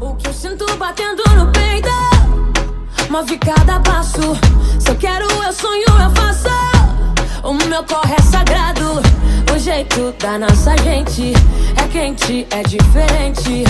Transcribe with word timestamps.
O 0.00 0.16
que 0.16 0.28
eu 0.28 0.32
sinto 0.32 0.64
batendo 0.78 1.22
no 1.36 1.52
peito 1.52 1.90
Move 3.10 3.38
cada 3.38 3.78
passo 3.80 4.34
Se 4.80 4.90
eu 4.90 4.96
quero, 4.96 5.26
eu 5.26 5.52
sonho, 5.52 5.84
eu 5.84 6.10
faço 6.16 6.48
O 7.44 7.52
meu 7.68 7.84
corre 7.84 8.14
é 8.14 8.22
sagrado 8.22 9.02
O 9.54 9.58
jeito 9.58 10.12
da 10.12 10.38
nossa 10.38 10.74
gente 10.78 11.34
É 11.76 11.86
quente, 11.88 12.46
é 12.50 12.62
diferente 12.62 13.64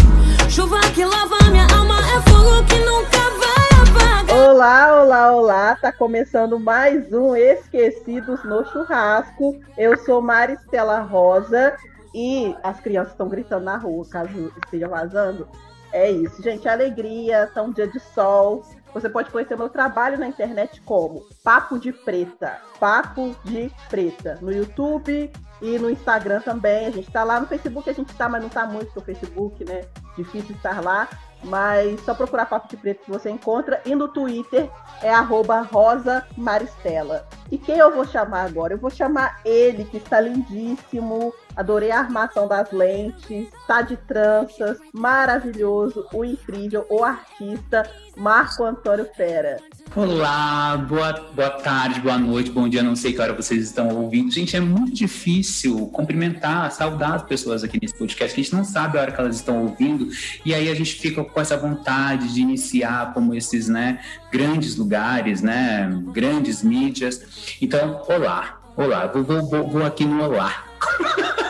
Chuva 0.48 0.78
que 0.94 1.04
lava 1.04 1.50
minha 1.50 1.66
alma 1.76 1.98
É 1.98 2.20
fogo 2.30 2.64
que 2.64 2.78
nunca 2.78 3.18
vai 3.40 4.22
apagar 4.22 4.36
Olá, 4.36 5.02
olá, 5.02 5.32
olá! 5.32 5.76
Tá 5.82 5.90
começando 5.90 6.60
mais 6.60 7.12
um 7.12 7.34
Esquecidos 7.34 8.44
no 8.44 8.64
Churrasco. 8.66 9.58
Eu 9.76 9.98
sou 9.98 10.22
Maristela 10.22 11.00
Rosa 11.00 11.76
e 12.14 12.54
as 12.62 12.78
crianças 12.78 13.12
estão 13.12 13.28
gritando 13.28 13.64
na 13.64 13.76
rua, 13.76 14.04
caso 14.08 14.52
esteja 14.64 14.86
vazando. 14.86 15.48
É 15.92 16.10
isso, 16.10 16.42
gente. 16.42 16.68
Alegria, 16.68 17.50
tá 17.52 17.62
um 17.62 17.72
dia 17.72 17.86
de 17.86 17.98
sol. 17.98 18.64
Você 18.92 19.08
pode 19.08 19.30
conhecer 19.30 19.56
meu 19.56 19.68
trabalho 19.68 20.18
na 20.18 20.26
internet 20.26 20.80
como 20.82 21.24
Papo 21.44 21.78
de 21.78 21.92
Preta. 21.92 22.58
Papo 22.78 23.36
de 23.44 23.70
Preta. 23.88 24.38
No 24.40 24.52
YouTube 24.52 25.30
e 25.62 25.78
no 25.78 25.90
Instagram 25.90 26.40
também. 26.40 26.86
A 26.86 26.90
gente 26.90 27.10
tá 27.10 27.22
lá 27.22 27.40
no 27.40 27.46
Facebook, 27.46 27.88
a 27.88 27.92
gente 27.92 28.14
tá, 28.14 28.28
mas 28.28 28.42
não 28.42 28.48
tá 28.48 28.66
muito 28.66 28.92
no 28.94 29.00
Facebook, 29.00 29.64
né? 29.64 29.82
Difícil 30.16 30.56
estar 30.56 30.82
lá. 30.82 31.08
Mas 31.42 32.00
só 32.02 32.14
procurar 32.14 32.46
Papo 32.46 32.68
de 32.68 32.76
Preto 32.76 33.04
que 33.04 33.10
você 33.10 33.30
encontra. 33.30 33.80
E 33.84 33.94
no 33.94 34.08
Twitter 34.08 34.68
é 35.02 35.10
arroba 35.10 35.60
Rosa 35.62 36.26
Maristela. 36.36 37.26
E 37.50 37.58
quem 37.58 37.78
eu 37.78 37.92
vou 37.92 38.06
chamar 38.06 38.42
agora? 38.44 38.74
Eu 38.74 38.78
vou 38.78 38.90
chamar 38.90 39.40
ele, 39.44 39.84
que 39.84 39.96
está 39.96 40.20
lindíssimo. 40.20 41.34
Adorei 41.56 41.90
a 41.90 41.98
armação 41.98 42.46
das 42.46 42.70
lentes, 42.70 43.48
tá 43.66 43.82
de 43.82 43.96
tranças, 43.96 44.78
maravilhoso, 44.92 46.06
o 46.12 46.24
incrível, 46.24 46.86
o 46.88 47.04
artista 47.04 47.90
Marco 48.16 48.64
Antônio 48.64 49.06
Fera. 49.16 49.58
Olá, 49.96 50.76
boa, 50.76 51.12
boa 51.34 51.50
tarde, 51.50 52.00
boa 52.00 52.16
noite, 52.16 52.50
bom 52.50 52.68
dia, 52.68 52.82
não 52.82 52.94
sei 52.94 53.12
que 53.12 53.20
hora 53.20 53.32
vocês 53.32 53.64
estão 53.64 53.88
ouvindo. 53.88 54.30
Gente, 54.30 54.56
é 54.56 54.60
muito 54.60 54.94
difícil 54.94 55.88
cumprimentar, 55.88 56.70
saudar 56.70 57.14
as 57.14 57.22
pessoas 57.24 57.64
aqui 57.64 57.78
nesse 57.82 57.98
podcast, 57.98 58.32
a 58.32 58.42
gente 58.42 58.54
não 58.54 58.62
sabe 58.62 58.96
a 58.96 59.00
hora 59.00 59.12
que 59.12 59.20
elas 59.20 59.36
estão 59.36 59.64
ouvindo, 59.64 60.08
e 60.44 60.54
aí 60.54 60.70
a 60.70 60.74
gente 60.74 60.94
fica 60.94 61.24
com 61.24 61.40
essa 61.40 61.56
vontade 61.56 62.32
de 62.32 62.40
iniciar 62.40 63.12
como 63.12 63.34
esses, 63.34 63.68
né, 63.68 64.00
grandes 64.30 64.76
lugares, 64.76 65.42
né, 65.42 65.90
grandes 66.12 66.62
mídias. 66.62 67.56
Então, 67.60 68.02
olá, 68.08 68.60
olá, 68.76 69.06
vou, 69.06 69.24
vou, 69.24 69.68
vou 69.68 69.84
aqui 69.84 70.04
no 70.04 70.22
olá. 70.24 70.64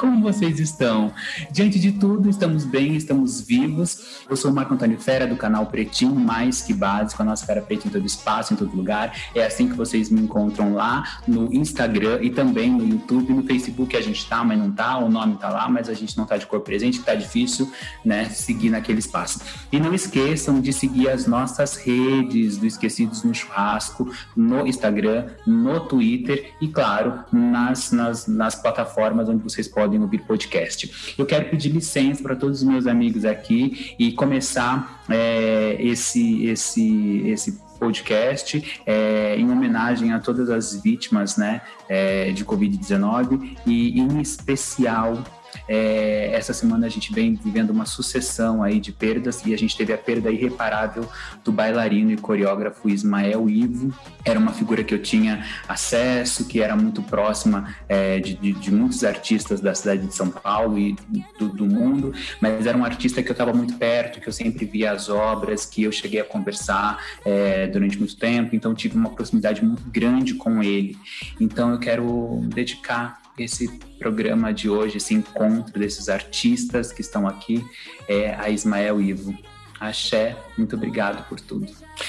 Como 0.00 0.22
vocês 0.22 0.58
estão? 0.58 1.12
Diante 1.50 1.78
de 1.78 1.92
tudo, 1.92 2.30
estamos 2.30 2.64
bem, 2.64 2.96
estamos 2.96 3.42
vivos. 3.42 4.22
Eu 4.30 4.34
sou 4.34 4.50
o 4.50 4.54
Marco 4.54 4.72
Antônio 4.72 4.98
Fera, 4.98 5.26
do 5.26 5.36
canal 5.36 5.66
Pretinho 5.66 6.14
Mais 6.14 6.62
Que 6.62 6.72
Básico, 6.72 7.20
a 7.20 7.24
nossa 7.26 7.44
Fera 7.44 7.60
Preta 7.60 7.86
em 7.86 7.90
todo 7.90 8.06
espaço, 8.06 8.54
em 8.54 8.56
todo 8.56 8.74
lugar. 8.74 9.14
É 9.34 9.44
assim 9.44 9.68
que 9.68 9.74
vocês 9.74 10.08
me 10.08 10.22
encontram 10.22 10.72
lá 10.72 11.20
no 11.28 11.52
Instagram 11.52 12.18
e 12.22 12.30
também 12.30 12.70
no 12.70 12.88
YouTube. 12.88 13.34
No 13.34 13.42
Facebook 13.42 13.94
a 13.94 14.00
gente 14.00 14.26
tá, 14.26 14.42
mas 14.42 14.58
não 14.58 14.72
tá, 14.72 14.96
o 14.96 15.10
nome 15.10 15.36
tá 15.36 15.50
lá, 15.50 15.68
mas 15.68 15.86
a 15.86 15.92
gente 15.92 16.16
não 16.16 16.24
tá 16.24 16.38
de 16.38 16.46
cor 16.46 16.60
presente, 16.60 17.02
tá 17.02 17.14
difícil, 17.14 17.70
né, 18.02 18.24
seguir 18.30 18.70
naquele 18.70 19.00
espaço. 19.00 19.40
E 19.70 19.78
não 19.78 19.92
esqueçam 19.92 20.62
de 20.62 20.72
seguir 20.72 21.10
as 21.10 21.26
nossas 21.26 21.76
redes 21.76 22.56
do 22.56 22.64
Esquecidos 22.64 23.22
no 23.22 23.34
Churrasco, 23.34 24.10
no 24.34 24.66
Instagram, 24.66 25.26
no 25.46 25.78
Twitter 25.80 26.54
e, 26.58 26.68
claro, 26.68 27.22
nas, 27.30 27.92
nas, 27.92 28.26
nas 28.26 28.54
plataformas 28.54 29.28
onde 29.28 29.42
vocês 29.42 29.68
podem 29.68 29.89
podem 29.90 30.00
ouvir 30.00 30.18
podcast. 30.20 31.14
Eu 31.18 31.26
quero 31.26 31.50
pedir 31.50 31.70
licença 31.70 32.22
para 32.22 32.36
todos 32.36 32.62
os 32.62 32.68
meus 32.68 32.86
amigos 32.86 33.24
aqui 33.24 33.94
e 33.98 34.12
começar 34.12 35.02
é, 35.08 35.76
esse, 35.80 36.46
esse, 36.46 37.22
esse 37.26 37.60
podcast 37.78 38.80
é, 38.86 39.34
em 39.36 39.50
homenagem 39.50 40.12
a 40.12 40.20
todas 40.20 40.48
as 40.48 40.80
vítimas 40.80 41.36
né, 41.36 41.62
é, 41.88 42.30
de 42.30 42.44
Covid-19 42.44 43.56
e 43.66 43.98
em 43.98 44.20
especial 44.20 45.24
é, 45.68 46.30
essa 46.32 46.52
semana 46.52 46.86
a 46.86 46.90
gente 46.90 47.12
vem 47.12 47.34
vivendo 47.34 47.70
uma 47.70 47.86
sucessão 47.86 48.62
aí 48.62 48.80
de 48.80 48.92
perdas 48.92 49.44
e 49.44 49.54
a 49.54 49.58
gente 49.58 49.76
teve 49.76 49.92
a 49.92 49.98
perda 49.98 50.30
irreparável 50.30 51.08
do 51.44 51.52
bailarino 51.52 52.10
e 52.10 52.16
coreógrafo 52.16 52.88
Ismael 52.88 53.48
Ivo. 53.48 53.92
Era 54.24 54.38
uma 54.38 54.52
figura 54.52 54.82
que 54.84 54.94
eu 54.94 55.02
tinha 55.02 55.44
acesso, 55.68 56.46
que 56.46 56.60
era 56.60 56.76
muito 56.76 57.02
próxima 57.02 57.74
é, 57.88 58.18
de, 58.18 58.34
de, 58.34 58.52
de, 58.52 58.70
muitos 58.72 59.04
artistas 59.04 59.60
da 59.60 59.74
cidade 59.74 60.06
de 60.06 60.14
São 60.14 60.28
Paulo 60.28 60.78
e 60.78 60.96
do, 61.38 61.48
do 61.48 61.66
mundo, 61.66 62.12
mas 62.40 62.66
era 62.66 62.76
um 62.76 62.84
artista 62.84 63.22
que 63.22 63.28
eu 63.28 63.32
estava 63.32 63.52
muito 63.52 63.74
perto, 63.74 64.20
que 64.20 64.28
eu 64.28 64.32
sempre 64.32 64.64
via 64.66 64.92
as 64.92 65.08
obras, 65.08 65.64
que 65.64 65.82
eu 65.82 65.92
cheguei 65.92 66.20
a 66.20 66.24
conversar 66.24 66.98
é, 67.24 67.66
durante 67.66 67.98
muito 67.98 68.16
tempo, 68.16 68.54
então 68.54 68.74
tive 68.74 68.96
uma 68.96 69.10
proximidade 69.10 69.64
muito 69.64 69.82
grande 69.90 70.34
com 70.34 70.62
ele. 70.62 70.96
Então 71.40 71.70
eu 71.70 71.78
quero 71.78 72.40
dedicar 72.44 73.20
esse 73.38 73.68
programa 73.98 74.52
de 74.52 74.68
hoje, 74.68 74.98
esse 74.98 75.14
encontro 75.14 75.78
desses 75.78 76.08
artistas 76.08 76.92
que 76.92 77.00
estão 77.00 77.26
aqui, 77.26 77.64
é 78.08 78.34
a 78.34 78.48
Ismael 78.48 79.00
Ivo. 79.00 79.34
Axé, 79.80 80.36
muito 80.58 80.76
obrigado 80.76 81.26
por 81.26 81.40
tudo. 81.40 81.66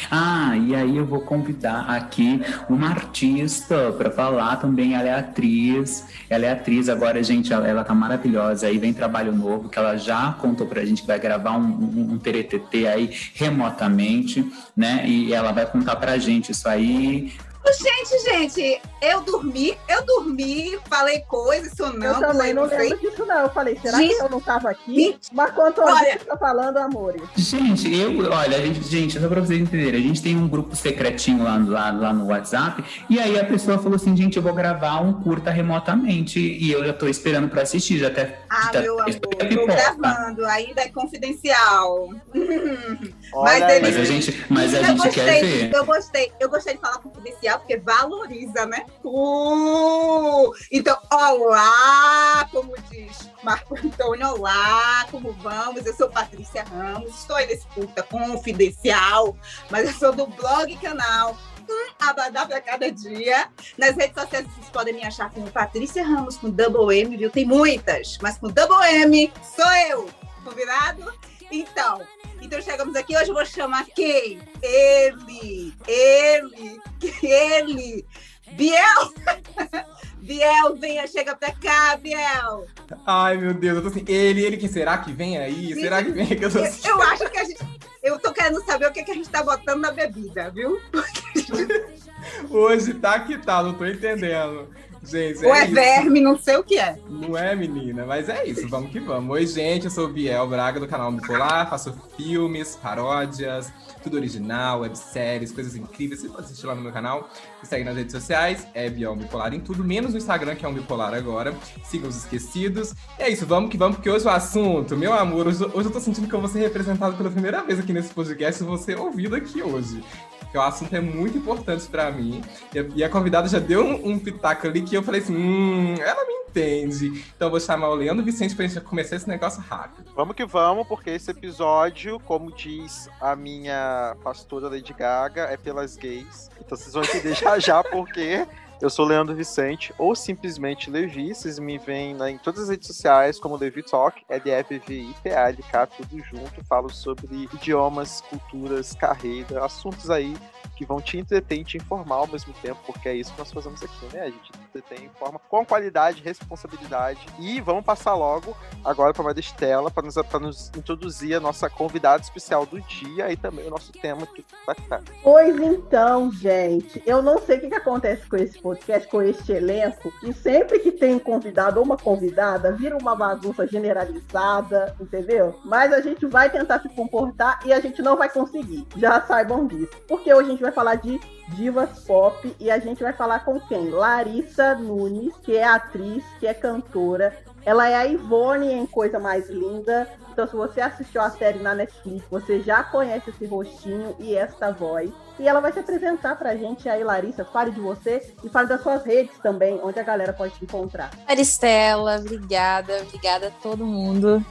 Ah, 0.09 0.57
e 0.57 0.75
aí 0.75 0.97
eu 0.97 1.05
vou 1.05 1.21
convidar 1.21 1.89
aqui 1.89 2.41
uma 2.69 2.89
artista 2.89 3.93
para 3.93 4.11
falar 4.11 4.57
também. 4.57 4.93
Ela 4.93 5.07
é 5.07 5.15
atriz, 5.17 6.05
ela 6.29 6.45
é 6.45 6.51
atriz 6.51 6.89
agora, 6.89 7.23
gente, 7.23 7.53
ela, 7.53 7.65
ela 7.65 7.85
tá 7.85 7.93
maravilhosa. 7.93 8.67
Aí 8.67 8.77
vem 8.77 8.93
trabalho 8.93 9.31
novo 9.31 9.69
que 9.69 9.79
ela 9.79 9.95
já 9.95 10.33
contou 10.33 10.67
pra 10.67 10.83
gente 10.83 11.01
que 11.01 11.07
vai 11.07 11.17
gravar 11.17 11.57
um, 11.57 11.63
um, 11.63 12.13
um 12.13 12.17
TRTT 12.19 12.88
aí 12.88 13.09
remotamente, 13.35 14.45
né? 14.75 15.07
E 15.07 15.33
ela 15.33 15.53
vai 15.53 15.65
contar 15.65 15.95
pra 15.95 16.17
gente 16.17 16.51
isso 16.51 16.67
aí. 16.67 17.31
Gente, 17.69 18.19
gente, 18.23 18.81
eu 19.01 19.22
dormi, 19.22 19.77
eu 19.88 20.05
dormi, 20.05 20.77
falei 20.89 21.19
coisas, 21.22 21.73
sonâmbula. 21.73 22.27
Eu 22.27 22.33
também 22.33 22.53
não, 22.53 22.66
lembro 22.66 22.99
disso, 22.99 23.25
não. 23.25 23.41
Eu 23.41 23.49
falei, 23.49 23.79
será 23.81 23.97
gente, 23.97 24.16
que 24.16 24.22
eu 24.22 24.29
não 24.29 24.39
estava 24.39 24.69
aqui? 24.69 25.17
Mas 25.31 25.51
quanto 25.51 25.81
a 25.81 26.03
gente 26.03 26.25
tá 26.25 26.38
falando, 26.38 26.77
amor? 26.77 27.16
Gente, 27.35 27.94
eu, 27.94 28.31
olha, 28.31 28.57
a 28.57 28.61
gente, 28.61 28.83
gente, 28.83 29.19
só 29.19 29.27
pra 29.27 29.41
vocês 29.41 29.61
entenderem, 29.61 30.00
a 30.00 30.03
gente 30.03 30.21
tem 30.21 30.35
um 30.35 30.47
grupo 30.47 30.75
secretinho 30.75 31.44
lá, 31.44 31.57
lá, 31.57 31.91
lá 31.91 32.13
no 32.13 32.27
WhatsApp, 32.27 32.83
e 33.09 33.19
aí 33.19 33.39
a 33.39 33.45
pessoa 33.45 33.77
falou 33.77 33.95
assim, 33.95 34.16
gente, 34.16 34.38
eu 34.38 34.44
vou 34.44 34.53
gravar 34.53 35.00
um 35.00 35.13
curta 35.21 35.50
remotamente, 35.50 36.39
e 36.39 36.71
eu 36.71 36.85
já 36.85 36.94
tô 36.94 37.07
esperando 37.07 37.50
pra 37.50 37.61
assistir, 37.61 38.00
já 38.00 38.07
até... 38.07 38.39
Ah, 38.50 38.69
tá, 38.71 38.81
meu 38.81 39.00
amor, 39.00 39.19
tô 39.19 39.66
gravando, 39.66 40.45
ainda 40.45 40.81
é 40.81 40.89
confidencial. 40.89 42.09
mas, 43.33 43.69
ele, 43.69 43.79
mas 43.81 43.97
a 43.97 44.03
gente, 44.03 44.45
mas 44.50 44.73
a 44.73 44.83
gente 44.83 44.97
gostei, 44.97 45.11
quer 45.11 45.41
ver. 45.41 45.73
Eu 45.73 45.85
gostei, 45.85 46.31
eu 46.39 46.50
gostei 46.50 46.73
de 46.75 46.81
falar 46.81 46.97
confidencial, 47.00 47.50
porque 47.57 47.78
valoriza, 47.78 48.66
né? 48.66 48.85
Uh! 49.03 50.53
Então, 50.72 50.97
olá, 51.12 52.47
como 52.51 52.73
diz 52.89 53.29
Marco 53.44 53.75
Antônio, 53.75 54.28
olá, 54.35 55.06
como 55.09 55.31
vamos? 55.34 55.85
Eu 55.85 55.95
sou 55.95 56.09
Patrícia 56.09 56.63
Ramos, 56.63 57.19
estou 57.19 57.35
aí 57.35 57.47
nesse 57.47 57.67
curta 57.67 58.03
confidencial, 58.03 59.35
mas 59.69 59.88
eu 59.88 59.94
sou 59.94 60.13
do 60.13 60.28
blog 60.28 60.75
canal 60.78 61.38
hum, 61.69 61.89
Abadá 62.00 62.45
para 62.45 62.62
cada 62.62 62.91
dia. 62.91 63.50
Nas 63.78 63.95
redes 63.95 64.22
sociais 64.22 64.45
vocês 64.47 64.69
podem 64.69 64.94
me 64.94 65.03
achar 65.03 65.31
como 65.31 65.50
Patrícia 65.51 66.03
Ramos 66.03 66.38
com 66.38 66.50
double 66.50 66.97
M, 66.97 67.18
viu? 67.18 67.29
Tem 67.29 67.45
muitas, 67.45 68.18
mas 68.22 68.38
com 68.38 68.47
double 68.47 68.85
M 68.88 69.31
sou 69.56 69.72
eu. 69.89 70.09
Combinado? 70.44 71.13
Então, 71.51 72.01
então 72.41 72.62
chegamos 72.62 72.96
aqui, 72.96 73.16
hoje 73.16 73.29
eu 73.29 73.35
vou 73.35 73.46
chamar 73.46 73.85
quem? 73.85 74.40
Ele, 74.62 75.74
ele, 75.88 76.81
ele, 77.24 78.06
Biel! 78.53 79.13
Biel, 80.22 80.75
venha, 80.75 81.07
chega 81.07 81.35
pra 81.35 81.51
cá, 81.51 81.97
Biel! 81.97 82.68
Ai, 83.06 83.38
meu 83.38 83.53
Deus, 83.53 83.78
eu 83.78 83.81
tô 83.84 83.88
assim, 83.90 84.06
ele, 84.07 84.44
ele, 84.44 84.57
que 84.57 84.68
será 84.68 84.97
que 84.97 85.12
vem 85.12 85.38
aí? 85.38 85.74
Sim, 85.74 85.81
será 85.81 86.04
que 86.04 86.12
vem 86.12 86.27
que 86.27 86.44
eu 86.44 86.51
tô 86.51 86.60
eu, 86.60 86.65
eu 86.65 87.01
acho 87.04 87.30
que 87.30 87.39
a 87.39 87.44
gente, 87.44 87.60
eu 88.04 88.19
tô 88.19 88.33
querendo 88.33 88.63
saber 88.65 88.88
o 88.88 88.92
que, 88.92 89.04
que 89.04 89.12
a 89.12 89.15
gente 89.15 89.30
tá 89.30 89.44
botando 89.44 89.81
na 89.81 89.92
bebida, 89.92 90.50
viu? 90.50 90.80
Hoje 92.50 92.94
tá 92.95 93.19
que 93.19 93.38
tá, 93.38 93.63
não 93.63 93.74
tô 93.74 93.86
entendendo. 93.86 94.69
Gente, 95.03 95.44
Ou 95.44 95.56
é, 95.56 95.63
é 95.63 95.65
verme, 95.65 96.21
não 96.21 96.38
sei 96.38 96.57
o 96.57 96.63
que 96.63 96.77
é. 96.77 96.95
Não 97.09 97.36
é, 97.36 97.56
menina, 97.56 98.06
mas 98.06 98.30
é 98.30 98.45
isso, 98.45 98.68
vamos 98.68 98.92
que 98.92 99.00
vamos. 99.00 99.31
Oi, 99.31 99.48
gente, 99.48 99.86
eu 99.86 99.92
sou 99.92 100.06
o 100.06 100.13
Biel 100.13 100.48
Braga 100.48 100.80
do 100.80 100.88
canal 100.88 101.12
Bipolar, 101.12 101.68
faço 101.68 101.92
filmes, 102.15 102.75
paródias, 102.75 103.74
tudo 104.03 104.18
original, 104.18 104.81
webséries, 104.81 105.51
coisas 105.51 105.75
incríveis. 105.75 106.21
Você 106.21 106.30
pode 106.30 106.45
assistir 106.45 106.68
lá 106.68 106.75
no 106.75 106.81
meu 106.81 106.92
canal, 106.92 107.30
me 107.62 107.68
segue 107.68 107.84
nas 107.84 107.96
redes 107.96 108.12
sociais, 108.12 108.68
é 108.74 108.90
Biel 108.90 109.16
Bipolar 109.16 109.54
em 109.54 109.60
tudo, 109.60 109.84
menos 109.84 110.12
no 110.12 110.18
Instagram, 110.18 110.56
que 110.56 110.66
é 110.66 110.69
um 110.69 110.74
Bipolar 110.74 111.13
agora. 111.13 111.54
Sigam 111.84 112.10
os 112.10 112.16
esquecidos. 112.16 112.94
E 113.19 113.24
é 113.24 113.30
isso, 113.30 113.46
vamos 113.46 113.69
que 113.69 113.78
vamos, 113.78 113.98
porque 113.98 114.10
hoje 114.10 114.25
o 114.25 114.30
assunto, 114.30 114.98
meu 114.98 115.13
amor, 115.13 115.48
hoje, 115.48 115.63
hoje 115.63 115.88
eu 115.88 115.92
tô 115.92 116.00
sentindo 116.00 116.28
que 116.28 116.34
eu 116.34 116.40
vou 116.40 116.50
ser 116.50 116.60
representado 116.60 117.16
pela 117.16 117.30
primeira 117.30 117.62
vez 117.63 117.80
aqui 117.80 117.94
nesse 117.94 118.13
podcast 118.13 118.62
e 118.62 118.66
vou 118.66 118.78
ser 118.78 118.98
ouvido 118.98 119.36
aqui 119.36 119.62
hoje 119.62 120.04
porque 120.40 120.58
o 120.58 120.62
assunto 120.62 120.94
é 120.94 121.00
muito 121.00 121.38
importante 121.38 121.88
para 121.88 122.12
mim. 122.12 122.44
E 122.74 122.80
a, 122.80 122.86
e 122.96 123.04
a, 123.06 123.10
convidada 123.10 123.48
já 123.48 123.58
deu 123.58 123.86
um, 123.86 124.12
um, 124.12 124.19
pitaco 124.19 124.68
ali 124.68 124.81
que 124.81 124.94
eu 124.94 125.02
falei 125.02 125.22
assim: 125.22 125.34
hum, 125.34 125.96
ela 125.98 126.25
me 126.25 126.42
Entende? 126.52 127.24
Então 127.34 127.48
eu 127.48 127.50
vou 127.50 127.62
chamar 127.62 127.88
o 127.88 127.96
Leandro 127.96 128.25
Vicente 128.25 128.54
pra 128.54 128.68
gente 128.68 128.81
começar 128.81 129.16
esse 129.16 129.28
negócio 129.28 129.62
rápido. 129.62 130.12
Vamos 130.13 130.36
que 130.36 130.46
vamos, 130.46 130.86
porque 130.86 131.10
esse 131.10 131.31
episódio, 131.31 132.19
como 132.19 132.54
diz 132.54 133.10
a 133.22 133.38
minha 133.38 134.18
pastora 134.22 134.68
Lady 134.68 134.92
Gaga, 134.92 135.44
é 135.44 135.56
pelas 135.56 135.96
gays. 135.96 136.50
Então 136.60 136.78
vocês 136.78 136.94
vão 136.94 137.04
entender 137.04 137.34
já 137.36 137.50
já 137.59 137.83
porque 137.83 138.45
eu 138.81 138.89
sou 138.89 139.06
Leandro 139.06 139.36
Vicente, 139.36 139.94
ou 139.98 140.15
simplesmente 140.15 140.89
Levi. 140.89 141.36
Vocês 141.36 141.59
me 141.59 141.77
veem 141.77 142.18
em 142.30 142.38
todas 142.39 142.63
as 142.63 142.69
redes 142.69 142.88
sociais 142.88 143.39
como 143.39 143.56
Levi 143.56 143.83
Talk, 143.83 144.24
L-F-V-I-T-A-L-K, 144.27 145.88
tudo 145.88 146.24
junto. 146.24 146.65
Falo 146.65 146.89
sobre 146.89 147.48
idiomas, 147.53 148.21
culturas, 148.21 148.95
carreira, 148.95 149.63
assuntos 149.63 150.09
aí 150.09 150.36
que 150.81 150.86
vão 150.86 151.00
te 151.00 151.19
entreter 151.19 151.60
e 151.60 151.63
te 151.63 151.78
informar 151.78 152.16
ao 152.16 152.28
mesmo 152.28 152.51
tempo, 152.60 152.80
porque 152.88 153.07
é 153.07 153.13
isso 153.13 153.31
que 153.31 153.38
nós 153.38 153.51
fazemos 153.51 153.83
aqui, 153.83 154.06
né? 154.12 154.22
A 154.22 154.30
gente 154.31 154.51
entretém, 154.68 155.06
informa 155.06 155.39
com 155.48 155.63
qualidade, 155.63 156.24
responsabilidade. 156.24 157.19
E 157.39 157.62
vamos 157.62 157.86
passar 157.86 158.16
logo 158.16 158.57
agora 158.83 159.13
para 159.13 159.22
a 159.22 159.25
Maristela 159.25 159.92
para 159.92 160.04
nos, 160.04 160.16
nos 160.16 160.72
introduzir 160.75 161.36
a 161.36 161.39
nossa 161.39 161.69
convidada 161.69 162.24
especial 162.24 162.66
do 162.66 162.81
dia 162.81 163.31
e 163.31 163.38
também 163.38 163.68
o 163.68 163.69
nosso 163.69 163.92
tema 163.92 164.28
vai 164.66 164.74
ficar. 164.74 165.04
Pois 165.22 165.60
então, 165.60 166.31
gente, 166.31 167.01
eu 167.06 167.22
não 167.22 167.38
sei 167.38 167.57
o 167.57 167.62
que, 167.62 167.68
que 167.69 167.75
acontece 167.75 168.27
com 168.27 168.38
esse 168.38 168.60
podcast, 168.60 169.07
com 169.07 169.22
este 169.22 169.51
elenco, 169.51 170.12
e 170.24 170.34
sempre 170.34 170.80
que 170.80 170.92
tem 170.92 171.13
um 171.13 171.19
convidado 171.19 171.80
ou 171.80 171.86
uma 171.86 171.98
convidada, 171.98 172.72
vira 172.72 172.98
uma 172.98 173.16
bagunça 173.16 173.68
generalizada, 173.68 174.95
entendeu? 175.00 175.60
Mas 175.63 175.94
a 175.94 176.01
gente 176.01 176.25
vai 176.25 176.50
tentar 176.50 176.80
se 176.80 176.89
comportar 176.89 177.60
e 177.66 177.72
a 177.72 177.80
gente 177.80 178.01
não 178.01 178.18
vai 178.18 178.30
conseguir. 178.30 178.88
Já 178.98 179.22
saibam 179.22 179.68
disso. 179.68 179.92
Porque 180.07 180.34
hoje 180.34 180.48
a 180.48 180.51
gente 180.51 180.62
vai 180.62 180.70
falar 180.71 180.95
de 180.95 181.19
divas 181.50 182.00
pop 182.06 182.56
e 182.59 182.71
a 182.71 182.79
gente 182.79 183.03
vai 183.03 183.13
falar 183.13 183.44
com 183.44 183.59
quem? 183.59 183.89
Larissa 183.89 184.75
Nunes, 184.75 185.33
que 185.44 185.57
é 185.57 185.63
atriz, 185.63 186.23
que 186.39 186.47
é 186.47 186.53
cantora. 186.53 187.35
Ela 187.63 187.89
é 187.89 187.95
a 187.95 188.06
Ivone 188.06 188.71
em 188.71 188.85
Coisa 188.85 189.19
Mais 189.19 189.50
Linda. 189.50 190.07
Então, 190.31 190.47
se 190.47 190.56
você 190.56 190.81
assistiu 190.81 191.21
a 191.21 191.29
série 191.29 191.59
na 191.59 191.75
Netflix, 191.75 192.25
você 192.29 192.62
já 192.62 192.83
conhece 192.83 193.29
esse 193.29 193.45
rostinho 193.45 194.15
e 194.18 194.35
esta 194.35 194.71
voz. 194.71 195.12
E 195.38 195.47
ela 195.47 195.59
vai 195.59 195.71
se 195.71 195.79
apresentar 195.79 196.38
pra 196.38 196.56
gente 196.56 196.88
aí, 196.88 197.03
Larissa. 197.03 197.45
Fale 197.45 197.71
de 197.71 197.79
você 197.79 198.33
e 198.44 198.50
fale 198.50 198.67
das 198.67 198.81
suas 198.81 199.03
redes 199.03 199.38
também, 199.39 199.79
onde 199.83 200.00
a 200.00 200.03
galera 200.03 200.33
pode 200.33 200.53
te 200.56 200.63
encontrar. 200.63 201.12
Maristela, 201.27 202.17
obrigada, 202.17 203.01
obrigada 203.01 203.47
a 203.47 203.51
todo 203.51 203.85
mundo. 203.85 204.44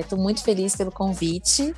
Estou 0.00 0.18
é, 0.18 0.22
muito 0.22 0.42
feliz 0.42 0.74
pelo 0.76 0.92
convite. 0.92 1.74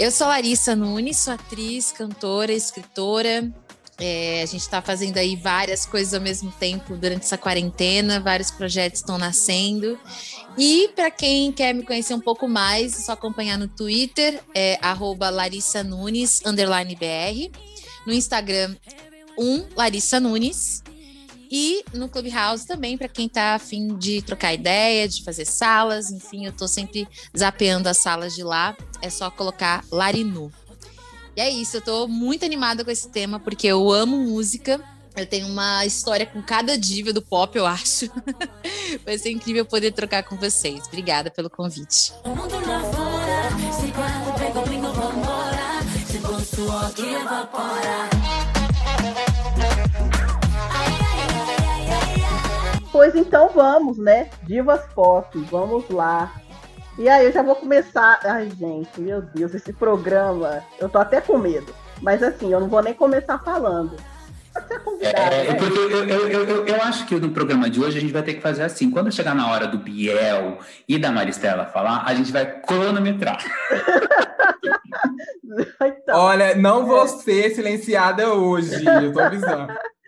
Eu 0.00 0.10
sou 0.10 0.28
Larissa 0.28 0.74
Nunes, 0.74 1.18
sou 1.18 1.34
atriz, 1.34 1.92
cantora, 1.92 2.54
escritora. 2.54 3.52
É, 3.98 4.40
a 4.42 4.46
gente 4.46 4.62
está 4.62 4.80
fazendo 4.80 5.18
aí 5.18 5.36
várias 5.36 5.84
coisas 5.84 6.14
ao 6.14 6.22
mesmo 6.22 6.50
tempo 6.52 6.96
durante 6.96 7.24
essa 7.24 7.36
quarentena, 7.36 8.18
vários 8.18 8.50
projetos 8.50 9.00
estão 9.00 9.18
nascendo. 9.18 10.00
E 10.56 10.88
para 10.96 11.10
quem 11.10 11.52
quer 11.52 11.74
me 11.74 11.82
conhecer 11.82 12.14
um 12.14 12.20
pouco 12.20 12.48
mais, 12.48 12.98
é 12.98 13.02
só 13.02 13.12
acompanhar 13.12 13.58
no 13.58 13.68
Twitter, 13.68 14.42
é 14.54 14.78
Larissa 15.28 15.84
Nunes. 15.84 16.40
No 18.06 18.14
Instagram, 18.14 18.74
um 19.36 19.66
Larissa 19.76 20.18
Nunes. 20.18 20.82
E 21.50 21.84
no 21.92 22.08
Clubhouse 22.08 22.64
também, 22.64 22.96
para 22.96 23.08
quem 23.08 23.26
está 23.26 23.54
afim 23.54 23.96
de 23.96 24.22
trocar 24.22 24.54
ideia, 24.54 25.08
de 25.08 25.24
fazer 25.24 25.44
salas, 25.44 26.10
enfim, 26.12 26.44
eu 26.44 26.50
estou 26.50 26.68
sempre 26.68 27.08
zapeando 27.36 27.88
as 27.88 27.98
salas 27.98 28.36
de 28.36 28.44
lá. 28.44 28.76
É 29.02 29.10
só 29.10 29.30
colocar 29.30 29.84
Larinu. 29.90 30.52
E 31.36 31.40
é 31.40 31.50
isso, 31.50 31.76
eu 31.76 31.80
estou 31.80 32.06
muito 32.06 32.44
animada 32.44 32.84
com 32.84 32.90
esse 32.90 33.08
tema, 33.08 33.40
porque 33.40 33.66
eu 33.66 33.90
amo 33.90 34.16
música. 34.16 34.80
Eu 35.16 35.26
tenho 35.26 35.48
uma 35.48 35.84
história 35.84 36.24
com 36.24 36.40
cada 36.40 36.78
diva 36.78 37.12
do 37.12 37.20
pop, 37.20 37.56
eu 37.58 37.66
acho. 37.66 38.08
Vai 39.04 39.18
ser 39.18 39.30
incrível 39.30 39.66
poder 39.66 39.90
trocar 39.90 40.22
com 40.22 40.36
vocês. 40.36 40.84
Obrigada 40.86 41.30
pelo 41.32 41.50
convite. 41.50 42.12
Pois 52.92 53.14
então 53.14 53.50
vamos, 53.54 53.98
né? 53.98 54.28
Divas 54.42 54.84
pop, 54.94 55.38
vamos 55.50 55.88
lá. 55.88 56.32
E 56.98 57.08
aí 57.08 57.24
eu 57.24 57.32
já 57.32 57.42
vou 57.42 57.54
começar. 57.54 58.20
Ai, 58.24 58.50
gente, 58.50 59.00
meu 59.00 59.22
Deus, 59.22 59.54
esse 59.54 59.72
programa, 59.72 60.62
eu 60.78 60.88
tô 60.88 60.98
até 60.98 61.20
com 61.20 61.38
medo. 61.38 61.72
Mas 62.02 62.22
assim, 62.22 62.52
eu 62.52 62.60
não 62.60 62.68
vou 62.68 62.82
nem 62.82 62.94
começar 62.94 63.38
falando. 63.38 63.96
Pode 64.52 64.66
ser 64.66 64.80
convidado. 64.80 65.18
É, 65.18 65.44
né? 65.44 65.54
porque 65.54 65.78
eu, 65.78 66.08
eu, 66.08 66.28
eu, 66.28 66.66
eu, 66.66 66.82
acho 66.82 67.06
que 67.06 67.14
no 67.14 67.30
programa 67.30 67.70
de 67.70 67.80
hoje 67.80 67.98
a 67.98 68.00
gente 68.00 68.12
vai 68.12 68.22
ter 68.22 68.34
que 68.34 68.40
fazer 68.40 68.64
assim. 68.64 68.90
Quando 68.90 69.12
chegar 69.12 69.34
na 69.34 69.48
hora 69.48 69.66
do 69.66 69.78
Biel 69.78 70.58
e 70.88 70.98
da 70.98 71.12
Maristela 71.12 71.66
falar, 71.66 72.02
a 72.04 72.14
gente 72.14 72.32
vai 72.32 72.60
cronometrar. 72.60 73.38
então, 75.80 76.18
Olha, 76.18 76.56
não 76.56 76.84
vou 76.84 77.04
é. 77.04 77.08
ser 77.08 77.54
silenciada 77.54 78.32
hoje, 78.32 78.84
eu 78.84 79.12
tô 79.12 79.20
avisando. 79.20 79.72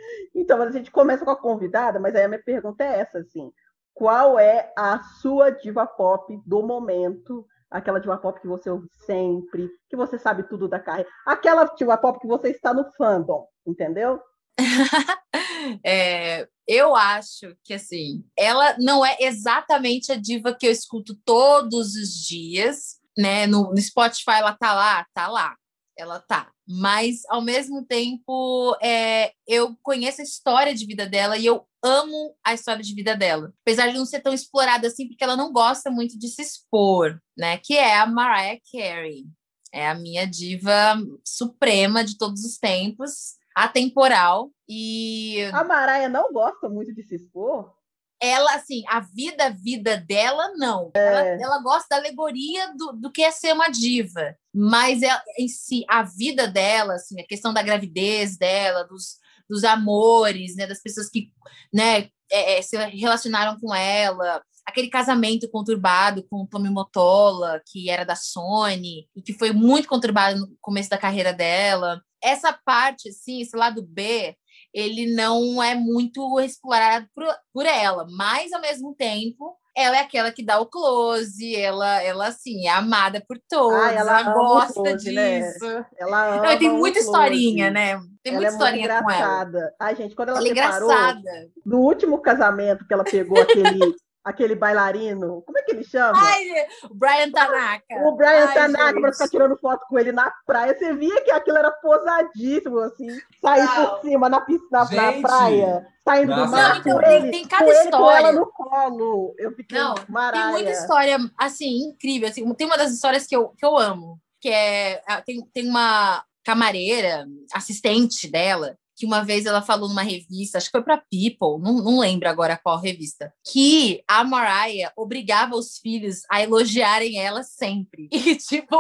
Então, 0.42 0.60
a 0.60 0.72
gente 0.72 0.90
começa 0.90 1.24
com 1.24 1.30
a 1.30 1.36
convidada, 1.36 2.00
mas 2.00 2.16
aí 2.16 2.24
a 2.24 2.28
minha 2.28 2.42
pergunta 2.42 2.82
é 2.82 2.98
essa, 2.98 3.18
assim. 3.18 3.52
Qual 3.94 4.36
é 4.40 4.72
a 4.76 5.00
sua 5.20 5.50
diva 5.50 5.86
pop 5.86 6.36
do 6.44 6.62
momento? 6.64 7.46
Aquela 7.70 8.00
diva 8.00 8.18
pop 8.18 8.40
que 8.40 8.48
você 8.48 8.68
ouve 8.68 8.88
sempre, 9.06 9.70
que 9.88 9.96
você 9.96 10.18
sabe 10.18 10.42
tudo 10.42 10.66
da 10.66 10.80
carreira. 10.80 11.08
Aquela 11.24 11.64
diva 11.66 11.96
pop 11.96 12.18
que 12.18 12.26
você 12.26 12.48
está 12.48 12.74
no 12.74 12.90
fandom, 12.94 13.46
entendeu? 13.64 14.20
é, 15.86 16.48
eu 16.66 16.96
acho 16.96 17.56
que 17.62 17.74
assim, 17.74 18.24
ela 18.36 18.76
não 18.80 19.06
é 19.06 19.16
exatamente 19.20 20.10
a 20.10 20.16
diva 20.16 20.56
que 20.58 20.66
eu 20.66 20.72
escuto 20.72 21.14
todos 21.24 21.94
os 21.94 22.08
dias, 22.26 22.96
né? 23.16 23.46
No, 23.46 23.70
no 23.70 23.80
Spotify 23.80 24.38
ela 24.38 24.56
tá 24.58 24.74
lá, 24.74 25.06
tá 25.14 25.28
lá, 25.28 25.54
ela 25.96 26.20
tá. 26.20 26.50
Mas 26.66 27.22
ao 27.28 27.42
mesmo 27.42 27.84
tempo 27.84 28.76
é, 28.82 29.32
eu 29.46 29.76
conheço 29.82 30.20
a 30.20 30.24
história 30.24 30.74
de 30.74 30.86
vida 30.86 31.06
dela 31.06 31.36
e 31.36 31.46
eu 31.46 31.66
amo 31.82 32.34
a 32.44 32.54
história 32.54 32.82
de 32.82 32.94
vida 32.94 33.16
dela, 33.16 33.52
apesar 33.62 33.88
de 33.88 33.98
não 33.98 34.06
ser 34.06 34.20
tão 34.20 34.32
explorada 34.32 34.86
assim, 34.86 35.08
porque 35.08 35.24
ela 35.24 35.36
não 35.36 35.52
gosta 35.52 35.90
muito 35.90 36.18
de 36.18 36.28
se 36.28 36.40
expor, 36.42 37.20
né? 37.36 37.58
Que 37.58 37.74
é 37.74 37.96
a 37.98 38.06
Mariah 38.06 38.60
Carey, 38.72 39.24
é 39.72 39.88
a 39.88 39.94
minha 39.94 40.26
diva 40.26 40.96
suprema 41.26 42.04
de 42.04 42.16
todos 42.16 42.44
os 42.44 42.56
tempos, 42.58 43.34
atemporal 43.54 44.50
e 44.68 45.42
a 45.52 45.64
Mariah 45.64 46.08
não 46.08 46.32
gosta 46.32 46.68
muito 46.68 46.94
de 46.94 47.02
se 47.02 47.16
expor 47.16 47.74
ela, 48.22 48.54
assim, 48.54 48.84
a 48.88 49.00
vida, 49.00 49.50
vida 49.50 49.96
dela, 49.96 50.52
não. 50.56 50.92
É. 50.94 51.00
Ela, 51.00 51.20
ela, 51.42 51.62
gosta 51.62 51.88
da 51.90 51.96
alegoria 51.96 52.72
do, 52.76 52.92
do 52.92 53.10
que 53.10 53.20
é 53.20 53.32
ser 53.32 53.52
uma 53.52 53.68
diva. 53.68 54.36
Mas 54.54 55.02
ela, 55.02 55.20
em 55.36 55.48
si, 55.48 55.84
a 55.88 56.04
vida 56.04 56.46
dela, 56.46 56.94
assim, 56.94 57.20
a 57.20 57.26
questão 57.26 57.52
da 57.52 57.62
gravidez 57.62 58.36
dela, 58.36 58.84
dos, 58.84 59.18
dos 59.50 59.64
amores, 59.64 60.54
né, 60.54 60.68
das 60.68 60.80
pessoas 60.80 61.10
que 61.10 61.32
né, 61.74 62.10
é, 62.30 62.58
é 62.58 62.62
se 62.62 62.76
relacionaram 62.76 63.58
com 63.58 63.74
ela, 63.74 64.40
aquele 64.64 64.88
casamento 64.88 65.50
conturbado 65.50 66.24
com 66.28 66.42
o 66.42 66.46
Tommy 66.46 66.70
Motola, 66.70 67.60
que 67.66 67.90
era 67.90 68.04
da 68.04 68.14
Sony, 68.14 69.08
e 69.16 69.20
que 69.20 69.32
foi 69.32 69.52
muito 69.52 69.88
conturbado 69.88 70.38
no 70.38 70.56
começo 70.60 70.88
da 70.88 70.96
carreira 70.96 71.32
dela. 71.32 72.00
Essa 72.22 72.52
parte, 72.52 73.08
assim, 73.08 73.40
esse 73.40 73.56
lado 73.56 73.82
B, 73.82 74.36
ele 74.72 75.14
não 75.14 75.62
é 75.62 75.74
muito 75.74 76.40
explorado 76.40 77.06
por, 77.14 77.24
por 77.52 77.66
ela, 77.66 78.06
mas 78.10 78.52
ao 78.52 78.60
mesmo 78.60 78.94
tempo 78.94 79.56
ela 79.74 79.96
é 79.96 80.00
aquela 80.00 80.30
que 80.30 80.44
dá 80.44 80.60
o 80.60 80.66
close, 80.66 81.56
ela, 81.56 82.02
ela 82.02 82.26
assim, 82.28 82.66
é 82.66 82.70
amada 82.70 83.24
por 83.26 83.38
todos, 83.48 83.78
ah, 83.78 83.92
ela, 83.92 84.20
ela 84.20 84.34
gosta 84.34 84.74
close, 84.74 85.12
né? 85.12 85.40
disso. 85.40 85.64
Né? 85.64 85.86
Ela 85.98 86.34
ama 86.34 86.46
não, 86.46 86.58
tem 86.58 86.70
muita 86.70 86.98
historinha, 86.98 87.70
né? 87.70 87.98
Tem 88.22 88.34
ela 88.34 88.42
muita 88.42 88.48
é 88.48 88.52
historinha 88.52 89.02
com 89.02 89.10
ela. 89.10 89.72
Ai, 89.80 89.96
gente, 89.96 90.14
quando 90.14 90.28
ela, 90.30 90.38
ela 90.38 90.46
é 90.46 90.54
separou, 90.54 90.90
engraçada. 90.90 91.50
no 91.64 91.78
último 91.78 92.18
casamento 92.18 92.86
que 92.86 92.92
ela 92.92 93.04
pegou 93.04 93.40
aquele 93.40 93.78
aquele 94.24 94.54
bailarino, 94.54 95.42
como 95.42 95.58
é 95.58 95.62
que 95.62 95.72
ele 95.72 95.84
chama? 95.84 96.12
Ai, 96.16 96.44
o 96.84 96.94
Brian 96.94 97.30
Tanaka. 97.30 97.94
O 98.06 98.16
Brian 98.16 98.46
Ai, 98.46 98.54
Tanaka, 98.54 99.00
para 99.00 99.12
ficar 99.12 99.28
tirando 99.28 99.58
foto 99.58 99.84
com 99.88 99.98
ele 99.98 100.12
na 100.12 100.32
praia. 100.46 100.76
Você 100.76 100.94
via 100.94 101.22
que 101.22 101.30
aquilo 101.30 101.58
era 101.58 101.70
posadíssimo, 101.70 102.78
assim, 102.80 103.08
sair 103.40 103.68
por 103.68 104.00
cima 104.00 104.28
na 104.28 104.40
piscina, 104.40 104.84
na 104.90 105.20
praia, 105.20 105.86
saindo 106.04 106.34
do 106.34 106.48
mar. 106.48 106.74
Não, 106.74 106.76
então, 106.80 107.00
tem, 107.00 107.30
tem 107.30 107.46
cada 107.46 107.64
com 107.64 107.70
história. 107.72 107.98
com 107.98 108.10
ela 108.10 108.32
no 108.32 108.46
colo. 108.46 109.34
Eu 109.38 109.52
fiquei 109.52 109.78
Não, 109.78 109.94
Tem 109.94 110.46
muita 110.50 110.70
história, 110.70 111.18
assim, 111.38 111.88
incrível. 111.88 112.28
Assim, 112.28 112.54
tem 112.54 112.66
uma 112.66 112.78
das 112.78 112.92
histórias 112.92 113.26
que 113.26 113.34
eu, 113.34 113.48
que 113.50 113.64
eu 113.64 113.76
amo, 113.76 114.18
que 114.40 114.48
é. 114.48 115.02
Tem, 115.26 115.40
tem 115.52 115.68
uma 115.68 116.24
camareira, 116.44 117.24
assistente 117.52 118.30
dela, 118.30 118.76
que 119.02 119.06
uma 119.06 119.24
vez 119.24 119.46
ela 119.46 119.60
falou 119.60 119.88
numa 119.88 120.02
revista, 120.02 120.58
acho 120.58 120.68
que 120.68 120.78
foi 120.78 120.82
para 120.84 120.96
People, 120.96 121.60
não, 121.60 121.82
não 121.82 121.98
lembro 121.98 122.28
agora 122.28 122.56
qual 122.56 122.78
revista, 122.78 123.34
que 123.44 124.00
a 124.06 124.22
Mariah 124.22 124.92
obrigava 124.96 125.56
os 125.56 125.78
filhos 125.78 126.22
a 126.30 126.40
elogiarem 126.40 127.18
ela 127.18 127.42
sempre. 127.42 128.08
E, 128.22 128.36
tipo, 128.36 128.76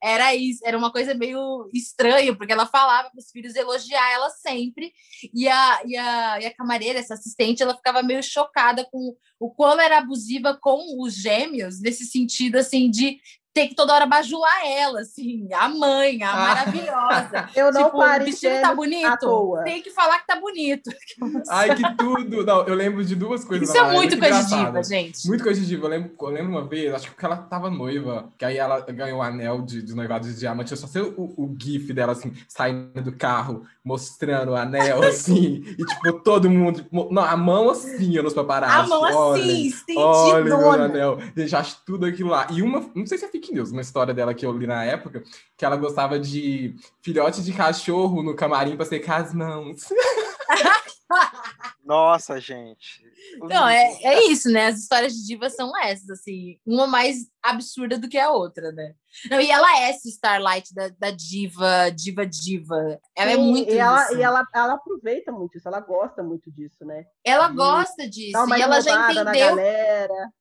era 0.00 0.32
isso, 0.36 0.60
era 0.64 0.78
uma 0.78 0.92
coisa 0.92 1.12
meio 1.12 1.68
estranha, 1.74 2.34
porque 2.36 2.52
ela 2.52 2.64
falava 2.64 3.10
para 3.10 3.18
os 3.18 3.28
filhos 3.32 3.56
elogiar 3.56 4.12
ela 4.12 4.30
sempre, 4.30 4.92
e 5.34 5.48
a, 5.48 5.80
e, 5.84 5.96
a, 5.96 6.40
e 6.40 6.46
a 6.46 6.54
camareira, 6.54 7.00
essa 7.00 7.14
assistente, 7.14 7.60
ela 7.60 7.74
ficava 7.74 8.00
meio 8.02 8.22
chocada 8.22 8.86
com 8.92 9.16
o 9.40 9.50
quão 9.50 9.80
era 9.80 9.98
abusiva 9.98 10.56
com 10.60 11.02
os 11.02 11.14
gêmeos, 11.14 11.80
nesse 11.80 12.04
sentido, 12.04 12.56
assim, 12.56 12.88
de 12.88 13.18
ter 13.58 13.68
que 13.68 13.74
toda 13.74 13.92
hora 13.92 14.06
bajular 14.06 14.64
ela, 14.64 15.00
assim, 15.00 15.48
a 15.52 15.68
mãe, 15.68 16.22
a 16.22 16.30
Ah. 16.30 16.36
maravilhosa. 16.36 17.48
Eu 17.56 17.72
não 17.72 17.84
tipo, 17.86 17.98
pare 17.98 18.22
o 18.22 18.26
vestido 18.26 18.60
tá 18.60 18.72
bonito, 18.72 19.64
tem 19.64 19.82
que 19.82 19.90
falar 19.90 20.20
que 20.20 20.26
tá 20.28 20.36
bonito. 20.40 20.90
Ai, 21.50 21.74
que 21.74 21.96
tudo! 21.96 22.44
Não, 22.44 22.62
eu 22.66 22.74
lembro 22.74 23.04
de 23.04 23.16
duas 23.16 23.44
coisas. 23.44 23.68
Isso 23.68 23.72
da 23.76 23.80
é 23.80 23.82
Mariah, 23.82 23.98
muito 23.98 24.18
coisa 24.18 24.42
de 24.44 24.64
diva, 24.64 24.82
gente. 24.84 25.26
Muito 25.26 25.42
coisa 25.42 25.60
de 25.60 25.66
diva. 25.66 25.86
Eu 25.86 25.90
lembro, 25.90 26.12
eu 26.20 26.28
lembro 26.28 26.52
uma 26.52 26.64
vez, 26.64 26.94
acho 26.94 27.14
que 27.14 27.24
ela 27.24 27.36
tava 27.36 27.68
noiva, 27.70 28.30
que 28.38 28.44
aí 28.44 28.56
ela 28.56 28.80
ganhou 28.80 29.18
o 29.18 29.22
anel 29.22 29.62
de, 29.62 29.82
de 29.82 29.94
noivado 29.94 30.28
de 30.28 30.38
diamante. 30.38 30.70
Eu 30.70 30.76
só 30.76 30.86
sei 30.86 31.02
o, 31.02 31.34
o 31.36 31.56
gif 31.60 31.92
dela, 31.92 32.12
assim, 32.12 32.32
saindo 32.46 33.02
do 33.02 33.12
carro, 33.12 33.66
mostrando 33.84 34.52
o 34.52 34.56
anel, 34.56 35.02
assim, 35.08 35.64
e 35.66 35.84
tipo, 35.84 36.12
todo 36.22 36.48
mundo, 36.48 36.82
tipo, 36.82 37.12
não, 37.12 37.22
a 37.24 37.36
mão 37.36 37.70
assim, 37.70 38.20
nos 38.22 38.34
paparazzi. 38.34 38.84
A 38.84 38.86
mão 38.86 39.04
assim, 39.04 39.72
Olha 39.96 40.44
meu 40.44 40.56
estendidona. 40.56 40.84
anel. 40.84 41.18
Gente, 41.36 41.56
acho 41.56 41.82
tudo 41.84 42.06
aquilo 42.06 42.30
lá. 42.30 42.46
E 42.50 42.62
uma, 42.62 42.88
não 42.94 43.06
sei 43.06 43.18
se 43.18 43.24
é 43.24 43.28
fake 43.48 43.52
news, 43.54 43.70
uma 43.72 43.80
história 43.80 44.14
dela 44.14 44.34
que 44.34 44.44
eu 44.44 44.52
li 44.56 44.66
na 44.66 44.84
época, 44.84 45.24
que 45.56 45.64
ela 45.64 45.76
gostava 45.76 46.18
de 46.18 46.76
filhote 47.02 47.42
de 47.42 47.52
cachorro 47.52 48.22
no 48.22 48.34
camarim 48.34 48.76
pra 48.76 48.84
secar 48.84 49.22
as 49.22 49.34
mãos. 49.34 49.88
Nossa, 51.84 52.40
gente. 52.40 53.07
Não, 53.48 53.68
é, 53.68 53.98
é 54.02 54.24
isso, 54.28 54.50
né? 54.50 54.66
As 54.66 54.78
histórias 54.78 55.12
de 55.14 55.26
diva 55.26 55.50
são 55.50 55.72
essas, 55.82 56.08
assim, 56.10 56.58
uma 56.66 56.86
mais 56.86 57.16
absurda 57.42 57.98
do 57.98 58.08
que 58.08 58.18
a 58.18 58.30
outra, 58.30 58.72
né? 58.72 58.94
Não, 59.30 59.40
e 59.40 59.50
ela 59.50 59.78
é 59.80 59.90
essa 59.90 60.08
Starlight 60.08 60.72
da, 60.74 60.88
da 60.98 61.10
diva, 61.10 61.90
diva, 61.90 62.26
diva. 62.26 62.98
Ela 63.16 63.32
é 63.32 63.34
Sim, 63.34 63.42
muito 63.42 63.70
e 63.72 63.78
ela, 63.78 64.04
isso. 64.04 64.16
e 64.18 64.22
ela, 64.22 64.44
ela 64.54 64.74
aproveita 64.74 65.32
muito 65.32 65.56
isso, 65.56 65.66
ela 65.66 65.80
gosta 65.80 66.22
muito 66.22 66.50
disso, 66.50 66.84
né? 66.84 67.04
Ela 67.24 67.48
de 67.48 67.54
gosta 67.56 68.08
disso, 68.08 68.38
e 68.56 68.62
ela 68.62 68.80
já 68.80 69.10
entendeu. 69.10 69.56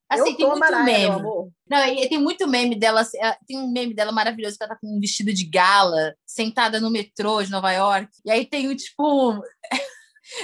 Assim, 0.09 0.21
eu 0.29 0.37
tem 0.37 0.47
muito 0.47 0.59
Mariah, 0.59 0.83
meme. 1.19 1.51
Não, 1.69 1.85
e 1.85 2.07
tem 2.07 2.17
muito 2.17 2.47
meme 2.47 2.75
dela. 2.75 3.05
ela- 3.15 3.37
Tem 3.45 3.57
um 3.57 3.69
meme 3.69 3.93
dela 3.93 4.11
maravilhoso 4.11 4.57
que 4.57 4.63
ela 4.63 4.73
tá 4.73 4.79
com 4.79 4.87
um 4.87 4.99
vestido 5.01 5.33
de 5.33 5.43
gala, 5.45 6.13
sentada 6.25 6.79
no 6.79 6.89
metrô 6.89 7.43
de 7.43 7.51
Nova 7.51 7.71
York. 7.73 8.09
E 8.23 8.31
aí 8.31 8.45
tem 8.45 8.69
o 8.69 8.75
tipo. 8.75 9.41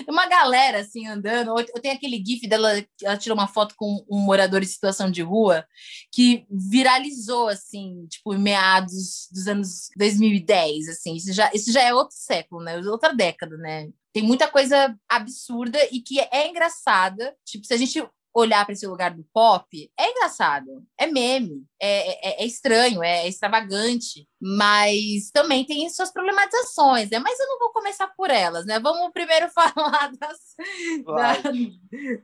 Uma 0.08 0.28
galera 0.28 0.80
assim 0.82 1.08
andando. 1.08 1.50
Ou 1.50 1.64
tem 1.82 1.92
aquele 1.92 2.24
gif 2.26 2.48
dela, 2.48 2.84
ela 3.02 3.18
tirou 3.18 3.38
uma 3.38 3.48
foto 3.48 3.76
com 3.76 4.06
um 4.10 4.20
morador 4.20 4.62
em 4.62 4.66
situação 4.66 5.10
de 5.10 5.22
rua 5.22 5.66
que 6.12 6.46
viralizou 6.50 7.48
assim, 7.48 8.06
tipo, 8.08 8.34
em 8.34 8.40
meados 8.40 9.28
dos 9.32 9.48
anos 9.48 9.90
2010, 9.98 10.90
assim. 10.90 11.16
Isso 11.16 11.34
já, 11.34 11.52
isso 11.54 11.72
já 11.72 11.82
é 11.82 11.94
outro 11.94 12.16
século, 12.18 12.64
né? 12.64 12.78
Outra 12.80 13.14
década, 13.14 13.58
né? 13.58 13.90
Tem 14.14 14.24
muita 14.24 14.48
coisa 14.48 14.96
absurda 15.10 15.80
e 15.92 16.00
que 16.00 16.20
é 16.20 16.48
engraçada. 16.48 17.36
Tipo, 17.46 17.66
se 17.66 17.74
a 17.74 17.78
gente 17.78 18.04
olhar 18.34 18.66
para 18.66 18.74
esse 18.74 18.88
lugar 18.88 19.14
do 19.16 19.24
pop, 19.34 19.92
é 20.00 20.10
engraçado, 20.12 20.84
é 20.98 21.08
meme, 21.08 21.66
é, 21.80 22.42
é, 22.42 22.44
é 22.44 22.46
estranho, 22.46 23.04
é 23.04 23.28
extravagante, 23.28 24.28
mas 24.42 25.30
também 25.32 25.66
tem 25.66 25.90
suas 25.90 26.12
problematizações, 26.12 27.10
né? 27.10 27.20
Mas 27.20 27.40
eu 27.40 27.48
não 27.48 27.60
vou 27.60 27.72
começar 27.72 28.08
por 28.18 28.30
elas, 28.30 28.66
né? 28.66 28.80
Vamos 28.80 29.12
primeiro 29.14 29.50
falar 29.54 30.12
das, 30.20 30.40
da- 31.08 31.44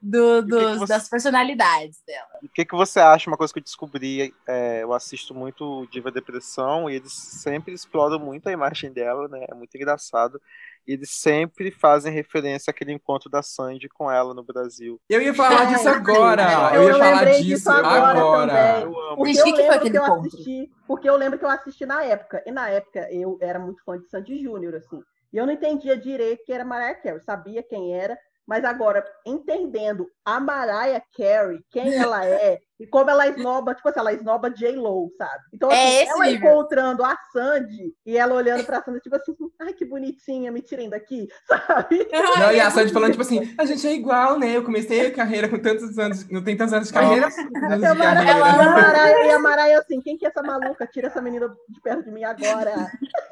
do- 0.01 0.41
que 0.55 0.67
que 0.67 0.75
dos- 0.75 0.77
você- 0.77 0.95
das 0.95 1.09
personalidades 1.09 2.01
dela. 2.05 2.41
O 2.41 2.47
que, 2.47 2.63
que 2.65 2.75
você 2.75 2.99
acha? 3.01 3.29
Uma 3.29 3.35
coisa 3.37 3.51
que 3.53 3.59
eu 3.59 3.63
descobri, 3.63 4.33
é, 4.47 4.81
eu 4.83 4.93
assisto 4.93 5.35
muito 5.35 5.85
Diva 5.87 6.09
Depressão 6.09 6.89
e 6.89 6.95
eles 6.95 7.11
sempre 7.13 7.73
exploram 7.73 8.17
muito 8.17 8.47
a 8.47 8.51
imagem 8.51 8.93
dela, 8.93 9.27
né? 9.27 9.45
É 9.49 9.53
muito 9.53 9.75
engraçado. 9.75 10.41
Eles 10.91 11.11
sempre 11.11 11.71
fazem 11.71 12.11
referência 12.13 12.71
àquele 12.71 12.91
encontro 12.93 13.29
da 13.29 13.41
Sandy 13.43 13.87
com 13.89 14.09
ela 14.11 14.33
no 14.33 14.43
Brasil. 14.43 14.99
Eu 15.09 15.21
ia 15.21 15.33
falar 15.33 15.63
É, 15.63 15.65
disso 15.65 15.87
agora. 15.89 16.71
Eu 16.73 16.83
Eu 16.83 16.83
ia 16.83 16.95
falar 16.97 17.25
disso 17.25 17.43
disso 17.43 17.69
agora 17.71 18.19
agora. 18.19 18.51
também. 18.51 18.81
Eu 18.83 18.99
amo. 18.99 19.15
Porque 19.15 19.37
eu 19.37 19.43
que 19.43 19.53
que 19.53 19.63
foi 19.63 19.75
aquele 19.75 19.91
que 19.91 19.97
eu 19.97 20.03
encontro? 20.03 20.27
assisti, 20.27 20.71
porque 20.87 21.09
eu 21.09 21.15
lembro 21.15 21.37
que 21.39 21.45
eu 21.45 21.49
assisti 21.49 21.85
na 21.85 22.03
época, 22.03 22.43
e 22.45 22.51
na 22.51 22.69
época 22.69 23.07
eu 23.11 23.37
era 23.41 23.59
muito 23.59 23.83
fã 23.83 23.99
de 23.99 24.07
Sandy 24.09 24.41
Júnior, 24.41 24.75
assim, 24.75 25.03
e 25.31 25.37
eu 25.37 25.45
não 25.45 25.53
entendia 25.53 25.97
direito 25.97 26.43
que 26.45 26.53
era 26.53 26.65
Mariah 26.65 26.95
Carey, 26.95 27.21
sabia 27.21 27.61
quem 27.63 27.93
era, 27.95 28.17
mas 28.47 28.63
agora, 28.65 29.05
entendendo 29.25 30.07
a 30.25 30.39
Mariah 30.39 31.03
Carey, 31.15 31.59
quem 31.69 31.93
ela 31.95 32.25
é, 32.25 32.59
e 32.79 32.87
como 32.87 33.09
ela 33.09 33.27
esnoba, 33.27 33.75
tipo 33.75 33.89
assim, 33.89 33.99
ela 33.99 34.13
esnoba 34.13 34.49
J-Lo, 34.49 35.11
sabe? 35.17 35.43
Então, 35.53 35.71
É 35.71 35.75
assim, 35.85 35.97
esse 36.03 36.11
ela 36.11 36.25
nível. 36.25 36.49
encontrando 36.49 37.03
a 37.03 37.17
Sandy, 37.33 37.93
e 38.05 38.17
ela 38.17 38.33
olhando 38.35 38.63
pra 38.63 38.81
Sandy, 38.83 38.99
tipo 39.01 39.15
assim, 39.15 39.35
ai, 39.59 39.73
que 39.73 39.85
bonitinha, 39.85 40.51
me 40.51 40.61
tirem 40.61 40.89
daqui, 40.89 41.27
sabe? 41.47 42.07
Não, 42.39 42.51
e 42.51 42.59
a 42.59 42.71
Sandy 42.71 42.93
falando, 42.93 43.11
tipo 43.11 43.21
assim, 43.23 43.53
a 43.57 43.65
gente 43.65 43.85
é 43.87 43.93
igual, 43.93 44.39
né? 44.39 44.55
Eu 44.55 44.63
comecei 44.63 45.07
a 45.07 45.11
carreira 45.13 45.49
com 45.49 45.59
tantos 45.59 45.97
anos, 45.99 46.27
não 46.29 46.43
tem 46.43 46.55
tantos 46.55 46.73
anos 46.73 46.87
de 46.87 46.93
carreira. 46.93 47.27
anos 47.27 47.77
E 47.77 47.79
de 47.79 47.85
a 47.85 47.95
Mariah, 47.95 48.25
carreira. 48.25 48.39
e 48.39 48.41
a 48.41 48.69
Mariah- 48.71 49.25
e 49.25 49.31
a 49.31 49.39
Mariah, 49.39 49.79
assim, 49.79 50.01
quem 50.01 50.17
que 50.17 50.25
é 50.25 50.29
essa 50.29 50.41
maluca? 50.41 50.87
Tira 50.87 51.07
essa 51.07 51.21
menina 51.21 51.47
de 51.67 51.81
perto 51.81 52.03
de 52.05 52.11
mim 52.11 52.23
agora. 52.23 52.89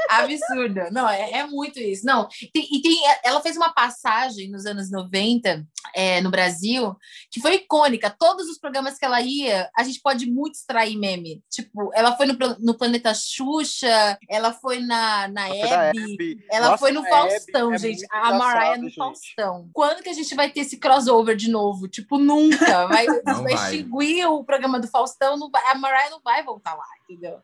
Absurda. 0.10 0.89
Não, 0.92 1.08
é, 1.10 1.32
é 1.32 1.46
muito 1.48 1.80
isso. 1.80 2.06
Não, 2.06 2.27
tem- 2.54 2.68
e 2.72 2.82
tem, 2.82 2.98
ela 3.24 3.42
fez 3.42 3.56
uma 3.58 3.74
passagem 3.74 4.50
nos 4.50 4.66
anos 4.66 4.89
90 4.92 5.63
é, 5.96 6.22
no 6.22 6.30
Brasil 6.32 6.96
que 7.32 7.42
foi 7.42 7.56
icônica. 7.56 8.13
Todos 8.18 8.48
os 8.48 8.58
programas 8.60 8.98
que 8.98 9.06
ela 9.06 9.22
ia, 9.22 9.37
a 9.75 9.84
gente 9.84 10.00
pode 10.01 10.25
muito 10.29 10.56
extrair 10.56 10.98
meme. 10.98 11.44
Tipo, 11.50 11.91
ela 11.94 12.15
foi 12.15 12.25
no, 12.25 12.36
no 12.60 12.74
Planeta 12.77 13.13
Xuxa, 13.13 14.17
ela 14.29 14.51
foi 14.53 14.79
na, 14.79 15.27
na 15.27 15.48
Ela 15.50 15.60
foi 15.60 15.70
da 15.70 15.84
Hebe, 15.89 16.46
ela 16.51 16.65
Nossa, 16.67 16.77
foi 16.77 16.91
no 16.91 17.01
a 17.01 17.10
Faustão, 17.10 17.74
Hebe 17.74 17.75
é 17.75 17.77
gente. 17.79 18.00
muito 18.00 18.13
A 18.13 18.34
Mariah 18.38 18.77
no 18.77 18.84
gente. 18.86 18.96
Faustão. 18.96 19.70
Quando 19.74 20.03
que 20.03 20.10
a 20.10 20.13
gente 20.13 20.34
vai 20.36 20.50
ter 20.50 20.62
esse 20.62 20.77
crossover 20.77 21.36
de 21.36 21.50
novo? 21.50 21.88
Tipo, 21.88 22.17
nunca. 22.17 22.88
Vai, 22.88 23.06
vai 23.24 23.44
vai. 23.44 23.53
extinguir 23.53 24.25
o 24.27 24.44
programa 24.44 24.79
do 24.79 24.88
Faustão, 24.88 25.38
não 25.38 25.50
vai- 25.50 25.63
a 25.72 25.75
Mariah 25.75 26.10
não 26.10 26.20
vai 26.24 26.44
voltar 26.44 26.74
lá, 26.75 26.86
entendeu? 27.09 27.39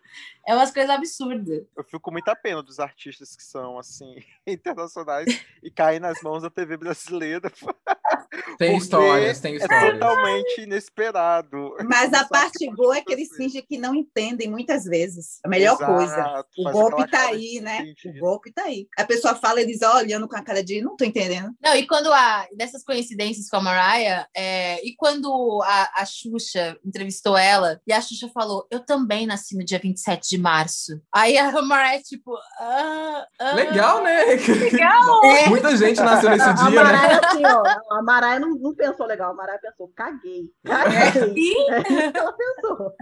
É 0.48 0.54
umas 0.56 0.72
coisas 0.72 0.90
absurdas. 0.90 1.64
Eu 1.76 1.84
fico 1.84 2.00
com 2.00 2.12
muita 2.12 2.36
pena 2.36 2.62
dos 2.62 2.80
artistas 2.80 3.36
que 3.36 3.44
são, 3.44 3.78
assim, 3.78 4.16
internacionais 4.48 5.28
e 5.62 5.72
caem 5.72 6.00
nas 6.00 6.22
mãos 6.22 6.44
da 6.44 6.50
TV 6.50 6.78
brasileira. 6.78 7.52
Tem 8.58 8.78
histórias, 8.78 9.40
tem 9.40 9.54
É 9.54 9.58
histórias. 9.58 9.94
totalmente 9.94 10.62
inesperado. 10.62 11.76
Mas 11.86 12.14
a 12.14 12.26
parte 12.26 12.70
boa 12.76 12.98
é 12.98 13.02
que 13.02 13.12
eles 13.14 13.36
fingem 13.36 13.64
que 13.68 13.78
não 13.78 13.94
entendem 13.96 14.50
muitas 14.50 14.84
vezes. 14.86 15.40
A 15.44 15.50
melhor 15.50 15.76
Exato, 15.76 15.94
coisa. 15.94 16.46
O 16.58 16.72
golpe 16.72 17.10
tá 17.10 17.28
aí, 17.28 17.60
né? 17.62 17.94
O 18.06 18.20
golpe 18.20 18.52
tá 18.52 18.64
aí. 18.64 18.88
A 18.98 19.06
pessoa 19.06 19.36
fala, 19.36 19.62
eles 19.62 19.82
olhando 19.82 20.28
com 20.28 20.36
a 20.36 20.44
cara 20.44 20.64
de 20.64 20.82
não 20.82 20.96
tô 20.96 21.06
entendendo. 21.06 21.52
Não, 21.62 21.76
e 21.76 21.86
quando 21.88 22.12
a. 22.12 22.48
Dessas 22.56 22.84
coincidências 22.84 23.50
com 23.50 23.58
a 23.58 23.62
Mariah, 23.62 24.28
é, 24.36 24.86
e 24.86 24.96
quando 24.96 25.62
a, 25.64 26.02
a 26.02 26.06
Xuxa 26.06 26.78
entrevistou 26.84 27.38
ela, 27.38 27.80
e 27.86 27.94
a 27.94 28.02
Xuxa 28.02 28.30
falou: 28.30 28.68
Eu 28.70 28.80
também 28.86 29.26
nasci 29.26 29.53
no 29.58 29.64
dia 29.64 29.80
27 29.80 30.30
de 30.30 30.38
março. 30.38 31.02
Aí 31.14 31.38
a 31.38 31.52
Mariah, 31.62 32.02
tipo. 32.02 32.36
Ah, 32.60 33.26
ah, 33.40 33.56
Legal, 33.56 34.04
né? 34.04 34.24
Legal! 34.26 35.22
É. 35.24 35.50
Muita 35.50 35.76
gente 35.76 36.00
nasceu 36.04 36.30
nesse 36.30 36.44
A, 36.44 36.52
a 36.52 36.54
dia, 36.54 36.84
né? 36.84 37.20
Assim, 37.24 37.46
ó, 37.46 37.98
a 37.98 38.02
Mariah 38.04 38.40
não, 38.40 38.56
não 38.56 38.76
pensou 38.76 39.06
legal, 39.06 39.32
a 39.32 39.36
Mariah 39.36 39.60
pensou, 39.60 39.92
caguei. 39.96 40.50
Caguei. 40.64 41.34
Sim. 41.34 41.72
É 41.72 42.12
ela 42.18 42.34
pensou. 42.34 42.94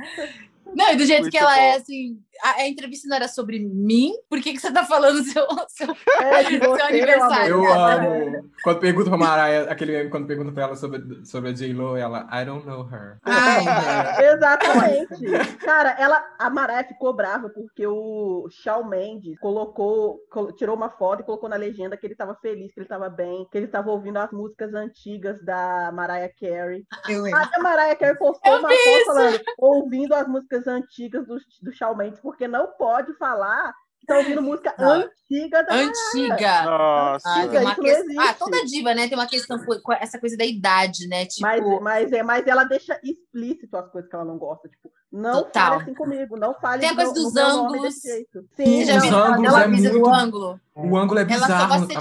Não, 0.76 0.92
e 0.92 0.96
do 0.96 1.06
jeito 1.06 1.24
Muito 1.24 1.32
que 1.32 1.38
ela 1.38 1.58
é, 1.60 1.72
bom. 1.74 1.78
assim, 1.82 2.18
a, 2.44 2.62
a 2.62 2.68
entrevista 2.68 3.08
não 3.08 3.18
era 3.18 3.28
sobre 3.28 3.60
mim, 3.60 4.14
por 4.30 4.40
que, 4.42 4.54
que 4.54 4.60
você 4.60 4.72
tá 4.72 4.86
falando 4.86 5.22
seu, 5.26 5.46
seu 5.68 5.90
É, 6.22 6.44
Seu 6.46 6.60
você, 6.60 6.82
aniversário. 6.84 7.56
Eu 7.56 7.74
amo. 7.74 8.50
Quando 8.64 8.80
pergunta 8.80 9.10
pra 9.10 9.18
Mariah, 9.18 9.70
aquele 9.72 9.92
meme, 9.92 10.10
quando 10.10 10.28
pergunta 10.28 10.52
pra 10.52 10.64
ela 10.64 10.76
sobre, 10.76 11.26
sobre 11.26 11.50
a 11.50 11.54
J-Lo, 11.54 11.98
ela, 11.98 12.28
I 12.32 12.46
don't 12.46 12.66
know 12.66 12.88
her. 12.90 13.18
Ai, 13.26 13.66
Exatamente. 14.34 15.58
Cara, 15.64 15.92
ela, 16.00 16.24
a 16.40 16.50
Mariah 16.50 16.88
ficou 16.88 17.14
brava 17.14 17.50
porque 17.50 17.86
o 17.86 18.48
Shawn 18.50 18.86
Mendes 18.88 19.38
colocou, 19.40 20.20
col- 20.30 20.52
tirou 20.54 20.76
uma 20.76 20.90
foto 20.90 21.22
e 21.22 21.26
colocou 21.26 21.50
na 21.50 21.56
legenda 21.56 21.98
que 21.98 22.06
ele 22.06 22.14
estava 22.14 22.36
feliz, 22.36 22.74
que 22.74 22.80
ele 22.80 22.86
estava 22.86 23.10
bem, 23.10 23.48
que 23.52 23.58
ele 23.58 23.66
estava 23.66 23.90
ouvindo 23.92 24.18
as 24.20 24.32
músicas 24.32 24.74
antigas 24.74 25.44
da 25.44 25.92
Mariah 25.94 26.32
Carey. 26.40 26.84
Eu. 27.10 27.26
Aí 27.26 27.34
a 27.34 27.60
Mariah 27.60 27.96
Carey 27.96 28.18
postou 28.18 28.54
Eu 28.54 28.60
uma 28.60 28.70
foto 28.70 29.06
falando, 29.06 29.40
ouvindo 29.58 30.14
as 30.14 30.28
músicas 30.28 30.51
antigas 30.68 31.26
do, 31.26 31.38
do 31.62 31.72
Shawn 31.72 31.96
Mendes, 31.96 32.20
porque 32.20 32.48
não 32.48 32.68
pode 32.68 33.14
falar 33.14 33.74
Estão 34.02 34.18
ouvindo 34.18 34.42
música 34.42 34.74
Não. 34.78 34.90
antiga 34.92 35.64
da 35.64 35.76
Antiga. 35.76 36.64
Nossa. 36.66 37.30
Ah, 37.30 37.46
não 37.46 37.76
questão- 37.76 37.86
existe. 37.86 38.20
ah, 38.20 38.34
toda 38.34 38.66
diva, 38.66 38.94
né? 38.96 39.08
Tem 39.08 39.18
uma 39.18 39.28
questão 39.28 39.58
com 39.64 39.94
essa 39.94 40.20
coisa 40.20 40.36
da 40.36 40.44
idade, 40.46 41.08
né? 41.08 41.26
Tipo, 41.26 41.42
Mas, 41.44 41.64
mas, 41.82 42.12
é, 42.12 42.24
mas 42.24 42.46
ela 42.48 42.64
deixa 42.64 43.00
explícito 43.04 43.78
as 43.78 43.90
coisas 43.92 44.10
que 44.10 44.16
ela 44.16 44.26
não 44.26 44.38
gosta. 44.38 44.68
Tipo, 44.68 44.92
não 45.12 45.44
Total. 45.44 45.70
fale 45.72 45.84
assim 45.84 45.94
comigo, 45.94 46.36
não 46.36 46.54
fale 46.56 46.82
Tem 46.82 46.90
a 46.90 46.96
coisa 46.96 47.14
dos 47.14 47.32
do 47.34 47.40
nome 47.40 47.76
ângulos. 47.78 47.94
você 47.96 48.26
Sim, 48.56 48.86
já 48.86 48.98
Os 48.98 49.04
viu 49.04 49.16
ângulos 49.18 49.48
ela 49.50 49.62
é 49.62 49.64
avisa 49.66 49.90
muito- 49.92 50.04
do 50.04 50.14
ângulo? 50.14 50.60
O 50.74 50.98
ângulo 50.98 51.20
é 51.20 51.24
Ela 51.24 51.30
só 51.32 51.46
bizarro 51.46 51.68
gosta 51.68 51.88
de 51.88 51.94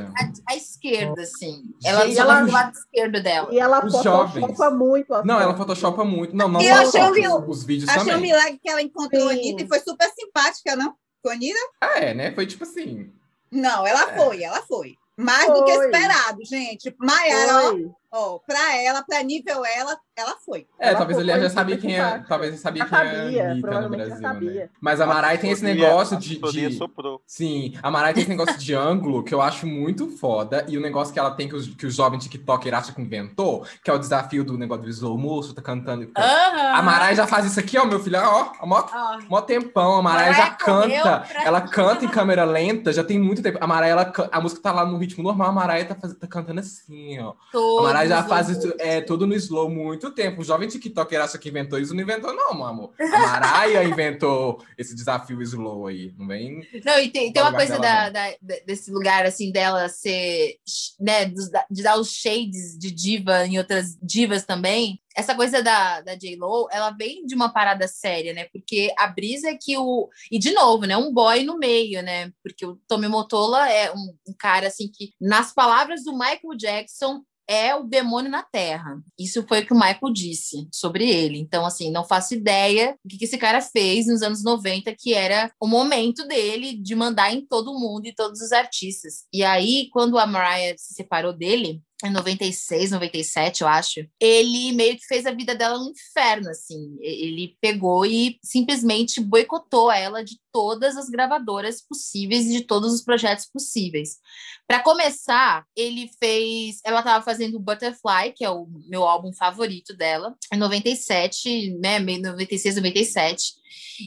à, 0.00 0.52
à 0.52 0.56
esquerda, 0.56 1.22
assim. 1.22 1.62
Ela 1.84 2.02
Gente, 2.06 2.16
só 2.16 2.22
ela- 2.22 2.40
do 2.42 2.52
lado 2.52 2.72
esquerdo 2.72 3.22
dela. 3.22 3.48
E 3.52 3.58
ela 3.58 3.84
Os 3.84 3.92
photoshopa 3.92 4.40
jovens. 4.40 4.58
muito 4.70 5.14
as 5.14 5.24
Não, 5.24 5.40
ela 5.40 5.56
photoshopa 5.56 6.04
muito. 6.04 6.36
Não, 6.36 6.48
não 6.48 6.60
eu 6.60 6.74
as 6.74 6.94
achei 6.94 7.28
um 7.28 7.48
os 7.48 7.64
vídeos 7.64 7.88
Achei 7.88 8.14
um 8.14 8.20
milagre 8.20 8.58
que 8.62 8.68
ela 8.68 8.82
encontrou 8.82 9.28
a 9.28 9.32
Sim. 9.32 9.38
Anitta 9.38 9.62
e 9.62 9.68
foi 9.68 9.80
super 9.80 10.08
simpática, 10.10 10.76
não? 10.76 10.94
Com 11.26 11.30
a 11.30 11.32
Anitta? 11.32 11.58
Ah, 11.80 11.98
é, 11.98 12.14
né? 12.14 12.32
Foi 12.32 12.46
tipo 12.46 12.62
assim. 12.62 13.10
Não, 13.50 13.84
ela 13.84 14.12
É. 14.12 14.16
foi, 14.16 14.44
ela 14.44 14.62
foi. 14.62 14.94
Mais 15.16 15.44
do 15.46 15.64
que 15.64 15.74
Foi. 15.74 15.86
esperado, 15.86 16.44
gente. 16.44 16.94
Maiara, 17.00 17.72
ó, 18.16 18.38
pra 18.38 18.76
ela, 18.82 19.02
pra 19.02 19.22
nível 19.22 19.64
ela, 19.64 19.96
ela 20.16 20.36
foi. 20.44 20.66
É, 20.78 20.88
Ela 20.88 20.98
talvez 20.98 21.18
foi- 21.20 21.30
ele 21.30 21.40
já 21.42 21.50
sabia 21.50 21.76
quem 21.76 21.98
é. 21.98 22.24
Talvez 22.28 22.52
ele 22.52 22.60
sabia 22.60 22.82
Já 22.86 22.88
quem 22.88 22.98
é 22.98 23.12
sabia, 23.22 23.42
a 23.48 23.50
Anitta 23.52 23.80
no 23.80 23.88
Brasil, 23.90 24.16
sabia. 24.20 24.50
né? 24.64 24.68
Mas 24.80 25.00
a 25.00 25.06
Mariah 25.06 25.38
tem 25.40 25.50
esse 25.50 25.64
negócio 25.64 26.16
de. 26.16 26.38
de- 26.38 26.72
soprou. 26.76 27.20
Sim, 27.26 27.74
a 27.82 27.90
Mariah 27.90 28.14
tem 28.14 28.22
esse 28.22 28.30
negócio 28.30 28.58
de 28.58 28.74
ângulo 28.74 29.22
que 29.22 29.34
eu 29.34 29.40
acho 29.42 29.66
muito 29.66 30.08
foda. 30.16 30.64
E 30.68 30.76
o 30.76 30.80
negócio 30.80 31.12
que 31.12 31.18
ela 31.18 31.30
tem 31.32 31.48
que 31.48 31.54
os, 31.54 31.66
que 31.68 31.86
os 31.86 31.94
jovens 31.94 32.22
TikToker 32.24 32.74
acham 32.74 32.94
que 32.94 33.02
inventou, 33.02 33.64
que 33.84 33.90
é 33.90 33.94
o 33.94 33.98
desafio 33.98 34.42
do 34.44 34.56
negócio 34.56 34.84
do 34.84 34.90
slow 34.90 35.18
motion, 35.18 35.52
tá 35.54 35.62
cantando. 35.62 36.04
e- 36.04 36.10
Aham. 36.16 36.74
A 36.76 36.82
Mariah 36.82 37.14
já 37.14 37.26
faz 37.26 37.44
isso 37.46 37.60
aqui, 37.60 37.76
ó, 37.78 37.84
meu 37.84 38.00
filho, 38.00 38.18
ó, 38.20 38.52
ó, 38.60 38.66
mó, 38.66 38.84
Ó, 38.92 39.18
mó 39.28 39.40
tempão. 39.40 39.96
A 39.98 40.02
Mariah 40.02 40.32
já 40.32 40.50
canta. 40.50 41.20
pra- 41.20 41.44
Ela 41.44 41.60
canta 41.60 42.04
em 42.04 42.08
câmera 42.08 42.44
lenta, 42.44 42.92
já 42.92 43.04
tem 43.04 43.18
muito 43.18 43.42
tempo. 43.42 43.58
A 43.60 43.66
Mariah, 43.66 43.92
ela, 43.92 44.12
a 44.32 44.40
música 44.40 44.60
tá 44.62 44.72
lá 44.72 44.84
no 44.86 44.96
ritmo 44.98 45.22
normal, 45.22 45.48
a 45.48 45.52
Mariah 45.52 45.84
tá, 45.88 45.94
faz- 45.94 46.14
tá 46.14 46.26
cantando 46.26 46.60
assim, 46.60 47.18
ó. 47.20 47.30
A 47.30 47.34
todos 47.52 47.86
Os 48.06 48.26
faz 48.26 48.48
isso 48.48 48.74
é, 48.78 49.00
tudo 49.00 49.26
no 49.26 49.34
slow 49.34 49.70
muito 49.70 50.10
tempo. 50.10 50.40
O 50.40 50.44
jovem 50.44 50.68
TikToker 50.68 51.20
acha 51.20 51.38
que 51.38 51.48
inventou 51.48 51.78
isso, 51.78 51.94
não 51.94 52.02
inventou, 52.02 52.34
não, 52.34 52.54
meu 52.54 52.64
amor. 52.66 52.92
A 52.98 53.40
Mariah 53.40 53.84
inventou 53.88 54.62
esse 54.76 54.94
desafio 54.94 55.42
slow 55.42 55.86
aí, 55.86 56.12
não 56.18 56.26
vem? 56.26 56.66
Não, 56.84 56.98
e 56.98 57.08
tem, 57.08 57.32
tem 57.32 57.42
uma 57.42 57.52
coisa 57.52 57.78
da, 57.78 58.10
da- 58.10 58.34
desse 58.64 58.90
lugar, 58.90 59.24
assim, 59.26 59.50
dela 59.50 59.88
ser, 59.88 60.56
né, 61.00 61.26
de 61.70 61.82
dar 61.82 61.98
os 61.98 62.10
shades 62.10 62.78
de 62.78 62.90
diva 62.90 63.46
em 63.46 63.58
outras 63.58 63.96
divas 64.02 64.44
também. 64.44 65.00
Essa 65.16 65.34
coisa 65.34 65.62
da, 65.62 66.02
da 66.02 66.14
J-Lo, 66.14 66.68
ela 66.70 66.90
vem 66.90 67.24
de 67.24 67.34
uma 67.34 67.48
parada 67.48 67.88
séria, 67.88 68.34
né? 68.34 68.44
Porque 68.52 68.92
a 68.98 69.06
brisa 69.06 69.48
é 69.48 69.56
que 69.58 69.74
o. 69.78 70.10
E, 70.30 70.38
de 70.38 70.52
novo, 70.52 70.84
né? 70.84 70.94
Um 70.94 71.10
boy 71.10 71.42
no 71.42 71.56
meio, 71.56 72.02
né? 72.02 72.30
Porque 72.42 72.66
o 72.66 72.76
Tommy 72.86 73.08
Motola 73.08 73.66
é 73.70 73.90
um, 73.90 74.14
um 74.28 74.34
cara, 74.38 74.66
assim, 74.66 74.88
que, 74.92 75.14
nas 75.18 75.54
palavras 75.54 76.04
do 76.04 76.12
Michael 76.12 76.54
Jackson, 76.58 77.22
é 77.48 77.74
o 77.74 77.84
demônio 77.84 78.30
na 78.30 78.42
Terra. 78.42 79.00
Isso 79.18 79.44
foi 79.46 79.60
o 79.60 79.66
que 79.66 79.72
o 79.72 79.76
Michael 79.76 80.12
disse 80.12 80.68
sobre 80.72 81.08
ele. 81.08 81.38
Então, 81.38 81.64
assim, 81.64 81.90
não 81.90 82.04
faço 82.04 82.34
ideia 82.34 82.96
do 83.04 83.16
que 83.16 83.24
esse 83.24 83.38
cara 83.38 83.60
fez 83.60 84.06
nos 84.06 84.22
anos 84.22 84.42
90, 84.42 84.94
que 84.98 85.14
era 85.14 85.50
o 85.60 85.66
momento 85.66 86.26
dele 86.26 86.76
de 86.76 86.94
mandar 86.94 87.32
em 87.32 87.46
todo 87.46 87.78
mundo 87.78 88.06
e 88.06 88.14
todos 88.14 88.40
os 88.40 88.52
artistas. 88.52 89.24
E 89.32 89.44
aí, 89.44 89.88
quando 89.92 90.18
a 90.18 90.26
Mariah 90.26 90.76
se 90.76 90.94
separou 90.94 91.32
dele, 91.32 91.82
em 92.04 92.10
96, 92.10 92.90
97, 92.90 93.62
eu 93.62 93.68
acho, 93.68 94.06
ele 94.20 94.72
meio 94.72 94.96
que 94.96 95.06
fez 95.06 95.24
a 95.24 95.30
vida 95.30 95.54
dela 95.54 95.78
um 95.78 95.90
inferno, 95.90 96.50
assim. 96.50 96.96
Ele 97.00 97.56
pegou 97.60 98.04
e 98.04 98.38
simplesmente 98.42 99.20
boicotou 99.20 99.90
ela 99.90 100.22
de 100.22 100.38
todas 100.52 100.96
as 100.96 101.08
gravadoras 101.08 101.80
possíveis 101.80 102.46
e 102.46 102.58
de 102.58 102.60
todos 102.62 102.92
os 102.92 103.02
projetos 103.02 103.46
possíveis. 103.46 104.18
Para 104.66 104.82
começar, 104.82 105.64
ele 105.74 106.10
fez. 106.18 106.80
Ela 106.84 106.98
estava 106.98 107.24
fazendo 107.24 107.58
Butterfly, 107.58 108.32
que 108.34 108.44
é 108.44 108.50
o 108.50 108.66
meu 108.88 109.04
álbum 109.04 109.32
favorito 109.32 109.94
dela, 109.96 110.34
em 110.52 110.58
97, 110.58 111.78
né? 111.78 111.98
meio 111.98 112.20
96, 112.20 112.76
97. 112.76 113.54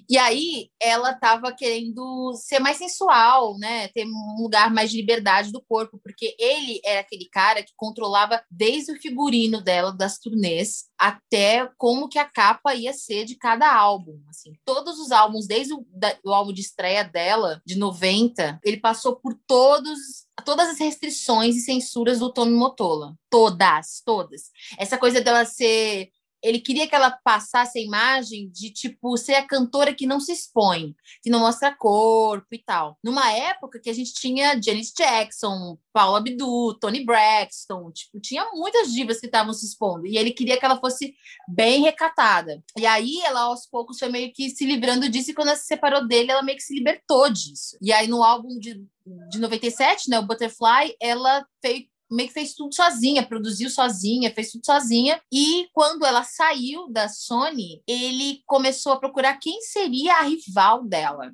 E 0.10 0.18
aí 0.18 0.70
ela 0.80 1.12
estava 1.12 1.54
querendo 1.54 2.34
ser 2.36 2.60
mais 2.60 2.78
sensual, 2.78 3.58
né? 3.58 3.88
Ter 3.90 4.06
um 4.06 4.42
lugar 4.42 4.72
mais 4.72 4.92
de 4.92 4.98
liberdade 4.98 5.52
do 5.52 5.62
corpo, 5.62 6.00
porque 6.04 6.36
ele 6.40 6.80
era 6.84 7.02
aquele 7.02 7.28
cara 7.30 7.64
que 7.64 7.74
controlava 7.76 8.42
desde 8.50 8.92
o 8.92 9.00
figurino 9.00 9.62
dela, 9.62 9.92
das 9.92 10.18
turnês, 10.20 10.86
até 10.98 11.70
como 11.78 12.08
que 12.10 12.20
a 12.20 12.26
capa 12.26 12.76
ia 12.76 12.94
ser 12.94 13.26
de 13.26 13.36
cada 13.36 13.74
álbum. 13.74 14.20
Assim, 14.30 14.54
todos 14.66 15.00
os 15.00 15.12
álbuns, 15.12 15.48
desde 15.48 15.74
o, 15.74 15.86
da- 15.92 16.18
o 16.24 16.34
álbum 16.34 16.54
de 16.54 16.62
estreia 16.62 17.04
dela, 17.04 17.62
de 17.66 17.78
90, 17.78 18.60
ele 18.64 18.78
passou 18.78 19.16
por 19.16 19.34
todos 19.48 20.28
todas 20.46 20.70
as 20.70 20.80
restrições 20.80 21.56
e 21.58 21.62
censuras 21.62 22.20
do 22.20 22.32
Tommy 22.32 22.56
Motola. 22.56 23.14
Todas, 23.30 24.02
todas. 24.06 24.44
Essa 24.78 24.98
coisa 24.98 25.22
dela 25.22 25.46
ser 25.46 26.10
ele 26.44 26.60
queria 26.60 26.88
que 26.88 26.96
ela 26.96 27.12
passasse 27.12 27.80
a 27.80 27.82
imagem 27.82 28.50
de, 28.50 28.72
tipo, 28.72 29.18
ser 29.18 29.36
a 29.36 29.46
cantora 29.46 29.94
que 29.94 30.08
não 30.08 30.20
se 30.20 30.32
expõe, 30.32 30.96
que 31.22 31.30
não 31.30 31.40
mostra 31.40 31.76
corpo 31.76 32.48
e 32.52 32.60
tal. 32.60 32.98
Numa 33.04 33.32
época 33.32 33.80
que 33.80 33.90
a 33.90 33.94
gente 33.94 34.14
tinha 34.14 34.60
Janet 34.62 34.94
Jackson, 34.98 35.78
Paula 35.92 36.20
Abdul, 36.20 36.78
Tony 36.80 37.04
Braxton, 37.04 37.92
tipo, 37.92 38.20
tinha 38.20 38.46
muitas 38.54 38.92
divas 38.92 39.20
que 39.20 39.26
estavam 39.26 39.54
se 39.54 39.66
expondo, 39.66 40.06
e 40.06 40.18
ele 40.18 40.32
queria 40.32 40.58
que 40.58 40.66
ela 40.66 40.80
fosse 40.80 41.14
bem 41.48 41.82
recatada. 41.82 42.64
E 42.78 42.86
aí 42.86 43.20
ela, 43.26 43.42
aos 43.42 43.66
poucos, 43.66 44.00
foi 44.00 44.10
meio 44.10 44.32
que 44.34 44.50
se 44.50 44.66
livrando 44.66 45.10
disso, 45.10 45.32
e 45.32 45.34
quando 45.34 45.50
ela 45.50 45.58
se 45.58 45.66
separou 45.66 46.08
dele, 46.08 46.32
ela 46.32 46.44
meio 46.44 46.58
que 46.58 46.64
se 46.64 46.74
libertou 46.74 47.30
disso. 47.30 47.78
E 47.82 47.92
aí, 47.92 48.08
no 48.08 48.24
álbum 48.24 48.58
de, 48.60 48.82
de 49.30 49.40
97, 49.40 50.10
né, 50.10 50.20
o 50.20 50.26
Butterfly, 50.26 50.96
ela 51.02 51.46
fez 51.62 51.86
meio 52.10 52.28
que 52.28 52.34
fez 52.34 52.54
tudo 52.54 52.74
sozinha, 52.74 53.26
produziu 53.26 53.70
sozinha, 53.70 54.34
fez 54.34 54.52
tudo 54.52 54.66
sozinha. 54.66 55.22
E 55.32 55.68
quando 55.74 56.06
ela 56.06 56.24
saiu 56.24 56.90
da 56.92 57.08
Sony, 57.08 57.82
ele 57.88 58.42
começou 58.46 58.94
a 58.94 59.00
procurar 59.00 59.38
quem 59.38 59.62
seria 59.62 60.16
a 60.16 60.24
rival 60.24 60.84
dela. 60.86 61.32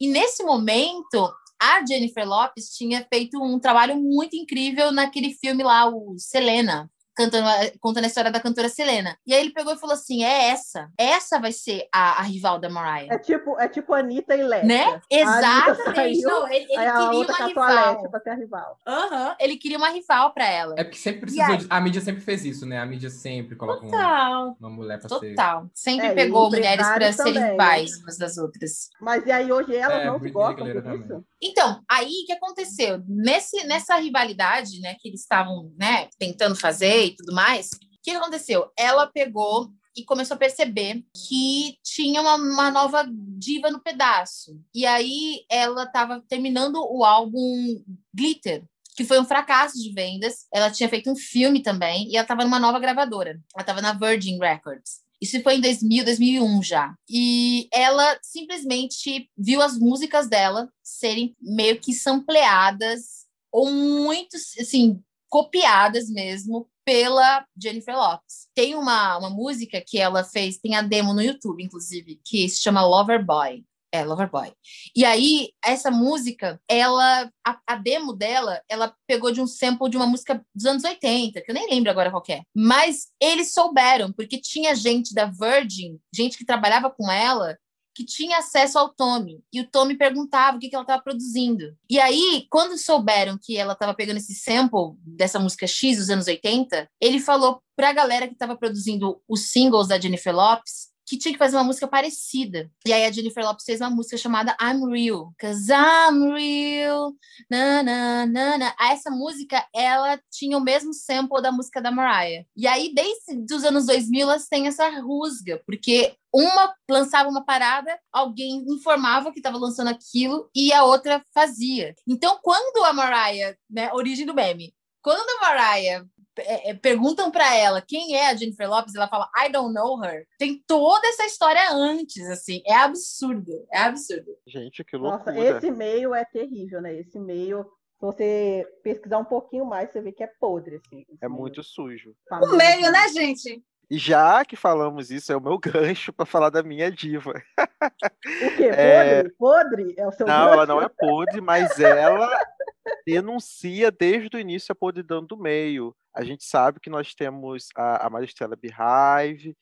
E 0.00 0.08
nesse 0.08 0.44
momento, 0.44 1.32
a 1.60 1.84
Jennifer 1.86 2.28
Lopes 2.28 2.76
tinha 2.76 3.06
feito 3.12 3.42
um 3.42 3.58
trabalho 3.58 3.96
muito 3.96 4.34
incrível 4.36 4.90
naquele 4.90 5.32
filme 5.34 5.62
lá, 5.62 5.88
o 5.88 6.16
Selena. 6.18 6.90
Cantando, 7.14 7.46
contando 7.80 8.04
a 8.04 8.06
história 8.06 8.30
da 8.30 8.40
cantora 8.40 8.68
Selena. 8.68 9.16
E 9.26 9.34
aí 9.34 9.40
ele 9.40 9.52
pegou 9.52 9.74
e 9.74 9.78
falou 9.78 9.94
assim: 9.94 10.24
é 10.24 10.48
essa. 10.48 10.88
Essa 10.98 11.38
vai 11.38 11.52
ser 11.52 11.86
a, 11.92 12.20
a 12.20 12.22
rival 12.22 12.58
da 12.58 12.70
Mariah. 12.70 13.14
É 13.14 13.18
tipo, 13.18 13.58
é 13.60 13.68
tipo 13.68 13.92
Anitta 13.92 14.34
e 14.34 14.42
Lesha. 14.42 14.64
Né? 14.66 15.00
Exatamente. 15.10 16.22
Não, 16.22 16.48
ele, 16.48 16.64
ele 16.64 16.66
queria 16.68 17.08
uma 17.10 17.46
rival. 17.46 17.94
Lesha 17.96 18.08
pra 18.08 18.20
ser 18.20 18.30
a 18.30 18.34
rival. 18.34 18.78
Aham, 18.86 19.36
ele 19.38 19.56
queria 19.56 19.78
uma 19.78 19.90
rival 19.90 20.32
pra 20.32 20.46
ela. 20.48 20.74
É 20.78 20.84
porque 20.84 20.98
sempre 20.98 21.20
precisou. 21.22 21.44
aí? 21.44 21.58
De... 21.58 21.66
A 21.68 21.80
mídia 21.80 22.00
sempre 22.00 22.20
fez 22.22 22.44
isso, 22.44 22.64
né? 22.66 22.78
A 22.80 22.86
mídia 22.86 23.10
sempre 23.10 23.56
coloca 23.56 23.84
um- 23.86 23.90
Total. 23.90 24.56
uma 24.58 24.70
mulher 24.70 24.98
pra 24.98 25.08
ser. 25.08 25.30
Total. 25.30 25.66
Sempre 25.74 26.06
É, 26.06 26.14
pegou 26.14 26.50
mulheres 26.50 26.86
para 26.86 26.94
empresários 26.96 27.16
serem 27.16 27.34
também, 27.34 27.50
rivais 27.50 27.96
umas 28.02 28.16
das 28.18 28.38
outras. 28.38 28.88
Mas 29.00 29.26
e 29.26 29.32
aí 29.32 29.52
hoje 29.52 29.76
elas 29.76 30.02
É, 30.02 30.06
não 30.06 30.18
se 30.20 30.30
gostam 30.30 30.66
também. 30.82 31.24
Então, 31.42 31.80
aí 31.88 32.06
o 32.22 32.26
que 32.26 32.32
aconteceu? 32.32 33.02
Nesse, 33.06 33.66
nessa 33.66 33.96
rivalidade, 33.96 34.80
né, 34.80 34.94
que 35.00 35.08
eles 35.08 35.20
estavam, 35.20 35.72
né, 35.78 36.08
tentando 36.18 36.54
fazer 36.54 37.01
e 37.06 37.16
tudo 37.16 37.34
mais, 37.34 37.70
o 37.72 37.78
que 38.02 38.10
aconteceu? 38.10 38.70
Ela 38.76 39.06
pegou 39.06 39.70
e 39.96 40.04
começou 40.04 40.34
a 40.34 40.38
perceber 40.38 41.04
que 41.14 41.76
tinha 41.84 42.20
uma, 42.20 42.36
uma 42.36 42.70
nova 42.70 43.06
diva 43.38 43.70
no 43.70 43.80
pedaço. 43.80 44.58
E 44.74 44.86
aí 44.86 45.44
ela 45.50 45.84
estava 45.84 46.22
terminando 46.28 46.76
o 46.76 47.04
álbum 47.04 47.82
Glitter, 48.14 48.64
que 48.96 49.04
foi 49.04 49.20
um 49.20 49.24
fracasso 49.24 49.78
de 49.78 49.92
vendas. 49.92 50.46
Ela 50.52 50.70
tinha 50.70 50.88
feito 50.88 51.10
um 51.10 51.16
filme 51.16 51.62
também 51.62 52.08
e 52.08 52.16
ela 52.16 52.24
estava 52.24 52.44
numa 52.44 52.58
nova 52.58 52.78
gravadora. 52.78 53.40
Ela 53.54 53.62
estava 53.62 53.82
na 53.82 53.92
Virgin 53.92 54.38
Records. 54.38 55.02
Isso 55.20 55.40
foi 55.40 55.56
em 55.56 55.60
2000, 55.60 56.04
2001 56.04 56.62
já. 56.62 56.94
E 57.08 57.68
ela 57.72 58.18
simplesmente 58.22 59.30
viu 59.38 59.62
as 59.62 59.78
músicas 59.78 60.28
dela 60.28 60.68
serem 60.82 61.36
meio 61.40 61.78
que 61.78 61.92
sampleadas 61.92 63.22
ou 63.52 63.70
muito, 63.70 64.36
assim, 64.58 65.00
copiadas 65.28 66.08
mesmo 66.08 66.68
pela 66.84 67.44
Jennifer 67.60 67.96
Lopes. 67.96 68.48
Tem 68.54 68.74
uma, 68.74 69.18
uma 69.18 69.30
música 69.30 69.82
que 69.86 69.98
ela 69.98 70.24
fez, 70.24 70.58
tem 70.58 70.74
a 70.74 70.82
demo 70.82 71.14
no 71.14 71.22
YouTube, 71.22 71.62
inclusive, 71.62 72.20
que 72.24 72.48
se 72.48 72.62
chama 72.62 72.84
Lover 72.84 73.24
Boy. 73.24 73.64
É, 73.94 74.04
Lover 74.04 74.30
Boy. 74.30 74.50
E 74.96 75.04
aí, 75.04 75.50
essa 75.62 75.90
música, 75.90 76.58
ela, 76.66 77.30
a, 77.46 77.60
a 77.66 77.76
demo 77.76 78.14
dela, 78.14 78.62
ela 78.66 78.94
pegou 79.06 79.30
de 79.30 79.40
um 79.40 79.46
sample 79.46 79.90
de 79.90 79.98
uma 79.98 80.06
música 80.06 80.42
dos 80.54 80.64
anos 80.64 80.82
80, 80.82 81.42
que 81.42 81.50
eu 81.50 81.54
nem 81.54 81.68
lembro 81.68 81.90
agora 81.90 82.10
qual 82.10 82.22
é. 82.30 82.40
Mas 82.56 83.08
eles 83.20 83.52
souberam, 83.52 84.10
porque 84.10 84.40
tinha 84.40 84.74
gente 84.74 85.12
da 85.12 85.26
Virgin, 85.26 85.98
gente 86.14 86.38
que 86.38 86.46
trabalhava 86.46 86.90
com 86.90 87.10
ela, 87.10 87.58
que 87.94 88.04
tinha 88.04 88.38
acesso 88.38 88.78
ao 88.78 88.88
Tommy. 88.88 89.42
E 89.52 89.60
o 89.60 89.68
Tommy 89.68 89.96
perguntava 89.96 90.56
o 90.56 90.60
que, 90.60 90.68
que 90.68 90.74
ela 90.74 90.84
estava 90.84 91.02
produzindo. 91.02 91.76
E 91.88 91.98
aí, 92.00 92.46
quando 92.50 92.78
souberam 92.78 93.38
que 93.40 93.56
ela 93.56 93.72
estava 93.72 93.94
pegando 93.94 94.18
esse 94.18 94.34
sample 94.34 94.96
dessa 94.98 95.38
música 95.38 95.66
X 95.66 95.98
dos 95.98 96.10
anos 96.10 96.26
80, 96.26 96.88
ele 97.00 97.20
falou 97.20 97.62
para 97.76 97.90
a 97.90 97.92
galera 97.92 98.26
que 98.26 98.34
estava 98.34 98.56
produzindo 98.56 99.20
os 99.28 99.50
singles 99.50 99.88
da 99.88 99.98
Jennifer 99.98 100.34
Lopes 100.34 100.91
que 101.06 101.18
tinha 101.18 101.32
que 101.32 101.38
fazer 101.38 101.56
uma 101.56 101.64
música 101.64 101.86
parecida. 101.86 102.70
E 102.86 102.92
aí 102.92 103.04
a 103.04 103.12
Jennifer 103.12 103.44
Lopez 103.44 103.64
fez 103.64 103.80
uma 103.80 103.90
música 103.90 104.16
chamada 104.16 104.56
I'm 104.60 104.90
Real, 104.90 105.32
cause 105.40 105.70
I'm 105.70 106.32
real, 106.32 107.12
na 107.50 107.82
na 107.82 108.26
na 108.26 108.58
na. 108.58 108.74
Essa 108.80 109.10
música, 109.10 109.66
ela 109.74 110.20
tinha 110.30 110.56
o 110.56 110.60
mesmo 110.60 110.92
sample 110.92 111.42
da 111.42 111.52
música 111.52 111.80
da 111.80 111.90
Mariah. 111.90 112.44
E 112.56 112.66
aí, 112.66 112.92
desde 112.94 113.54
os 113.54 113.64
anos 113.64 113.86
2000, 113.86 114.22
elas 114.22 114.48
têm 114.48 114.66
essa 114.66 114.88
rusga, 115.00 115.60
porque 115.66 116.14
uma 116.32 116.74
lançava 116.88 117.28
uma 117.28 117.44
parada, 117.44 117.98
alguém 118.10 118.64
informava 118.68 119.32
que 119.32 119.38
estava 119.38 119.58
lançando 119.58 119.88
aquilo 119.88 120.48
e 120.54 120.72
a 120.72 120.84
outra 120.84 121.22
fazia. 121.34 121.94
Então, 122.08 122.38
quando 122.42 122.84
a 122.84 122.92
Mariah, 122.92 123.56
né, 123.68 123.92
origem 123.92 124.24
do 124.24 124.34
meme, 124.34 124.74
quando 125.02 125.28
a 125.28 125.40
Mariah 125.40 126.06
é, 126.38 126.70
é, 126.70 126.74
perguntam 126.74 127.30
para 127.30 127.54
ela 127.54 127.82
quem 127.82 128.16
é 128.16 128.30
a 128.30 128.34
Jennifer 128.34 128.68
Lopez, 128.68 128.94
ela 128.94 129.08
fala 129.08 129.30
I 129.36 129.50
don't 129.50 129.74
know 129.74 130.02
her. 130.02 130.26
Tem 130.38 130.62
toda 130.66 131.06
essa 131.08 131.24
história 131.24 131.70
antes, 131.72 132.28
assim, 132.30 132.62
é 132.66 132.74
absurdo, 132.74 133.66
é 133.72 133.78
absurdo. 133.78 134.32
Gente, 134.46 134.82
que 134.84 134.96
loucura. 134.96 135.32
Nossa, 135.32 135.56
esse 135.58 135.70
meio 135.70 136.14
é 136.14 136.24
terrível, 136.24 136.80
né? 136.80 136.94
Esse 136.98 137.18
meio, 137.18 137.64
se 137.64 138.00
você 138.00 138.66
pesquisar 138.82 139.18
um 139.18 139.24
pouquinho 139.24 139.66
mais, 139.66 139.90
você 139.90 140.00
vê 140.00 140.12
que 140.12 140.22
é 140.22 140.30
podre, 140.40 140.76
assim. 140.76 141.04
É 141.20 141.28
muito 141.28 141.62
sujo. 141.62 142.14
O 142.30 142.56
meio, 142.56 142.90
né, 142.90 143.08
gente? 143.08 143.62
E 143.92 143.98
já 143.98 144.42
que 144.42 144.56
falamos 144.56 145.10
isso, 145.10 145.30
é 145.30 145.36
o 145.36 145.40
meu 145.40 145.58
gancho 145.60 146.14
para 146.14 146.24
falar 146.24 146.48
da 146.48 146.62
minha 146.62 146.90
diva. 146.90 147.32
O 147.32 148.56
quê? 148.56 148.70
Podre? 148.72 148.80
É... 148.80 149.28
Podre? 149.38 149.94
É 149.98 150.06
o 150.06 150.12
seu 150.12 150.26
Não, 150.26 150.46
gancho? 150.46 150.52
ela 150.54 150.66
não 150.66 150.80
é 150.80 150.88
podre, 150.88 151.42
mas 151.42 151.78
ela 151.78 152.26
denuncia 153.06 153.90
desde 153.90 154.34
o 154.34 154.40
início 154.40 154.72
a 154.72 154.74
podridão 154.74 155.22
do 155.22 155.36
meio. 155.36 155.94
A 156.14 156.24
gente 156.24 156.42
sabe 156.42 156.80
que 156.80 156.88
nós 156.88 157.14
temos 157.14 157.68
a, 157.76 158.06
a 158.06 158.08
Maristela 158.08 158.56
Beehive, 158.56 159.54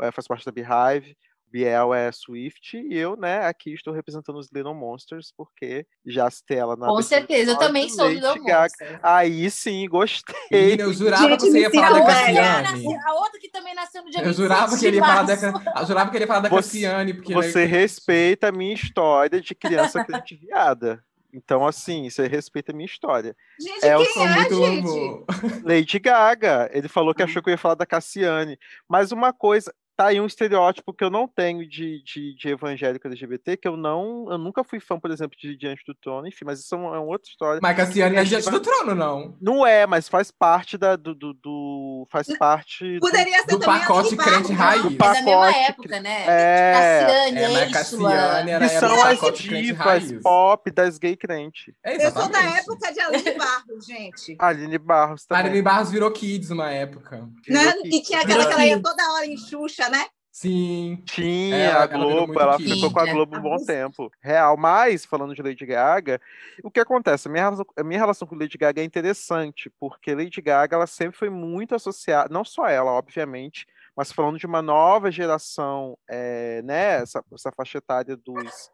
é, 0.00 0.10
faz 0.10 0.26
parte 0.26 0.44
da 0.44 0.50
Beehive, 0.50 1.16
Biel 1.50 1.94
é 1.94 2.10
Swift 2.12 2.76
e 2.76 2.96
eu, 2.96 3.16
né, 3.16 3.46
aqui 3.46 3.72
estou 3.72 3.92
representando 3.92 4.36
os 4.36 4.48
Little 4.52 4.74
Monsters, 4.74 5.32
porque 5.36 5.86
já 6.04 6.30
citei 6.30 6.58
ela 6.58 6.76
na 6.76 6.88
Com 6.88 7.02
certeza, 7.02 7.52
eu 7.52 7.58
também 7.58 7.88
sou 7.88 8.08
Little 8.08 8.42
Monster. 8.42 9.00
Aí 9.02 9.50
sim, 9.50 9.88
gostei. 9.88 10.76
Eu 10.78 10.92
jurava 10.92 11.28
Gente, 11.28 11.40
que 11.40 11.50
você 11.50 11.60
ia 11.60 11.70
falar 11.70 12.00
da 12.00 12.06
Cassiane. 12.06 12.98
a 13.04 13.14
outra 13.14 13.40
que 13.40 13.48
também 13.48 13.74
nasceu 13.74 14.02
no 14.02 14.10
dia 14.10 14.20
Eu 14.20 14.26
27 14.26 14.42
jurava 14.42 14.78
que 14.78 14.84
ele 14.84 14.90
de 14.92 14.96
ia 14.98 15.04
falar 15.04 15.22
da, 15.22 15.80
eu 15.80 15.86
jurava 15.86 16.10
que 16.10 16.16
ele 16.16 16.24
ia 16.24 16.28
falar 16.28 16.40
da 16.40 16.50
Cassiane, 16.50 17.14
porque 17.14 17.34
né, 17.34 17.42
Você 17.42 17.64
respeita 17.64 18.48
a 18.48 18.52
minha 18.52 18.74
história 18.74 19.40
de 19.40 19.54
criança 19.54 20.04
crente 20.04 20.34
viada. 20.34 21.02
Então, 21.36 21.66
assim, 21.66 22.08
você 22.08 22.26
respeita 22.26 22.72
a 22.72 22.74
minha 22.74 22.86
história. 22.86 23.36
Gente, 23.60 23.84
É, 23.84 23.94
quem 23.94 24.22
é, 24.22 24.34
muito 24.36 24.54
gente? 24.54 25.24
Lady 25.64 25.98
Gaga, 25.98 26.70
ele 26.72 26.88
falou 26.88 27.14
que 27.14 27.22
achou 27.22 27.42
que 27.42 27.50
eu 27.50 27.52
ia 27.52 27.58
falar 27.58 27.74
da 27.74 27.84
Cassiane. 27.84 28.58
Mas 28.88 29.12
uma 29.12 29.34
coisa, 29.34 29.70
tá 29.96 30.06
aí 30.06 30.20
um 30.20 30.26
estereótipo 30.26 30.92
que 30.92 31.02
eu 31.02 31.10
não 31.10 31.26
tenho 31.26 31.66
de, 31.68 32.02
de, 32.04 32.34
de 32.36 32.48
evangélico 32.48 33.06
LGBT, 33.06 33.56
que 33.56 33.66
eu 33.66 33.76
não, 33.76 34.26
eu 34.30 34.38
nunca 34.38 34.62
fui 34.62 34.78
fã, 34.78 34.98
por 35.00 35.10
exemplo, 35.10 35.36
de 35.38 35.56
Diante 35.56 35.82
do 35.86 35.94
Trono, 35.94 36.26
enfim, 36.28 36.44
mas 36.44 36.60
isso 36.60 36.74
é 36.74 36.78
uma, 36.78 36.96
é 36.96 36.98
uma 36.98 37.08
outra 37.12 37.28
história. 37.30 37.60
Mas 37.62 37.76
Cassiane 37.76 38.16
é 38.16 38.24
diante 38.24 38.50
do 38.50 38.60
trono, 38.60 38.94
não. 38.94 39.36
Não 39.40 39.66
é, 39.66 39.86
mas 39.86 40.08
faz 40.08 40.30
parte 40.30 40.76
da, 40.76 40.96
do, 40.96 41.14
do, 41.14 41.32
do- 41.34 42.06
faz 42.10 42.26
parte 42.36 42.94
do, 42.94 43.00
Poderia 43.00 43.38
ser 43.38 43.46
Do 43.46 43.58
também 43.58 43.80
pacote 43.80 44.08
Aline 44.08 44.16
crente 44.24 44.52
raiz. 44.52 44.82
não? 44.84 44.90
É 44.90 44.96
da 44.96 45.12
mesma 45.12 45.30
pacote 45.30 45.58
época, 45.58 46.00
né? 46.00 46.24
É, 46.26 46.72
Cassiane, 47.06 47.38
É, 47.38 47.48
mas. 47.48 47.72
Cassiane 47.72 48.50
era, 48.50 48.68
que 48.68 48.74
são 48.78 48.88
do 48.88 48.94
as 49.02 49.18
pacote 49.18 49.48
divas 49.48 50.12
pop 50.22 50.70
das 50.70 50.98
gay 50.98 51.16
crente. 51.16 51.74
É, 51.84 52.06
Eu 52.06 52.10
sou 52.12 52.28
da 52.28 52.42
época 52.42 52.92
de 52.92 53.00
Aline 53.00 53.32
Barros, 53.38 53.86
gente. 53.86 54.36
Aline 54.40 54.78
Barros 54.78 55.24
também. 55.24 55.42
Marilyn 55.44 55.62
Barros 55.62 55.90
virou 55.90 56.10
Kids 56.10 56.50
uma 56.50 56.70
época. 56.70 57.28
Né? 57.48 57.64
Virou 57.72 57.86
E 57.86 58.02
tinha 58.02 58.20
aquela 58.20 58.46
que 58.46 58.52
ela 58.52 58.66
ia 58.66 58.80
toda 58.82 59.12
hora 59.14 59.26
em 59.26 59.36
Xuxa, 59.36 59.85
né? 59.90 60.06
Sim. 60.30 61.02
Tinha 61.06 61.56
Ela- 61.56 61.84
a 61.84 61.86
Globo, 61.86 62.38
ela 62.38 62.58
geek. 62.58 62.74
ficou 62.74 62.92
com 62.92 63.00
a 63.00 63.06
Globo 63.06 63.38
um 63.38 63.40
bom 63.40 63.56
tempo. 63.56 64.10
Real. 64.20 64.54
Mas, 64.58 65.06
falando 65.06 65.34
de 65.34 65.40
Lady 65.42 65.64
Gaga, 65.64 66.20
o 66.62 66.70
que 66.70 66.78
acontece? 66.78 67.26
A 67.26 67.30
minha 67.30 67.44
relação, 67.44 67.64
a 67.74 67.82
minha 67.82 67.98
relação 67.98 68.28
com 68.28 68.36
Lady 68.36 68.58
Gaga 68.58 68.82
é 68.82 68.84
interessante, 68.84 69.70
porque 69.80 70.14
Lady 70.14 70.42
Gaga 70.42 70.76
ela 70.76 70.86
sempre 70.86 71.16
foi 71.16 71.30
muito 71.30 71.74
associada, 71.74 72.28
não 72.30 72.44
só 72.44 72.68
ela, 72.68 72.90
obviamente, 72.92 73.66
mas 73.96 74.12
falando 74.12 74.38
de 74.38 74.44
uma 74.44 74.60
nova 74.60 75.10
geração, 75.10 75.96
é, 76.06 76.60
né? 76.62 77.00
Essa, 77.00 77.24
essa 77.32 77.50
faixa 77.50 77.78
etária 77.78 78.14
dos. 78.14 78.70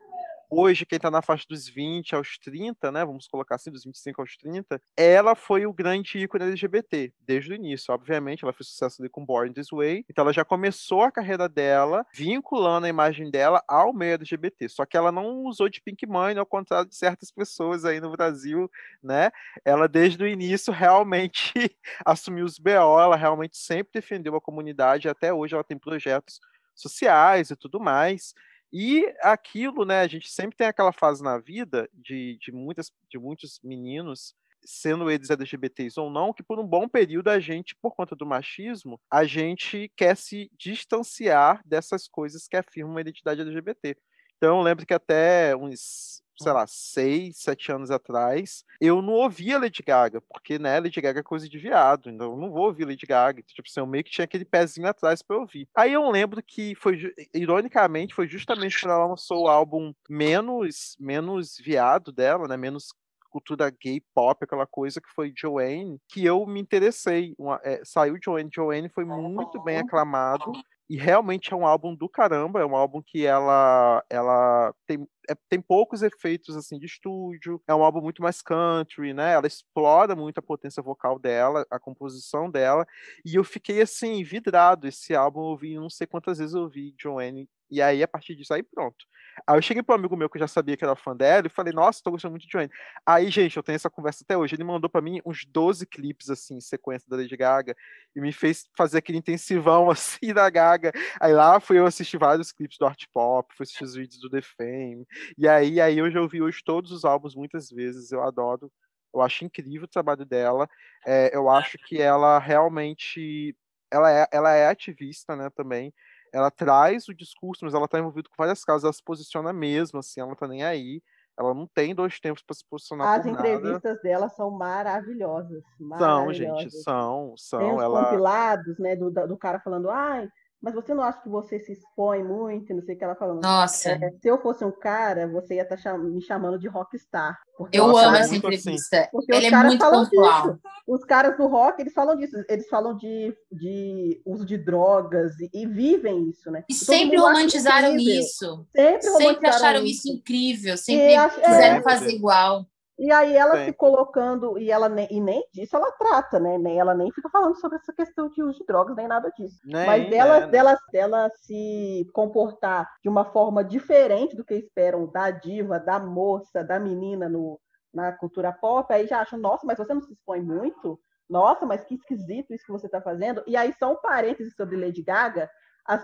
Hoje, 0.54 0.84
quem 0.84 0.96
está 0.96 1.10
na 1.10 1.22
faixa 1.22 1.46
dos 1.48 1.66
20 1.66 2.14
aos 2.14 2.36
30, 2.36 2.92
né? 2.92 3.02
Vamos 3.06 3.26
colocar 3.26 3.54
assim, 3.54 3.70
dos 3.70 3.84
25 3.84 4.20
aos 4.20 4.36
30, 4.36 4.82
ela 4.94 5.34
foi 5.34 5.64
o 5.64 5.72
grande 5.72 6.18
ícone 6.18 6.44
LGBT, 6.44 7.10
desde 7.20 7.52
o 7.52 7.54
início. 7.54 7.94
Obviamente, 7.94 8.44
ela 8.44 8.52
fez 8.52 8.68
sucesso 8.68 9.02
com 9.08 9.24
Born 9.24 9.54
This 9.54 9.68
Way. 9.72 10.04
Então, 10.10 10.22
ela 10.22 10.32
já 10.34 10.44
começou 10.44 11.04
a 11.04 11.10
carreira 11.10 11.48
dela 11.48 12.04
vinculando 12.12 12.84
a 12.84 12.90
imagem 12.90 13.30
dela 13.30 13.64
ao 13.66 13.94
meio 13.94 14.12
LGBT. 14.12 14.68
Só 14.68 14.84
que 14.84 14.94
ela 14.94 15.10
não 15.10 15.44
usou 15.46 15.70
de 15.70 15.80
pink 15.80 16.06
money, 16.06 16.36
ao 16.36 16.44
contrário 16.44 16.86
de 16.86 16.96
certas 16.96 17.30
pessoas 17.30 17.86
aí 17.86 17.98
no 17.98 18.12
Brasil, 18.12 18.70
né? 19.02 19.30
Ela, 19.64 19.88
desde 19.88 20.22
o 20.22 20.28
início, 20.28 20.70
realmente 20.70 21.54
assumiu 22.04 22.44
os 22.44 22.58
BO. 22.58 23.00
Ela 23.00 23.16
realmente 23.16 23.56
sempre 23.56 24.02
defendeu 24.02 24.36
a 24.36 24.40
comunidade. 24.40 25.08
Até 25.08 25.32
hoje, 25.32 25.54
ela 25.54 25.64
tem 25.64 25.78
projetos 25.78 26.38
sociais 26.74 27.50
e 27.50 27.56
tudo 27.56 27.80
mais. 27.80 28.34
E 28.72 29.12
aquilo, 29.20 29.84
né, 29.84 30.00
a 30.00 30.06
gente 30.06 30.30
sempre 30.30 30.56
tem 30.56 30.66
aquela 30.66 30.92
fase 30.92 31.22
na 31.22 31.38
vida 31.38 31.88
de, 31.92 32.38
de, 32.40 32.50
muitas, 32.50 32.90
de 33.10 33.18
muitos 33.18 33.60
meninos, 33.62 34.34
sendo 34.64 35.10
eles 35.10 35.28
LGBTs 35.28 36.00
ou 36.00 36.10
não, 36.10 36.32
que 36.32 36.42
por 36.42 36.58
um 36.58 36.66
bom 36.66 36.88
período 36.88 37.28
a 37.28 37.38
gente, 37.38 37.76
por 37.76 37.94
conta 37.94 38.16
do 38.16 38.24
machismo, 38.24 38.98
a 39.10 39.24
gente 39.24 39.92
quer 39.94 40.16
se 40.16 40.50
distanciar 40.56 41.60
dessas 41.66 42.08
coisas 42.08 42.48
que 42.48 42.56
afirmam 42.56 42.96
a 42.96 43.00
identidade 43.02 43.42
LGBT. 43.42 43.96
Então 44.38 44.58
eu 44.58 44.62
lembro 44.62 44.86
que 44.86 44.94
até 44.94 45.54
uns, 45.54 46.21
sei 46.42 46.52
lá, 46.52 46.66
seis, 46.66 47.38
sete 47.38 47.72
anos 47.72 47.90
atrás, 47.90 48.64
eu 48.80 49.00
não 49.00 49.14
ouvia 49.14 49.58
Lady 49.58 49.82
Gaga, 49.82 50.20
porque, 50.20 50.58
né, 50.58 50.80
Lady 50.80 51.00
Gaga 51.00 51.20
é 51.20 51.22
coisa 51.22 51.48
de 51.48 51.58
viado, 51.58 52.10
então 52.10 52.32
eu 52.32 52.36
não 52.36 52.50
vou 52.50 52.66
ouvir 52.66 52.84
Lady 52.84 53.06
Gaga. 53.06 53.40
Então, 53.40 53.54
tipo 53.54 53.68
assim, 53.68 53.80
eu 53.80 53.86
meio 53.86 54.04
que 54.04 54.10
tinha 54.10 54.24
aquele 54.24 54.44
pezinho 54.44 54.88
atrás 54.88 55.22
para 55.22 55.38
ouvir. 55.38 55.68
Aí 55.74 55.92
eu 55.92 56.10
lembro 56.10 56.42
que 56.42 56.74
foi, 56.74 56.98
ironicamente, 57.34 58.14
foi 58.14 58.28
justamente 58.28 58.80
quando 58.80 58.92
ela 58.92 59.06
lançou 59.06 59.44
o 59.44 59.48
álbum 59.48 59.92
menos, 60.08 60.96
menos 60.98 61.56
viado 61.58 62.12
dela, 62.12 62.48
né, 62.48 62.56
menos 62.56 62.92
cultura 63.32 63.70
gay 63.70 64.00
pop, 64.14 64.44
aquela 64.44 64.66
coisa 64.66 65.00
que 65.00 65.08
foi 65.14 65.32
Joanne, 65.36 65.98
que 66.08 66.24
eu 66.24 66.46
me 66.46 66.60
interessei. 66.60 67.34
Uma- 67.38 67.60
é, 67.64 67.80
saiu 67.84 68.16
Joanne, 68.22 68.50
Joanne 68.54 68.88
foi 68.90 69.04
muito 69.04 69.60
bem 69.64 69.78
aclamado. 69.78 70.52
E 70.90 70.96
realmente 70.96 71.52
é 71.54 71.56
um 71.56 71.66
álbum 71.66 71.94
do 71.94 72.06
caramba, 72.08 72.60
é 72.60 72.66
um 72.66 72.76
álbum 72.76 73.00
que 73.04 73.24
ela, 73.24 74.04
ela 74.10 74.74
tem, 74.86 75.06
é- 75.30 75.34
tem 75.48 75.58
poucos 75.60 76.02
efeitos 76.02 76.54
assim 76.54 76.78
de 76.78 76.84
estúdio, 76.86 77.62
é 77.66 77.74
um 77.74 77.82
álbum 77.82 78.02
muito 78.02 78.20
mais 78.22 78.42
country, 78.42 79.14
né? 79.14 79.32
Ela 79.32 79.46
explora 79.46 80.14
muito 80.14 80.38
a 80.38 80.42
potência 80.42 80.82
vocal 80.82 81.18
dela, 81.18 81.64
a 81.70 81.78
composição 81.80 82.50
dela, 82.50 82.84
e 83.24 83.34
eu 83.36 83.44
fiquei 83.44 83.80
assim, 83.80 84.22
vidrado. 84.22 84.86
Esse 84.86 85.14
álbum 85.14 85.40
eu 85.40 85.46
ouvi, 85.46 85.74
não 85.76 85.88
sei 85.88 86.06
quantas 86.06 86.38
vezes 86.38 86.54
eu 86.54 86.62
ouvi 86.62 86.94
Joanne, 87.00 87.48
e 87.72 87.82
aí 87.82 88.02
a 88.02 88.08
partir 88.08 88.36
disso 88.36 88.52
aí 88.54 88.62
pronto. 88.62 89.06
Aí 89.46 89.56
eu 89.56 89.62
cheguei 89.62 89.82
para 89.82 89.94
um 89.94 89.98
amigo 89.98 90.16
meu 90.16 90.28
que 90.28 90.36
eu 90.36 90.40
já 90.40 90.46
sabia 90.46 90.76
que 90.76 90.84
era 90.84 90.94
fã 90.94 91.16
dela 91.16 91.46
e 91.46 91.50
falei, 91.50 91.72
nossa, 91.72 92.00
tô 92.02 92.10
gostando 92.10 92.32
muito 92.32 92.46
de 92.46 92.52
Joanne. 92.52 92.70
Aí, 93.04 93.30
gente, 93.30 93.56
eu 93.56 93.62
tenho 93.62 93.76
essa 93.76 93.88
conversa 93.90 94.22
até 94.24 94.36
hoje. 94.36 94.54
Ele 94.54 94.64
mandou 94.64 94.90
para 94.90 95.00
mim 95.00 95.20
uns 95.24 95.44
12 95.46 95.86
clipes, 95.86 96.28
assim, 96.28 96.60
sequência 96.60 97.08
da 97.08 97.16
Lady 97.16 97.36
Gaga, 97.36 97.74
e 98.14 98.20
me 98.20 98.32
fez 98.32 98.68
fazer 98.76 98.98
aquele 98.98 99.18
intensivão, 99.18 99.90
assim, 99.90 100.32
da 100.34 100.48
Gaga. 100.50 100.92
Aí 101.20 101.32
lá 101.32 101.58
fui 101.60 101.78
eu 101.78 101.86
assistir 101.86 102.18
vários 102.18 102.52
clipes 102.52 102.76
do 102.78 102.86
Art 102.86 103.04
Pop, 103.12 103.52
fui 103.56 103.64
assistir 103.64 103.84
os 103.84 103.94
vídeos 103.94 104.20
do 104.20 104.30
The 104.30 104.42
Fame. 104.42 105.06
E 105.38 105.48
aí, 105.48 105.80
aí 105.80 105.98
eu 105.98 106.10
já 106.10 106.20
ouvi 106.20 106.42
hoje 106.42 106.62
todos 106.64 106.92
os 106.92 107.04
álbuns 107.04 107.34
muitas 107.34 107.70
vezes, 107.70 108.12
eu 108.12 108.22
adoro. 108.22 108.70
Eu 109.14 109.20
acho 109.20 109.44
incrível 109.44 109.84
o 109.84 109.88
trabalho 109.88 110.24
dela. 110.24 110.68
É, 111.06 111.34
eu 111.36 111.48
acho 111.50 111.78
que 111.86 112.00
ela 112.00 112.38
realmente. 112.38 113.56
Ela 113.90 114.10
é, 114.10 114.26
ela 114.32 114.52
é 114.54 114.68
ativista, 114.68 115.36
né, 115.36 115.50
também. 115.50 115.92
Ela 116.32 116.50
traz 116.50 117.08
o 117.08 117.14
discurso, 117.14 117.64
mas 117.64 117.74
ela 117.74 117.86
tá 117.88 117.98
envolvida 117.98 118.28
com 118.28 118.36
várias 118.38 118.64
causas. 118.64 118.84
Ela 118.84 118.92
se 118.92 119.02
posiciona 119.04 119.52
mesmo, 119.52 119.98
assim, 120.00 120.20
ela 120.20 120.30
não 120.30 120.36
tá 120.36 120.48
nem 120.48 120.64
aí. 120.64 121.02
Ela 121.38 121.54
não 121.54 121.66
tem 121.66 121.94
dois 121.94 122.20
tempos 122.20 122.42
para 122.42 122.54
se 122.56 122.64
posicionar 122.68 123.08
As 123.08 123.22
por 123.22 123.32
nada. 123.32 123.48
entrevistas 123.48 124.00
dela 124.02 124.28
são 124.28 124.50
maravilhosas. 124.50 125.62
São, 125.96 126.30
maravilhosas. 126.30 126.36
gente, 126.36 126.70
são, 126.70 127.34
Tem 127.56 127.70
são. 127.70 127.76
os 127.76 127.82
Ela. 127.82 128.04
compilados, 128.04 128.78
né, 128.78 128.96
do, 128.96 129.10
do 129.10 129.36
cara 129.38 129.60
falando, 129.60 129.90
ai, 129.90 130.28
mas 130.62 130.74
você 130.74 130.94
não 130.94 131.02
acha 131.02 131.20
que 131.20 131.28
você 131.28 131.58
se 131.58 131.72
expõe 131.72 132.22
muito, 132.22 132.72
não 132.72 132.82
sei 132.82 132.94
o 132.94 132.98
que 132.98 133.04
ela 133.04 133.14
falando. 133.16 133.42
Nossa, 133.42 133.90
É, 133.90 134.10
se 134.20 134.28
eu 134.28 134.40
fosse 134.40 134.64
um 134.64 134.70
cara, 134.70 135.26
você 135.26 135.56
ia 135.56 135.62
estar 135.68 135.98
me 135.98 136.22
chamando 136.22 136.58
de 136.58 136.68
rockstar. 136.68 137.38
Eu 137.72 137.88
Nossa, 137.88 138.06
amo 138.06 138.16
é 138.16 138.18
essa 138.20 138.28
assim. 138.28 138.36
entrevista. 138.36 139.08
Porque 139.12 139.30
Ela 139.32 139.40
os 139.40 139.46
é 139.46 139.50
caras 139.50 139.74
falam 139.76 140.04
pontual. 140.04 140.42
disso. 140.42 140.60
Os 140.86 141.04
caras 141.04 141.36
do 141.36 141.46
rock, 141.46 141.80
eles 141.80 141.92
falam 141.92 142.16
disso. 142.16 142.36
Eles 142.48 142.68
falam 142.68 142.96
de, 142.96 143.36
de 143.52 144.20
uso 144.24 144.44
de 144.46 144.56
drogas 144.58 145.32
e, 145.40 145.50
e 145.52 145.66
vivem 145.66 146.28
isso, 146.30 146.50
né? 146.50 146.64
E 146.68 146.74
sempre 146.74 147.16
romantizaram 147.18 147.96
isso. 147.96 148.66
Sempre, 148.74 149.02
Sempre 149.02 149.24
romantizaram 149.26 149.56
acharam 149.56 149.84
isso 149.84 150.08
incrível, 150.08 150.76
sempre 150.76 151.12
E 151.12 151.16
acho- 151.16 151.38
é. 151.40 151.42
quiseram 151.44 151.76
Sempre. 151.76 151.82
fazer 151.92 152.10
igual. 152.12 152.66
E 153.02 153.10
aí 153.10 153.36
ela 153.36 153.56
Sim. 153.56 153.64
se 153.64 153.72
colocando, 153.72 154.56
e 154.56 154.70
ela 154.70 154.88
nem, 154.88 155.08
e 155.10 155.20
nem 155.20 155.42
disso 155.52 155.74
ela 155.74 155.90
trata, 155.90 156.38
né? 156.38 156.56
Nem, 156.56 156.78
ela 156.78 156.94
nem 156.94 157.10
fica 157.10 157.28
falando 157.28 157.56
sobre 157.56 157.78
essa 157.78 157.92
questão 157.92 158.28
de 158.28 158.40
uso 158.40 158.60
de 158.60 158.64
drogas, 158.64 158.94
nem 158.94 159.08
nada 159.08 159.28
disso. 159.36 159.58
Nem, 159.64 159.84
Mas 159.84 160.08
dela, 160.08 160.38
né? 160.38 160.46
dela, 160.46 160.78
dela 160.92 161.28
se 161.30 162.06
comportar 162.14 162.88
de 163.02 163.08
uma 163.08 163.24
forma 163.24 163.64
diferente 163.64 164.36
do 164.36 164.44
que 164.44 164.54
esperam 164.54 165.10
da 165.10 165.32
diva, 165.32 165.80
da 165.80 165.98
moça, 165.98 166.62
da 166.62 166.78
menina 166.78 167.28
no, 167.28 167.60
na 167.92 168.12
cultura 168.12 168.52
pop, 168.52 168.94
aí 168.94 169.04
já 169.08 169.20
acham, 169.20 169.36
nossa, 169.36 169.66
mas 169.66 169.78
você 169.78 169.92
não 169.92 170.00
se 170.00 170.12
expõe 170.12 170.40
muito? 170.40 170.96
Nossa, 171.28 171.66
mas 171.66 171.84
que 171.84 171.96
esquisito 171.96 172.54
isso 172.54 172.64
que 172.64 172.70
você 172.70 172.86
está 172.86 173.02
fazendo. 173.02 173.42
E 173.48 173.56
aí, 173.56 173.74
só 173.80 173.90
um 173.90 174.00
parêntese 174.00 174.52
sobre 174.52 174.76
Lady 174.76 175.02
Gaga. 175.02 175.50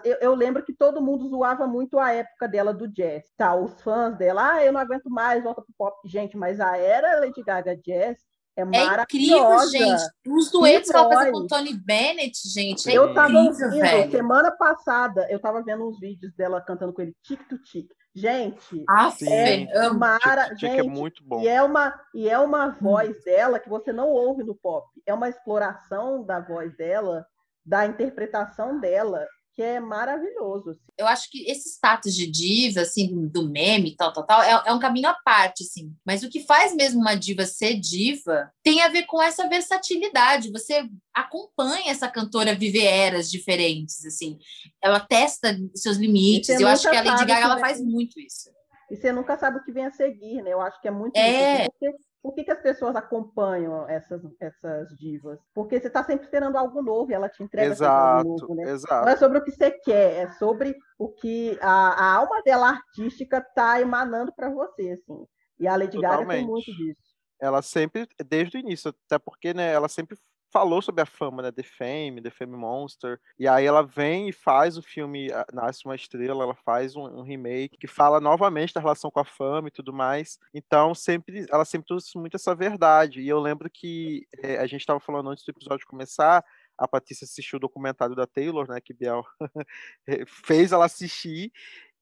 Eu, 0.05 0.17
eu 0.21 0.35
lembro 0.35 0.64
que 0.64 0.73
todo 0.75 1.01
mundo 1.01 1.29
zoava 1.29 1.67
muito 1.67 1.99
a 1.99 2.12
época 2.12 2.49
dela 2.49 2.75
do 2.75 2.88
jazz. 2.88 3.25
Tá, 3.37 3.55
os 3.55 3.81
fãs 3.81 4.17
dela, 4.17 4.55
ah, 4.55 4.64
eu 4.64 4.73
não 4.73 4.81
aguento 4.81 5.09
mais, 5.09 5.43
volta 5.45 5.62
pro 5.62 5.75
pop. 5.79 5.97
Gente, 6.09 6.37
mas 6.37 6.61
a 6.61 6.77
era 6.77 7.21
Lady 7.21 7.43
Gaga 7.43 7.77
jazz 7.77 8.19
é 8.57 8.62
É 8.62 8.64
maravilhosa. 8.64 9.67
incrível, 9.77 9.97
gente. 9.99 10.03
Os 10.29 10.51
duetos 10.51 10.91
que 10.91 10.97
ela 10.97 11.09
fazia 11.09 11.31
voz. 11.31 11.33
com 11.33 11.45
o 11.45 11.47
Tony 11.47 11.75
Bennett, 11.75 12.37
gente. 12.49 12.91
É 12.91 12.95
Eu 12.95 13.14
tava 13.14 13.31
incrível, 13.33 13.67
ouvindo, 13.67 13.81
velho. 13.83 14.11
semana 14.11 14.51
passada, 14.51 15.29
eu 15.31 15.38
tava 15.38 15.62
vendo 15.62 15.87
uns 15.88 16.01
vídeos 16.01 16.35
dela 16.35 16.61
cantando 16.61 16.93
com 16.93 17.01
ele 17.03 17.14
tic 17.23 17.41
to 17.49 17.57
tic. 17.62 17.88
Gente, 18.14 18.85
Sim. 19.17 19.69
é 19.71 19.77
amo. 19.79 20.01
mara... 20.01 20.53
Tic- 20.57 20.71
é 20.71 20.83
muito 20.83 21.23
bom. 21.25 21.41
e 21.41 21.47
é 21.47 21.62
uma 21.62 21.95
e 22.12 22.29
é 22.29 22.37
uma 22.37 22.71
voz 22.71 23.23
dela 23.23 23.61
que 23.61 23.69
você 23.69 23.93
não 23.93 24.09
ouve 24.09 24.43
no 24.43 24.57
pop. 24.57 24.88
É 25.07 25.14
uma 25.14 25.29
exploração 25.29 26.25
da 26.25 26.41
voz 26.41 26.77
dela, 26.77 27.25
da 27.64 27.87
interpretação 27.87 28.81
dela, 28.81 29.25
que 29.59 29.62
é 29.64 29.81
maravilhoso. 29.81 30.71
assim. 30.71 30.81
eu 30.97 31.05
acho 31.09 31.29
que 31.29 31.42
esse 31.51 31.68
status 31.68 32.14
de 32.14 32.31
diva, 32.31 32.83
assim, 32.83 33.27
do 33.27 33.51
meme, 33.51 33.97
tal, 33.97 34.12
tal, 34.12 34.25
tal, 34.25 34.40
é, 34.40 34.62
é 34.66 34.73
um 34.73 34.79
caminho 34.79 35.09
à 35.09 35.14
parte, 35.14 35.64
assim. 35.64 35.92
Mas 36.07 36.23
o 36.23 36.31
que 36.31 36.44
faz 36.44 36.77
mesmo 36.77 37.01
uma 37.01 37.16
diva 37.16 37.44
ser 37.44 37.75
diva 37.75 38.53
tem 38.62 38.83
a 38.83 38.88
ver 38.88 39.05
com 39.07 39.21
essa 39.21 39.49
versatilidade. 39.49 40.53
Você 40.53 40.88
acompanha 41.12 41.90
essa 41.90 42.07
cantora 42.07 42.55
viver 42.55 42.85
eras 42.85 43.29
diferentes, 43.29 44.05
assim. 44.07 44.38
Ela 44.81 45.01
testa 45.01 45.59
seus 45.75 45.97
limites. 45.97 46.51
Eu 46.51 46.68
acho 46.68 46.88
que 46.88 46.97
a 46.97 47.03
Lady 47.03 47.25
Gaga, 47.25 47.40
ela 47.40 47.59
faz 47.59 47.81
muito 47.81 48.21
isso. 48.21 48.51
E 48.88 48.94
você 48.94 49.11
nunca 49.11 49.37
sabe 49.37 49.59
o 49.59 49.64
que 49.64 49.73
vem 49.73 49.87
a 49.87 49.90
seguir, 49.90 50.40
né? 50.40 50.53
Eu 50.53 50.61
acho 50.61 50.81
que 50.81 50.87
é 50.87 50.92
muito 50.92 51.16
É. 51.16 51.62
isso. 51.62 51.71
Porque, 51.81 51.97
por 52.29 52.35
que, 52.35 52.45
que 52.45 52.51
as 52.51 52.61
pessoas 52.61 52.95
acompanham 52.95 53.88
essas, 53.88 54.21
essas 54.38 54.91
divas? 54.99 55.41
Porque 55.55 55.81
você 55.81 55.87
está 55.87 56.05
sempre 56.05 56.27
esperando 56.27 56.59
algo 56.59 56.83
novo 56.83 57.11
e 57.11 57.14
ela 57.14 57.27
te 57.27 57.43
entrega 57.43 57.75
sempre 57.75 57.87
algo 57.87 58.35
Exato, 58.35 58.43
novo, 58.43 58.55
né? 58.55 58.64
Não 58.67 58.73
exato. 58.75 59.09
é 59.09 59.17
sobre 59.17 59.38
o 59.38 59.43
que 59.43 59.51
você 59.51 59.71
quer, 59.71 60.25
é 60.25 60.29
sobre 60.33 60.77
o 60.99 61.09
que 61.09 61.59
a, 61.62 61.71
a 61.71 62.14
alma 62.17 62.43
dela 62.43 62.69
artística 62.69 63.38
está 63.38 63.81
emanando 63.81 64.31
para 64.37 64.51
você, 64.51 64.91
assim. 64.91 65.25
E 65.59 65.67
a 65.67 65.75
Lady 65.75 65.99
Gaga 65.99 66.19
tem 66.19 66.27
Totalmente. 66.27 66.47
muito 66.47 66.71
disso. 66.77 67.01
Ela 67.41 67.62
sempre, 67.62 68.07
desde 68.27 68.59
o 68.59 68.61
início, 68.61 68.95
até 69.07 69.19
porque, 69.19 69.55
né, 69.55 69.73
ela 69.73 69.88
sempre 69.88 70.19
falou 70.51 70.81
sobre 70.81 71.03
a 71.03 71.07
fama, 71.07 71.43
né, 71.43 71.53
The 71.53 71.63
Fame, 71.63 72.23
The 72.23 72.31
Fame 72.31 72.57
Monster, 72.57 73.21
e 73.39 73.47
aí 73.47 73.67
ela 73.67 73.83
vem 73.83 74.29
e 74.29 74.33
faz 74.33 74.77
o 74.77 74.83
filme 74.83 75.29
Nasce 75.53 75.85
Uma 75.85 75.95
Estrela, 75.95 76.45
ela 76.45 76.55
faz 76.55 76.97
um, 76.97 77.03
um 77.03 77.23
remake 77.23 77.77
que 77.79 77.87
fala 77.87 78.21
novamente 78.21 78.73
da 78.73 78.81
relação 78.81 79.11
com 79.11 79.21
a 79.21 79.25
fama 79.25 79.69
e 79.69 79.71
tudo 79.71 79.93
mais, 79.93 80.39
então 80.55 80.95
sempre, 80.95 81.47
ela 81.51 81.65
sempre 81.65 81.87
trouxe 81.87 82.17
muito 82.19 82.37
essa 82.37 82.55
verdade, 82.55 83.21
e 83.21 83.29
eu 83.29 83.39
lembro 83.39 83.69
que 83.73 84.27
eh, 84.43 84.59
a 84.59 84.67
gente 84.67 84.81
estava 84.81 85.01
falando 85.01 85.31
antes 85.31 85.45
do 85.45 85.51
episódio 85.51 85.87
começar, 85.87 86.45
a 86.77 86.89
Patrícia 86.89 87.25
assistiu 87.25 87.57
o 87.57 87.61
documentário 87.61 88.15
da 88.15 88.27
Taylor, 88.27 88.69
né, 88.69 88.81
que 88.81 88.95
Biel 88.95 89.25
fez 90.47 90.73
ela 90.73 90.87
assistir, 90.87 91.53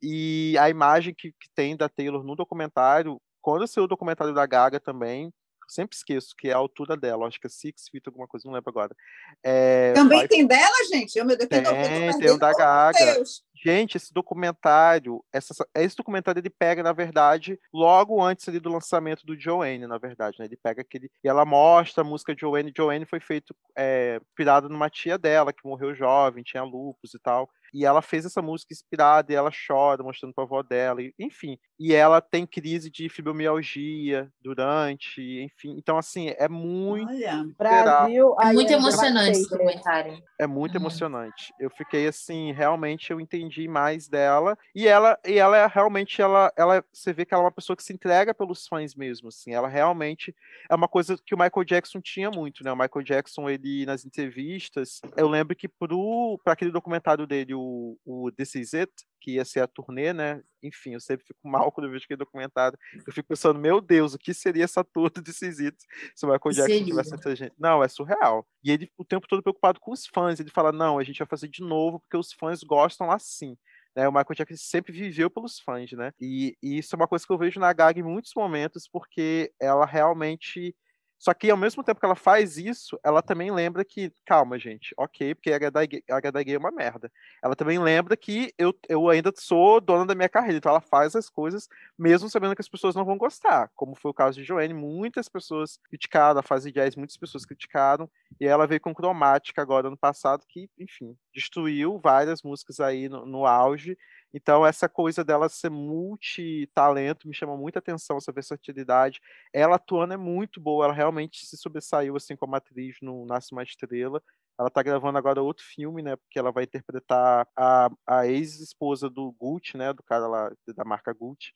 e 0.03 0.57
a 0.59 0.69
imagem 0.69 1.15
que, 1.15 1.33
que 1.33 1.49
tem 1.55 1.77
da 1.77 1.89
Taylor 1.89 2.23
no 2.23 2.37
documentário, 2.37 3.21
quando 3.41 3.67
saiu 3.67 3.85
o 3.85 3.89
documentário 3.89 4.35
da 4.35 4.45
Gaga 4.45 4.79
também, 4.79 5.33
sempre 5.69 5.97
esqueço 5.97 6.35
que 6.37 6.49
é 6.49 6.53
a 6.53 6.57
altura 6.57 6.97
dela, 6.97 7.27
acho 7.27 7.41
que 7.41 7.47
é 7.47 7.51
Six 7.51 7.89
Feet, 7.91 8.07
alguma 8.07 8.27
coisa, 8.27 8.47
não 8.47 8.55
lembro 8.55 8.71
agora. 8.71 8.95
É, 9.43 9.93
Também 9.93 10.19
vai- 10.19 10.29
tem 10.29 10.47
dela, 10.47 10.85
gente? 10.91 11.17
Eu, 11.19 11.25
meu 11.25 11.37
Deus, 11.37 11.49
Tem, 11.49 11.59
eu 11.59 11.65
tô 11.65 11.71
perdendo, 11.71 12.19
tem 12.19 12.31
o 12.31 12.39
da 12.39 12.53
Gaga. 12.53 13.15
Deus. 13.15 13.45
Gente, 13.67 13.97
esse 13.97 14.15
documentário, 14.15 15.25
essa, 15.33 15.53
esse 15.75 15.97
documentário 15.97 16.39
ele 16.39 16.49
pega, 16.49 16.85
na 16.85 16.93
verdade, 16.93 17.59
logo 17.75 18.23
antes 18.23 18.49
ali 18.49 18.61
do 18.61 18.71
lançamento 18.71 19.27
do 19.27 19.37
Joanne, 19.37 19.89
na 19.89 19.99
verdade, 19.99 20.37
né? 20.39 20.45
Ele 20.45 20.57
pega 20.57 20.83
aquele. 20.83 21.11
E 21.25 21.29
ela 21.29 21.45
mostra 21.45 22.03
a 22.03 22.07
música 22.07 22.33
Joanne. 22.39 22.73
Joanne 22.77 23.05
foi 23.05 23.19
feito 23.19 23.53
é, 23.77 24.21
inspirada 24.29 24.69
numa 24.69 24.89
tia 24.89 25.19
dela, 25.19 25.53
que 25.53 25.67
morreu 25.67 25.93
jovem, 25.97 26.45
tinha 26.45 26.63
lupus 26.63 27.13
e 27.15 27.19
tal. 27.19 27.51
E 27.75 27.85
ela 27.85 28.01
fez 28.01 28.25
essa 28.25 28.41
música 28.41 28.73
inspirada 28.73 29.33
e 29.33 29.35
ela 29.37 29.51
chora, 29.67 30.01
mostrando 30.03 30.33
pra 30.33 30.45
avó 30.45 30.63
dela, 30.63 31.03
e- 31.03 31.13
enfim. 31.19 31.59
E 31.79 31.93
ela 31.93 32.21
tem 32.21 32.47
crise 32.47 32.89
de 32.89 33.09
fibromialgia 33.09 34.31
durante, 34.41 35.21
enfim. 35.43 35.75
Então, 35.77 35.99
assim, 35.99 36.29
é 36.39 36.49
muito, 36.49 37.11
Olha, 37.11 37.45
Brasil, 37.59 38.35
É 38.41 38.53
muito 38.53 38.73
emocionante 38.73 39.31
esse 39.33 39.51
documentário. 39.51 40.23
é 40.41 40.47
muito 40.47 40.77
Uhum. 40.77 40.83
emocionante. 40.83 41.53
Eu 41.59 41.69
fiquei 41.71 42.07
assim, 42.07 42.53
realmente 42.53 43.11
eu 43.11 43.21
entendi 43.21 43.56
mais 43.67 44.09
dela. 44.09 44.59
E 44.75 44.87
ela, 44.87 45.19
e 45.27 45.39
ela 45.39 45.57
é 45.57 45.67
realmente, 45.67 46.21
ela, 46.21 46.53
ela, 46.57 46.85
você 46.93 47.13
vê 47.13 47.25
que 47.25 47.33
ela 47.33 47.45
é 47.45 47.47
uma 47.47 47.53
pessoa 47.53 47.77
que 47.77 47.83
se 47.83 47.93
entrega 47.93 48.35
pelos 48.35 48.67
fãs 48.67 48.95
mesmo, 48.95 49.29
assim. 49.29 49.55
Ela 49.55 49.69
realmente 49.69 50.35
é 50.69 50.75
uma 50.75 50.89
coisa 50.89 51.17
que 51.25 51.35
o 51.35 51.39
Michael 51.39 51.65
Jackson 51.65 52.01
tinha 52.01 52.31
muito, 52.31 52.63
né? 52.63 52.73
O 52.73 52.77
Michael 52.77 53.05
Jackson, 53.05 53.49
ele 53.49 53.87
nas 53.87 54.05
entrevistas, 54.05 55.01
eu 55.17 55.29
lembro 55.29 55.57
que 55.57 55.69
pro 55.69 56.39
para 56.45 56.53
aquele 56.53 56.71
documentário 56.71 57.27
dele, 57.27 57.55
o, 57.55 57.97
o 58.05 58.31
This 58.33 58.55
Is 58.57 58.75
It, 58.75 58.93
que 59.27 59.33
ia 59.33 59.45
ser 59.45 59.59
a 59.59 59.67
turnê, 59.67 60.13
né? 60.13 60.41
Enfim, 60.63 60.93
eu 60.95 61.01
sempre 61.01 61.27
fico 61.27 61.41
mal 61.49 61.71
quando 61.73 61.87
eu 61.87 61.91
vejo 61.91 62.05
aquele 62.05 62.19
documentário. 62.19 62.79
Eu 63.05 63.13
fico 63.13 63.27
pensando, 63.27 63.59
meu 63.59 63.81
Deus, 63.81 64.15
o 64.15 64.19
que 64.19 64.33
seria 64.33 64.63
essa 64.63 64.85
This 65.25 65.43
Is 65.43 65.59
It 65.59 65.77
se 66.15 66.25
o 66.25 66.29
Michael 66.29 66.41
Que 66.41 66.51
Jackson 66.51 66.69
seria? 66.69 66.85
tivesse 66.85 67.11
tanta 67.11 67.35
gente? 67.35 67.53
Não, 67.59 67.83
é 67.83 67.89
surreal. 67.89 68.47
E 68.63 68.71
ele 68.71 68.89
o 68.97 69.05
tempo 69.05 69.27
todo 69.27 69.43
preocupado 69.43 69.81
com 69.81 69.91
os 69.91 70.07
fãs. 70.07 70.39
Ele 70.39 70.51
fala, 70.51 70.71
não, 70.71 70.97
a 70.97 71.03
gente 71.03 71.19
vai 71.19 71.27
fazer 71.27 71.49
de 71.49 71.61
novo 71.61 71.99
porque 71.99 72.17
os 72.17 72.33
fãs 72.33 72.63
gostam 72.63 73.11
assim. 73.11 73.59
Né, 73.97 74.07
o 74.07 74.13
Michael 74.13 74.35
Jackson 74.37 74.57
sempre 74.59 74.93
viveu 74.93 75.29
pelos 75.31 75.59
fãs, 75.59 75.91
né? 75.93 76.13
E, 76.21 76.57
e 76.63 76.79
isso 76.79 76.95
é 76.95 76.97
uma 76.97 77.09
coisa 77.09 77.27
que 77.27 77.33
eu 77.33 77.39
vejo 77.39 77.59
na 77.59 77.73
Gaga 77.73 77.99
em 77.99 78.03
muitos 78.03 78.33
momentos, 78.37 78.87
porque 78.87 79.51
ela 79.59 79.87
realmente 79.87 80.77
só 81.19 81.33
que 81.33 81.51
ao 81.51 81.57
mesmo 81.57 81.83
tempo 81.83 81.99
que 81.99 82.07
ela 82.07 82.15
faz 82.15 82.59
isso, 82.59 82.99
ela 83.03 83.23
também 83.23 83.51
lembra 83.51 83.85
que, 83.85 84.13
calma, 84.25 84.59
gente, 84.59 84.95
ok, 84.99 85.35
porque 85.35 85.53
agradar 85.53 85.87
gay, 85.87 86.55
é 86.55 86.59
uma 86.59 86.71
merda. 86.71 87.11
Ela 87.43 87.57
também 87.57 87.79
lembra 87.79 88.17
que 88.17 88.53
eu, 88.59 88.75
eu 88.89 89.09
ainda 89.09 89.33
sou 89.35 89.81
dona 89.81 90.07
da 90.07 90.15
minha 90.15 90.29
carreira, 90.29 90.59
então 90.59 90.71
ela 90.71 90.81
faz 90.81 91.17
as 91.17 91.29
coisas 91.31 91.69
mesmo 91.99 92.29
sabendo 92.29 92.55
que 92.55 92.61
as 92.61 92.69
pessoas 92.69 92.95
não 92.95 93.05
vão 93.05 93.17
gostar, 93.17 93.71
como 93.75 93.95
foi 93.95 94.11
o 94.11 94.15
caso 94.15 94.39
de 94.39 94.45
Joanne, 94.45 94.75
muitas 94.75 95.29
pessoas 95.29 95.79
criticaram 95.89 96.41
a 96.41 96.43
fase 96.43 96.71
jazz, 96.71 96.97
muitas 96.97 97.17
pessoas 97.17 97.47
criticaram, 97.47 98.09
e 98.39 98.47
ela 98.47 98.67
veio 98.67 98.81
com 98.81 98.95
Cromática 98.95 99.63
agora 99.63 99.89
no 99.89 99.97
passado, 99.97 100.45
que, 100.47 100.69
enfim, 100.79 101.17
destruiu 101.35 101.99
várias 101.99 102.43
músicas 102.43 102.81
aí 102.81 103.09
no, 103.09 103.25
no 103.25 103.47
auge, 103.47 103.97
então, 104.35 104.67
essa 104.67 104.89
coisa 104.89 105.25
dela 105.25 105.49
ser 105.49 105.71
multitalento 105.71 107.27
me 107.29 107.35
chama 107.35 107.57
muita 107.57 107.79
atenção, 107.79 108.19
essa 108.19 108.33
versatilidade. 108.33 109.21
Ela 109.53 109.77
atuando 109.77 110.15
é 110.15 110.17
muito 110.17 110.61
boa, 110.61 110.85
ela 110.87 110.95
realmente 110.95 111.47
se 111.47 111.57
sobressaiu 111.57 112.17
assim 112.17 112.37
como 112.37 112.55
atriz 112.57 112.97
no 113.01 113.25
Nasce 113.27 113.53
Uma 113.53 113.63
Estrela. 113.63 114.23
Ela 114.59 114.71
tá 114.71 114.83
gravando 114.83 115.19
agora 115.19 115.43
outro 115.43 115.65
filme, 115.65 116.03
né? 116.03 116.17
Porque 116.17 116.39
ela 116.39 116.51
vai 116.51 116.65
interpretar 116.65 117.47
a, 117.57 117.91
a 118.07 118.27
ex-esposa 118.27 119.09
do 119.11 119.33
Gucci, 119.33 119.77
né? 119.77 119.93
Do 119.93 120.03
cara 120.03 120.27
lá 120.27 120.51
da 120.75 120.85
marca 120.85 121.13
Gucci. 121.13 121.53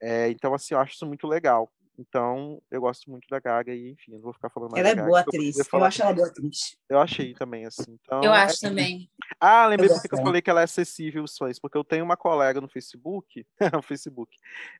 É, 0.00 0.30
então, 0.30 0.54
assim, 0.54 0.74
eu 0.74 0.80
acho 0.80 0.94
isso 0.94 1.06
muito 1.06 1.26
legal. 1.26 1.70
Então, 1.98 2.62
eu 2.70 2.80
gosto 2.80 3.10
muito 3.10 3.26
da 3.28 3.40
Gaga 3.40 3.74
e, 3.74 3.90
enfim, 3.90 4.12
não 4.12 4.20
vou 4.20 4.32
ficar 4.32 4.48
falando 4.50 4.70
mais 4.70 4.80
ela 4.80 4.88
é 4.90 4.94
Gaga, 4.94 5.08
boa 5.08 5.24
porque 5.24 5.36
eu 5.36 5.40
atriz. 5.40 5.58
Eu 5.58 5.64
falar 5.64 5.86
acho 5.88 6.02
ela 6.02 6.12
boa 6.14 6.28
atriz. 6.28 6.76
eu 6.88 6.98
achei 7.00 7.34
também, 7.34 7.66
assim. 7.66 7.98
Então, 8.02 8.22
Eu 8.22 8.32
é- 8.32 8.38
acho 8.42 8.60
também. 8.60 9.10
Ah, 9.40 9.66
lembrei 9.66 9.88
Eu 9.90 9.94
por 9.94 10.02
que 10.02 10.08
que 10.08 10.14
eu 10.14 10.22
falei 10.22 10.40
que 10.42 10.48
ela 10.50 10.60
é 10.60 10.64
acessível 10.64 11.22
aos 11.22 11.36
fãs, 11.36 11.58
porque 11.58 11.76
eu 11.76 11.84
tenho 11.84 12.04
uma 12.04 12.16
colega 12.16 12.60
no 12.60 12.68
Facebook, 12.68 13.44
no 13.80 13.82
Facebook. 13.82 14.36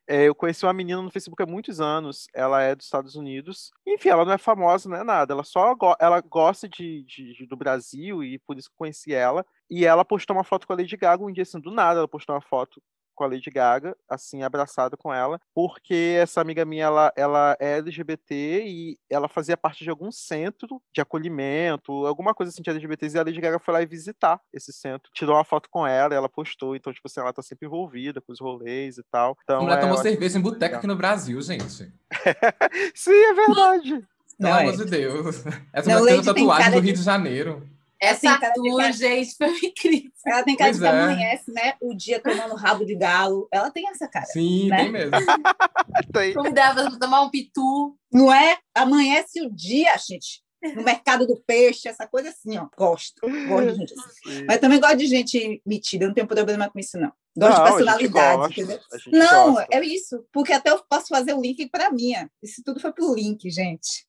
É, 0.07 0.23
eu 0.23 0.33
conheci 0.33 0.65
uma 0.65 0.73
menina 0.73 1.01
no 1.01 1.11
Facebook 1.11 1.41
há 1.43 1.45
muitos 1.45 1.79
anos. 1.81 2.27
Ela 2.33 2.61
é 2.61 2.73
dos 2.75 2.85
Estados 2.85 3.15
Unidos. 3.15 3.71
Enfim, 3.85 4.09
ela 4.09 4.25
não 4.25 4.33
é 4.33 4.37
famosa, 4.37 4.87
não 4.89 4.97
é 4.97 5.03
nada. 5.03 5.33
Ela 5.33 5.43
só 5.43 5.75
go- 5.75 5.95
ela 5.99 6.19
gosta 6.21 6.67
de, 6.67 7.03
de- 7.03 7.33
de- 7.33 7.45
do 7.45 7.55
Brasil 7.57 8.23
e 8.23 8.39
por 8.39 8.57
isso 8.57 8.69
que 8.69 8.73
eu 8.73 8.77
conheci 8.79 9.13
ela. 9.13 9.45
E 9.69 9.85
ela 9.85 10.03
postou 10.03 10.35
uma 10.35 10.43
foto 10.43 10.65
com 10.65 10.73
a 10.73 10.75
Lady 10.75 10.97
Gaga 10.97 11.23
um 11.23 11.31
dia 11.31 11.43
assim, 11.43 11.59
do 11.59 11.69
nada. 11.71 11.99
Ela 11.99 12.07
postou 12.07 12.33
uma 12.33 12.41
foto 12.41 12.81
com 13.19 13.25
a 13.25 13.27
Lady 13.27 13.49
Gaga, 13.49 13.93
assim, 14.07 14.43
abraçada 14.43 14.95
com 14.95 15.13
ela, 15.13 15.41
porque 15.53 16.15
essa 16.21 16.39
amiga 16.39 16.63
minha, 16.63 16.85
ela, 16.85 17.11
ela 17.17 17.57
é 17.59 17.77
LGBT 17.79 18.63
e 18.65 18.97
ela 19.09 19.27
fazia 19.27 19.57
parte 19.57 19.83
de 19.83 19.89
algum 19.89 20.09
centro 20.09 20.81
de 20.93 21.01
acolhimento, 21.01 21.91
alguma 22.05 22.33
coisa 22.33 22.49
assim 22.49 22.61
de 22.61 22.69
LGBTs, 22.69 23.17
e 23.17 23.19
a 23.19 23.23
Lady 23.23 23.41
Gaga 23.41 23.59
foi 23.59 23.73
lá 23.73 23.81
e 23.81 23.85
visitar 23.85 24.39
esse 24.53 24.71
centro. 24.71 25.11
Tirou 25.13 25.35
uma 25.35 25.43
foto 25.43 25.67
com 25.69 25.85
ela, 25.85 26.13
e 26.13 26.17
ela 26.17 26.29
postou, 26.29 26.77
então, 26.77 26.93
tipo 26.93 27.09
assim, 27.09 27.19
ela 27.19 27.33
tá 27.33 27.41
sempre 27.41 27.67
envolvida 27.67 28.21
com 28.21 28.31
os 28.31 28.39
rolês 28.39 28.97
e 28.97 29.03
tal. 29.11 29.31
A 29.31 29.43
Então, 29.43 29.61
mulher 29.63 29.77
é, 29.79 29.81
tomou 29.81 29.97
cerveja 29.97 30.37
em 30.39 30.41
boteco 30.41 30.77
aqui 30.77 30.87
no 30.87 30.95
Brasil, 30.95 31.41
gente. 31.41 31.91
Sim, 32.95 33.11
é 33.11 33.33
verdade. 33.33 34.07
Pelo 34.39 34.53
amor 34.53 34.73
é. 34.73 34.77
de 34.77 34.85
Deus. 34.85 35.43
Essa 35.73 35.89
Não, 35.89 35.99
mulher 35.99 36.13
tem 36.15 36.23
tatuagem 36.23 36.71
do 36.71 36.79
de- 36.81 36.87
Rio 36.87 36.95
de 36.95 37.03
Janeiro. 37.03 37.69
Essa 38.01 38.29
Assim, 38.31 38.39
cara, 38.39 38.53
tour, 38.53 38.63
fica- 38.77 38.91
gente, 38.93 39.35
foi 39.35 39.57
incrível. 39.63 40.11
Ela 40.25 40.43
tem 40.43 40.55
cara 40.55 40.71
de 40.71 40.79
Pois 40.79 40.89
que 40.91 40.95
é. 40.97 41.01
amanhece, 41.01 41.51
né? 41.51 41.73
O 41.81 41.93
dia 41.93 42.19
tomando 42.21 42.55
rabo 42.55 42.85
de 42.85 42.95
galo. 42.95 43.47
Ela 43.51 43.69
tem 43.71 43.89
essa 43.89 44.07
cara. 44.07 44.25
Sim, 44.25 44.69
Né? 44.69 44.77
tem 44.83 44.91
mesmo. 44.91 45.11
Convidava 46.35 46.89
pra 46.89 46.99
tomar 46.99 47.21
um 47.21 47.29
pitu. 47.29 47.95
Não 48.11 48.33
é? 48.33 48.57
Amanhece 48.73 49.41
o 49.41 49.49
dia, 49.53 49.95
gente. 49.97 50.41
No 50.75 50.83
mercado 50.83 51.25
do 51.25 51.41
peixe, 51.47 51.87
essa 51.87 52.05
coisa 52.05 52.29
assim, 52.29 52.57
ó. 52.57 52.67
Gosto. 52.77 53.21
Gosto 53.47 53.71
de 53.71 53.75
gente 53.77 53.93
assim. 53.93 54.09
Sim. 54.39 54.45
Mas 54.45 54.59
também 54.59 54.79
gosto 54.79 54.97
de 54.97 55.05
gente 55.07 55.61
metida, 55.65 56.03
eu 56.03 56.07
não 56.09 56.13
tenho 56.15 56.27
problema 56.27 56.69
com 56.69 56.77
isso, 56.79 56.97
não. 56.99 57.11
Gosto 57.37 57.57
Não, 57.57 57.63
de 57.63 57.71
personalidade, 57.71 58.37
gosta, 58.37 58.53
entendeu? 58.61 58.79
Não, 59.07 59.53
gosta. 59.53 59.67
é 59.71 59.85
isso. 59.85 60.25
Porque 60.33 60.51
até 60.51 60.69
eu 60.71 60.83
posso 60.89 61.07
fazer 61.07 61.33
o 61.33 61.41
link 61.41 61.65
para 61.69 61.89
minha. 61.91 62.29
Isso 62.43 62.61
tudo 62.65 62.79
foi 62.81 62.91
pro 62.91 63.13
link, 63.15 63.49
gente. 63.49 64.05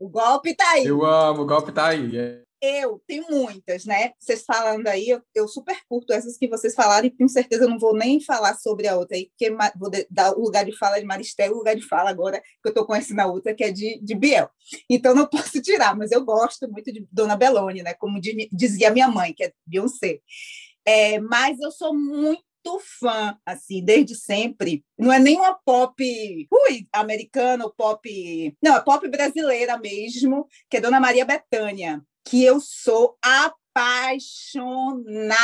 O 0.00 0.08
golpe 0.08 0.54
tá 0.54 0.68
aí. 0.70 0.86
Eu 0.86 1.04
amo, 1.04 1.42
o 1.42 1.46
golpe 1.46 1.70
tá 1.70 1.88
aí. 1.88 2.16
É. 2.16 2.42
Eu 2.62 3.02
tenho 3.06 3.24
muitas, 3.30 3.86
né? 3.86 4.12
Vocês 4.18 4.42
falando 4.44 4.86
aí, 4.86 5.08
eu, 5.08 5.22
eu 5.34 5.48
super 5.48 5.78
curto 5.88 6.12
essas 6.12 6.36
que 6.36 6.46
vocês 6.46 6.74
falaram 6.74 7.06
e 7.06 7.10
com 7.10 7.26
certeza 7.26 7.64
eu 7.64 7.68
não 7.70 7.78
vou 7.78 7.94
nem 7.94 8.20
falar 8.20 8.54
sobre 8.54 8.86
a 8.86 8.98
outra 8.98 9.16
aí, 9.16 9.30
porque 9.30 9.50
vou 9.78 9.90
dar 10.10 10.36
o 10.36 10.42
lugar 10.42 10.66
de 10.66 10.76
fala 10.76 10.98
de 11.00 11.06
Maristel, 11.06 11.52
o 11.52 11.56
lugar 11.58 11.74
de 11.74 11.80
fala 11.86 12.10
agora 12.10 12.38
que 12.40 12.66
eu 12.66 12.70
estou 12.70 12.84
conhecendo 12.84 13.20
a 13.20 13.26
outra, 13.26 13.54
que 13.54 13.64
é 13.64 13.72
de, 13.72 13.98
de 14.02 14.14
Biel. 14.14 14.50
Então 14.90 15.14
não 15.14 15.24
posso 15.30 15.60
tirar, 15.62 15.96
mas 15.96 16.12
eu 16.12 16.22
gosto 16.22 16.70
muito 16.70 16.92
de 16.92 17.06
Dona 17.10 17.34
Belone, 17.34 17.82
né? 17.82 17.94
Como 17.94 18.20
di- 18.20 18.48
dizia 18.52 18.90
minha 18.90 19.08
mãe, 19.08 19.32
que 19.32 19.44
é 19.44 19.52
Beyoncé. 19.66 20.20
É, 20.84 21.18
mas 21.18 21.58
eu 21.60 21.70
sou 21.70 21.94
muito 21.94 22.42
fã, 22.78 23.36
assim, 23.44 23.82
desde 23.82 24.14
sempre. 24.14 24.84
Não 24.98 25.12
é 25.12 25.18
nem 25.18 25.36
uma 25.36 25.54
pop 25.54 26.48
ui, 26.50 26.88
americana 26.92 27.68
pop. 27.70 28.56
Não, 28.62 28.76
é 28.76 28.80
pop 28.80 29.06
brasileira 29.08 29.78
mesmo, 29.78 30.46
que 30.68 30.76
é 30.76 30.80
Dona 30.80 31.00
Maria 31.00 31.24
Bethânia, 31.24 32.02
que 32.24 32.44
eu 32.44 32.60
sou 32.60 33.16
apaixonada. 33.22 35.34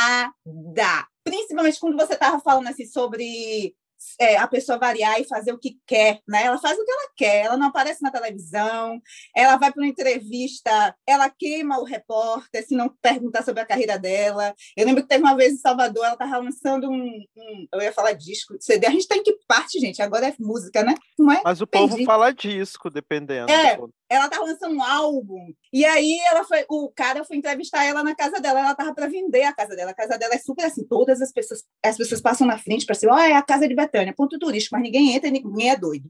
Principalmente 1.23 1.79
quando 1.79 1.97
você 1.97 2.13
estava 2.13 2.39
falando 2.39 2.67
assim 2.67 2.85
sobre 2.85 3.75
é, 4.19 4.37
a 4.37 4.47
pessoa 4.47 4.77
variar 4.77 5.19
e 5.19 5.27
fazer 5.27 5.51
o 5.51 5.59
que 5.59 5.77
quer, 5.85 6.19
né? 6.27 6.43
Ela 6.45 6.57
faz 6.57 6.77
o 6.77 6.83
que 6.85 6.91
ela 6.91 7.09
quer, 7.15 7.45
ela 7.45 7.57
não 7.57 7.67
aparece 7.67 8.01
na 8.01 8.11
televisão, 8.11 9.01
ela 9.35 9.57
vai 9.57 9.71
para 9.71 9.81
uma 9.81 9.87
entrevista, 9.89 10.95
ela 11.05 11.29
queima 11.29 11.79
o 11.79 11.83
repórter 11.83 12.65
se 12.65 12.75
não 12.75 12.89
perguntar 13.01 13.43
sobre 13.43 13.61
a 13.61 13.65
carreira 13.65 13.97
dela. 13.97 14.53
Eu 14.75 14.85
lembro 14.85 15.01
que 15.03 15.09
teve 15.09 15.23
uma 15.23 15.35
vez 15.35 15.53
em 15.53 15.57
Salvador, 15.57 16.03
ela 16.05 16.13
estava 16.13 16.37
lançando 16.37 16.89
um, 16.89 17.07
um- 17.35 17.67
eu 17.73 17.81
ia 17.81 17.91
falar 17.93 18.13
disco, 18.13 18.55
CD. 18.59 18.87
A 18.87 18.91
gente 18.91 19.07
tem 19.07 19.21
que 19.23 19.37
parte, 19.47 19.79
gente, 19.79 20.01
agora 20.01 20.27
é 20.27 20.35
música, 20.39 20.83
né? 20.83 20.95
Não 21.17 21.31
é? 21.31 21.41
Mas 21.43 21.61
o 21.61 21.67
povo 21.67 21.95
fala 22.05 22.31
disco, 22.31 22.89
dependendo. 22.89 23.51
É. 23.51 23.77
ela 24.09 24.25
estava 24.25 24.45
lançando 24.45 24.75
um 24.75 24.83
álbum 24.83 25.53
e 25.71 25.85
aí 25.85 26.17
ela 26.27 26.43
foi, 26.43 26.65
o 26.69 26.89
cara 26.89 27.23
foi 27.23 27.37
entrevistar 27.37 27.83
ela 27.83 28.03
na 28.03 28.15
casa 28.15 28.39
dela, 28.39 28.59
ela 28.59 28.71
estava 28.71 28.93
para 28.93 29.07
vender 29.07 29.43
a 29.43 29.53
casa 29.53 29.75
dela. 29.75 29.91
A 29.91 29.95
casa 29.95 30.17
dela 30.17 30.33
é 30.33 30.37
super 30.37 30.65
assim, 30.65 30.85
todas 30.85 31.21
as 31.21 31.31
pessoas, 31.31 31.63
as 31.83 31.97
pessoas 31.97 32.21
passam 32.21 32.47
na 32.47 32.57
frente 32.57 32.85
para 32.85 32.95
assim, 32.95 33.07
ó, 33.07 33.17
é 33.17 33.33
a 33.33 33.41
casa 33.41 33.67
de 33.67 33.75
Betânia, 33.75 34.13
ponto 34.15 34.39
turístico, 34.39 34.75
mas 34.75 34.83
ninguém 34.83 35.13
entra, 35.13 35.29
ninguém 35.29 35.69
é 35.69 35.75
doido. 35.75 36.09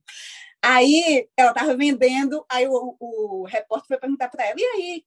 Aí 0.62 1.28
ela 1.38 1.52
estava 1.52 1.76
vendendo, 1.76 2.46
aí 2.50 2.68
o, 2.68 2.96
o 3.00 3.46
repórter 3.46 3.88
foi 3.88 3.98
perguntar 3.98 4.30
para 4.30 4.46
ela, 4.46 4.56
e 4.58 4.64
aí, 4.64 5.04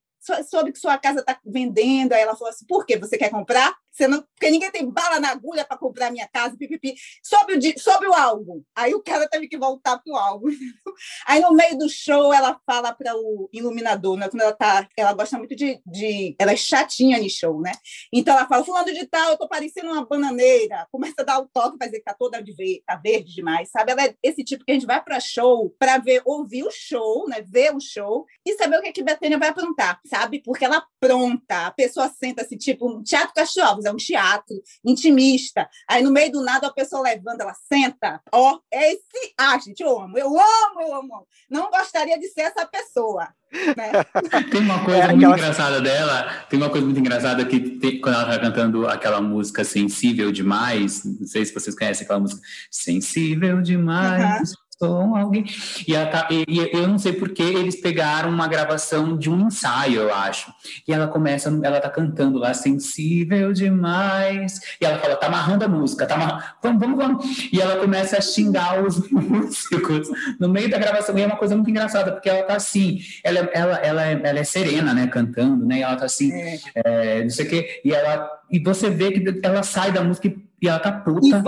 soube 0.48 0.72
que 0.72 0.78
sua 0.78 0.98
casa 0.98 1.20
está 1.20 1.38
vendendo? 1.44 2.12
Aí 2.12 2.20
ela 2.20 2.36
falou 2.36 2.50
assim, 2.50 2.66
por 2.66 2.84
quê? 2.84 2.98
Você 2.98 3.16
quer 3.16 3.30
comprar? 3.30 3.74
Você 3.90 4.06
não, 4.06 4.22
porque 4.22 4.50
ninguém 4.50 4.70
tem 4.70 4.88
bala 4.88 5.18
na 5.18 5.30
agulha 5.30 5.64
para 5.64 5.76
comprar 5.76 6.10
minha 6.12 6.28
casa, 6.28 6.56
pipipi. 6.56 6.94
Sobe 7.22 7.54
o, 7.54 7.58
di- 7.58 7.78
sobe 7.78 8.06
o 8.06 8.14
álbum. 8.14 8.62
Aí 8.74 8.94
o 8.94 9.02
cara 9.02 9.28
teve 9.28 9.48
que 9.48 9.58
voltar 9.58 9.98
pro 9.98 10.14
álbum. 10.14 10.48
Aí 11.26 11.40
no 11.40 11.52
meio 11.52 11.76
do 11.76 11.88
show 11.88 12.32
ela 12.32 12.58
fala 12.64 12.92
para 12.92 13.14
o 13.16 13.48
iluminador, 13.52 14.16
né? 14.16 14.28
Quando 14.28 14.42
ela 14.42 14.52
tá, 14.52 14.88
ela 14.96 15.12
gosta 15.12 15.36
muito 15.38 15.56
de, 15.56 15.80
de, 15.84 16.36
ela 16.38 16.52
é 16.52 16.56
chatinha 16.56 17.18
em 17.18 17.28
show, 17.28 17.60
né? 17.60 17.72
Então 18.12 18.36
ela 18.36 18.46
fala, 18.46 18.64
fulano 18.64 18.92
de 18.92 19.06
tal, 19.06 19.30
eu 19.30 19.38
tô 19.38 19.48
parecendo 19.48 19.90
uma 19.90 20.06
bananeira. 20.06 20.86
Começa 20.92 21.16
a 21.18 21.24
dar 21.24 21.38
o 21.40 21.48
toque, 21.48 21.76
vai 21.78 21.88
dizer 21.88 21.98
que 21.98 22.04
tá 22.04 22.14
toda 22.14 22.40
de 22.42 22.52
ver, 22.54 22.82
tá 22.86 22.94
verde 22.96 23.34
demais, 23.34 23.70
sabe? 23.70 23.92
Ela 23.92 24.04
é 24.04 24.14
esse 24.22 24.44
tipo 24.44 24.64
que 24.64 24.70
a 24.70 24.74
gente 24.74 24.86
vai 24.86 25.02
para 25.02 25.18
show 25.18 25.74
para 25.78 25.98
ver, 25.98 26.22
ouvir 26.24 26.62
o 26.62 26.70
show, 26.70 27.28
né? 27.28 27.42
Ver 27.42 27.74
o 27.74 27.80
show 27.80 28.24
e 28.46 28.54
saber 28.54 28.78
o 28.78 28.82
que 28.82 28.92
que 28.92 29.02
Betânia 29.02 29.38
vai 29.38 29.48
aprontar, 29.48 30.00
sabe? 30.10 30.42
Porque 30.44 30.64
ela 30.64 30.76
apronta, 30.78 31.66
a 31.66 31.70
pessoa 31.70 32.08
senta 32.10 32.42
assim, 32.42 32.56
tipo, 32.56 32.90
um 32.90 33.02
teatro 33.02 33.32
Castro 33.34 33.62
Alves, 33.62 33.84
é 33.86 33.92
um 33.92 33.96
teatro 33.96 34.54
intimista. 34.84 35.68
Aí 35.88 36.02
no 36.02 36.10
meio 36.10 36.32
do 36.32 36.42
nada 36.42 36.66
a 36.66 36.72
pessoa 36.72 37.02
levanta, 37.02 37.44
ela 37.44 37.54
senta. 37.54 38.20
Ó, 38.32 38.58
é 38.70 38.92
esse. 38.92 39.32
Ah, 39.38 39.56
gente, 39.58 39.80
eu 39.82 39.98
amo, 39.98 40.18
eu 40.18 40.28
amo, 40.28 40.80
eu 40.80 40.94
amo. 40.94 41.26
Não 41.48 41.70
gostaria 41.70 42.18
de 42.18 42.28
ser 42.28 42.42
essa 42.42 42.66
pessoa. 42.66 43.28
Né? 43.52 43.90
Tem 44.50 44.60
uma 44.60 44.84
coisa 44.84 45.00
É, 45.00 45.06
muito 45.08 45.18
aquela- 45.26 45.38
engraçada 45.38 45.80
dela, 45.80 46.44
tem 46.48 46.58
uma 46.60 46.70
coisa 46.70 46.84
muito 46.86 47.00
engraçada 47.00 47.44
que 47.44 47.58
tem- 47.78 48.00
quando 48.00 48.14
ela 48.14 48.26
tá 48.26 48.38
cantando 48.38 48.86
aquela 48.86 49.20
música 49.20 49.64
Sensível 49.64 50.30
Demais, 50.30 51.04
não 51.04 51.26
sei 51.26 51.44
se 51.44 51.52
vocês 51.52 51.76
conhecem 51.76 52.04
aquela 52.04 52.20
música 52.20 52.40
Sensível 52.70 53.60
Demais, 53.60 54.52
sou 54.82 55.14
alguém. 55.14 55.44
E, 55.86 55.94
ela 55.94 56.06
tá, 56.06 56.26
e- 56.30 56.44
e 56.48 56.70
eu 56.72 56.88
não 56.88 56.98
sei 56.98 57.12
porque 57.12 57.42
eles 57.42 57.76
pegaram 57.80 58.30
uma 58.30 58.48
gravação 58.48 59.16
de 59.16 59.28
um 59.28 59.46
ensaio, 59.46 60.00
eu 60.00 60.14
acho. 60.14 60.50
E 60.88 60.92
ela 60.92 61.06
começa, 61.06 61.50
ela 61.62 61.80
tá 61.80 61.90
cantando 61.90 62.38
lá 62.38 62.54
Sensível 62.54 63.52
Demais, 63.52 64.58
e 64.80 64.84
ela 64.86 64.98
fala, 64.98 65.16
tá 65.16 65.26
amarrando 65.26 65.64
a 65.64 65.68
música, 65.68 66.06
tá 66.06 66.14
amarrando, 66.14 66.44
vamos, 66.62 66.80
vamos, 66.80 66.96
vamos. 66.98 67.52
E 67.52 67.60
ela 67.60 67.76
começa 67.76 68.16
a 68.16 68.20
xingar 68.22 68.82
os 68.82 68.98
músicos 69.12 70.08
no 70.38 70.48
meio 70.48 70.70
da 70.70 70.78
gravação, 70.78 71.16
e 71.18 71.22
é 71.22 71.26
uma 71.26 71.36
coisa 71.36 71.54
muito 71.54 71.68
engraçada, 71.70 72.12
porque 72.12 72.30
ela 72.30 72.42
tá 72.44 72.56
assim, 72.56 73.00
ela, 73.22 73.40
ela, 73.52 73.76
ela, 73.78 74.06
é, 74.06 74.12
ela 74.22 74.38
é 74.38 74.44
serena, 74.44 74.94
né, 74.94 75.06
cantando, 75.08 75.66
né, 75.66 75.78
e 75.78 75.82
ela 75.82 75.96
tá 75.96 76.06
assim, 76.06 76.32
É. 76.32 76.58
é, 76.74 77.22
não 77.22 77.30
sei 77.30 77.46
o 77.46 77.48
quê, 77.50 77.80
e 77.84 77.92
ela, 77.92 78.30
e 78.50 78.58
você 78.58 78.88
vê 78.88 79.10
que 79.12 79.40
ela 79.42 79.62
sai 79.62 79.92
da 79.92 80.02
música 80.02 80.28
e, 80.28 80.49
e 80.60 80.68
ela 80.68 80.78
tá 80.78 80.92
puta, 80.92 81.42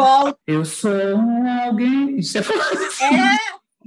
eu 0.46 0.64
sou 0.64 0.90
um 0.90 1.64
alguém, 1.64 2.18
e 2.18 2.22
você 2.22 2.42
fala 2.42 2.62
assim, 2.62 3.04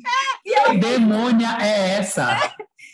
É, 0.05 0.49
e 0.49 0.53
ela 0.53 0.71
que 0.71 0.77
demônia 0.77 1.57
é 1.61 1.97
essa? 1.97 2.37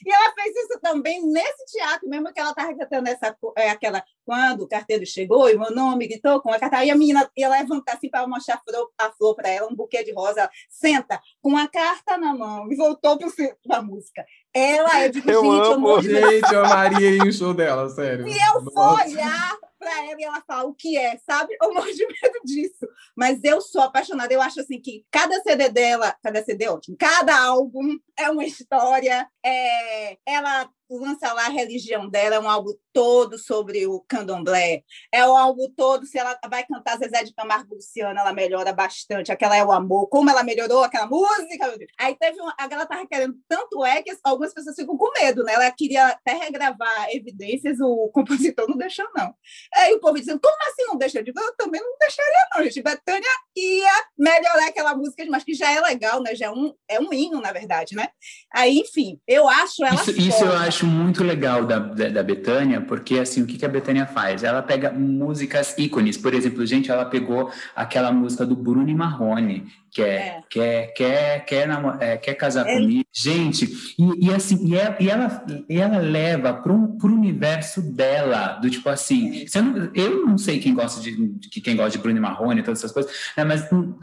E 0.06 0.12
ela 0.12 0.34
fez 0.34 0.56
isso 0.56 0.80
também 0.82 1.26
nesse 1.28 1.66
teatro, 1.66 2.10
mesmo 2.10 2.34
que 2.34 2.40
ela 2.40 2.50
estava 2.52 2.76
cantando 2.76 3.10
essa, 3.10 3.36
é, 3.56 3.70
aquela. 3.70 4.04
Quando 4.26 4.62
o 4.62 4.68
carteiro 4.68 5.06
chegou 5.06 5.50
e 5.50 5.56
o 5.56 5.60
meu 5.60 5.72
nome 5.72 6.08
gritou 6.08 6.42
com 6.42 6.52
a 6.52 6.60
carta, 6.60 6.78
aí 6.78 6.90
a 6.90 6.96
menina 6.96 7.30
ia 7.36 7.50
levantar 7.50 7.96
assim 7.96 8.10
para 8.10 8.28
mostrar 8.28 8.62
a 8.98 9.12
flor, 9.12 9.36
para 9.36 9.50
ela, 9.50 9.68
um 9.72 9.76
buquê 9.76 10.04
de 10.04 10.14
rosa. 10.14 10.42
Ela, 10.42 10.52
Senta, 10.70 11.22
com 11.42 11.58
a 11.58 11.68
carta 11.68 12.18
na 12.18 12.34
mão, 12.34 12.72
e 12.72 12.76
voltou 12.76 13.18
para 13.64 13.78
a 13.78 13.82
música. 13.82 14.26
Ela 14.54 15.00
é 15.00 15.10
de 15.10 15.20
Eu 15.20 15.44
gente, 15.44 15.74
amo. 15.74 16.02
Deus. 16.02 16.06
Gente, 16.06 16.54
eu 16.54 16.66
amaria 16.66 17.18
em 17.18 17.32
show 17.32 17.54
dela, 17.54 17.90
sério. 17.90 18.28
E 18.28 18.32
eu 18.32 18.64
vou 18.64 18.74
Nossa. 18.74 19.06
olhar 19.06 19.58
para 19.80 20.06
ela 20.06 20.20
e 20.20 20.24
ela 20.24 20.42
fala 20.42 20.70
o 20.70 20.76
que 20.76 20.96
é, 20.98 21.18
sabe? 21.18 21.58
Eu 21.62 21.74
morro 21.74 21.92
de 21.92 22.06
medo 22.06 22.40
disso. 22.44 22.88
Mas 23.16 23.44
eu 23.44 23.60
sou 23.62 23.82
apaixonada. 23.82 24.34
Eu 24.34 24.42
acho 24.42 24.60
assim 24.60 24.80
que 24.80 25.06
cada 25.10 25.42
CD 25.42 25.70
dela, 25.70 26.16
cada 26.22 26.44
CD 26.44 26.66
é 26.66 26.72
ótimo, 26.72 26.96
cada 27.00 27.38
álbum 27.40 27.98
é 28.18 28.30
uma 28.30 28.46
história. 28.46 29.28
É, 29.44 30.18
ela 30.26 30.70
lança 30.98 31.32
lá 31.34 31.46
a 31.46 31.50
religião 31.50 32.10
dela, 32.10 32.36
é 32.36 32.40
um 32.40 32.50
álbum 32.50 32.72
todo 32.94 33.38
sobre 33.38 33.88
o 33.88 34.02
candomblé. 34.08 34.84
É 35.12 35.26
o 35.26 35.36
álbum 35.36 35.72
todo, 35.76 36.06
se 36.06 36.18
ela 36.18 36.38
vai 36.50 36.66
cantar 36.66 36.98
Zezé 36.98 37.24
de 37.24 37.34
Camargo 37.34 37.76
Luciano, 37.76 38.20
ela 38.20 38.34
melhora 38.34 38.74
bastante. 38.74 39.32
Aquela 39.32 39.56
é 39.56 39.64
o 39.64 39.72
amor, 39.72 40.08
como 40.08 40.30
ela 40.30 40.44
melhorou 40.44 40.84
aquela 40.84 41.08
música. 41.08 41.74
Aí 41.98 42.16
teve 42.16 42.40
uma, 42.42 42.54
ela 42.60 42.86
tava 42.86 43.08
querendo, 43.08 43.36
tanto 43.48 43.84
é 43.86 44.02
que 44.02 44.12
algumas 44.24 44.54
pessoas 44.54 44.76
ficam 44.76 44.98
com 44.98 45.12
medo, 45.20 45.44
né? 45.44 45.54
Ela 45.54 45.72
queria 45.72 46.08
até 46.08 46.34
regravar 46.34 47.08
evidências, 47.12 47.80
o 47.80 48.10
compositor 48.14 48.68
não 48.68 48.78
deixou, 48.78 49.08
não. 49.16 49.34
Aí 49.76 49.94
o 49.94 50.00
povo 50.00 50.20
dizendo, 50.20 50.40
como 50.42 50.58
assim 50.68 50.86
não 50.86 50.98
deixa? 50.98 51.20
Eu 51.20 51.24
digo, 51.24 51.40
eu 51.40 51.56
também 51.56 51.82
não 51.82 51.98
deixaria, 52.00 52.48
não, 52.54 52.64
gente. 52.64 52.82
Betânia 52.82 53.30
ia 53.56 54.06
melhorar 54.18 54.68
aquela 54.68 54.96
música, 54.96 55.26
mas 55.30 55.44
que 55.44 55.54
já 55.54 55.72
é 55.72 55.80
legal, 55.80 56.22
né? 56.22 56.36
Já 56.36 56.48
é 56.48 56.52
um, 56.52 56.74
é 56.88 57.00
um 57.00 57.14
hino, 57.14 57.40
na 57.40 57.52
verdade, 57.52 57.96
né? 57.96 58.10
Aí, 58.54 58.80
enfim, 58.80 59.20
eu 59.28 59.48
acho 59.48 59.86
ela. 59.86 59.96
Isso, 59.96 60.12
isso 60.12 60.44
eu 60.44 60.52
foda. 60.52 60.81
Acho 60.82 60.88
muito 60.88 61.24
legal 61.24 61.66
da, 61.66 61.78
da, 61.80 62.10
da 62.10 62.24
Betânia, 62.24 62.82
porque 62.82 63.20
assim, 63.20 63.44
o 63.44 63.46
que, 63.46 63.58
que 63.58 63.66
a 63.66 63.70
Betânia 63.70 64.06
faz? 64.08 64.44
Ela 64.44 64.62
pega 64.64 64.92
músicas 64.92 65.76
ícones, 65.78 66.18
por 66.18 66.34
exemplo, 66.34 66.66
gente, 66.66 66.90
ela 66.90 67.06
pegou 67.06 67.52
aquela 67.76 68.12
música 68.12 68.46
do 68.46 68.56
Bruno 68.56 68.92
Marrone, 68.96 69.68
que 69.92 70.02
é, 70.02 70.06
É. 70.06 70.42
Quer, 70.50 70.94
quer, 70.94 71.46
quer, 71.46 71.70
é, 72.00 72.18
quer 72.18 72.34
casar 72.36 72.68
É. 72.68 72.74
comigo. 72.76 73.06
Gente, 73.14 73.70
e, 74.00 74.28
e 74.28 74.34
assim, 74.34 74.66
e, 74.66 74.76
é- 74.76 74.96
e 75.00 75.10
ela, 75.10 75.46
e 75.70 75.78
ela 75.78 75.98
leva 76.00 76.54
para 76.54 76.72
o 76.72 76.98
universo 77.04 77.82
dela, 77.82 78.54
do 78.62 78.70
tipo 78.70 78.88
assim, 78.90 79.46
você 79.48 79.62
não- 79.62 79.90
eu 79.94 80.26
não 80.26 80.38
sei 80.38 80.60
quem 80.60 80.74
gosta 80.74 81.02
de, 81.02 81.16
de 81.16 81.62
quem 81.62 81.76
gosta 81.76 81.92
de 81.92 81.98
Bruno 82.00 82.18
e 82.18 82.22
Marrone, 82.22 82.64
todas 82.64 82.80
essas 82.80 82.92
coisas, 82.92 83.12
né, 83.38 83.44
mas 83.44 83.70
hum, 83.72 83.94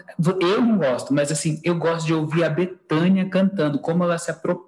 eu 0.41 0.61
não 0.61 0.77
gosto, 0.79 1.13
mas 1.13 1.33
assim, 1.33 1.61
eu 1.65 1.75
gosto 1.77 2.07
de 2.07 2.15
ouvir 2.15 2.45
a 2.45 2.51
Betânia 2.51 3.25
cantando, 3.29 3.79
como 3.79 4.05
ela 4.05 4.19
se 4.19 4.31
apropria 4.31 4.68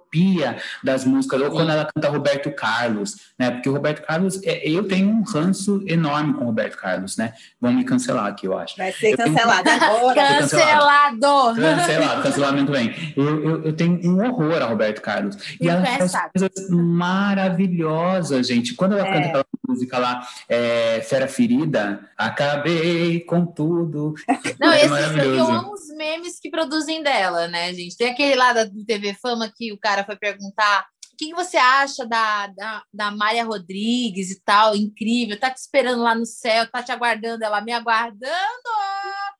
das 0.83 1.05
músicas, 1.05 1.41
ou 1.41 1.49
quando 1.51 1.71
ela 1.71 1.85
canta 1.85 2.09
Roberto 2.09 2.51
Carlos, 2.51 3.15
né? 3.39 3.51
Porque 3.51 3.69
o 3.69 3.73
Roberto 3.73 4.05
Carlos, 4.05 4.41
é, 4.43 4.67
eu 4.67 4.85
tenho 4.87 5.09
um 5.09 5.23
ranço 5.23 5.81
enorme 5.87 6.33
com 6.33 6.41
o 6.43 6.45
Roberto 6.47 6.77
Carlos, 6.77 7.15
né? 7.17 7.33
Vão 7.59 7.71
me 7.73 7.83
cancelar 7.85 8.25
aqui, 8.25 8.45
eu 8.47 8.57
acho. 8.57 8.75
Vai 8.77 8.91
ser 8.91 9.15
tenho- 9.15 9.17
cancelado 9.17 9.69
agora. 9.69 10.27
Cancelado! 10.39 11.55
Cancelado, 11.55 12.23
cancelamento 12.23 12.71
vem. 12.71 13.13
Eu, 13.15 13.43
eu, 13.43 13.63
eu 13.65 13.73
tenho 13.73 13.99
um 14.05 14.25
horror 14.27 14.61
a 14.61 14.65
Roberto 14.65 15.01
Carlos. 15.01 15.37
E 15.59 15.65
E 15.65 15.69
ela 15.69 15.85
faz 15.85 16.11
sabe. 16.11 16.29
coisas 16.37 16.69
maravilhosas, 16.69 18.47
gente. 18.47 18.73
Quando 18.73 18.97
ela 18.97 19.07
É. 19.07 19.13
canta 19.13 19.27
aquela 19.27 19.45
música 19.71 19.97
lá, 19.97 20.27
é, 20.47 21.01
Fera 21.01 21.27
Ferida, 21.27 22.09
acabei 22.17 23.21
com 23.21 23.45
tudo. 23.45 24.13
Não, 24.59 24.71
é 24.71 24.85
esse, 24.85 25.19
eu 25.19 25.47
amo 25.47 25.73
os 25.73 25.87
memes 25.95 26.39
que 26.39 26.49
produzem 26.49 27.01
dela, 27.01 27.47
né, 27.47 27.73
gente? 27.73 27.97
Tem 27.97 28.11
aquele 28.11 28.35
lá 28.35 28.53
da, 28.53 28.65
do 28.65 28.85
TV 28.85 29.13
Fama 29.13 29.51
que 29.55 29.71
o 29.71 29.79
cara 29.79 30.03
foi 30.03 30.15
perguntar 30.15 30.85
o 31.13 31.17
que, 31.17 31.27
que 31.27 31.35
você 31.35 31.57
acha 31.57 32.05
da, 32.05 32.47
da, 32.47 32.83
da 32.91 33.11
Mária 33.11 33.43
Rodrigues 33.43 34.31
e 34.31 34.41
tal, 34.43 34.75
incrível, 34.75 35.39
tá 35.39 35.51
te 35.51 35.57
esperando 35.57 36.01
lá 36.01 36.15
no 36.15 36.25
céu, 36.25 36.69
tá 36.69 36.81
te 36.81 36.91
aguardando, 36.91 37.43
ela 37.43 37.61
me 37.61 37.71
aguardando? 37.71 38.31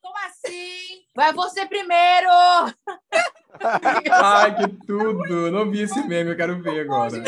Como 0.01 0.17
assim? 0.25 1.01
Vai 1.15 1.33
você 1.33 1.65
primeiro! 1.65 2.29
Ai, 4.11 4.55
que 4.55 4.67
tudo! 4.85 5.51
Não 5.51 5.69
vi 5.69 5.81
esse 5.81 6.07
meme, 6.07 6.31
eu 6.31 6.37
quero 6.37 6.61
ver 6.61 6.81
agora. 6.81 7.23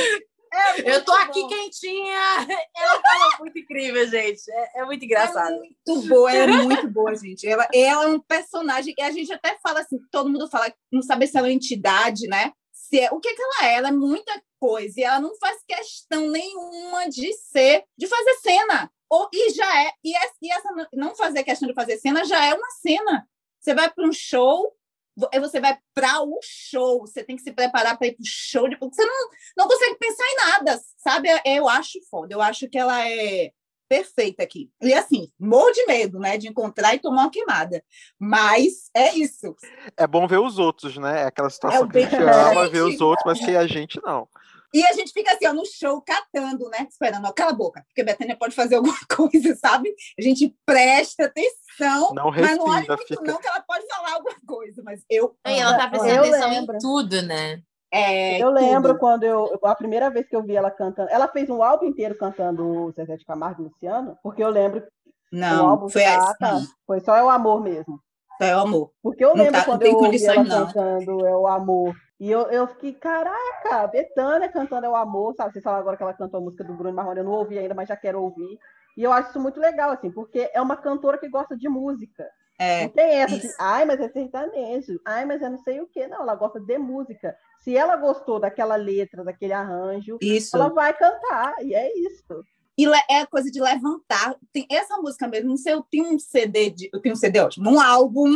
Eu 0.86 1.04
tô 1.04 1.12
aqui 1.14 1.48
quentinha! 1.48 2.20
Ela 2.76 3.02
fala 3.02 3.38
muito 3.40 3.58
incrível, 3.58 4.08
gente. 4.08 4.52
É, 4.52 4.82
é 4.82 4.86
muito 4.86 5.04
engraçado. 5.04 5.54
É 5.54 5.58
muito 5.58 6.08
boa, 6.08 6.32
ela 6.32 6.52
é 6.52 6.64
muito 6.64 6.88
boa, 6.90 7.16
gente. 7.16 7.48
Ela, 7.48 7.68
ela 7.74 8.04
é 8.06 8.08
um 8.08 8.20
personagem, 8.20 8.94
e 8.98 9.02
a 9.02 9.12
gente 9.12 9.32
até 9.34 9.58
fala 9.62 9.80
assim, 9.80 9.98
todo 10.12 10.30
mundo 10.30 10.50
fala, 10.50 10.72
não 10.92 11.02
sabe 11.02 11.28
se 11.28 11.38
ela 11.38 11.48
é 11.48 11.50
uma 11.50 11.56
entidade, 11.56 12.28
né? 12.28 12.52
Se 12.72 13.00
é, 13.00 13.12
o 13.12 13.20
que, 13.20 13.34
que 13.34 13.42
ela 13.42 13.68
é? 13.68 13.76
Ela 13.76 13.90
é 13.90 13.92
muita 13.92 14.42
coisa, 14.60 15.00
e 15.00 15.04
ela 15.04 15.20
não 15.20 15.36
faz 15.38 15.58
questão 15.68 16.30
nenhuma 16.30 17.10
de 17.10 17.34
ser, 17.34 17.84
de 17.98 18.08
fazer 18.08 18.34
cena. 18.36 18.92
Ou, 19.10 19.30
e 19.34 19.52
já 19.52 19.84
é, 19.84 19.92
e, 20.04 20.16
essa, 20.52 20.70
não 20.94 21.16
fazer 21.16 21.44
questão 21.44 21.68
de 21.68 21.74
fazer 21.74 21.98
cena 21.98 22.26
já 22.26 22.46
é 22.46 22.54
uma 22.54 22.70
cena. 22.82 23.28
Você 23.60 23.74
vai 23.74 23.90
para 23.90 24.08
um 24.08 24.12
show, 24.12 24.74
você 25.16 25.60
vai 25.60 25.78
para 25.94 26.22
o 26.22 26.40
show, 26.42 27.02
você 27.02 27.24
tem 27.24 27.36
que 27.36 27.44
se 27.44 27.52
preparar 27.52 27.98
para 27.98 28.08
ir 28.08 28.14
para 28.14 28.24
o 28.24 28.26
show, 28.26 28.70
depois 28.70 28.96
você 28.96 29.06
não, 29.06 29.30
não 29.58 29.68
consegue 29.68 29.96
pensar 29.96 30.24
em 30.24 30.36
nada, 30.36 30.82
sabe? 30.98 31.30
Eu 31.46 31.70
acho 31.70 32.00
foda, 32.10 32.34
eu 32.34 32.42
acho 32.42 32.68
que 32.70 32.78
ela 32.78 33.08
é 33.08 33.52
perfeita 33.88 34.42
aqui. 34.42 34.72
E 34.82 34.94
assim, 34.94 35.30
morro 35.40 35.72
de 35.72 35.86
medo, 35.86 36.20
né, 36.20 36.38
de 36.38 36.48
encontrar 36.48 36.96
e 36.96 37.00
tomar 37.00 37.24
uma 37.24 37.32
queimada. 37.32 37.84
Mas 38.20 38.90
é 38.96 39.14
isso. 39.14 39.56
É 39.96 40.08
bom 40.08 40.28
ver 40.28 40.40
os 40.40 40.58
outros, 40.58 40.98
né? 40.98 41.22
É 41.22 41.26
aquela 41.26 41.50
situação 41.50 41.86
É 41.86 41.88
que 41.88 41.98
a 42.00 42.02
gente 42.02 42.16
ama 42.16 42.70
ver 42.70 42.82
os 42.82 43.00
outros, 43.00 43.24
mas 43.26 43.40
que 43.46 43.56
a 43.56 43.68
gente 43.68 44.02
não. 44.04 44.28
E 44.74 44.84
a 44.86 44.94
gente 44.94 45.12
fica 45.14 45.32
assim, 45.34 45.46
ó, 45.48 45.54
no 45.54 45.66
show, 45.66 46.02
catando, 46.02 46.68
né? 46.70 46.88
Esperando, 46.90 47.26
ó, 47.28 47.32
cala 47.32 47.52
a 47.52 47.56
boca, 47.56 47.84
porque 47.88 48.02
a 48.02 48.06
Betânia 48.06 48.36
pode 48.36 48.56
fazer 48.56 48.76
alguma 48.78 48.98
coisa, 49.16 49.56
sabe? 49.56 49.94
A 50.18 50.22
gente 50.22 50.56
presta 50.66 51.26
atenção, 51.26 52.14
Não 52.14 52.32
mas 52.32 52.58
não 52.58 52.66
olha 52.66 52.80
respira, 52.80 52.96
muito 52.98 53.08
fica- 53.08 53.32
não, 53.32 53.38
que 53.40 53.48
ela 53.48 53.62
pode 53.62 53.86
falar 53.88 54.14
alguma 54.14 54.36
coisa. 54.48 54.82
Mas 54.84 55.02
eu... 55.10 55.36
E 55.48 55.60
ela 55.60 55.78
tá 55.78 55.88
prestando 55.90 56.20
atenção 56.20 56.50
lembro. 56.50 56.76
em 56.76 56.80
tudo, 56.80 57.22
né? 57.22 57.62
É, 57.96 58.42
Eu 58.42 58.50
lembro 58.50 58.94
tudo. 58.94 59.00
quando 59.00 59.24
eu. 59.24 59.60
A 59.64 59.76
primeira 59.76 60.10
vez 60.10 60.28
que 60.28 60.36
eu 60.36 60.42
vi 60.42 60.56
ela 60.56 60.72
cantando. 60.72 61.12
Ela 61.12 61.28
fez 61.28 61.48
um 61.48 61.62
álbum 61.62 61.86
inteiro 61.86 62.18
cantando 62.18 62.66
o 62.66 62.92
Zezé 62.92 63.16
de 63.18 63.24
Camargo 63.24 63.62
e 63.62 63.66
Luciano, 63.66 64.18
porque 64.24 64.44
eu 64.44 64.50
lembro 64.50 64.80
o 64.80 64.84
Não, 65.32 65.70
álbum 65.70 65.88
foi 65.90 66.04
ah, 66.04 66.34
tá, 66.40 66.54
assim. 66.54 66.68
foi 66.88 67.00
só 67.02 67.16
É 67.16 67.24
o 67.24 67.30
Amor 67.30 67.62
mesmo. 67.62 68.00
É 68.42 68.56
o 68.56 68.62
amor. 68.62 68.92
Porque 69.02 69.24
eu 69.24 69.36
Não 69.36 69.44
lembro 69.44 69.60
tá- 69.60 69.66
quando 69.66 69.84
eu 69.84 69.94
ouvi 69.96 70.26
ela 70.26 70.44
não. 70.44 70.66
cantando 70.66 71.24
É 71.28 71.36
o 71.38 71.46
Amor. 71.48 71.94
E 72.24 72.32
eu, 72.32 72.44
eu 72.44 72.66
fiquei, 72.68 72.94
caraca, 72.94 73.86
Betânia 73.88 74.48
cantando 74.48 74.86
É 74.86 74.90
o 74.90 74.96
Amor, 74.96 75.36
sabe? 75.36 75.52
Vocês 75.52 75.62
falaram 75.62 75.82
agora 75.82 75.98
que 75.98 76.04
ela 76.04 76.14
cantou 76.14 76.40
a 76.40 76.42
música 76.42 76.64
do 76.64 76.74
Bruno 76.74 76.96
Marrone, 76.96 77.20
eu 77.20 77.26
não 77.26 77.34
ouvi 77.34 77.60
ainda, 77.60 77.74
mas 77.74 77.90
já 77.90 77.98
quero 77.98 78.22
ouvir. 78.22 78.58
E 78.96 79.04
eu 79.04 79.12
acho 79.12 79.32
isso 79.32 79.42
muito 79.42 79.60
legal, 79.60 79.92
assim, 79.92 80.10
porque 80.10 80.50
é 80.54 80.62
uma 80.62 80.78
cantora 80.78 81.18
que 81.18 81.28
gosta 81.28 81.58
de 81.58 81.68
música. 81.68 82.26
É, 82.58 82.84
Não 82.84 82.90
tem 82.92 83.16
essa 83.16 83.38
de, 83.38 83.46
isso. 83.46 83.56
ai, 83.60 83.84
mas 83.84 84.00
é 84.00 84.08
sertanejo, 84.08 85.02
ai, 85.06 85.26
mas 85.26 85.42
é 85.42 85.50
não 85.50 85.58
sei 85.58 85.82
o 85.82 85.88
quê. 85.88 86.08
Não, 86.08 86.22
ela 86.22 86.34
gosta 86.36 86.62
de 86.62 86.78
música. 86.78 87.36
Se 87.60 87.76
ela 87.76 87.98
gostou 87.98 88.40
daquela 88.40 88.78
letra, 88.78 89.22
daquele 89.26 89.52
arranjo, 89.52 90.18
isso. 90.22 90.56
ela 90.56 90.70
vai 90.70 90.98
cantar, 90.98 91.56
e 91.62 91.76
é 91.76 91.92
isso. 91.94 92.42
E 92.78 92.88
é 93.12 93.26
coisa 93.26 93.52
de 93.52 93.60
levantar. 93.60 94.34
Tem 94.54 94.66
essa 94.72 94.96
música 94.96 95.28
mesmo, 95.28 95.50
não 95.50 95.58
sei, 95.58 95.74
eu 95.74 95.84
tenho 95.92 96.14
um 96.14 96.18
CD, 96.18 96.70
de, 96.70 96.90
eu 96.94 97.02
tenho 97.02 97.16
um 97.16 97.18
CD 97.18 97.42
ótimo, 97.42 97.70
um 97.70 97.82
álbum 97.82 98.34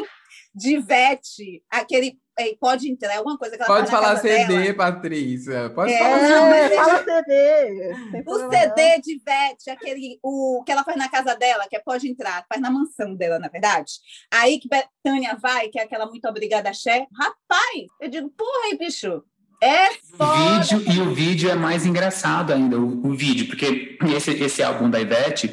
de 0.53 0.75
Ivete, 0.75 1.63
aquele 1.71 2.19
pode 2.59 2.89
entrar, 2.91 3.17
alguma 3.17 3.37
coisa 3.37 3.55
que 3.57 3.63
ela 3.63 3.67
Pode 3.67 3.89
faz 3.89 3.91
na 3.91 3.97
falar 3.97 4.15
casa 4.21 4.27
CD, 4.27 4.59
dela. 4.63 4.73
Patrícia. 4.75 5.69
Pode 5.71 5.91
É, 5.93 5.97
falar 5.97 6.49
mas 6.49 6.53
É, 6.53 6.65
é- 6.65 6.75
fala 6.75 7.03
CD. 7.03 8.19
O 8.19 8.23
problema 8.23 8.51
CD 8.51 9.01
de 9.01 9.13
Ivete, 9.15 9.69
aquele 9.69 10.19
o 10.23 10.63
que 10.65 10.71
ela 10.71 10.83
faz 10.83 10.97
na 10.97 11.09
casa 11.09 11.35
dela, 11.35 11.65
que 11.69 11.75
é 11.75 11.79
pode 11.79 12.07
entrar, 12.09 12.45
faz 12.47 12.61
na 12.61 12.69
mansão 12.69 13.15
dela, 13.15 13.39
na 13.39 13.47
verdade. 13.47 13.93
Aí 14.31 14.59
que 14.59 14.69
Betânia 14.69 15.37
vai, 15.41 15.69
que 15.69 15.79
é 15.79 15.83
aquela 15.83 16.05
muito 16.05 16.27
obrigada 16.27 16.71
Xé. 16.73 17.07
Rapaz, 17.17 17.85
eu 18.01 18.09
digo, 18.09 18.29
porra 18.29 18.65
aí, 18.71 18.77
bicho. 18.77 19.23
É 19.61 19.87
O 19.89 20.17
foda. 20.17 20.59
vídeo, 20.59 20.93
e 20.93 21.01
o 21.01 21.15
vídeo 21.15 21.49
é 21.49 21.55
mais 21.55 21.83
engraçado 21.85 22.53
ainda, 22.53 22.77
o, 22.79 23.07
o 23.07 23.13
vídeo, 23.15 23.47
porque 23.47 23.97
esse, 24.15 24.29
esse 24.31 24.61
álbum 24.61 24.87
da 24.87 25.01
Ivete, 25.01 25.47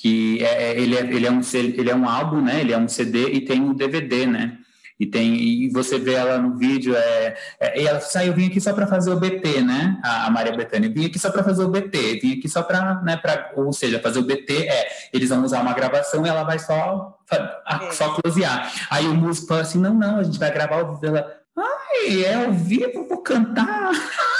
que 0.00 0.42
é, 0.42 0.70
é- 0.72 0.80
ele, 0.80 0.96
é, 0.96 1.00
ele, 1.00 1.26
é 1.26 1.30
um, 1.30 1.40
ele 1.52 1.90
é 1.90 1.94
um 1.94 2.08
álbum, 2.08 2.40
né? 2.40 2.58
Ele 2.62 2.72
é 2.72 2.78
um 2.78 2.88
CD 2.88 3.28
e 3.34 3.42
tem 3.42 3.60
um 3.60 3.74
DVD, 3.74 4.24
né? 4.24 4.56
E, 5.00 5.06
tem, 5.06 5.34
e 5.34 5.70
você 5.70 5.98
vê 5.98 6.12
ela 6.12 6.36
no 6.36 6.58
vídeo, 6.58 6.94
é, 6.94 7.34
é, 7.58 7.80
e 7.82 7.86
ela 7.86 7.98
sai, 8.00 8.28
eu 8.28 8.34
vim 8.34 8.48
aqui 8.48 8.60
só 8.60 8.74
para 8.74 8.86
fazer 8.86 9.10
o 9.10 9.16
BT, 9.18 9.62
né? 9.62 9.98
A, 10.04 10.26
a 10.26 10.30
Maria 10.30 10.54
Bethânia, 10.54 10.88
eu 10.88 10.92
vim 10.92 11.06
aqui 11.06 11.18
só 11.18 11.30
para 11.30 11.42
fazer 11.42 11.64
o 11.64 11.68
BT, 11.68 12.20
vim 12.22 12.38
aqui 12.38 12.48
só 12.50 12.62
para, 12.62 13.00
né, 13.02 13.16
pra, 13.16 13.50
ou 13.56 13.72
seja, 13.72 13.98
fazer 13.98 14.18
o 14.18 14.24
BT 14.24 14.68
é, 14.68 14.88
eles 15.12 15.30
vão 15.30 15.42
usar 15.42 15.62
uma 15.62 15.72
gravação 15.72 16.26
e 16.26 16.28
ela 16.28 16.42
vai 16.44 16.58
só, 16.58 17.18
a- 17.30 17.80
É. 17.86 17.90
só 17.92 18.10
closear. 18.14 18.70
Aí 18.90 19.06
o 19.08 19.14
músico 19.14 19.46
fala 19.48 19.62
assim, 19.62 19.78
não, 19.78 19.94
não, 19.94 20.18
a 20.18 20.22
gente 20.22 20.38
vai 20.38 20.52
gravar 20.52 20.82
o 20.82 20.88
vídeo 20.94 21.00
dela, 21.00 21.26
ai, 21.56 22.22
é 22.22 22.34
ao 22.44 22.52
vivo, 22.52 23.06
vou 23.08 23.22
cantar. 23.22 23.90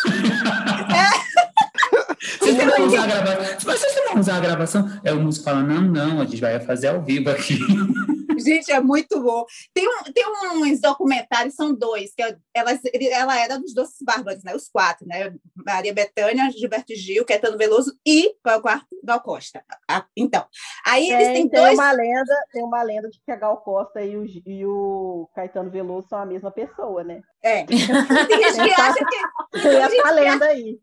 Vocês 2.61 2.67
não 2.67 2.77
vão 2.77 2.87
usar 2.87 3.03
a 3.03 3.07
gravação, 3.07 3.73
vocês 3.73 3.97
não 3.97 4.09
vão 4.09 4.21
usar 4.21 4.37
a 4.37 4.41
gravação? 4.41 5.01
Aí 5.05 5.13
o 5.13 5.21
músico 5.21 5.45
fala, 5.45 5.63
não, 5.63 5.83
não, 5.83 6.21
a 6.21 6.25
gente 6.25 6.41
vai 6.41 6.61
fazer 6.61 6.89
ao 6.89 7.03
vivo 7.03 7.31
aqui. 7.31 7.59
Gente, 8.41 8.73
é 8.73 8.81
muito 8.81 9.21
bom. 9.23 9.45
Tem, 9.75 9.87
um, 9.87 10.03
tem 10.13 10.25
uns 10.73 10.81
documentários, 10.81 11.55
são 11.55 11.75
dois, 11.75 12.15
que 12.15 12.23
ela, 12.23 12.81
ela 13.13 13.39
era 13.39 13.59
dos 13.59 13.75
Doces 13.75 13.99
Bárbaros, 14.03 14.43
né? 14.43 14.55
Os 14.55 14.69
quatro, 14.69 15.07
né? 15.07 15.35
Maria 15.55 15.93
Bethânia, 15.93 16.51
Gilberto 16.51 16.95
Gil, 16.95 17.25
Caetano 17.25 17.59
Veloso 17.59 17.95
e 18.07 18.35
qual 18.43 18.55
é 18.55 18.59
o 18.59 18.63
quarto? 18.63 18.87
Gal 19.05 19.21
Costa. 19.21 19.63
Ah, 19.89 20.05
então, 20.17 20.45
aí 20.87 21.11
eles 21.11 21.27
Tem, 21.27 21.35
têm 21.35 21.49
tem 21.49 21.61
dois. 21.61 21.75
uma 21.75 21.93
lenda, 21.93 22.35
tem 22.53 22.63
uma 22.63 22.83
lenda 22.83 23.09
de 23.09 23.21
que 23.21 23.31
a 23.31 23.37
Gal 23.37 23.59
Costa 23.59 24.03
e 24.03 24.17
o, 24.17 24.25
e 24.25 24.67
o 24.67 25.29
Caetano 25.35 25.71
Veloso 25.71 26.09
são 26.09 26.19
a 26.19 26.27
mesma 26.27 26.51
pessoa, 26.51 27.05
né? 27.05 27.21
É. 27.43 27.65
Tem 27.65 27.79
gente 27.79 28.63
que 28.63 28.81
acha 28.81 29.05
que. 29.05 29.61
Tem 29.63 29.77
essa 29.77 30.11
lenda 30.11 30.47
aí. 30.47 30.79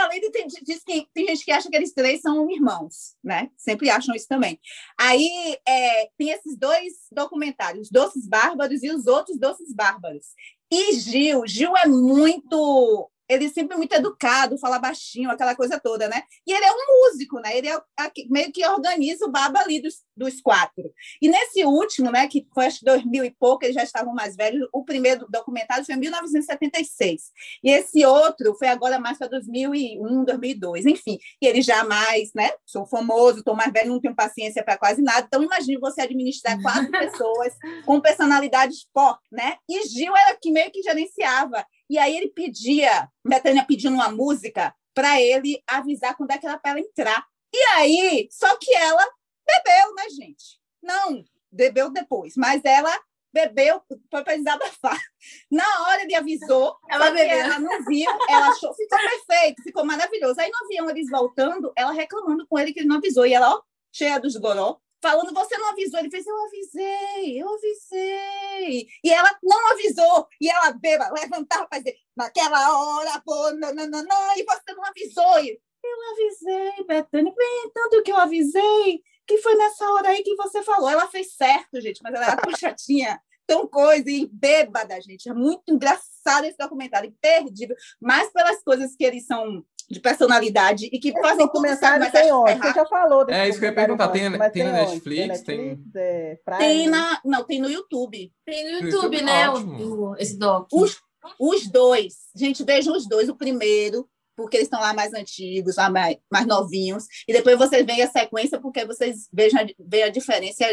Além 0.00 0.20
de 0.20 0.30
tem, 0.30 0.46
diz 0.46 0.82
que 0.84 1.06
tem 1.12 1.26
gente 1.26 1.44
que 1.44 1.52
acha 1.52 1.68
que 1.68 1.76
eles 1.76 1.92
três 1.92 2.20
são 2.20 2.50
irmãos, 2.50 3.16
né? 3.22 3.50
Sempre 3.56 3.90
acham 3.90 4.14
isso 4.14 4.28
também. 4.28 4.58
Aí 4.98 5.58
é, 5.66 6.10
tem 6.16 6.30
esses 6.30 6.56
dois 6.56 6.92
documentários, 7.12 7.86
os 7.86 7.90
Doces 7.90 8.26
Bárbaros 8.26 8.82
e 8.82 8.90
os 8.90 9.06
outros 9.06 9.38
Doces 9.38 9.74
Bárbaros. 9.74 10.26
E 10.70 10.92
Gil, 10.94 11.46
Gil 11.46 11.76
é 11.76 11.86
muito. 11.86 13.10
Ele 13.28 13.48
sempre 13.48 13.74
é 13.74 13.76
muito 13.76 13.92
educado, 13.94 14.58
fala 14.58 14.78
baixinho, 14.78 15.30
aquela 15.30 15.54
coisa 15.54 15.80
toda, 15.80 16.08
né? 16.08 16.22
E 16.46 16.52
ele 16.52 16.64
é 16.64 16.72
um 16.72 17.10
músico, 17.10 17.40
né? 17.40 17.56
Ele 17.56 17.68
é 17.68 17.80
meio 18.28 18.52
que 18.52 18.66
organiza 18.66 19.24
o 19.24 19.30
baba 19.30 19.60
ali 19.60 19.80
dos, 19.80 20.02
dos 20.16 20.40
quatro. 20.40 20.92
E 21.20 21.28
nesse 21.28 21.64
último, 21.64 22.10
né, 22.10 22.26
que 22.28 22.46
foi 22.54 22.66
acho 22.66 22.80
que 22.80 22.84
2000 22.84 23.24
e 23.24 23.30
pouco, 23.30 23.64
eles 23.64 23.74
já 23.74 23.82
estavam 23.82 24.14
mais 24.14 24.36
velhos, 24.36 24.68
o 24.72 24.84
primeiro 24.84 25.26
documentário 25.28 25.84
foi 25.84 25.94
em 25.94 25.98
1976. 25.98 27.32
E 27.62 27.70
esse 27.70 28.04
outro 28.04 28.54
foi 28.54 28.68
agora 28.68 28.98
mais 28.98 29.18
para 29.18 29.28
2001, 29.28 30.24
2002, 30.24 30.86
enfim. 30.86 31.18
E 31.40 31.46
ele 31.46 31.62
já 31.62 31.84
mais, 31.84 32.32
né? 32.34 32.50
Sou 32.64 32.86
famoso, 32.86 33.38
estou 33.38 33.54
mais 33.54 33.72
velho, 33.72 33.90
não 33.90 34.00
tenho 34.00 34.14
paciência 34.14 34.62
para 34.62 34.78
quase 34.78 35.02
nada. 35.02 35.26
Então, 35.26 35.42
imagine 35.42 35.78
você 35.78 36.02
administrar 36.02 36.60
quatro 36.60 36.90
pessoas 36.92 37.54
com 37.84 38.00
personalidades 38.00 38.86
pop, 38.92 39.18
né? 39.30 39.56
E 39.68 39.86
Gil 39.88 40.16
era 40.16 40.36
que 40.40 40.50
meio 40.50 40.70
que 40.70 40.82
gerenciava. 40.82 41.64
E 41.88 41.98
aí 41.98 42.16
ele 42.16 42.28
pedia, 42.28 43.08
Betânia 43.24 43.64
pedindo 43.64 43.94
uma 43.94 44.10
música 44.10 44.74
para 44.94 45.20
ele 45.20 45.62
avisar 45.66 46.16
quando 46.16 46.30
é 46.30 46.38
que 46.38 46.46
era 46.46 46.58
para 46.58 46.72
ela 46.72 46.80
entrar. 46.80 47.24
E 47.54 47.58
aí, 47.76 48.28
só 48.30 48.56
que 48.56 48.74
ela 48.74 49.04
bebeu, 49.46 49.94
né, 49.94 50.08
gente? 50.10 50.60
Não, 50.82 51.24
bebeu 51.50 51.90
depois, 51.90 52.34
mas 52.36 52.62
ela 52.64 52.92
bebeu, 53.32 53.82
foi 54.10 54.24
para 54.24 54.36
desabafar. 54.36 54.98
Na 55.50 55.64
hora 55.82 56.02
ele 56.02 56.14
avisou, 56.14 56.76
Ela 56.88 57.10
bebeu. 57.10 57.38
ela 57.38 57.58
não 57.58 57.84
viu, 57.84 58.10
ela 58.28 58.48
achou, 58.48 58.72
ficou 58.74 58.98
perfeito, 58.98 59.62
ficou 59.62 59.84
maravilhoso. 59.84 60.40
Aí 60.40 60.50
no 60.50 60.64
avião 60.64 60.90
eles 60.90 61.10
voltando, 61.10 61.70
ela 61.76 61.92
reclamando 61.92 62.46
com 62.46 62.58
ele 62.58 62.72
que 62.72 62.80
ele 62.80 62.88
não 62.88 62.96
avisou, 62.96 63.26
e 63.26 63.34
ela, 63.34 63.54
ó, 63.54 63.62
cheia 63.92 64.18
dos 64.18 64.36
goró, 64.36 64.78
falando, 65.06 65.32
você 65.32 65.56
não 65.58 65.70
avisou. 65.70 66.00
Ele 66.00 66.10
fez, 66.10 66.26
eu 66.26 66.44
avisei, 66.46 67.42
eu 67.42 67.48
avisei. 67.48 68.86
E 69.04 69.10
ela 69.12 69.38
não 69.42 69.70
avisou. 69.70 70.26
E 70.40 70.50
ela 70.50 70.72
beba, 70.72 71.10
levantava 71.10 71.66
para 71.68 71.82
naquela 72.16 72.76
hora, 72.76 73.22
pô, 73.24 73.52
não, 73.52 73.72
não, 73.72 73.86
não, 73.86 74.36
e 74.36 74.44
você 74.44 74.74
não 74.74 74.84
avisou. 74.84 75.38
E, 75.40 75.60
eu 75.84 76.12
avisei, 76.12 76.84
Betânia, 76.84 77.32
bem, 77.36 77.70
tanto 77.72 78.02
que 78.02 78.10
eu 78.10 78.16
avisei, 78.16 79.02
que 79.24 79.38
foi 79.38 79.54
nessa 79.54 79.88
hora 79.92 80.08
aí 80.08 80.22
que 80.24 80.34
você 80.34 80.60
falou. 80.62 80.90
Ela 80.90 81.06
fez 81.06 81.36
certo, 81.36 81.80
gente, 81.80 82.02
mas 82.02 82.12
ela 82.12 82.32
era 82.32 82.42
chatinha, 82.58 83.20
tão 83.46 83.68
coisa, 83.68 84.10
e 84.10 84.26
bêbada, 84.26 85.00
gente. 85.00 85.28
É 85.28 85.32
muito 85.32 85.62
engraçado 85.68 86.44
esse 86.44 86.58
documentário, 86.58 87.08
imperdível, 87.08 87.76
mais 88.00 88.32
pelas 88.32 88.60
coisas 88.64 88.96
que 88.96 89.04
eles 89.04 89.26
são 89.26 89.64
de 89.88 90.00
personalidade 90.00 90.86
e 90.92 90.98
que 90.98 91.08
Esse 91.08 91.20
fazem 91.20 91.46
documentário 91.46 92.10
tem 92.10 92.32
onde? 92.32 92.54
Você 92.54 92.72
já 92.72 92.86
falou 92.86 93.24
desse 93.24 93.38
É 93.38 93.48
isso 93.48 93.58
que 93.58 93.64
eu 93.64 93.68
ia 93.68 93.74
perguntar. 93.74 94.08
Tem, 94.08 94.22
documentário 94.22 94.52
tem 94.52 94.64
na 94.64 94.72
Netflix? 94.72 95.42
Tem, 95.42 95.44
Tem. 95.44 95.68
Netflix, 95.68 95.96
é, 95.96 96.38
Prime? 96.44 96.58
Tem 96.58 96.88
na, 96.88 97.20
não, 97.24 97.44
tem 97.44 97.60
no 97.60 97.70
YouTube. 97.70 98.32
Tem 98.44 98.64
no 98.64 98.70
YouTube, 98.70 98.92
YouTube, 98.92 99.22
né? 99.22 99.48
ótimo. 99.48 100.10
O, 100.10 100.16
esse 100.16 100.36
doc. 100.38 100.68
Os, 100.72 100.96
os 101.38 101.68
dois, 101.68 102.14
gente, 102.34 102.64
vejam 102.64 102.96
os 102.96 103.08
dois. 103.08 103.28
O 103.28 103.36
primeiro, 103.36 104.08
porque 104.36 104.56
eles 104.56 104.66
estão 104.66 104.80
lá 104.80 104.92
mais 104.92 105.14
antigos, 105.14 105.76
lá 105.76 105.88
mais, 105.88 106.16
mais 106.30 106.46
novinhos, 106.46 107.04
e 107.26 107.32
depois 107.32 107.56
vocês 107.56 107.84
veem 107.86 108.02
a 108.02 108.10
sequência, 108.10 108.60
porque 108.60 108.84
vocês 108.84 109.28
vejam, 109.32 109.66
veem 109.78 110.04
a 110.04 110.08
diferença, 110.08 110.64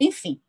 enfim. 0.00 0.40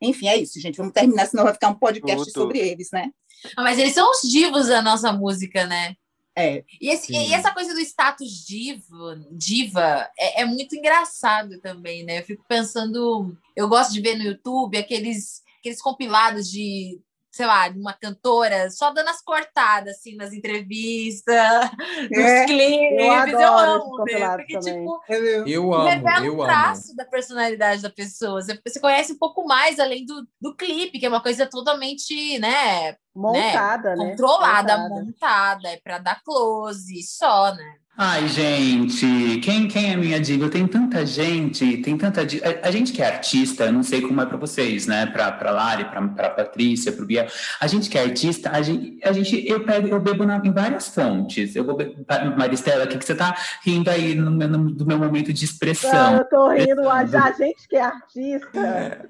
Enfim, 0.00 0.28
é 0.28 0.36
isso, 0.36 0.60
gente. 0.60 0.76
Vamos 0.76 0.92
terminar, 0.92 1.26
senão 1.26 1.44
vai 1.44 1.52
ficar 1.52 1.68
um 1.68 1.78
podcast 1.78 2.30
sobre 2.30 2.58
eles, 2.58 2.88
né? 2.92 3.10
Ah, 3.56 3.62
Mas 3.62 3.78
eles 3.78 3.94
são 3.94 4.08
os 4.10 4.28
divos 4.28 4.68
da 4.68 4.80
nossa 4.82 5.12
música, 5.12 5.66
né? 5.66 5.94
É. 6.40 6.64
E, 6.80 6.88
esse- 6.90 7.12
e 7.12 7.32
essa 7.34 7.52
coisa 7.52 7.74
do 7.74 7.80
status 7.80 8.44
diva, 8.46 9.20
diva 9.30 10.08
é, 10.18 10.42
é 10.42 10.44
muito 10.44 10.74
engraçado 10.76 11.60
também, 11.60 12.04
né? 12.04 12.20
Eu 12.20 12.24
fico 12.24 12.44
pensando, 12.48 13.36
eu 13.56 13.68
gosto 13.68 13.92
de 13.92 14.00
ver 14.00 14.16
no 14.16 14.24
YouTube 14.24 14.76
aqueles, 14.78 15.42
aqueles 15.58 15.80
compilados 15.82 16.50
de, 16.50 17.00
sei 17.30 17.46
lá, 17.46 17.68
de 17.68 17.78
uma 17.78 17.92
cantora 17.92 18.70
só 18.70 18.90
dando 18.92 19.08
as 19.10 19.22
cortadas 19.22 19.96
assim 19.96 20.16
nas 20.16 20.32
entrevistas, 20.32 21.36
nos 22.10 22.18
É, 22.24 22.46
clipes. 22.46 22.98
eu 22.98 23.10
adoro 23.12 23.70
amo 23.82 23.96
compilados 23.96 24.36
porque 24.46 24.58
também. 24.58 24.74
tipo 24.84 25.00
Eu 25.46 25.74
amo, 25.74 25.88
revela 25.88 26.26
eu 26.26 26.32
um 26.32 26.42
amo. 26.42 26.44
traço 26.44 26.96
da 26.96 27.04
personalidade 27.04 27.82
da 27.82 27.90
pessoa. 27.90 28.42
Você, 28.42 28.58
você 28.66 28.80
conhece 28.80 29.12
um 29.12 29.18
pouco 29.18 29.44
mais 29.46 29.78
além 29.78 30.04
do, 30.04 30.26
do 30.40 30.54
clipe, 30.56 30.98
que 30.98 31.06
é 31.06 31.08
uma 31.08 31.22
coisa 31.22 31.46
totalmente, 31.46 32.38
né, 32.38 32.96
Montada, 33.14 33.94
né? 33.96 34.10
controlada, 34.10 34.78
Montada. 34.78 35.04
montada, 35.04 35.68
é 35.68 35.76
para 35.76 35.98
dar 35.98 36.22
close, 36.22 37.02
só, 37.02 37.54
né? 37.54 37.74
Ai, 38.00 38.28
gente, 38.28 39.40
quem, 39.42 39.66
quem 39.66 39.92
é 39.92 39.96
minha 39.96 40.20
diva? 40.20 40.48
Tem 40.48 40.64
tanta 40.68 41.04
gente, 41.04 41.78
tem 41.78 41.98
tanta 41.98 42.24
diva. 42.24 42.44
A, 42.62 42.68
a 42.68 42.70
gente 42.70 42.92
que 42.92 43.02
é 43.02 43.06
artista, 43.08 43.72
não 43.72 43.82
sei 43.82 44.00
como 44.00 44.20
é 44.20 44.26
pra 44.26 44.36
vocês, 44.36 44.86
né? 44.86 45.06
Pra, 45.06 45.32
pra 45.32 45.50
Lari, 45.50 45.84
pra, 45.86 46.00
pra 46.06 46.30
Patrícia, 46.30 46.92
pro 46.92 47.04
Biel. 47.04 47.26
A 47.60 47.66
gente 47.66 47.90
que 47.90 47.98
é 47.98 48.02
artista, 48.04 48.50
a 48.52 48.62
gente, 48.62 49.00
a 49.02 49.10
gente 49.10 49.44
eu, 49.48 49.64
pego, 49.64 49.88
eu 49.88 49.98
bebo 50.00 50.24
na- 50.24 50.40
em 50.44 50.52
várias 50.52 50.86
fontes. 50.88 51.56
Eu 51.56 51.64
vou 51.64 51.76
be- 51.76 51.96
Maristela, 52.38 52.84
o 52.84 52.88
que, 52.88 52.98
que 52.98 53.04
você 53.04 53.16
tá 53.16 53.34
rindo 53.64 53.90
aí 53.90 54.14
no, 54.14 54.30
meu- 54.30 54.48
no- 54.48 54.70
do 54.72 54.86
meu 54.86 54.96
momento 54.98 55.32
de 55.32 55.44
expressão? 55.44 56.18
eu 56.18 56.24
tô 56.28 56.50
rindo, 56.50 56.88
a 56.88 56.98
a 57.00 57.04
gente 57.32 57.66
que 57.68 57.74
é 57.76 57.82
artista. 57.82 59.08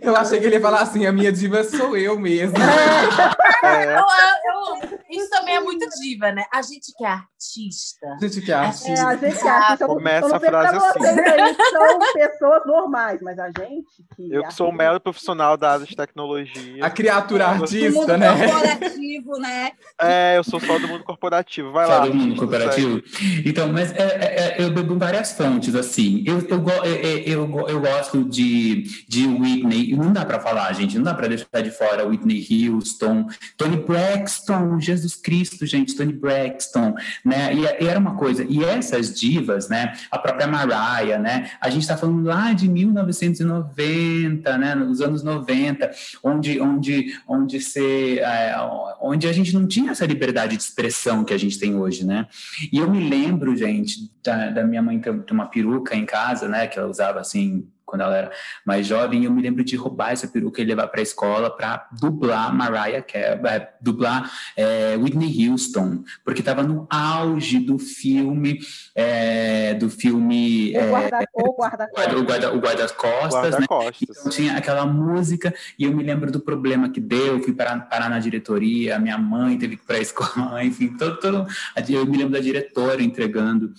Eu 0.00 0.16
achei 0.16 0.40
que 0.40 0.46
ele 0.46 0.54
ia 0.56 0.62
falar 0.62 0.80
assim: 0.80 1.04
a 1.04 1.12
minha 1.12 1.30
diva 1.30 1.62
sou 1.62 1.94
eu 1.94 2.18
mesmo. 2.18 2.56
É, 3.62 3.94
eu- 3.94 3.98
eu- 3.98 4.98
isso 5.10 5.28
também 5.28 5.56
é 5.56 5.60
muito 5.60 5.86
diva, 6.00 6.32
né? 6.32 6.44
A 6.50 6.62
gente 6.62 6.94
que 6.96 7.04
é 7.04 7.08
artista. 7.08 8.06
Gente 8.30 8.44
que 8.44 8.52
é 8.52 8.54
É, 8.54 8.58
a 8.58 9.16
gente 9.16 9.80
eu 9.80 9.88
não- 9.88 9.94
Começa 9.96 10.36
a 10.36 10.40
frase 10.40 10.76
assim. 10.76 11.04
aí 11.08 11.54
são 11.70 11.98
pessoas 12.12 12.66
normais, 12.66 13.20
mas 13.22 13.38
a 13.38 13.46
gente 13.46 13.86
que. 14.16 14.32
eu 14.32 14.42
que 14.44 14.54
sou 14.54 14.68
um 14.68 14.72
mero 14.72 15.00
profissional 15.00 15.56
da 15.56 15.72
área 15.72 15.86
de 15.86 15.96
tecnologia. 15.96 16.84
A 16.84 16.90
criatura 16.90 17.46
artista, 17.46 18.16
né? 18.16 18.28
corporativo, 18.30 19.38
né? 19.38 19.70
É, 20.00 20.38
eu 20.38 20.44
sou 20.44 20.60
só 20.60 20.78
do 20.78 20.88
mundo 20.88 21.04
corporativo. 21.04 21.72
Vai 21.72 21.86
Sai 21.86 21.98
lá. 21.98 22.06
do 22.06 22.14
mundo 22.14 22.36
corporativo. 22.36 23.02
Então, 23.44 23.68
mas 23.72 23.92
é, 23.92 23.98
é, 23.98 24.56
é, 24.58 24.64
eu 24.64 24.70
bebo 24.70 24.98
várias 24.98 25.32
fontes, 25.32 25.74
assim. 25.74 26.22
Eu, 26.26 26.38
eu, 26.48 26.64
é, 26.84 26.88
é, 26.88 27.28
eu, 27.28 27.68
eu 27.68 27.80
gosto 27.80 28.24
de, 28.24 28.82
de 29.08 29.26
Whitney, 29.26 29.94
não 29.96 30.12
dá 30.12 30.24
pra 30.24 30.40
falar, 30.40 30.72
gente, 30.72 30.96
não 30.96 31.04
dá 31.04 31.14
pra 31.14 31.28
deixar 31.28 31.62
de 31.62 31.70
fora 31.70 32.06
Whitney 32.06 32.46
Houston, 32.68 33.26
Tony 33.56 33.76
Braxton, 33.76 34.78
Jesus 34.80 35.14
Cristo, 35.16 35.66
gente, 35.66 35.96
Tony 35.96 36.12
Braxton, 36.12 36.94
né? 37.24 37.52
E, 37.54 37.84
e 37.84 37.88
era 37.88 37.98
uma 37.98 38.14
coisa, 38.20 38.44
e 38.46 38.62
essas 38.62 39.18
divas, 39.18 39.70
né? 39.70 39.94
A 40.10 40.18
própria 40.18 40.46
Mariah, 40.46 41.18
né? 41.18 41.50
A 41.58 41.70
gente 41.70 41.88
tá 41.88 41.96
falando 41.96 42.22
lá 42.22 42.52
de 42.52 42.68
1990, 42.68 44.58
né? 44.58 44.74
Nos 44.74 45.00
anos 45.00 45.22
90, 45.22 45.90
onde, 46.22 46.60
onde, 46.60 47.18
onde, 47.26 47.58
se, 47.60 48.18
é, 48.18 48.54
onde 49.00 49.26
a 49.26 49.32
gente 49.32 49.54
não 49.54 49.66
tinha 49.66 49.92
essa 49.92 50.04
liberdade 50.04 50.54
de 50.54 50.62
expressão 50.62 51.24
que 51.24 51.32
a 51.32 51.38
gente 51.38 51.58
tem 51.58 51.74
hoje, 51.74 52.04
né? 52.04 52.26
E 52.70 52.76
eu 52.76 52.90
me 52.90 53.08
lembro, 53.08 53.56
gente, 53.56 54.12
da, 54.22 54.50
da 54.50 54.64
minha 54.64 54.82
mãe 54.82 55.00
ter 55.00 55.32
uma 55.32 55.46
peruca 55.46 55.96
em 55.96 56.04
casa, 56.04 56.46
né? 56.46 56.66
Que 56.66 56.78
ela 56.78 56.90
usava 56.90 57.20
assim 57.20 57.66
quando 57.90 58.02
ela 58.02 58.16
era 58.16 58.32
mais 58.64 58.86
jovem. 58.86 59.22
E 59.22 59.24
eu 59.24 59.32
me 59.32 59.42
lembro 59.42 59.64
de 59.64 59.76
roubar 59.76 60.12
essa 60.12 60.28
peruca 60.28 60.62
e 60.62 60.64
levar 60.64 60.86
para 60.86 61.00
a 61.00 61.02
escola 61.02 61.50
para 61.54 61.88
dublar 62.00 62.54
Mariah 62.54 63.02
Carey, 63.02 63.40
é, 63.44 63.68
dublar 63.80 64.30
é, 64.56 64.96
Whitney 64.96 65.48
Houston, 65.48 66.04
porque 66.24 66.40
estava 66.40 66.62
no 66.62 66.86
auge 66.88 67.58
do 67.58 67.78
filme, 67.78 68.58
é, 68.94 69.74
do 69.74 69.90
filme 69.90 70.72
O 70.74 70.78
é, 70.80 70.88
guarda- 70.88 71.24
o 71.34 71.50
o 71.50 71.56
guarda-costas. 71.56 72.22
guarda, 72.22 72.52
o 72.54 72.60
guarda-costas, 72.60 73.58
né? 73.58 73.66
Guarda-costas. 73.68 74.16
Então 74.18 74.30
tinha 74.30 74.56
aquela 74.56 74.86
música 74.86 75.52
e 75.78 75.84
eu 75.84 75.94
me 75.94 76.02
lembro 76.02 76.30
do 76.30 76.40
problema 76.40 76.88
que 76.88 77.00
deu, 77.00 77.42
fui 77.42 77.52
parar, 77.52 77.80
parar 77.88 78.08
na 78.08 78.18
diretoria, 78.18 78.98
minha 78.98 79.18
mãe 79.18 79.58
teve 79.58 79.76
que 79.76 79.82
ir 79.82 79.86
para 79.86 79.96
a 79.96 80.00
escola, 80.00 80.62
enfim, 80.64 80.96
todo, 80.96 81.18
todo, 81.18 81.46
eu 81.88 82.06
me 82.06 82.16
lembro 82.16 82.32
da 82.34 82.40
diretora 82.40 83.02
entregando 83.02 83.72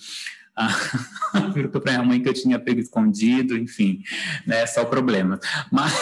a 1.34 1.50
peruca 1.52 1.80
para 1.80 1.92
minha 1.92 2.04
mãe 2.04 2.22
que 2.22 2.28
eu 2.28 2.34
tinha 2.34 2.58
pego 2.58 2.80
escondido, 2.80 3.56
enfim, 3.56 4.02
né, 4.46 4.66
só 4.66 4.84
problema. 4.84 5.38
Mas 5.70 5.92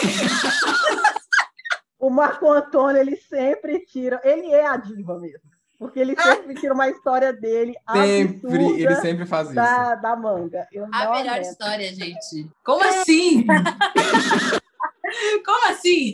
O 1.99 2.09
Marco 2.09 2.51
Antônio, 2.51 2.99
ele 2.99 3.15
sempre 3.15 3.79
tira. 3.85 4.19
Ele 4.23 4.51
é 4.51 4.65
a 4.65 4.75
diva 4.75 5.19
mesmo. 5.19 5.51
Porque 5.77 5.99
ele 5.99 6.15
sempre 6.19 6.53
tira 6.55 6.73
uma 6.75 6.87
história 6.89 7.33
dele 7.33 7.73
Sempre, 7.91 8.81
ele 8.81 8.95
sempre 8.97 9.25
faz 9.25 9.47
isso. 9.47 9.55
da, 9.55 9.95
da 9.95 10.15
manga. 10.15 10.67
Eu 10.71 10.85
A 10.85 10.87
melhor 11.11 11.27
aguento. 11.29 11.41
história, 11.43 11.93
gente. 11.93 12.49
Como 12.63 12.83
assim? 12.83 13.45
Como 15.45 15.71
assim? 15.71 16.13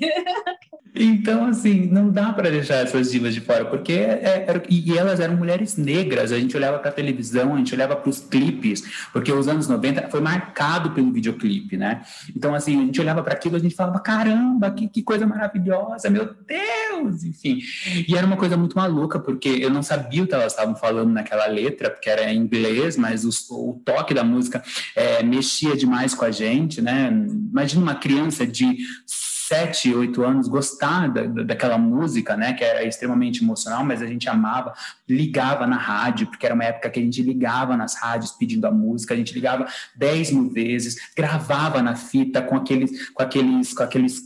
Então, 0.96 1.46
assim, 1.46 1.88
não 1.88 2.10
dá 2.10 2.34
para 2.34 2.50
deixar 2.50 2.76
essas 2.76 3.12
divas 3.12 3.34
de 3.34 3.42
fora, 3.42 3.66
porque 3.66 3.94
é- 3.94 4.46
e, 4.70 4.98
elas 4.98 5.20
eram 5.20 5.36
mulheres 5.36 5.78
negras. 5.78 6.32
A 6.32 6.40
gente 6.40 6.58
olhava 6.58 6.80
para 6.80 6.90
a 6.90 6.94
televisão, 6.94 7.54
a 7.54 7.58
gente 7.58 7.74
olhava 7.74 7.96
para 7.96 8.10
os 8.10 8.20
clipes, 8.20 8.84
porque 9.14 9.32
os 9.32 9.48
anos 9.48 9.68
90 9.68 10.10
foi 10.10 10.22
marcado 10.22 10.92
pelo 10.92 11.12
videoclipe, 11.12 11.78
né? 11.78 12.02
Então, 12.36 12.56
assim, 12.56 12.82
a 12.82 12.86
gente 12.86 13.00
olhava 13.00 13.22
para 13.22 13.34
aquilo, 13.34 13.56
a 13.56 13.60
gente 13.60 13.76
falava: 13.76 14.00
caramba, 14.00 14.72
que, 14.72 14.88
que 14.88 15.04
coisa 15.04 15.26
maravilhosa, 15.26 16.10
meu 16.10 16.34
Deus, 16.48 17.24
enfim. 17.24 17.60
E 18.08 18.16
era 18.16 18.26
uma 18.26 18.38
coisa 18.38 18.58
muito 18.58 18.76
maluca, 18.76 19.20
porque 19.20 19.50
eu 19.50 19.70
não 19.70 19.84
sabia 19.84 20.24
o 20.24 20.28
que 20.28 20.34
elas 20.34 20.54
estavam 20.54 20.76
falando 20.76 21.12
naquela 21.12 21.46
letra, 21.46 21.90
porque 21.90 22.10
era 22.10 22.32
em 22.32 22.38
inglês, 22.38 22.98
mas 22.98 23.24
o 23.50 23.82
toque 23.86 24.14
da 24.14 24.24
música 24.24 24.64
é, 24.96 25.22
mexia 25.22 25.76
demais 25.76 26.14
com 26.14 26.26
a 26.26 26.32
gente, 26.32 26.82
né? 26.82 27.10
Imagina 27.52 27.82
uma 27.82 27.96
criança 27.96 28.46
de 28.46 28.78
sete, 29.06 29.94
oito 29.96 30.24
anos 30.24 30.48
gostar 30.50 31.08
da, 31.10 31.24
da- 31.24 31.44
daquela 31.44 31.78
música, 31.78 32.36
né, 32.36 32.52
que 32.54 32.64
era 32.64 32.84
extremamente 32.84 33.42
emocional, 33.42 33.82
mas 33.86 34.02
a 34.02 34.06
gente 34.06 34.28
amava, 34.28 34.74
ligava 35.08 35.66
na 35.66 35.78
rádio, 35.78 36.28
porque 36.28 36.46
era 36.46 36.54
uma 36.54 36.66
época 36.66 36.90
que 36.90 37.00
a 37.00 37.04
gente 37.04 37.22
ligava 37.22 37.78
nas 37.78 37.96
rádios 37.96 38.32
pedindo 38.34 38.66
a 38.68 38.72
música, 38.72 39.14
a 39.14 39.18
gente 39.18 39.34
ligava 39.34 39.66
dez 39.96 40.32
mil 40.32 40.50
vezes, 40.50 40.98
gravava 41.16 41.82
na 41.82 41.96
fita 41.96 42.42
com 42.42 42.58
aqueles, 42.58 43.10
com 43.12 43.24
aqueles, 43.24 43.74
com 43.74 43.84
aqueles, 43.84 44.20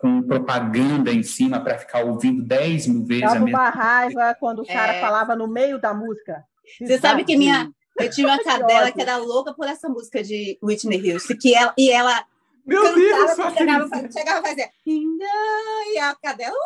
com, 0.00 0.22
propaganda 0.22 1.10
em 1.10 1.22
cima 1.22 1.58
para 1.58 1.78
ficar 1.78 2.04
ouvindo 2.04 2.42
dez 2.42 2.86
mil 2.86 3.02
vezes 3.04 3.24
a 3.24 3.28
Dava 3.34 3.44
mesma 3.44 3.58
uma 3.58 3.70
raiva 3.70 4.36
quando 4.38 4.60
o 4.60 4.66
cara 4.66 4.92
É. 4.94 5.00
falava 5.00 5.34
no 5.34 5.48
meio 5.48 5.80
da 5.80 5.94
música. 5.94 6.44
Você 6.80 6.98
sabe 6.98 7.24
que 7.24 7.36
minha. 7.36 7.70
Eu 7.98 8.10
tinha 8.10 8.26
uma 8.26 8.38
cadela 8.44 8.92
que 8.92 9.00
era 9.00 9.16
louca 9.16 9.54
por 9.54 9.66
essa 9.66 9.88
música 9.88 10.22
de 10.22 10.58
Whitney 10.62 11.12
Houston, 11.14 11.34
que 11.40 11.54
ela, 11.54 11.72
e 11.78 11.90
ela 11.90 12.24
Meu 12.66 12.94
Deus, 12.94 13.30
chegava, 13.56 13.88
Patrícia! 13.88 14.12
chegava 14.20 14.38
a 14.40 14.42
fazer. 14.42 14.68
E 14.86 15.98
a 15.98 16.14
cadela 16.20 16.56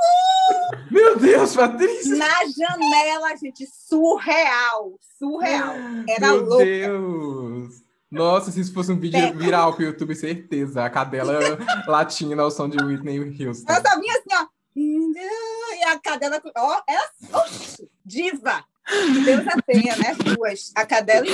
Meu 0.91 1.19
Deus, 1.19 1.55
Patrícia! 1.55 2.17
na 2.17 2.27
janela, 2.47 3.37
gente, 3.37 3.67
surreal, 3.67 4.99
surreal. 5.19 5.75
Era 6.09 6.29
Meu 6.29 6.45
louca. 6.45 6.65
Deus! 6.65 7.83
Nossa, 8.11 8.51
se 8.51 8.61
isso 8.61 8.73
fosse 8.75 8.91
um 8.91 8.99
vídeo 8.99 9.19
É. 9.21 9.31
viral 9.33 9.75
pro 9.75 9.85
YouTube, 9.85 10.15
certeza. 10.17 10.85
A 10.85 10.91
cadela 10.91 11.33
latina 11.87 12.43
ao 12.43 12.51
som 12.51 12.69
de 12.69 12.83
Whitney 12.83 13.21
Houston. 13.21 13.73
Eu 13.73 13.83
só 13.83 14.01
vinha 14.01 14.15
assim, 14.15 14.43
ó. 14.45 14.47
E 14.75 15.85
a 15.85 15.99
cadela, 15.99 16.41
ó, 16.57 16.81
ela, 16.89 17.09
oxe, 17.45 17.89
diva. 18.05 18.65
Que 18.87 19.21
Deus 19.21 19.47
a 19.47 19.63
tenha, 19.63 19.95
né? 19.97 20.17
Duas, 20.35 20.73
a 20.75 20.85
cadela 20.85 21.25
e 21.27 21.31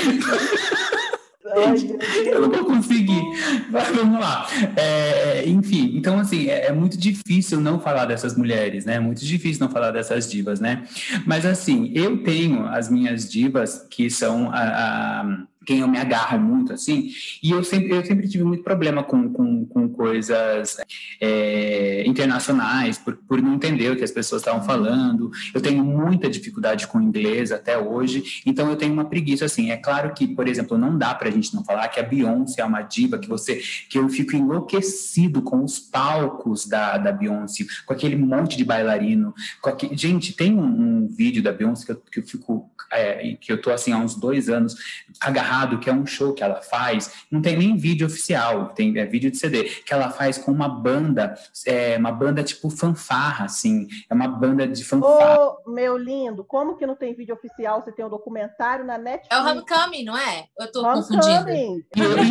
eu 2.25 2.41
não 2.41 2.51
vou 2.51 2.65
conseguir. 2.65 3.23
Mas 3.71 3.89
vamos 3.95 4.21
lá. 4.21 4.47
É, 4.77 5.49
enfim, 5.49 5.93
então 5.95 6.19
assim, 6.19 6.49
é, 6.49 6.67
é, 6.67 6.73
muito 6.73 6.97
difícil 6.97 7.61
não 7.61 7.79
falar 7.79 8.07
dessas 8.07 8.37
mulheres, 8.37 8.85
né? 8.85 8.95
É 8.95 9.01
muito 9.01 9.25
difícil 9.25 9.65
não 9.65 9.73
falar 9.73 9.91
dessas 9.91 10.29
divas, 10.31 10.61
né? 10.61 10.85
Mas 11.25 11.47
assim, 11.47 11.93
eu 11.95 12.23
tenho 12.23 12.67
as 12.67 12.91
minhas 12.91 13.31
divas 13.31 13.87
que 13.89 14.11
são 14.11 14.51
a, 14.51 15.21
a 15.21 15.47
quem 15.67 15.81
eu 15.81 15.89
me 15.89 15.99
agarro 15.99 16.39
muito, 16.39 16.73
assim, 16.73 17.11
e 17.43 17.51
eu 17.51 17.63
sempre, 17.65 17.91
eu 17.91 18.05
sempre 18.05 18.29
tive 18.29 18.45
muito 18.45 18.63
problema 18.63 19.03
com, 19.03 19.31
com, 19.33 19.67
com 19.67 19.89
coisas 19.89 20.77
é, 21.21 22.05
internacionais, 22.07 22.97
por, 22.97 23.17
por 23.17 23.43
não 23.43 23.55
entender 23.55 23.91
o 23.91 23.97
que 23.97 24.05
as 24.05 24.13
pessoas 24.13 24.43
estavam 24.43 24.63
falando, 24.63 25.31
eu 25.53 25.61
tenho 25.61 25.85
muita 25.85 26.31
dificuldade 26.31 26.87
com 26.87 27.01
inglês 27.01 27.51
até 27.51 27.77
hoje, 27.77 28.43
então 28.47 28.71
eu 28.71 28.77
tenho 28.77 28.93
uma 28.93 29.05
preguiça, 29.05 29.45
assim, 29.45 29.71
é 29.71 29.77
claro 29.77 30.15
que, 30.15 30.27
por 30.29 30.47
exemplo, 30.47 30.79
não 30.79 30.97
dá 30.97 31.15
pra 31.15 31.31
gente 31.31 31.53
não 31.55 31.65
falar 31.65 31.89
que 31.89 31.99
a 31.99 32.03
Beyoncé 32.03 32.63
é 32.63 32.65
uma 32.65 32.83
diva, 32.83 33.19
que 33.19 33.29
você, 33.29 33.61
que 33.91 33.99
eu 33.99 34.09
fico 34.09 34.37
enlouquecido 34.37 35.43
com 35.43 35.65
os 35.65 35.79
palcos 35.79 36.67
da, 36.67 36.97
da 36.97 37.11
Beyoncé, 37.11 37.65
com 37.85 37.93
aquele 37.93 38.15
monte 38.15 38.57
de 38.57 38.65
bailarino, 38.65 39.35
aquele, 39.65 39.97
gente, 39.97 40.33
tem 40.33 40.55
um, 40.55 40.65
um, 40.65 41.09
vídeo 41.09 41.43
da 41.43 41.53
Beyoncé 41.53 41.87
que 41.87 41.93
eu, 41.93 42.03
que 42.13 42.21
eu 42.21 42.27
fico, 42.27 42.71
é, 42.93 43.37
que 43.41 43.53
eu 43.53 43.61
tô, 43.61 43.71
assim, 43.71 43.93
há 43.93 43.99
uns 43.99 44.15
dois 44.15 44.49
anos, 44.49 44.75
agarrado 45.21 45.79
que 45.79 45.89
é 45.89 45.93
um 45.93 46.07
show 46.07 46.33
que 46.33 46.43
ela 46.43 46.61
faz, 46.61 47.13
não 47.31 47.41
tem 47.41 47.57
nem 47.57 47.77
vídeo 47.77 48.07
oficial, 48.07 48.69
tem 48.69 48.99
é, 48.99 49.05
vídeo 49.05 49.31
de 49.31 49.39
CD, 49.39 49.65
que 49.65 49.93
ela 49.93 50.11
faz 50.11 50.39
com 50.39 50.51
uma 50.51 50.69
banda, 50.69 51.35
é, 51.67 51.97
uma 51.97 52.13
banda 52.13 52.43
tipo 52.43 52.71
fanfarra, 52.71 53.47
assim, 53.47 53.89
é 54.09 54.15
uma 54.15 54.29
banda 54.29 54.67
de 54.67 54.85
fanfarra. 54.85 55.39
Ô, 55.41 55.71
meu 55.71 55.97
lindo, 55.97 56.45
como 56.45 56.77
que 56.77 56.87
não 56.87 56.95
tem 56.95 57.15
vídeo 57.15 57.35
oficial? 57.35 57.83
Você 57.83 57.93
tem 57.93 58.05
um 58.05 58.11
documentário 58.11 58.85
na 58.85 58.99
Netflix. 58.99 59.29
É 59.31 59.41
o 59.41 59.47
Homecoming, 59.47 60.05
não 60.05 60.17
é? 60.17 60.47
Eu 60.59 60.71
tô 60.71 60.83
confundindo. 60.83 61.51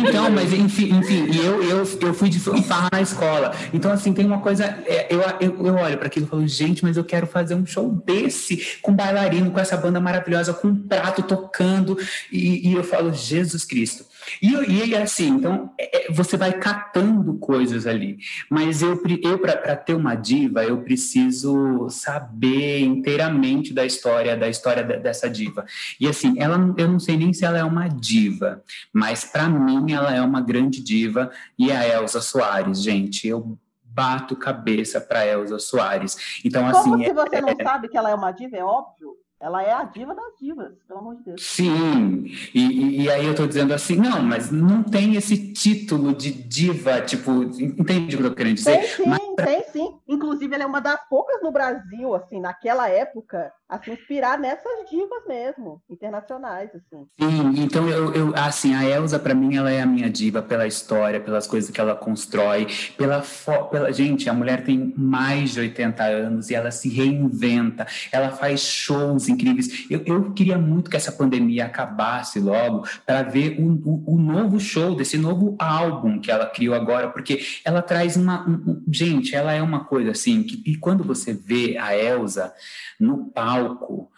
então, 0.06 0.30
mas 0.30 0.52
enfim, 0.52 0.94
enfim 0.94 1.26
eu, 1.36 1.62
eu, 1.62 1.78
eu 2.00 2.14
fui 2.14 2.28
de 2.28 2.38
fanfarra 2.40 2.88
na 2.92 3.00
escola, 3.00 3.54
então 3.72 3.90
assim, 3.90 4.12
tem 4.12 4.26
uma 4.26 4.40
coisa, 4.40 4.64
é, 4.86 5.12
eu, 5.12 5.20
eu, 5.40 5.66
eu 5.66 5.74
olho 5.74 5.98
para 5.98 6.06
aquilo 6.06 6.26
e 6.26 6.28
falo, 6.28 6.46
gente, 6.46 6.84
mas 6.84 6.96
eu 6.96 7.04
quero 7.04 7.26
fazer 7.26 7.54
um 7.54 7.66
show 7.66 7.90
desse, 7.90 8.78
com 8.82 8.94
bailarino, 8.94 9.50
com 9.50 9.60
essa 9.60 9.76
banda 9.76 10.00
maravilhosa, 10.00 10.45
com 10.54 10.68
um 10.68 10.88
prato 10.88 11.22
tocando, 11.22 11.98
e, 12.30 12.68
e 12.68 12.74
eu 12.74 12.84
falo, 12.84 13.12
Jesus 13.12 13.64
Cristo. 13.64 14.04
E, 14.42 14.52
e 14.88 14.94
assim, 14.94 15.28
então, 15.28 15.72
é, 15.78 16.06
é, 16.06 16.12
você 16.12 16.36
vai 16.36 16.52
catando 16.52 17.34
coisas 17.38 17.86
ali. 17.86 18.18
Mas 18.50 18.82
eu, 18.82 19.00
eu 19.22 19.38
para 19.38 19.76
ter 19.76 19.94
uma 19.94 20.14
diva, 20.14 20.64
eu 20.64 20.82
preciso 20.82 21.88
saber 21.90 22.80
inteiramente 22.80 23.72
da 23.72 23.84
história, 23.84 24.36
da 24.36 24.48
história 24.48 24.82
dessa 24.82 25.28
diva. 25.30 25.64
E 26.00 26.08
assim, 26.08 26.34
ela, 26.38 26.56
eu 26.76 26.88
não 26.88 26.98
sei 26.98 27.16
nem 27.16 27.32
se 27.32 27.44
ela 27.44 27.58
é 27.58 27.64
uma 27.64 27.88
diva, 27.88 28.62
mas 28.92 29.24
para 29.24 29.48
mim 29.48 29.92
ela 29.92 30.14
é 30.14 30.20
uma 30.20 30.40
grande 30.40 30.82
diva. 30.82 31.30
E 31.58 31.70
a 31.70 31.86
Elsa 31.86 32.20
Soares, 32.20 32.82
gente, 32.82 33.26
eu 33.28 33.58
bato 33.84 34.36
cabeça 34.36 35.00
para 35.00 35.26
Elsa 35.26 35.58
Soares. 35.58 36.42
Então, 36.44 36.70
Como 36.70 36.96
assim. 36.96 37.04
se 37.04 37.12
você 37.14 37.36
é, 37.36 37.40
não 37.40 37.56
sabe 37.56 37.88
que 37.88 37.96
ela 37.96 38.10
é 38.10 38.14
uma 38.14 38.30
diva, 38.30 38.56
é 38.56 38.64
óbvio. 38.64 39.15
Ela 39.38 39.62
é 39.62 39.70
a 39.70 39.84
diva 39.84 40.14
das 40.14 40.38
divas, 40.40 40.72
pelo 40.88 41.00
amor 41.00 41.16
de 41.16 41.24
Deus. 41.24 41.42
Sim, 41.44 42.24
e, 42.54 43.02
e 43.02 43.10
aí 43.10 43.26
eu 43.26 43.32
estou 43.32 43.46
dizendo 43.46 43.74
assim, 43.74 43.96
não, 43.96 44.22
mas 44.22 44.50
não 44.50 44.82
tem 44.82 45.14
esse 45.14 45.52
título 45.52 46.14
de 46.14 46.32
diva, 46.32 47.02
tipo, 47.02 47.42
entende 47.42 48.16
o 48.16 48.18
que 48.18 48.24
eu 48.24 48.28
estou 48.28 48.34
querendo 48.34 48.54
dizer? 48.54 48.78
Tem 48.78 48.88
sim, 48.88 49.06
mas... 49.06 49.20
tem 49.36 49.62
sim. 49.64 49.94
Inclusive, 50.08 50.54
ela 50.54 50.64
é 50.64 50.66
uma 50.66 50.80
das 50.80 50.98
poucas 51.08 51.42
no 51.42 51.52
Brasil, 51.52 52.14
assim, 52.14 52.40
naquela 52.40 52.88
época, 52.88 53.52
a 53.68 53.78
se 53.82 53.90
inspirar 53.90 54.38
nessas 54.38 54.88
divas 54.88 55.26
mesmo, 55.26 55.82
internacionais, 55.90 56.70
assim. 56.74 57.06
Sim, 57.18 57.62
então 57.62 57.88
eu, 57.88 58.14
eu 58.14 58.32
assim, 58.36 58.74
a 58.74 58.84
Elsa, 58.84 59.18
para 59.18 59.34
mim, 59.34 59.56
ela 59.56 59.70
é 59.70 59.82
a 59.82 59.86
minha 59.86 60.08
diva 60.08 60.40
pela 60.40 60.66
história, 60.66 61.20
pelas 61.20 61.46
coisas 61.46 61.70
que 61.70 61.80
ela 61.80 61.94
constrói, 61.94 62.68
pela, 62.96 63.22
pela... 63.70 63.92
Gente, 63.92 64.30
a 64.30 64.32
mulher 64.32 64.64
tem 64.64 64.94
mais 64.96 65.50
de 65.50 65.60
80 65.60 66.04
anos 66.04 66.48
e 66.48 66.54
ela 66.54 66.70
se 66.70 66.88
reinventa, 66.88 67.86
ela 68.10 68.30
faz 68.30 68.60
shows 68.60 69.25
incríveis. 69.28 69.86
Eu, 69.90 70.02
eu 70.06 70.32
queria 70.32 70.58
muito 70.58 70.90
que 70.90 70.96
essa 70.96 71.12
pandemia 71.12 71.66
acabasse 71.66 72.38
logo 72.40 72.86
para 73.04 73.22
ver 73.22 73.60
o, 73.60 73.72
o, 73.84 74.14
o, 74.14 74.18
novo 74.18 74.58
show 74.58 74.94
desse 74.94 75.18
novo 75.18 75.56
álbum 75.58 76.20
que 76.20 76.30
ela 76.30 76.46
criou 76.46 76.74
agora, 76.74 77.08
porque 77.08 77.44
ela 77.64 77.82
traz 77.82 78.16
uma. 78.16 78.48
Um, 78.48 78.84
gente, 78.92 79.34
ela 79.34 79.52
é 79.52 79.62
uma 79.62 79.84
coisa 79.84 80.10
assim, 80.10 80.42
que, 80.42 80.62
e 80.64 80.76
quando 80.76 81.04
você 81.04 81.32
vê 81.32 81.76
a 81.78 81.96
Elsa 81.96 82.52
no 82.98 83.26
palco 83.26 84.10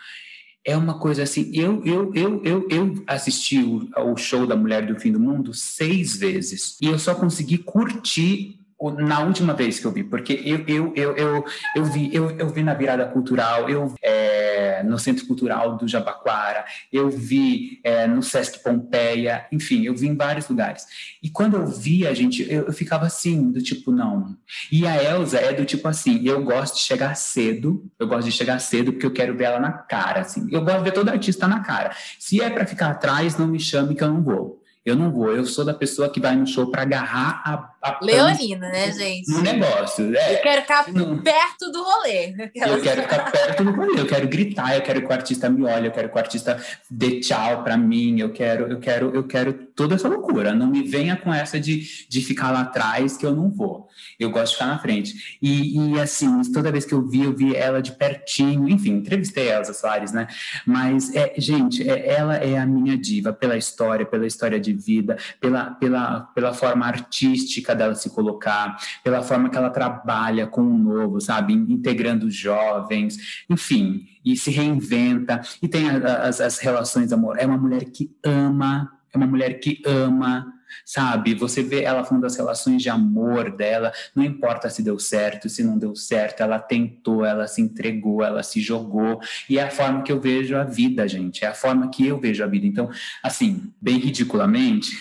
é 0.65 0.77
uma 0.77 0.99
coisa 0.99 1.23
assim. 1.23 1.51
Eu, 1.55 1.83
eu, 1.85 2.15
eu, 2.15 2.45
eu, 2.45 2.69
eu 2.71 3.05
assisti 3.07 3.59
o, 3.59 3.89
o, 4.13 4.17
show 4.17 4.47
da 4.47 4.55
Mulher 4.55 4.85
do 4.87 5.01
Fim 5.01 5.13
do 5.13 5.19
Mundo 5.19 5.55
seis 5.55 6.17
vezes 6.17 6.77
e 6.81 6.87
eu 6.87 6.99
só 6.99 7.15
consegui 7.15 7.57
curtir 7.57 8.58
na 8.81 9.21
última 9.21 9.55
vez 9.55 9.81
que 9.81 9.87
eu 9.87 9.91
vi, 9.91 10.05
porque 10.05 10.41
eu, 10.45 10.65
eu, 10.69 10.93
eu, 10.95 11.17
eu, 11.17 11.45
eu 11.75 11.85
vi 11.85 12.15
eu, 12.15 12.31
eu 12.39 12.49
vi 12.49 12.63
na 12.63 12.75
virada 12.75 13.07
cultural, 13.07 13.69
eu 13.69 13.95
é, 14.01 14.83
no 14.85 14.99
Centro 14.99 15.27
Cultural 15.27 15.77
do 15.77 15.89
Jabaquara, 15.89 16.65
eu 16.93 17.11
vi 17.11 17.81
é, 17.83 18.07
no 18.07 18.23
Sesc 18.23 18.63
Pompeia, 18.63 19.47
enfim, 19.51 19.85
eu 19.85 19.95
vi 19.95 20.07
em 20.07 20.17
vários 20.17 20.49
lugares. 20.49 20.87
E 21.23 21.29
quando 21.29 21.57
eu 21.57 21.67
vi 21.67 22.07
a 22.07 22.15
gente, 22.15 22.43
eu, 22.51 22.67
eu 22.67 22.73
ficava 22.73 23.07
assim, 23.07 23.51
do 23.51 23.61
tipo, 23.61 23.91
não. 23.91 24.37
E 24.71 24.87
a 24.87 25.03
Elsa 25.03 25.39
é 25.39 25.53
do 25.53 25.65
tipo 25.65 25.89
assim, 25.89 26.25
eu 26.25 26.43
gosto 26.45 26.77
de 26.77 26.83
chegar 26.83 27.15
cedo, 27.17 27.85
eu 27.99 28.07
gosto 28.07 28.27
de 28.27 28.33
chegar 28.33 28.59
cedo 28.61 28.93
porque 28.93 29.07
eu 29.07 29.13
quero 29.13 29.37
ver 29.37 29.45
ela 29.45 29.61
na 29.61 29.73
cara, 29.73 30.21
assim. 30.21 30.47
Eu 30.51 30.63
gosto 30.63 30.79
de 30.79 30.85
ver 30.85 30.93
todo 30.93 31.09
artista 31.09 31.49
na 31.49 31.61
cara. 31.61 31.91
Se 32.19 32.41
é 32.41 32.49
para 32.49 32.67
ficar 32.67 32.91
atrás, 32.91 33.37
não 33.37 33.49
me 33.49 33.59
chame 33.59 33.95
que 33.95 34.05
eu 34.05 34.09
não 34.09 34.23
vou. 34.23 34.63
Eu 34.89 34.97
não 34.97 35.13
vou, 35.13 35.31
eu 35.31 35.45
sou 35.45 35.67
da 35.67 35.75
pessoa 35.75 36.09
que 36.09 36.19
vai 36.19 36.35
no 36.35 36.47
show 36.47 36.71
para 36.71 36.81
agarrar 36.81 37.43
a, 37.45 37.75
a 37.81 37.99
Leonina, 38.03 38.69
né, 38.69 38.93
gente? 38.93 39.31
No 39.31 39.41
negócio. 39.41 40.15
É, 40.17 40.35
eu 40.35 40.43
quero 40.43 40.63
ficar 40.63 40.93
não... 40.93 41.19
perto 41.19 41.71
do 41.71 41.83
rolê. 41.83 42.35
Eu 42.39 42.81
quero 42.81 43.03
ficar 43.03 43.31
perto 43.31 43.65
do 43.65 43.71
rolê, 43.73 44.01
eu 44.01 44.07
quero 44.07 44.29
gritar, 44.29 44.75
eu 44.75 44.83
quero 44.83 45.01
que 45.01 45.07
o 45.07 45.13
artista 45.13 45.49
me 45.49 45.65
olhe, 45.65 45.87
eu 45.87 45.93
quero 45.93 46.09
que 46.09 46.17
o 46.17 46.19
artista 46.19 46.61
dê 46.91 47.21
tchau 47.21 47.63
para 47.63 47.77
mim, 47.77 48.21
eu 48.21 48.33
quero, 48.33 48.67
eu 48.67 48.81
quero, 48.81 49.15
eu 49.15 49.25
quero 49.25 49.53
toda 49.53 49.95
essa 49.95 50.09
loucura. 50.09 50.53
Não 50.55 50.67
me 50.67 50.83
venha 50.83 51.17
com 51.17 51.33
essa 51.33 51.61
de, 51.61 52.07
de 52.09 52.21
ficar 52.21 52.51
lá 52.51 52.63
atrás 52.63 53.17
que 53.17 53.25
eu 53.25 53.35
não 53.35 53.49
vou. 53.49 53.89
Eu 54.19 54.31
gosto 54.31 54.51
de 54.51 54.53
ficar 54.55 54.67
na 54.67 54.79
frente. 54.79 55.39
E, 55.41 55.95
e 55.95 56.01
assim, 56.01 56.43
toda 56.53 56.73
vez 56.73 56.85
que 56.85 56.93
eu 56.93 57.07
vi, 57.07 57.23
eu 57.23 57.35
vi 57.35 57.55
ela 57.55 57.81
de 57.81 57.93
pertinho. 57.93 58.69
Enfim, 58.69 58.95
entrevistei 58.95 59.53
a 59.53 59.59
Elsa 59.59 59.73
Soares, 59.73 60.13
né? 60.13 60.27
Mas, 60.67 61.15
é, 61.15 61.35
gente, 61.39 61.89
é, 61.89 62.15
ela 62.15 62.37
é 62.37 62.59
a 62.59 62.67
minha 62.67 62.97
diva 62.99 63.33
pela 63.33 63.57
história, 63.57 64.05
pela 64.05 64.27
história 64.27 64.59
de 64.59 64.73
vida, 64.73 65.17
pela, 65.41 65.71
pela, 65.71 66.21
pela 66.35 66.53
forma 66.53 66.87
artística 66.87 67.68
dela 67.75 67.95
se 67.95 68.11
colocar, 68.11 68.77
pela 69.03 69.23
forma 69.23 69.49
que 69.49 69.57
ela 69.57 69.71
trabalha 69.71 70.47
com 70.47 70.63
o 70.63 70.79
novo, 70.79 71.21
sabe? 71.21 71.53
Integrando 71.53 72.31
jovens, 72.31 73.45
enfim, 73.49 74.07
e 74.25 74.37
se 74.37 74.51
reinventa. 74.51 75.41
E 75.63 75.69
tem 75.69 75.89
as, 75.89 76.41
as 76.41 76.59
relações 76.59 77.13
amor. 77.13 77.37
É 77.39 77.47
uma 77.47 77.59
mulher 77.59 77.85
que 77.87 78.11
ama, 78.25 78.91
é 79.13 79.17
uma 79.17 79.27
mulher 79.27 79.61
que 79.61 79.83
ama 79.87 80.59
sabe? 80.85 81.35
Você 81.35 81.63
vê 81.63 81.83
ela 81.83 82.05
falando 82.05 82.23
das 82.23 82.37
relações 82.37 82.83
de 82.83 82.89
amor 82.89 83.51
dela, 83.51 83.93
não 84.15 84.23
importa 84.23 84.71
se 84.71 84.83
deu 84.83 84.99
certo, 84.99 85.49
se 85.49 85.63
não 85.63 85.79
deu 85.79 85.95
certo, 85.95 86.43
ela 86.43 86.59
tentou, 86.59 87.25
ela 87.25 87.47
se 87.47 87.61
entregou, 87.61 88.23
ela 88.23 88.43
se 88.43 88.61
jogou, 88.61 89.21
e 89.49 89.59
é 89.59 89.63
a 89.63 89.71
forma 89.71 90.03
que 90.03 90.13
eu 90.13 90.21
vejo 90.21 90.57
a 90.57 90.65
vida, 90.65 91.07
gente, 91.09 91.45
é 91.45 91.49
a 91.49 91.55
forma 91.55 91.89
que 91.91 92.07
eu 92.07 92.19
vejo 92.19 92.43
a 92.43 92.47
vida. 92.47 92.67
Então, 92.67 92.91
assim, 93.23 93.73
bem 93.81 93.99
ridiculamente, 93.99 94.99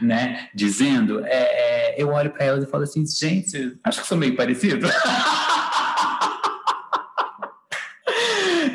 né, 0.00 0.48
dizendo, 0.54 1.24
é, 1.24 1.94
é, 1.94 1.94
eu 2.02 2.10
olho 2.10 2.30
para 2.30 2.44
ela 2.44 2.62
e 2.62 2.66
falo 2.66 2.84
assim, 2.84 3.04
gente, 3.06 3.76
acho 3.84 4.02
que 4.02 4.06
sou 4.06 4.16
meio 4.18 4.36
parecido. 4.36 4.86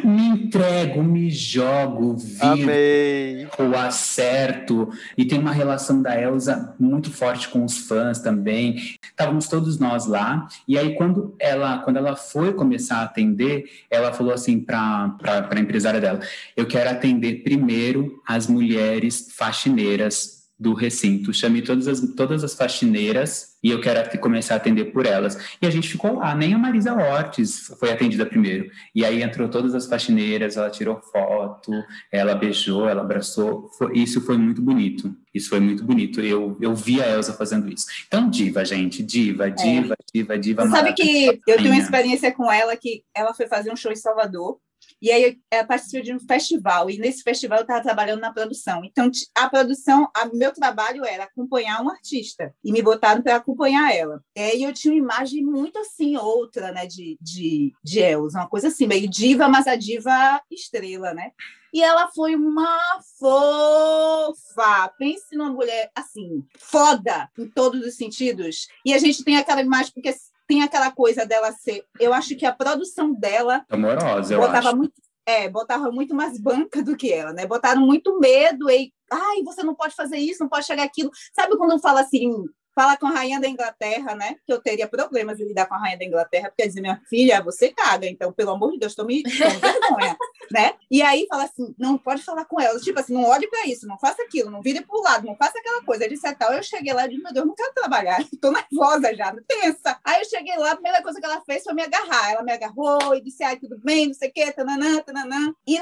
me 0.04 0.28
entrego, 0.28 1.02
me 1.04 1.30
jogo, 1.30 2.16
vivo, 2.16 3.76
acerto. 3.78 4.90
E 5.18 5.26
tem 5.26 5.40
uma 5.40 5.52
relação 5.52 6.02
da 6.02 6.20
Elsa 6.20 6.76
muito 6.80 7.10
forte 7.10 7.48
com 7.50 7.64
os 7.64 7.78
fãs 7.88 8.20
também. 8.20 8.98
Estávamos 9.04 9.48
todos 9.48 9.80
nós 9.80 10.06
lá. 10.06 10.48
E 10.68 10.78
aí, 10.78 10.96
quando 10.96 11.36
ela, 11.40 11.80
quando 11.80 11.98
ela 11.98 12.16
foi 12.16 12.54
começar 12.54 12.98
a 12.98 13.04
atender, 13.04 13.66
ela 13.90 14.14
falou 14.14 14.34
assim 14.34 14.60
para 14.60 15.16
a 15.22 15.60
empresária 15.60 16.02
dela: 16.02 16.20
Eu 16.56 16.68
quero 16.68 16.90
atender 16.90 17.44
primeiro 17.44 18.22
as 18.28 18.48
mulheres 18.48 19.30
faxineiras 19.32 20.43
do 20.64 20.74
recinto. 20.74 21.34
Chamei 21.34 21.62
todas 21.62 21.90
as, 21.90 22.00
todas 22.16 22.42
as 22.42 22.56
faxineiras 22.56 23.58
e 23.62 23.70
eu 23.70 23.82
quero 23.82 24.18
começar 24.20 24.54
a 24.54 24.58
atender 24.58 24.86
por 24.86 25.06
elas. 25.06 25.38
E 25.62 25.68
a 25.68 25.70
gente 25.70 25.90
ficou 25.90 26.16
lá, 26.16 26.34
nem 26.34 26.54
a 26.54 26.58
Marisa 26.58 26.94
Ortiz 26.94 27.68
foi 27.78 27.92
atendida 27.92 28.26
primeiro. 28.26 28.72
E 28.96 29.04
aí 29.04 29.22
entrou 29.22 29.50
todas 29.50 29.76
as 29.76 29.86
faxineiras, 29.86 30.56
ela 30.56 30.70
tirou 30.70 31.02
foto, 31.02 31.72
ela 32.10 32.34
beijou, 32.34 32.88
ela 32.88 33.02
abraçou. 33.02 33.70
Foi, 33.78 33.92
isso 33.98 34.22
foi 34.22 34.38
muito 34.38 34.62
bonito. 34.62 35.14
Isso 35.34 35.50
foi 35.50 35.60
muito 35.60 35.84
bonito. 35.84 36.22
Eu, 36.22 36.58
eu 36.62 36.74
vi 36.74 37.02
a 37.02 37.10
Elsa 37.10 37.34
fazendo 37.34 37.68
isso. 37.68 37.86
Então, 38.08 38.30
diva, 38.30 38.64
gente, 38.64 39.04
diva, 39.04 39.52
diva, 39.52 39.96
é. 39.96 40.06
diva, 40.14 40.40
diva. 40.40 40.64
Você 40.64 40.72
sabe 40.72 40.94
que 40.94 41.42
eu 41.46 41.58
tenho 41.58 41.72
uma 41.72 41.82
experiência 41.82 42.32
com 42.32 42.50
ela 42.50 42.76
que 42.78 43.04
ela 43.14 43.34
foi 43.34 43.48
fazer 43.48 43.72
um 43.72 43.76
show 43.76 43.92
em 43.92 43.98
Salvador 43.98 44.58
E 45.04 45.12
aí 45.12 45.38
eu 45.52 45.68
participei 45.68 46.02
de 46.02 46.14
um 46.14 46.20
festival, 46.22 46.90
e 46.90 46.98
nesse 46.98 47.24
festival 47.24 47.58
eu 47.58 47.64
estava 47.64 47.84
trabalhando 47.84 48.22
na 48.22 48.32
produção. 48.32 48.86
Então, 48.86 49.12
a 49.36 49.50
produção, 49.50 50.10
o 50.32 50.38
meu 50.38 50.54
trabalho 50.54 51.04
era 51.04 51.26
acompanhar 51.26 51.84
um 51.84 51.90
artista, 51.90 52.56
e 52.64 52.72
me 52.72 52.82
botaram 52.82 53.22
para 53.22 53.36
acompanhar 53.36 53.94
ela. 53.94 54.24
E 54.34 54.64
eu 54.64 54.72
tinha 54.72 54.94
uma 54.94 54.98
imagem 54.98 55.44
muito 55.44 55.78
assim, 55.78 56.16
outra, 56.16 56.72
né, 56.72 56.86
de, 56.86 57.18
de, 57.20 57.74
de 57.84 58.00
Elsa, 58.00 58.40
uma 58.40 58.48
coisa 58.48 58.70
assim, 58.70 58.88
meio 58.88 59.10
diva, 59.10 59.50
mas 59.50 59.68
a 59.68 59.76
diva 59.76 60.42
estrela, 60.50 61.14
né? 61.14 61.32
E 61.74 61.84
ela 61.84 62.08
foi 62.08 62.36
uma 62.36 62.80
fofa. 63.20 64.94
Pense 64.98 65.36
numa 65.36 65.52
mulher 65.52 65.92
assim, 65.96 66.46
foda 66.60 67.30
em 67.38 67.50
todos 67.50 67.86
os 67.86 67.96
sentidos. 67.96 68.68
E 68.86 68.94
a 68.94 69.00
gente 69.00 69.24
tem 69.24 69.38
aquela 69.38 69.60
imagem, 69.60 69.92
porque 69.92 70.14
tem 70.54 70.62
aquela 70.62 70.92
coisa 70.92 71.26
dela 71.26 71.52
ser. 71.52 71.84
Eu 72.00 72.14
acho 72.14 72.36
que 72.36 72.46
a 72.46 72.54
produção 72.54 73.12
dela. 73.12 73.66
Amorosa, 73.70 74.36
eu 74.36 74.40
botava 74.40 74.70
acho. 74.70 74.78
muito. 74.78 74.94
É, 75.26 75.50
botava 75.50 75.90
muito 75.90 76.14
mais 76.14 76.38
banca 76.38 76.84
do 76.84 76.96
que 76.96 77.12
ela, 77.12 77.34
né? 77.34 77.48
Botaram 77.48 77.82
muito 77.82 78.20
medo 78.20 78.70
e. 78.70 78.94
Ai, 79.12 79.42
você 79.44 79.64
não 79.64 79.74
pode 79.74 79.96
fazer 79.96 80.18
isso, 80.18 80.44
não 80.44 80.50
pode 80.50 80.66
chegar 80.66 80.84
aquilo. 80.84 81.10
Sabe 81.34 81.58
quando 81.58 81.80
fala 81.80 82.02
assim, 82.02 82.32
fala 82.76 82.98
com 82.98 83.08
a 83.08 83.12
rainha 83.12 83.40
da 83.40 83.48
Inglaterra, 83.48 84.16
né? 84.16 84.36
Que 84.46 84.54
eu 84.54 84.60
teria 84.60 84.88
problemas 84.88 85.38
de 85.38 85.46
lidar 85.46 85.66
com 85.66 85.76
a 85.76 85.78
rainha 85.78 85.98
da 85.98 86.06
Inglaterra, 86.06 86.50
porque 86.50 86.68
dizer, 86.68 86.82
minha 86.82 87.02
filha, 87.10 87.42
você 87.42 87.70
caga, 87.70 88.08
então, 88.08 88.32
pelo 88.32 88.52
amor 88.52 88.72
de 88.72 88.80
Deus, 88.80 88.92
estou 88.92 89.06
me 89.06 89.24
vergonha, 89.28 90.18
né? 90.52 90.74
E 90.90 91.02
aí 91.02 91.26
fala 91.30 91.44
assim, 91.44 91.74
não 91.78 91.98
pode 91.98 92.24
falar 92.24 92.46
com 92.46 92.60
ela, 92.60 92.80
tipo 92.80 93.00
assim, 93.00 93.14
não 93.14 93.24
olhe 93.26 93.48
para 93.48 93.68
isso, 93.68 93.88
não 93.88 93.98
faça 93.98 94.22
aquilo, 94.24 94.50
não 94.50 94.62
vire 94.62 94.82
para 94.82 94.98
o 94.98 95.02
lado, 95.02 95.26
não 95.26 95.36
faça 95.36 95.58
aquela 95.58 95.84
coisa, 95.84 96.08
de 96.08 96.20
tal. 96.36 96.54
Eu 96.54 96.64
cheguei 96.64 96.94
lá 96.94 97.06
e 97.06 97.10
disse, 97.10 97.24
meu 97.24 97.34
Deus, 97.34 97.46
não 97.46 97.56
quero 97.56 97.74
trabalhar, 97.74 98.22
estou 98.32 98.52
nervosa 98.52 99.14
já, 99.16 99.34
tensa. 99.48 100.00
Aí 100.04 100.22
eu 100.22 100.26
cheguei 100.26 100.56
lá, 100.58 100.72
a 100.72 100.76
primeira 100.76 101.02
coisa 101.02 101.20
que 101.20 101.26
ela 101.26 101.42
fez 101.42 101.64
foi 101.64 101.74
me 101.74 101.84
agarrar, 101.84 102.32
ela 102.32 102.44
me 102.44 102.52
agarrou 102.52 103.16
e 103.16 103.22
disse, 103.22 103.44
ai, 103.44 103.58
tudo 103.58 103.78
bem, 103.84 104.08
não 104.08 104.14
sei 104.14 104.30
o 104.30 104.34
quê, 104.34 104.52
tananã, 104.52 105.02
tananã. 105.02 105.54
E, 105.68 105.80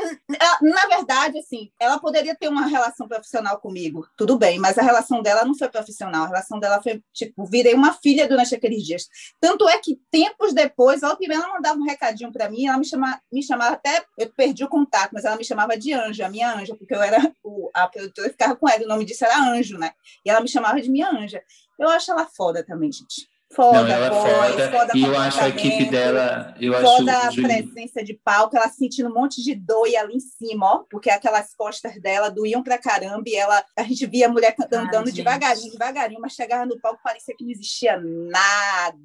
na 0.62 0.86
verdade, 0.88 1.40
assim, 1.40 1.72
ela 1.80 2.00
poderia 2.00 2.36
ter 2.36 2.48
uma 2.48 2.66
relação 2.66 3.08
profissional 3.08 3.60
comigo, 3.60 4.08
tudo 4.18 4.38
bem, 4.38 4.60
mas 4.60 4.78
a 4.78 4.82
relação 4.82 5.22
dela 5.22 5.46
não 5.46 5.56
foi 5.56 5.70
profissional, 5.70 6.24
a 6.24 6.28
relação 6.28 6.60
dela 6.60 6.81
foi, 6.82 7.02
tipo, 7.14 7.46
virei 7.46 7.74
uma 7.74 7.94
filha 7.94 8.28
durante 8.28 8.56
aqueles 8.56 8.84
dias. 8.84 9.08
Tanto 9.40 9.68
é 9.68 9.78
que, 9.78 10.00
tempos 10.12 10.54
depois, 10.54 11.04
ela 11.04 11.18
ela 11.22 11.48
mandava 11.48 11.80
um 11.80 11.86
recadinho 11.86 12.32
para 12.32 12.50
mim, 12.50 12.68
ela 12.68 12.78
me, 12.78 12.86
chama, 12.86 13.22
me 13.32 13.44
chamava 13.44 13.76
até, 13.76 14.04
eu 14.18 14.30
perdi 14.32 14.64
o 14.64 14.70
contato, 14.70 15.12
mas 15.14 15.26
ela 15.26 15.38
me 15.38 15.44
chamava 15.46 15.78
de 15.78 15.94
Anja, 15.94 16.30
minha 16.30 16.54
anja, 16.54 16.76
porque 16.76 16.94
eu 16.94 17.02
era, 17.02 17.20
o, 17.44 17.70
a 17.74 17.88
produtora 17.88 18.30
ficava 18.30 18.56
com 18.56 18.68
ela, 18.68 18.84
o 18.84 18.88
nome 18.88 19.06
disso 19.06 19.26
era 19.26 19.40
Anjo, 19.40 19.78
né? 19.78 19.92
E 20.26 20.30
ela 20.30 20.42
me 20.42 20.48
chamava 20.48 20.82
de 20.82 20.90
minha 20.90 21.10
anja. 21.10 21.44
Eu 21.80 21.90
acho 21.90 22.12
ela 22.12 22.26
foda 22.26 22.64
também, 22.64 22.92
gente. 22.92 23.31
Foda, 23.54 23.84
Não, 23.84 23.90
ela 23.90 24.06
é 24.06 24.10
voz, 24.10 24.52
foda, 24.54 24.72
foda 24.72 24.92
e 24.96 25.04
eu 25.04 25.20
acho 25.20 25.42
a 25.42 25.50
equipe 25.50 25.86
dela, 25.90 26.56
eu 26.60 26.74
acho 26.74 26.84
Toda 26.86 27.18
a 27.18 27.32
presença 27.32 28.04
de 28.04 28.14
palco, 28.14 28.56
ela 28.56 28.70
sentindo 28.70 29.10
um 29.10 29.14
monte 29.14 29.44
de 29.44 29.54
dor 29.54 29.88
e 29.88 29.96
ali 29.98 30.16
em 30.16 30.20
cima, 30.20 30.66
ó, 30.76 30.84
porque 30.90 31.10
aquelas 31.10 31.54
costas 31.54 32.02
dela 32.02 32.30
doíam 32.30 32.64
pra 32.64 32.78
caramba 32.78 33.24
e 33.28 33.36
ela, 33.36 33.62
a 33.78 33.84
gente 33.84 34.06
via 34.06 34.28
a 34.28 34.30
mulher 34.30 34.56
Ai, 34.58 34.68
andando 34.78 35.12
devagarinho, 35.12 35.72
devagarinho, 35.72 36.22
mas 36.22 36.34
chegava 36.34 36.66
no 36.66 36.80
palco 36.80 37.02
parecia 37.04 37.36
que 37.36 37.44
não 37.44 37.52
existia 37.52 38.00
nada. 38.02 38.98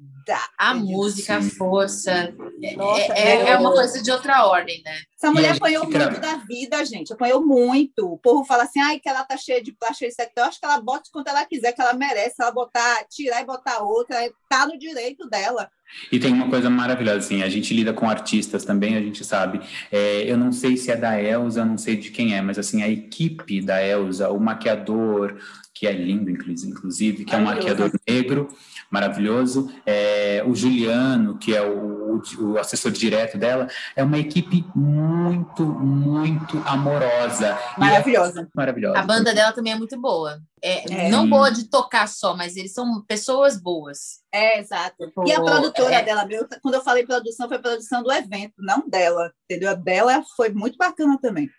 A 0.57 0.73
música, 0.73 1.37
a 1.37 1.41
força. 1.41 2.33
É- 2.61 2.75
Nossa, 2.75 3.13
é, 3.13 3.41
é 3.49 3.53
eu- 3.53 3.59
uma 3.59 3.71
coisa 3.71 4.01
de 4.01 4.11
outra 4.11 4.45
ordem, 4.45 4.81
né? 4.83 4.97
Essa 5.15 5.31
mulher 5.31 5.55
apanhou 5.55 5.83
muito 5.85 6.19
da 6.19 6.35
vida, 6.37 6.83
gente. 6.85 7.13
Apanhou 7.13 7.43
muito. 7.45 8.05
O 8.13 8.17
povo 8.17 8.43
fala 8.45 8.63
assim, 8.63 8.79
ai, 8.79 8.99
que 8.99 9.09
ela 9.09 9.23
tá 9.23 9.35
cheia 9.37 9.63
de 9.63 9.71
plástico. 9.71 10.11
Eu 10.35 10.43
acho 10.43 10.59
que 10.59 10.65
ela 10.65 10.79
bota 10.81 11.09
quanto 11.11 11.29
ela 11.29 11.45
quiser, 11.45 11.71
que 11.71 11.81
ela 11.81 11.93
merece. 11.93 12.35
Ela 12.39 12.51
botar, 12.51 13.05
tirar 13.09 13.41
e 13.41 13.45
botar 13.45 13.79
outra, 13.79 14.17
tá 14.49 14.65
no 14.65 14.77
direito 14.77 15.27
dela. 15.29 15.69
E 16.11 16.19
tem 16.19 16.33
uma 16.33 16.49
coisa 16.49 16.69
maravilhosa, 16.69 17.19
assim, 17.19 17.43
a 17.43 17.49
gente 17.49 17.73
lida 17.73 17.93
com 17.93 18.09
artistas 18.09 18.65
também, 18.65 18.95
a 18.95 19.01
gente 19.01 19.23
sabe. 19.23 19.61
É, 19.91 20.23
eu 20.29 20.37
não 20.37 20.51
sei 20.51 20.75
se 20.75 20.91
é 20.91 20.95
da 20.97 21.21
Elsa, 21.21 21.63
não 21.63 21.77
sei 21.77 21.95
de 21.95 22.11
quem 22.11 22.35
é, 22.35 22.41
mas 22.41 22.59
assim, 22.59 22.81
a 22.81 22.89
equipe 22.89 23.61
da 23.61 23.85
Elsa, 23.85 24.29
o 24.29 24.39
maquiador, 24.39 25.37
que 25.73 25.87
é 25.87 25.91
lindo, 25.91 26.29
inclusive, 26.29 27.23
que 27.23 27.33
é 27.33 27.37
um 27.37 27.45
maquiador 27.45 27.91
negro, 28.07 28.47
maravilhoso, 28.89 29.71
é, 29.85 30.43
o 30.45 30.55
Juliano, 30.55 31.37
que 31.37 31.55
é 31.55 31.61
o, 31.61 32.06
o 32.39 32.57
assessor 32.57 32.91
direto 32.91 33.37
dela, 33.37 33.67
é 33.95 34.03
uma 34.03 34.17
equipe 34.17 34.65
muito, 34.75 35.63
muito 35.65 36.61
amorosa. 36.65 37.47
E 37.47 37.75
é 37.75 37.79
Maravilhosa. 37.79 38.47
maravilhosa. 38.55 38.99
A 38.99 39.03
banda 39.03 39.33
dela 39.33 39.51
também 39.53 39.73
é 39.73 39.77
muito 39.77 39.99
boa. 39.99 40.39
É, 40.61 41.07
É. 41.07 41.09
Não 41.09 41.29
boa 41.29 41.51
de 41.51 41.69
tocar 41.69 42.07
só, 42.07 42.35
mas 42.35 42.55
eles 42.55 42.73
são 42.73 43.03
pessoas 43.07 43.57
boas. 43.61 44.19
É, 44.33 44.59
exato. 44.59 44.95
Tipo, 45.05 45.27
E 45.27 45.31
a 45.31 45.41
produtora 45.41 45.95
é- 45.95 46.03
dela, 46.03 46.25
meu, 46.25 46.47
quando 46.61 46.75
eu 46.75 46.81
falei 46.83 47.05
produção, 47.05 47.47
foi 47.47 47.59
produção 47.59 48.01
do 48.03 48.11
evento, 48.11 48.53
não 48.59 48.83
dela. 48.89 49.31
Entendeu? 49.49 49.71
A 49.71 49.75
dela 49.75 50.23
foi 50.35 50.49
muito 50.49 50.77
bacana 50.77 51.17
também. 51.21 51.49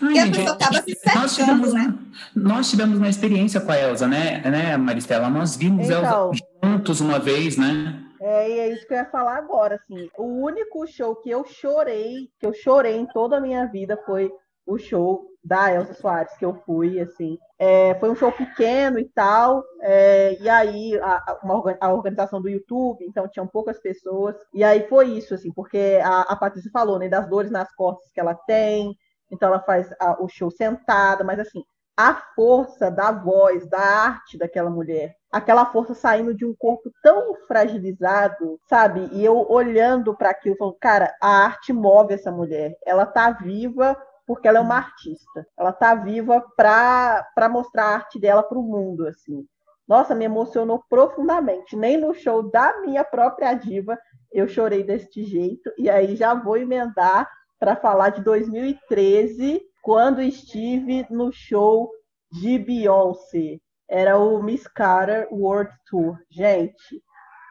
Ai, 0.00 0.12
E 0.14 0.18
a 0.20 0.26
gente, 0.26 0.36
se 0.36 0.44
nós 0.44 1.32
cercando, 1.32 1.34
tivemos, 1.34 1.72
né? 1.74 1.94
nós 2.36 2.70
tivemos 2.70 2.96
uma 2.96 3.08
experiência 3.08 3.60
com 3.60 3.72
a 3.72 3.76
Elsa, 3.80 4.06
né, 4.06 4.40
né 4.48 4.76
Maristela? 4.76 5.28
Nós 5.28 5.56
vimos 5.56 5.86
Então. 5.86 6.30
Elsa 6.30 6.44
juntos 6.62 7.00
uma 7.00 7.18
vez, 7.18 7.56
né? 7.56 8.00
É, 8.20 8.48
e 8.50 8.58
é 8.60 8.68
isso 8.68 8.86
que 8.86 8.94
eu 8.94 8.98
ia 8.98 9.10
falar 9.10 9.36
agora, 9.36 9.74
assim. 9.76 10.08
O 10.16 10.24
único 10.24 10.86
show 10.86 11.16
que 11.16 11.30
eu 11.30 11.44
chorei, 11.44 12.28
que 12.38 12.46
eu 12.46 12.52
chorei 12.54 12.96
em 12.96 13.06
toda 13.06 13.36
a 13.36 13.40
minha 13.40 13.66
vida 13.66 13.96
foi 14.06 14.32
o 14.66 14.78
show 14.78 15.26
da 15.42 15.72
Elsa 15.74 15.92
Soares, 15.94 16.34
que 16.38 16.44
eu 16.44 16.54
fui, 16.64 16.98
assim. 17.00 17.36
É, 17.58 17.94
foi 17.96 18.08
um 18.10 18.14
show 18.14 18.32
pequeno 18.32 18.98
e 18.98 19.08
tal, 19.10 19.62
é, 19.82 20.40
e 20.40 20.48
aí 20.48 20.98
a, 21.00 21.38
uma 21.42 21.76
a 21.80 21.92
organização 21.92 22.40
do 22.40 22.48
YouTube, 22.48 23.04
então 23.04 23.28
tinham 23.28 23.46
poucas 23.46 23.78
pessoas, 23.80 24.34
e 24.54 24.64
aí 24.64 24.88
foi 24.88 25.10
isso, 25.10 25.34
assim, 25.34 25.52
porque 25.52 25.98
a, 26.02 26.22
a 26.22 26.36
Patrícia 26.36 26.70
falou, 26.72 26.98
né, 26.98 27.08
das 27.08 27.28
dores 27.28 27.50
nas 27.50 27.70
costas 27.74 28.10
que 28.12 28.20
ela 28.20 28.34
tem, 28.34 28.96
então 29.30 29.48
ela 29.48 29.60
faz 29.62 29.90
a- 30.00 30.16
o 30.22 30.28
show 30.28 30.50
sentada, 30.50 31.22
mas 31.24 31.38
assim, 31.38 31.62
a 31.96 32.14
força 32.34 32.90
da 32.90 33.12
voz, 33.12 33.68
da 33.68 33.78
arte 33.78 34.36
daquela 34.36 34.68
mulher, 34.68 35.14
aquela 35.30 35.64
força 35.66 35.94
saindo 35.94 36.34
de 36.34 36.44
um 36.44 36.54
corpo 36.56 36.90
tão 37.02 37.34
fragilizado, 37.46 38.58
sabe? 38.68 39.08
E 39.12 39.24
eu 39.24 39.46
olhando 39.48 40.16
para 40.16 40.30
aquilo, 40.30 40.56
falando, 40.56 40.76
cara, 40.80 41.14
a 41.20 41.44
arte 41.44 41.72
move 41.72 42.14
essa 42.14 42.32
mulher. 42.32 42.76
Ela 42.84 43.06
tá 43.06 43.30
viva 43.30 43.96
porque 44.26 44.48
ela 44.48 44.58
é 44.58 44.62
uma 44.62 44.76
artista. 44.76 45.46
Ela 45.56 45.72
tá 45.72 45.94
viva 45.94 46.44
para 46.56 47.48
mostrar 47.50 47.84
a 47.84 47.94
arte 47.94 48.18
dela 48.18 48.42
para 48.42 48.58
o 48.58 48.62
mundo, 48.62 49.06
assim. 49.06 49.46
Nossa, 49.86 50.14
me 50.14 50.24
emocionou 50.24 50.82
profundamente. 50.88 51.76
Nem 51.76 51.96
no 51.96 52.14
show 52.14 52.50
da 52.50 52.80
minha 52.80 53.04
própria 53.04 53.52
diva 53.54 53.98
eu 54.32 54.48
chorei 54.48 54.82
deste 54.82 55.22
jeito. 55.24 55.70
E 55.78 55.88
aí 55.88 56.16
já 56.16 56.34
vou 56.34 56.56
emendar 56.56 57.30
para 57.58 57.76
falar 57.76 58.10
de 58.10 58.22
2013, 58.22 59.62
quando 59.84 60.22
estive 60.22 61.06
no 61.10 61.30
show 61.30 61.90
de 62.32 62.58
Beyoncé. 62.58 63.58
Era 63.88 64.18
o 64.18 64.42
Miss 64.42 64.66
Carter 64.66 65.28
World 65.30 65.70
Tour. 65.88 66.16
Gente, 66.30 67.02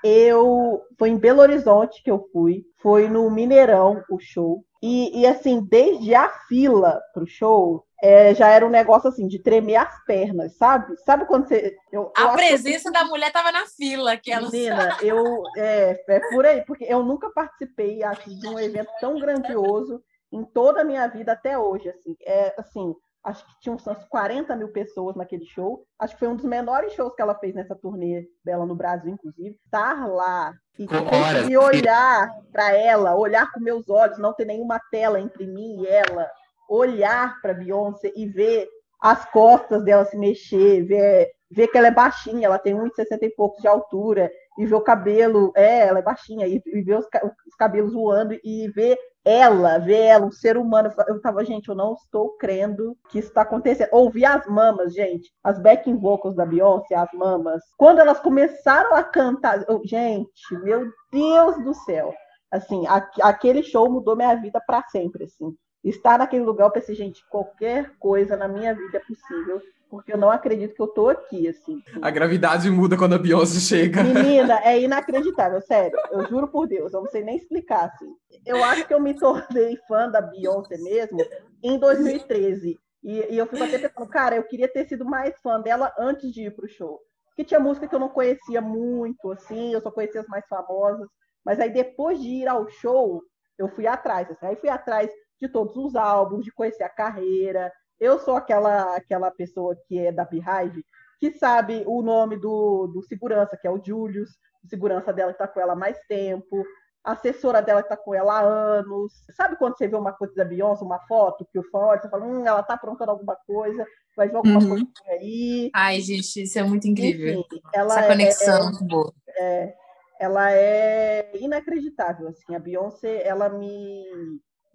eu 0.04 0.82
foi 0.98 1.10
em 1.10 1.18
Belo 1.18 1.42
Horizonte 1.42 2.02
que 2.04 2.10
eu 2.12 2.28
fui, 2.34 2.64
foi 2.82 3.08
no 3.08 3.30
Mineirão 3.30 4.04
o 4.10 4.18
show. 4.20 4.66
E, 4.82 5.22
e 5.22 5.26
assim, 5.28 5.64
desde 5.64 6.14
a 6.14 6.28
fila 6.50 7.00
pro 7.14 7.26
show, 7.26 7.86
é, 8.02 8.34
já 8.36 8.50
era 8.50 8.66
um 8.66 8.70
negócio 8.70 9.08
assim 9.10 9.28
de 9.28 9.40
tremer 9.42 9.78
as 9.78 10.04
pernas, 10.06 10.58
sabe? 10.58 10.94
Sabe 11.06 11.26
quando 11.26 11.48
você. 11.48 11.78
Eu, 11.92 12.02
eu 12.02 12.12
A 12.18 12.22
acho 12.34 12.38
que- 12.38 12.48
presença 12.48 12.92
da 12.92 13.06
mulher 13.06 13.32
tava 13.32 13.50
na 13.52 13.66
fila, 13.68 14.18
que 14.18 14.30
ela 14.32 14.50
Menina, 14.50 14.98
eu 15.02 15.24
é, 15.56 16.04
é 16.10 16.20
por 16.32 16.46
aí, 16.46 16.66
porque 16.66 16.84
eu 16.84 17.02
nunca 17.04 17.30
participei, 17.30 18.04
acho, 18.04 18.28
de 18.30 18.48
um 18.48 18.60
evento 18.60 18.90
tão 19.00 19.18
grandioso 19.20 20.02
em 20.34 20.44
toda 20.44 20.82
a 20.82 20.84
minha 20.84 21.08
vida 21.08 21.34
até 21.34 21.58
hoje. 21.58 21.90
Assim, 21.90 22.16
é 22.26 22.54
assim, 22.58 22.96
acho 23.24 23.46
que 23.46 23.60
tinha 23.62 23.76
uns 23.76 23.84
40 24.10 24.56
mil 24.56 24.70
pessoas 24.70 25.16
naquele 25.16 25.46
show. 25.46 25.86
Acho 26.00 26.16
que 26.16 26.20
foi 26.20 26.28
um 26.28 26.36
dos 26.36 26.46
menores 26.46 26.94
shows 26.94 27.16
que 27.16 27.22
ela 27.22 27.36
fez 27.36 27.54
nessa 27.54 27.76
turnê 27.76 28.28
dela 28.44 28.66
no 28.66 28.76
Brasil, 28.76 29.12
inclusive. 29.12 29.56
Estar 29.64 30.08
lá 30.08 30.54
e 30.78 30.88
conseguir 30.88 31.58
olhar 31.58 32.32
para 32.52 32.74
ela, 32.74 33.16
olhar 33.16 33.52
com 33.52 33.60
meus 33.60 33.88
olhos, 33.90 34.18
não 34.18 34.34
ter 34.34 34.46
nenhuma 34.46 34.80
tela 34.92 35.20
entre 35.20 35.46
mim 35.46 35.82
e 35.82 35.88
ela, 35.88 36.28
olhar 36.68 37.40
para 37.42 37.54
Beyoncé 37.54 38.12
e 38.16 38.26
ver 38.26 38.68
as 39.00 39.26
costas 39.26 39.84
dela 39.84 40.06
se 40.06 40.18
mexer, 40.18 40.84
ver, 40.84 41.30
ver 41.52 41.68
que 41.68 41.78
ela 41.78 41.88
é 41.88 41.92
baixinha, 41.92 42.48
ela 42.48 42.58
tem 42.58 42.74
1,60 42.74 43.20
e 43.22 43.30
poucos 43.36 43.62
de 43.62 43.68
altura, 43.68 44.32
e 44.58 44.66
ver 44.66 44.76
o 44.76 44.82
cabelo, 44.82 45.52
é, 45.56 45.88
ela 45.88 46.00
é 46.00 46.02
baixinha, 46.02 46.48
e, 46.48 46.62
e 46.66 46.82
ver 46.82 47.00
os, 47.00 47.06
os 47.06 47.56
cabelos 47.58 47.94
voando, 47.94 48.34
e 48.44 48.70
ver 48.70 48.98
ela, 49.26 49.78
ver 49.78 50.02
ela, 50.02 50.26
um 50.26 50.32
ser 50.32 50.58
humano. 50.58 50.92
Eu 51.08 51.22
tava, 51.22 51.44
gente, 51.46 51.70
eu 51.70 51.76
não 51.76 51.94
estou 51.94 52.38
crendo 52.38 52.98
que 53.10 53.20
isso 53.20 53.30
está 53.30 53.42
acontecendo. 53.42 53.90
Ouvir 53.92 54.26
as 54.26 54.46
mamas, 54.48 54.94
gente, 54.94 55.32
as 55.44 55.60
backing 55.60 55.98
vocals 55.98 56.36
da 56.36 56.46
Beyoncé, 56.46 56.96
as 56.96 57.12
mamas, 57.14 57.64
quando 57.78 58.00
elas 58.00 58.20
começaram 58.20 58.96
a 58.96 59.04
cantar, 59.04 59.64
eu- 59.68 59.82
gente, 59.86 60.58
meu 60.62 60.92
Deus 61.12 61.64
do 61.64 61.74
céu. 61.74 62.14
Assim, 62.52 62.86
a- 62.88 63.10
aquele 63.24 63.64
show 63.64 63.90
mudou 63.90 64.16
minha 64.16 64.36
vida 64.36 64.62
para 64.66 64.84
sempre, 64.84 65.24
assim. 65.24 65.56
Estar 65.84 66.18
naquele 66.20 66.44
lugar, 66.46 66.66
eu 66.66 66.72
pensei, 66.72 66.96
gente, 66.96 67.28
qualquer 67.30 67.92
coisa 68.00 68.38
na 68.38 68.48
minha 68.48 68.74
vida 68.74 68.98
é 68.98 69.02
possível, 69.02 69.62
porque 69.94 70.12
eu 70.12 70.18
não 70.18 70.32
acredito 70.32 70.74
que 70.74 70.82
eu 70.82 70.88
tô 70.88 71.08
aqui, 71.08 71.48
assim. 71.48 71.80
A 72.02 72.10
gravidade 72.10 72.68
muda 72.68 72.98
quando 72.98 73.14
a 73.14 73.20
Beyoncé 73.20 73.60
chega. 73.60 74.04
Menina, 74.04 74.60
é 74.64 74.80
inacreditável, 74.82 75.62
sério. 75.62 75.96
Eu 76.10 76.28
juro 76.28 76.48
por 76.48 76.66
Deus, 76.68 76.92
eu 76.92 77.02
não 77.02 77.08
sei 77.12 77.24
nem 77.24 77.38
explicar, 77.38 77.86
assim. 77.86 78.12
Eu 78.44 78.64
acho 78.64 78.88
que 78.88 78.94
eu 78.94 79.00
me 79.00 79.14
tornei 79.14 79.78
fã 79.88 80.10
da 80.10 80.20
Beyoncé 80.20 80.78
mesmo 80.80 81.20
em 81.62 81.78
2013. 81.78 82.80
E, 83.04 83.34
e 83.36 83.38
eu 83.38 83.46
fico 83.46 83.64
até 83.64 83.78
pensando, 83.78 84.10
cara, 84.10 84.36
eu 84.36 84.44
queria 84.48 84.68
ter 84.68 84.88
sido 84.88 85.06
mais 85.06 85.40
fã 85.44 85.62
dela 85.62 85.94
antes 86.00 86.32
de 86.32 86.48
ir 86.48 86.56
pro 86.56 86.68
show. 86.68 87.00
Porque 87.28 87.44
tinha 87.44 87.60
música 87.60 87.88
que 87.88 87.94
eu 87.94 88.00
não 88.00 88.10
conhecia 88.10 88.62
muito, 88.62 89.32
assim, 89.32 89.74
eu 89.74 89.82
só 89.82 89.92
conhecia 89.92 90.22
as 90.22 90.28
mais 90.28 90.48
famosas. 90.48 91.08
Mas 91.46 91.60
aí 91.60 91.72
depois 91.72 92.20
de 92.20 92.30
ir 92.30 92.48
ao 92.48 92.68
show, 92.68 93.22
eu 93.60 93.70
fui 93.70 93.86
atrás. 93.86 94.28
Assim, 94.32 94.48
aí 94.48 94.56
fui 94.56 94.70
atrás 94.70 95.12
de 95.40 95.48
todos 95.48 95.78
os 95.78 95.96
álbuns, 95.96 96.44
de 96.44 96.52
conhecer 96.52 96.84
a 96.84 96.90
carreira. 96.90 97.72
Eu 98.04 98.20
sou 98.20 98.36
aquela 98.36 98.96
aquela 98.98 99.32
pessoa 99.32 99.76
que 99.88 99.98
é 99.98 100.12
da 100.12 100.26
Beehive, 100.26 100.84
que 101.20 101.32
sabe 101.32 101.84
o 101.88 102.02
nome 102.02 102.36
do, 102.38 102.88
do 102.88 103.02
segurança, 103.04 103.56
que 103.56 103.66
é 103.66 103.72
o 103.72 103.82
Julius, 103.84 104.30
o 104.64 104.68
segurança 104.68 105.14
dela 105.14 105.32
que 105.32 105.42
está 105.42 105.48
com 105.48 105.60
ela 105.62 105.72
há 105.72 105.76
mais 105.76 105.98
tempo, 106.10 106.66
a 107.02 107.14
assessora 107.14 107.62
dela 107.62 107.82
que 107.82 107.88
está 107.94 107.96
com 107.96 108.14
ela 108.14 108.40
há 108.40 108.42
anos. 108.42 109.14
Sabe 109.38 109.56
quando 109.56 109.78
você 109.78 109.88
vê 109.88 109.96
uma 109.96 110.12
coisa 110.12 110.34
da 110.36 110.44
Beyoncé, 110.44 110.84
uma 110.84 111.00
foto, 111.08 111.48
que 111.50 111.58
o 111.60 111.64
fã 111.72 111.78
olha, 111.80 112.02
você 112.02 112.10
fala, 112.10 112.26
hum, 112.26 112.46
ela 112.46 112.60
está 112.60 112.74
aprontando 112.74 113.12
alguma 113.12 113.38
coisa, 113.48 113.86
vai 114.18 114.28
ver 114.28 114.36
alguma 114.36 114.60
Uhum. 114.60 114.70
coisa 114.70 114.86
aí. 115.08 115.70
Ai, 115.74 116.02
gente, 116.02 116.44
isso 116.44 116.60
é 116.60 116.64
muito 116.64 116.86
incrível. 116.88 117.40
Enfim, 117.40 117.62
ela 117.74 117.94
Essa 117.96 118.06
é- 118.06 118.08
conexão 118.08 118.58
é 118.60 118.64
muito 118.64 118.84
boa. 118.86 119.14
é, 119.38 119.74
ela 120.20 120.52
é 120.52 121.32
inacreditável, 121.38 122.28
assim, 122.28 122.54
a 122.54 122.60
Beyoncé, 122.60 123.26
ela 123.26 123.48
me... 123.48 124.04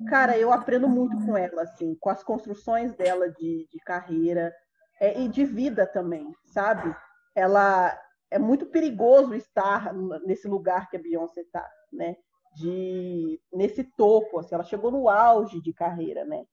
Cara, 0.06 0.38
eu 0.38 0.52
aprendo 0.52 0.88
muito 0.88 1.16
com 1.24 1.36
ela, 1.36 1.62
assim, 1.62 1.96
com 1.96 2.08
as 2.08 2.22
construções 2.22 2.94
dela 2.94 3.28
de, 3.30 3.66
de 3.70 3.78
carreira 3.80 4.54
é, 5.00 5.20
e 5.20 5.28
de 5.28 5.44
vida 5.44 5.86
também, 5.86 6.32
sabe? 6.44 6.94
Ela 7.34 7.98
é 8.30 8.38
muito 8.38 8.66
perigoso 8.66 9.34
estar 9.34 9.92
nesse 10.24 10.46
lugar 10.46 10.88
que 10.88 10.96
a 10.96 11.00
Beyoncé 11.00 11.40
está, 11.40 11.68
né? 11.92 12.16
De, 12.54 13.40
nesse 13.52 13.84
topo, 13.96 14.38
assim, 14.38 14.54
ela 14.54 14.64
chegou 14.64 14.90
no 14.90 15.08
auge 15.08 15.60
de 15.60 15.72
carreira, 15.72 16.24
né? 16.24 16.44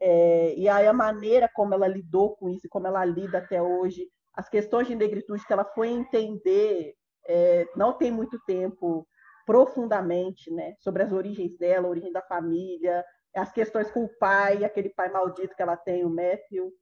É, 0.00 0.54
e 0.56 0.68
aí 0.68 0.86
a 0.86 0.92
maneira 0.92 1.50
como 1.54 1.74
ela 1.74 1.88
lidou 1.88 2.36
com 2.36 2.48
isso, 2.48 2.68
como 2.68 2.86
ela 2.86 3.04
lida 3.04 3.38
até 3.38 3.60
hoje, 3.62 4.08
as 4.34 4.48
questões 4.48 4.86
de 4.86 4.94
negritude 4.94 5.46
que 5.46 5.52
ela 5.52 5.64
foi 5.64 5.88
entender 5.88 6.94
é, 7.26 7.66
não 7.74 7.92
tem 7.92 8.10
muito 8.10 8.38
tempo 8.46 9.06
profundamente, 9.46 10.50
né, 10.50 10.74
sobre 10.80 11.02
as 11.04 11.12
origens 11.12 11.56
dela, 11.56 11.86
a 11.86 11.90
origem 11.90 12.12
da 12.12 12.20
família, 12.20 13.02
as 13.34 13.52
questões 13.52 13.90
com 13.90 14.04
o 14.04 14.08
pai, 14.18 14.64
aquele 14.64 14.88
pai 14.88 15.10
maldito 15.10 15.54
que 15.54 15.60
ela 15.62 15.76
tem, 15.76 16.04
o 16.04 16.08
Matthew. 16.10 16.72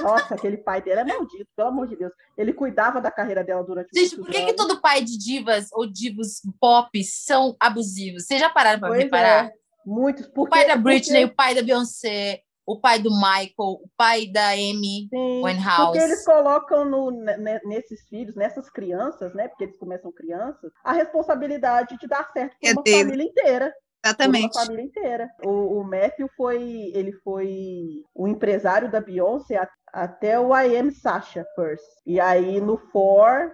Nossa, 0.00 0.34
aquele 0.36 0.56
pai 0.56 0.80
dela 0.80 1.00
é 1.00 1.04
maldito, 1.04 1.46
pelo 1.56 1.68
amor 1.68 1.88
de 1.88 1.96
Deus. 1.96 2.12
Ele 2.36 2.52
cuidava 2.52 3.00
da 3.00 3.10
carreira 3.10 3.42
dela 3.42 3.64
durante 3.64 3.88
Gente, 3.92 4.16
por 4.16 4.28
que, 4.30 4.44
que 4.46 4.54
todo 4.54 4.80
pai 4.80 5.02
de 5.02 5.18
divas 5.18 5.68
ou 5.72 5.86
divos 5.90 6.40
pop 6.60 7.02
são 7.04 7.56
abusivos? 7.60 8.26
Vocês 8.26 8.40
já 8.40 8.48
pararam 8.48 8.78
para 8.78 8.90
Pois 8.90 9.02
reparar? 9.02 9.46
é, 9.46 9.52
muitos. 9.84 10.26
O 10.26 10.32
Porque, 10.32 10.50
pai 10.50 10.66
da 10.68 10.76
Britney, 10.76 11.22
porque- 11.22 11.32
o 11.32 11.36
pai 11.36 11.54
da 11.56 11.62
Beyoncé, 11.62 12.42
o 12.70 12.78
pai 12.80 12.98
do 12.98 13.10
Michael, 13.10 13.52
o 13.58 13.88
pai 13.96 14.26
da 14.26 14.48
Amy 14.50 15.08
Sim, 15.08 15.42
Winehouse. 15.44 15.84
porque 15.86 15.98
eles 15.98 16.24
colocam 16.24 16.84
no- 16.84 17.10
ne- 17.10 17.60
nesses 17.64 18.06
filhos, 18.08 18.34
nessas 18.36 18.68
crianças, 18.70 19.32
né? 19.34 19.48
Porque 19.48 19.64
eles 19.64 19.78
começam 19.78 20.12
crianças, 20.12 20.70
a 20.84 20.92
responsabilidade 20.92 21.96
de 21.98 22.06
dar 22.06 22.30
certo 22.32 22.54
É 22.62 22.68
para 22.72 22.78
uma 22.80 22.82
dele. 22.82 22.98
família 23.04 23.24
inteira. 23.24 23.74
Exatamente. 24.04 24.56
Uma 24.56 24.64
família 24.64 24.84
inteira. 24.84 25.28
O, 25.44 25.80
o 25.80 25.84
Matthew 25.84 26.28
foi, 26.36 26.62
ele 26.94 27.12
foi 27.24 28.04
o 28.14 28.28
empresário 28.28 28.90
da 28.90 29.00
Beyoncé 29.00 29.58
até 29.92 30.38
o 30.38 30.54
I 30.56 30.76
Am 30.76 30.90
Sasha 30.90 31.44
first. 31.56 31.84
E 32.06 32.20
aí 32.20 32.60
no 32.60 32.76
For, 32.92 33.50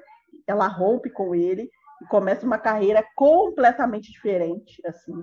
ela 0.47 0.67
rompe 0.67 1.09
com 1.09 1.35
ele 1.35 1.71
e 2.03 2.07
começa 2.09 2.45
uma 2.45 2.59
carreira 2.59 3.03
completamente 3.17 4.11
diferente, 4.13 4.83
assim. 4.87 5.15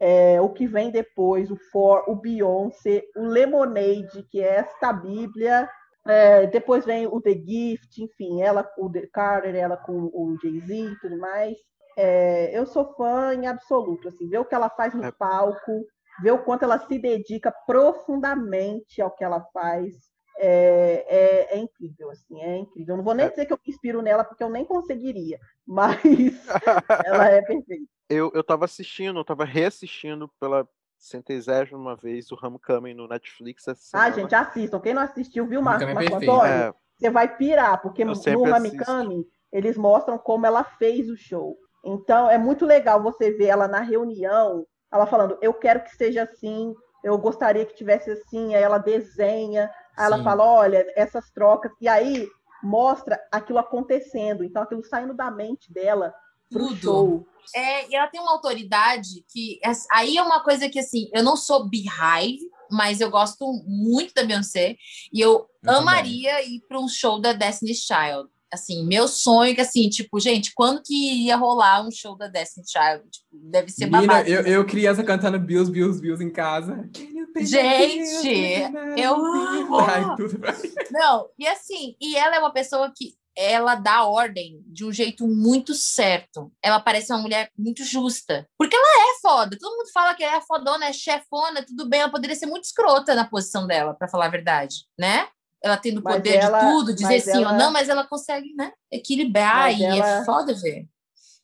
É, 0.00 0.40
o 0.40 0.50
que 0.50 0.66
vem 0.66 0.90
depois, 0.90 1.50
o 1.50 1.56
For, 1.70 2.04
o 2.08 2.14
Beyoncé, 2.16 3.02
o 3.16 3.22
Lemonade, 3.26 4.22
que 4.30 4.40
é 4.40 4.56
esta 4.56 4.92
Bíblia. 4.92 5.68
É, 6.06 6.46
depois 6.48 6.84
vem 6.84 7.06
o 7.06 7.20
The 7.20 7.32
Gift, 7.34 8.02
enfim, 8.02 8.42
ela, 8.42 8.68
o 8.76 8.90
The 8.90 9.06
Carter, 9.12 9.54
ela 9.54 9.76
com 9.76 9.92
o 10.12 10.36
Jay-Z 10.42 10.74
e 10.74 10.98
tudo 11.00 11.16
mais. 11.18 11.56
É, 11.96 12.50
eu 12.58 12.66
sou 12.66 12.92
fã 12.94 13.32
em 13.34 13.46
absoluto, 13.46 14.08
assim, 14.08 14.28
ver 14.28 14.38
o 14.38 14.44
que 14.44 14.54
ela 14.54 14.68
faz 14.68 14.92
no 14.94 15.04
É. 15.04 15.12
palco, 15.12 15.86
ver 16.22 16.32
o 16.32 16.44
quanto 16.44 16.64
ela 16.64 16.78
se 16.78 16.98
dedica 16.98 17.52
profundamente 17.66 19.00
ao 19.00 19.10
que 19.10 19.24
ela 19.24 19.40
faz, 19.52 19.94
é, 20.38 21.04
é- 21.08 21.54
é 21.56 21.58
incrível, 21.58 22.10
assim, 22.10 22.40
é 22.42 22.56
incrível. 22.58 22.94
Eu 22.94 22.96
não 22.98 23.04
vou 23.04 23.14
nem 23.14 23.26
É. 23.26 23.30
dizer 23.30 23.46
que 23.46 23.52
eu 23.52 23.58
me 23.64 23.72
inspiro 23.72 24.02
nela, 24.02 24.24
porque 24.24 24.42
eu 24.42 24.50
nem 24.50 24.64
conseguiria, 24.64 25.38
mas 25.66 26.02
ela 27.00 27.28
é 27.30 27.40
perfeita. 27.42 27.93
Eu, 28.08 28.30
eu 28.34 28.44
tava 28.44 28.64
assistindo, 28.64 29.18
eu 29.18 29.24
tava 29.24 29.44
reassistindo 29.44 30.28
pela 30.40 30.68
centésima 30.98 31.96
vez 31.96 32.30
o 32.30 32.38
Homecoming 32.40 32.94
no 32.94 33.08
Netflix 33.08 33.68
essa 33.68 33.98
Ah, 33.98 34.10
gente, 34.10 34.34
assistam. 34.34 34.80
Quem 34.80 34.94
não 34.94 35.02
assistiu, 35.02 35.46
viu, 35.46 35.62
Marco, 35.62 35.84
Homecoming 35.84 36.12
é. 36.12 36.16
Antônio? 36.16 36.52
É, 36.52 36.74
Você 36.98 37.10
vai 37.10 37.36
pirar, 37.36 37.80
porque 37.82 38.02
Eu 38.02 38.06
no 38.06 38.12
Homecoming 38.12 39.26
eles 39.52 39.76
mostram 39.76 40.18
como 40.18 40.46
ela 40.46 40.64
fez 40.64 41.08
o 41.08 41.16
show. 41.16 41.56
Então 41.84 42.28
é 42.28 42.36
muito 42.36 42.66
legal 42.66 43.02
você 43.02 43.30
ver 43.30 43.46
ela 43.46 43.68
na 43.68 43.80
reunião, 43.80 44.66
ela 44.92 45.06
falando, 45.06 45.38
eu 45.40 45.54
quero 45.54 45.84
que 45.84 45.94
seja 45.94 46.24
assim, 46.24 46.74
eu 47.04 47.16
gostaria 47.18 47.64
que 47.64 47.74
tivesse 47.74 48.10
assim, 48.10 48.54
aí 48.54 48.62
ela 48.62 48.78
desenha, 48.78 49.70
aí 49.96 50.06
ela 50.06 50.22
fala, 50.24 50.44
olha, 50.44 50.84
essas 50.96 51.30
trocas, 51.30 51.70
e 51.80 51.86
aí 51.86 52.26
mostra 52.62 53.20
aquilo 53.30 53.58
acontecendo, 53.58 54.42
então 54.42 54.62
aquilo 54.62 54.82
saindo 54.82 55.14
da 55.14 55.30
mente 55.30 55.72
dela 55.72 56.12
pro 56.54 56.68
Tudo. 56.68 56.80
show. 56.80 57.26
É, 57.54 57.88
e 57.90 57.94
ela 57.94 58.06
tem 58.08 58.20
uma 58.20 58.32
autoridade 58.32 59.22
que. 59.30 59.58
essa- 59.62 59.86
Aí 59.92 60.16
é 60.16 60.22
uma 60.22 60.42
coisa 60.42 60.68
que, 60.68 60.78
assim, 60.78 61.08
eu 61.12 61.22
não 61.22 61.36
sou 61.36 61.68
Beehive, 61.68 62.40
mas 62.70 63.00
eu 63.00 63.10
gosto 63.10 63.44
muito 63.66 64.14
da 64.14 64.24
Beyoncé. 64.24 64.76
E 65.12 65.20
eu, 65.20 65.46
Eu 65.62 65.72
amaria 65.74 66.42
ir 66.42 66.60
para 66.68 66.80
um 66.80 66.88
show 66.88 67.20
da 67.20 67.32
Destiny's 67.32 67.80
Child. 67.84 68.28
Assim, 68.52 68.86
meu 68.86 69.08
sonho, 69.08 69.54
que 69.54 69.60
assim, 69.60 69.88
tipo, 69.88 70.18
gente, 70.20 70.52
quando 70.54 70.80
que 70.82 70.94
ia 71.24 71.36
rolar 71.36 71.84
um 71.86 71.90
show 71.90 72.16
da 72.16 72.28
Destiny's 72.28 72.70
Child? 72.70 73.02
Tipo, 73.10 73.26
deve 73.32 73.68
ser 73.70 73.86
babado. 73.86 74.28
eu, 74.28 74.42
eu 74.42 74.64
criança 74.64 75.02
cantando 75.02 75.38
Bills, 75.40 75.70
Bills, 75.72 76.00
Bills 76.00 76.22
em 76.24 76.30
casa. 76.30 76.88
Gente, 77.36 78.62
eu 78.96 79.14
amo. 79.14 79.76
Ai, 79.80 80.16
tudo 80.16 80.38
pra 80.38 80.52
mim. 80.52 80.70
Não, 80.90 81.28
e 81.38 81.46
assim, 81.46 81.96
e 82.00 82.16
ela 82.16 82.36
é 82.36 82.38
uma 82.38 82.52
pessoa 82.52 82.92
que 82.94 83.14
ela 83.36 83.74
dá 83.74 84.04
ordem 84.04 84.62
de 84.66 84.84
um 84.84 84.92
jeito 84.92 85.26
muito 85.26 85.74
certo. 85.74 86.52
Ela 86.62 86.78
parece 86.80 87.12
uma 87.12 87.20
mulher 87.22 87.50
muito 87.58 87.82
justa. 87.84 88.48
Porque 88.58 88.76
ela 88.76 89.10
é 89.10 89.20
foda. 89.20 89.56
Todo 89.60 89.76
mundo 89.76 89.90
fala 89.92 90.14
que 90.14 90.22
ela 90.22 90.36
é 90.36 90.40
fodona, 90.40 90.86
é 90.86 90.92
chefona, 90.92 91.62
tudo 91.64 91.88
bem. 91.88 92.00
Ela 92.00 92.10
poderia 92.10 92.36
ser 92.36 92.46
muito 92.46 92.64
escrota 92.64 93.14
na 93.14 93.24
posição 93.24 93.66
dela, 93.66 93.94
pra 93.94 94.08
falar 94.08 94.26
a 94.26 94.30
verdade, 94.30 94.86
né? 94.98 95.28
Ela 95.62 95.76
tendo 95.76 96.02
Mas 96.02 96.16
poder 96.16 96.36
ela- 96.36 96.58
de 96.58 96.66
tudo, 96.70 96.94
dizer 96.94 97.20
sim 97.20 97.36
ou 97.38 97.42
ela- 97.42 97.52
não, 97.54 97.72
mas 97.72 97.88
ela 97.88 98.06
consegue, 98.06 98.52
né? 98.54 98.72
Equilibrar 98.92 99.72
e 99.72 99.82
é 99.84 99.98
ela- 99.98 100.24
foda 100.24 100.52
ver. 100.54 100.86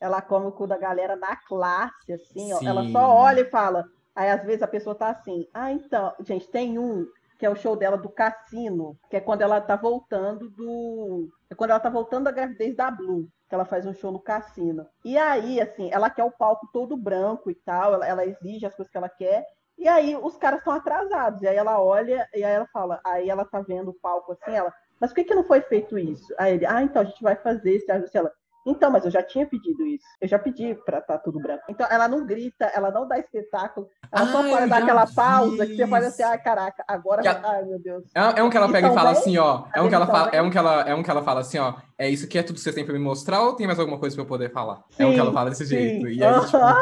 ela 0.00 0.20
come 0.22 0.46
o 0.46 0.52
cu 0.52 0.66
da 0.66 0.78
galera 0.78 1.16
na 1.16 1.36
classe, 1.36 2.12
assim, 2.12 2.52
ó. 2.52 2.60
Ela 2.62 2.88
só 2.90 3.14
olha 3.14 3.40
e 3.40 3.50
fala. 3.50 3.84
Aí, 4.14 4.30
às 4.30 4.44
vezes, 4.44 4.62
a 4.62 4.66
pessoa 4.66 4.94
tá 4.94 5.08
assim, 5.10 5.46
ah, 5.54 5.72
então, 5.72 6.12
gente, 6.26 6.46
tem 6.48 6.78
um 6.78 7.06
que 7.40 7.46
é 7.46 7.50
o 7.50 7.56
show 7.56 7.74
dela 7.74 7.96
do 7.96 8.10
cassino, 8.10 8.98
que 9.08 9.16
é 9.16 9.20
quando 9.20 9.40
ela 9.40 9.62
tá 9.62 9.74
voltando 9.74 10.50
do. 10.50 11.26
É 11.48 11.54
quando 11.54 11.70
ela 11.70 11.80
tá 11.80 11.88
voltando 11.88 12.24
da 12.24 12.30
gravidez 12.30 12.76
da 12.76 12.90
Blue, 12.90 13.30
que 13.48 13.54
ela 13.54 13.64
faz 13.64 13.86
um 13.86 13.94
show 13.94 14.12
no 14.12 14.20
cassino. 14.20 14.86
E 15.02 15.16
aí, 15.16 15.58
assim, 15.58 15.88
ela 15.90 16.10
quer 16.10 16.22
o 16.22 16.30
palco 16.30 16.68
todo 16.70 16.98
branco 16.98 17.50
e 17.50 17.54
tal, 17.54 17.94
ela, 17.94 18.06
ela 18.06 18.26
exige 18.26 18.66
as 18.66 18.74
coisas 18.74 18.92
que 18.92 18.98
ela 18.98 19.08
quer. 19.08 19.46
E 19.78 19.88
aí 19.88 20.14
os 20.14 20.36
caras 20.36 20.58
estão 20.58 20.74
atrasados. 20.74 21.40
E 21.40 21.48
aí 21.48 21.56
ela 21.56 21.82
olha 21.82 22.28
e 22.34 22.44
aí 22.44 22.52
ela 22.52 22.68
fala, 22.70 23.00
aí 23.02 23.30
ela 23.30 23.46
tá 23.46 23.62
vendo 23.62 23.88
o 23.88 23.94
palco 23.94 24.32
assim, 24.32 24.54
ela, 24.54 24.70
mas 25.00 25.10
por 25.10 25.14
que, 25.16 25.24
que 25.24 25.34
não 25.34 25.44
foi 25.44 25.62
feito 25.62 25.98
isso? 25.98 26.34
Aí 26.38 26.56
ele, 26.56 26.66
ah, 26.66 26.82
então 26.82 27.00
a 27.00 27.06
gente 27.06 27.22
vai 27.22 27.36
fazer 27.36 27.76
esse 27.76 27.90
ajuste. 27.90 28.18
Ela, 28.18 28.30
então, 28.66 28.90
mas 28.90 29.04
eu 29.04 29.10
já 29.10 29.22
tinha 29.22 29.46
pedido 29.46 29.86
isso. 29.86 30.04
Eu 30.20 30.28
já 30.28 30.38
pedi 30.38 30.74
pra 30.84 30.98
estar 30.98 31.18
tudo 31.18 31.40
branco. 31.40 31.62
Então, 31.68 31.86
ela 31.90 32.06
não 32.08 32.26
grita, 32.26 32.66
ela 32.66 32.90
não 32.90 33.06
dá 33.08 33.18
espetáculo. 33.18 33.88
Ela 34.12 34.26
só 34.26 34.42
pode 34.42 34.68
dar 34.68 34.76
já 34.78 34.82
aquela 34.82 35.04
vi 35.04 35.14
pausa 35.14 35.66
que 35.66 35.76
você 35.76 35.86
faz 35.86 36.04
assim, 36.06 36.22
ai, 36.22 36.38
caraca, 36.42 36.84
agora. 36.86 37.22
Que 37.22 37.28
ela- 37.28 37.40
Ai, 37.44 37.64
meu 37.64 37.78
Deus. 37.78 38.04
É, 38.14 38.40
é 38.40 38.42
um 38.42 38.50
que 38.50 38.56
ela 38.56 38.66
pega 38.66 38.78
e 38.78 38.90
Então, 38.90 38.94
fala 38.94 39.10
bem? 39.12 39.20
assim, 39.20 39.38
ó. 39.38 39.64
É 39.74 39.80
um 39.80 39.88
que 39.88 39.94
ela 39.94 40.06
fala, 40.06 40.28
é 40.30 40.42
um 40.42 40.50
que 40.50 40.58
ela, 40.58 40.80
é 40.82 40.94
um 40.94 41.02
que 41.02 41.10
ela 41.10 41.22
fala 41.22 41.40
assim, 41.40 41.58
ó. 41.58 41.74
É 41.98 42.08
isso 42.08 42.24
aqui 42.26 42.38
é 42.38 42.42
tudo 42.42 42.56
que 42.56 42.60
você 42.62 42.72
tem 42.72 42.84
pra 42.84 42.92
me 42.92 42.98
mostrar 43.00 43.40
ou 43.42 43.54
tem 43.54 43.66
mais 43.66 43.78
alguma 43.78 43.98
coisa 43.98 44.14
pra 44.16 44.22
eu 44.24 44.28
poder 44.28 44.50
falar? 44.52 44.82
é 44.98 45.06
um 45.06 45.10
que 45.10 45.14
Sim, 45.14 45.20
ela 45.20 45.32
fala 45.32 45.50
desse 45.50 45.64
sim. 45.64 45.74
jeito. 45.76 46.08
E 46.08 46.22
aí, 46.24 46.40
tipo, 46.40 46.56
Aham. 46.56 46.76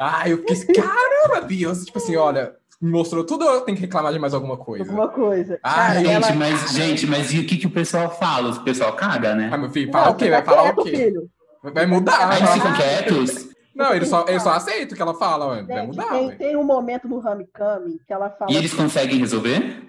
ah, 0.00 0.28
eu 0.28 0.38
fiquei 0.38 0.56
assim, 0.56 0.72
caramba, 0.72 1.46
Beyoncé, 1.46 1.84
tipo 1.84 1.98
assim, 1.98 2.16
olha, 2.16 2.56
me 2.84 2.90
mostrou 2.90 3.24
tudo, 3.24 3.44
eu 3.44 3.62
tenho 3.62 3.76
que 3.76 3.82
reclamar 3.82 4.12
de 4.12 4.18
mais 4.18 4.34
alguma 4.34 4.56
coisa. 4.56 4.84
Alguma 4.84 5.08
coisa. 5.08 5.58
Ah, 5.62 5.74
Cara, 5.74 5.94
gente, 6.00 6.10
ela- 6.10 6.34
mas, 6.34 6.70
gente, 6.72 7.06
mas 7.06 7.32
e 7.32 7.38
o 7.40 7.46
que, 7.46 7.56
que 7.56 7.66
o 7.66 7.70
pessoal 7.70 8.10
fala? 8.10 8.50
O 8.50 8.62
pessoal 8.62 8.94
caga, 8.94 9.34
né? 9.34 9.48
Ah, 9.52 9.56
meu 9.56 9.70
filho, 9.70 9.86
Não, 9.90 9.92
fala 10.00 10.10
o 10.10 10.14
quê? 10.16 10.30
Vai 10.30 10.42
tá 10.44 10.50
falar 10.52 10.62
quieto, 10.64 10.80
o 10.80 10.84
quê? 10.84 10.90
filho. 10.96 11.30
Vai 11.72 11.86
mudar. 11.86 12.30
Aí 12.30 12.42
Ah, 12.42 12.46
ficam 12.48 12.74
quietos. 12.74 13.48
Não, 13.74 13.92
ele 13.94 14.04
só, 14.06 14.24
ele 14.28 14.38
só 14.38 14.50
aceita 14.50 14.92
o 14.92 14.96
que 14.96 15.02
ela 15.02 15.14
fala, 15.14 15.46
ué. 15.48 15.62
vai 15.62 15.86
mudar, 15.86 16.10
tem, 16.10 16.26
ué. 16.28 16.36
tem 16.36 16.56
um 16.56 16.62
momento 16.62 17.08
no 17.08 17.16
Homecoming 17.26 17.98
que 18.06 18.12
ela 18.12 18.30
fala 18.30 18.52
E 18.52 18.56
eles 18.56 18.72
conseguem 18.74 19.18
resolver? 19.18 19.82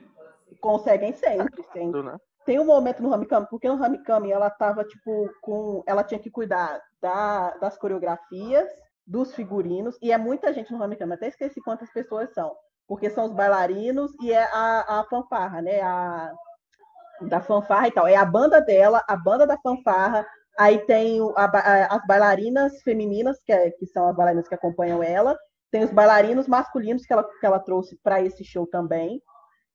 conseguem 0.62 1.14
sempre, 1.14 1.64
sempre. 1.74 2.02
né? 2.02 2.16
tem 2.46 2.60
um 2.60 2.66
momento 2.66 3.02
no 3.02 3.14
Hamikami, 3.14 3.48
porque 3.50 3.68
no 3.68 3.84
Hamikami 3.84 4.32
ela 4.32 4.50
tava, 4.50 4.84
tipo, 4.84 5.30
com. 5.42 5.84
Ela 5.88 6.04
tinha 6.04 6.20
que 6.20 6.30
cuidar 6.30 6.80
da, 7.02 7.52
das 7.58 7.78
coreografias, 7.78 8.68
dos 9.06 9.34
figurinos, 9.36 9.98
e 10.02 10.12
é 10.12 10.18
muita 10.18 10.54
gente 10.54 10.72
no 10.72 10.82
Hamikami, 10.84 11.14
até 11.14 11.28
esqueci 11.28 11.60
quantas 11.62 11.92
pessoas 11.92 12.32
são. 12.34 12.52
Porque 12.88 13.10
são 13.10 13.26
os 13.26 13.34
bailarinos 13.34 14.12
e 14.22 14.32
é 14.32 14.44
a, 14.44 15.00
a 15.00 15.04
fanfarra, 15.06 15.62
né? 15.62 15.82
A, 15.82 16.32
da 17.22 17.42
fanfarra 17.42 17.88
e 17.88 17.92
tal. 17.92 18.08
É 18.08 18.16
a 18.16 18.26
banda 18.26 18.62
dela, 18.62 19.04
a 19.08 19.16
banda 19.16 19.48
da 19.48 19.58
fanfarra, 19.58 20.26
aí 20.58 20.80
tem 20.86 21.20
a, 21.36 21.46
a, 21.46 21.96
as 21.96 22.06
bailarinas 22.06 22.82
femininas, 22.82 23.42
que, 23.44 23.52
é, 23.52 23.72
que 23.72 23.86
são 23.88 24.08
as 24.08 24.16
bailarinas 24.16 24.48
que 24.48 24.56
acompanham 24.56 25.02
ela, 25.02 25.38
tem 25.72 25.84
os 25.84 25.92
bailarinos 25.92 26.48
masculinos 26.48 27.06
que 27.06 27.12
ela, 27.12 27.24
que 27.24 27.46
ela 27.46 27.60
trouxe 27.60 28.00
para 28.02 28.22
esse 28.22 28.44
show 28.44 28.66
também. 28.66 29.22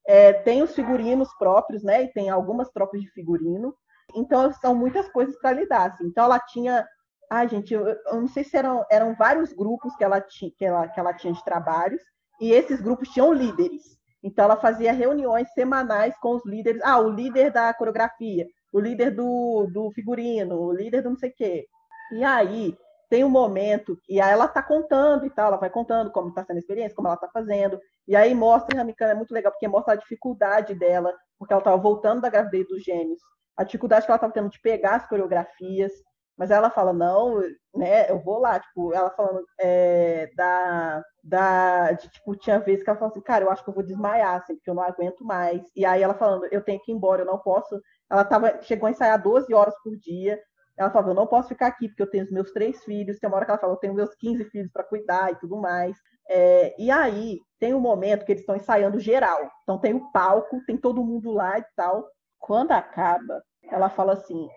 É, 0.07 0.33
tem 0.33 0.63
os 0.63 0.75
figurinos 0.75 1.29
próprios, 1.39 1.83
né? 1.83 2.05
E 2.05 2.13
tem 2.13 2.31
algumas 2.31 2.71
tropas 2.71 3.03
de 3.03 3.11
figurino. 3.11 3.75
Então, 4.15 4.51
são 4.55 4.75
muitas 4.75 5.09
coisas 5.11 5.39
para 5.39 5.53
lidar. 5.53 5.91
Assim. 5.91 6.07
Então, 6.07 6.25
ela 6.25 6.41
tinha. 6.41 6.87
Ai, 7.31 7.49
gente, 7.49 7.75
eu, 7.75 7.87
eu, 7.87 8.21
não 8.21 8.29
sei 8.29 8.43
se 8.43 8.57
eram, 8.57 8.85
eram 8.91 9.15
vários 9.15 9.53
grupos 9.53 9.95
que 9.95 10.03
ela, 10.03 10.21
tinha, 10.21 10.51
que, 10.57 10.65
ela, 10.65 10.89
que 10.89 10.99
ela 10.99 11.13
tinha 11.13 11.33
de 11.33 11.45
trabalhos, 11.45 12.03
e 12.41 12.53
esses 12.53 12.81
grupos 12.81 13.09
tinham 13.09 13.33
líderes. 13.33 13.99
Então, 14.23 14.45
ela 14.45 14.57
fazia 14.57 14.93
reuniões 14.93 15.53
semanais 15.53 16.17
com 16.19 16.37
os 16.37 16.45
líderes. 16.45 16.83
Ah, 16.83 16.99
o 16.99 17.11
líder 17.11 17.51
da 17.53 17.73
coreografia, 17.73 18.47
o 18.73 18.81
líder 18.81 19.11
do, 19.13 19.67
do 19.73 19.91
figurino, 19.93 20.61
o 20.61 20.73
líder 20.73 21.03
do 21.03 21.11
não 21.11 21.17
sei 21.17 21.31
o 21.31 21.35
quê. 21.35 21.67
E 22.13 22.25
aí, 22.25 22.77
tem 23.11 23.25
um 23.25 23.29
momento, 23.29 23.99
e 24.09 24.21
aí 24.21 24.31
ela 24.31 24.45
está 24.45 24.63
contando 24.63 25.27
e 25.27 25.31
tal, 25.31 25.49
ela 25.49 25.57
vai 25.57 25.69
contando 25.69 26.13
como 26.13 26.29
está 26.29 26.45
sendo 26.45 26.57
a 26.57 26.61
experiência, 26.61 26.95
como 26.95 27.09
ela 27.09 27.17
está 27.17 27.29
fazendo. 27.29 27.79
E 28.07 28.15
aí 28.15 28.33
mostra 28.35 28.75
em 28.75 28.79
Ramikana, 28.79 29.13
é 29.13 29.15
muito 29.17 29.35
legal, 29.35 29.51
porque 29.51 29.67
mostra 29.67 29.95
a 29.95 29.97
dificuldade 29.97 30.75
dela, 30.75 31.13
porque 31.37 31.53
ela 31.53 31.61
estava 31.61 31.77
voltando 31.77 32.21
da 32.21 32.29
gravidez 32.29 32.69
dos 32.69 32.85
gêmeos, 32.85 33.19
a 33.57 33.65
dificuldade 33.65 34.07
que 34.07 34.13
ela 34.13 34.17
estava 34.17 34.33
tendo 34.33 34.49
de 34.49 34.61
pegar 34.61 34.95
as 34.95 35.09
coreografias, 35.09 35.93
mas 36.41 36.51
ela 36.51 36.71
fala, 36.71 36.91
não, 36.91 37.39
né, 37.75 38.11
eu 38.11 38.19
vou 38.19 38.39
lá, 38.39 38.59
tipo, 38.59 38.95
ela 38.95 39.11
falando 39.11 39.45
é, 39.61 40.27
da, 40.35 41.05
da, 41.23 41.93
de, 41.93 42.09
tipo, 42.09 42.35
tinha 42.35 42.59
vezes 42.59 42.83
que 42.83 42.89
ela 42.89 42.99
falou 42.99 43.13
assim, 43.13 43.21
cara, 43.21 43.45
eu 43.45 43.51
acho 43.51 43.63
que 43.63 43.69
eu 43.69 43.75
vou 43.75 43.85
desmaiar, 43.85 44.37
assim, 44.37 44.55
porque 44.55 44.71
eu 44.71 44.75
não 44.75 44.83
aguento 44.83 45.23
mais, 45.23 45.61
e 45.77 45.85
aí 45.85 46.03
ela 46.03 46.15
falando, 46.15 46.47
eu 46.51 46.65
tenho 46.65 46.81
que 46.81 46.91
ir 46.91 46.95
embora, 46.95 47.21
eu 47.21 47.27
não 47.27 47.37
posso, 47.37 47.79
ela 48.11 48.25
tava, 48.25 48.59
chegou 48.63 48.87
a 48.87 48.91
ensaiar 48.91 49.23
12 49.23 49.53
horas 49.53 49.75
por 49.85 49.95
dia, 49.99 50.41
ela 50.79 50.89
falava, 50.89 51.11
eu 51.11 51.15
não 51.15 51.27
posso 51.27 51.49
ficar 51.49 51.67
aqui, 51.67 51.89
porque 51.89 52.03
eu 52.03 52.11
tenho 52.11 52.25
os 52.25 52.33
meus 52.33 52.51
três 52.53 52.83
filhos, 52.85 53.19
tem 53.19 53.29
uma 53.29 53.37
hora 53.37 53.45
que 53.45 53.51
ela 53.51 53.61
fala, 53.61 53.75
eu 53.75 53.79
tenho 53.79 53.93
meus 53.93 54.15
15 54.15 54.43
filhos 54.47 54.73
para 54.73 54.83
cuidar 54.83 55.31
e 55.33 55.37
tudo 55.37 55.59
mais, 55.59 55.95
é, 56.27 56.75
e 56.79 56.91
aí 56.91 57.39
tem 57.59 57.75
um 57.75 57.81
momento 57.81 58.25
que 58.25 58.33
eles 58.33 58.41
estão 58.41 58.57
ensaiando 58.57 58.99
geral, 58.99 59.47
então 59.63 59.79
tem 59.79 59.93
o 59.93 60.11
palco, 60.11 60.65
tem 60.65 60.79
todo 60.79 61.05
mundo 61.05 61.33
lá 61.33 61.59
e 61.59 61.65
tal, 61.77 62.09
quando 62.39 62.73
acaba, 62.73 63.43
ela 63.71 63.91
fala 63.91 64.15
assim, 64.15 64.49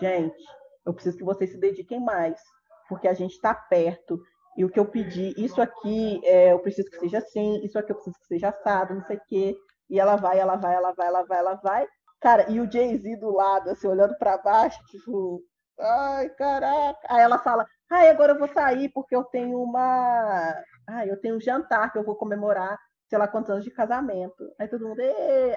gente, 0.00 0.42
eu 0.86 0.94
preciso 0.94 1.18
que 1.18 1.24
vocês 1.24 1.50
se 1.50 1.58
dediquem 1.58 2.00
mais, 2.00 2.40
porque 2.88 3.08
a 3.08 3.12
gente 3.12 3.32
está 3.32 3.52
perto. 3.54 4.18
E 4.56 4.64
o 4.64 4.70
que 4.70 4.80
eu 4.80 4.86
pedi, 4.86 5.34
isso 5.36 5.60
aqui 5.60 6.20
é, 6.24 6.52
eu 6.52 6.60
preciso 6.60 6.88
que 6.90 6.98
seja 6.98 7.18
assim, 7.18 7.62
isso 7.64 7.78
aqui 7.78 7.92
eu 7.92 7.96
preciso 7.96 8.18
que 8.20 8.26
seja 8.26 8.48
assado, 8.48 8.94
não 8.94 9.02
sei 9.02 9.16
o 9.16 9.22
quê. 9.26 9.56
E 9.90 10.00
ela 10.00 10.16
vai, 10.16 10.38
ela 10.38 10.56
vai, 10.56 10.74
ela 10.74 10.92
vai, 10.92 11.06
ela 11.08 11.22
vai, 11.24 11.38
ela 11.38 11.54
vai. 11.56 11.86
Cara, 12.20 12.50
e 12.50 12.60
o 12.60 12.70
Jay-Z 12.70 13.16
do 13.16 13.30
lado, 13.30 13.70
assim, 13.70 13.86
olhando 13.86 14.16
para 14.18 14.38
baixo, 14.38 14.78
tipo, 14.86 15.42
ai, 15.78 16.28
caraca. 16.30 16.98
Aí 17.08 17.22
ela 17.22 17.38
fala, 17.38 17.66
ai, 17.90 18.08
agora 18.08 18.32
eu 18.32 18.38
vou 18.38 18.48
sair 18.48 18.88
porque 18.90 19.14
eu 19.14 19.24
tenho 19.24 19.60
uma. 19.60 20.54
Ai, 20.88 21.10
eu 21.10 21.20
tenho 21.20 21.36
um 21.36 21.40
jantar 21.40 21.92
que 21.92 21.98
eu 21.98 22.04
vou 22.04 22.16
comemorar, 22.16 22.78
sei 23.08 23.18
lá 23.18 23.28
quantos 23.28 23.50
anos 23.50 23.64
de 23.64 23.70
casamento. 23.70 24.44
Aí 24.58 24.68
todo 24.68 24.88
mundo, 24.88 25.00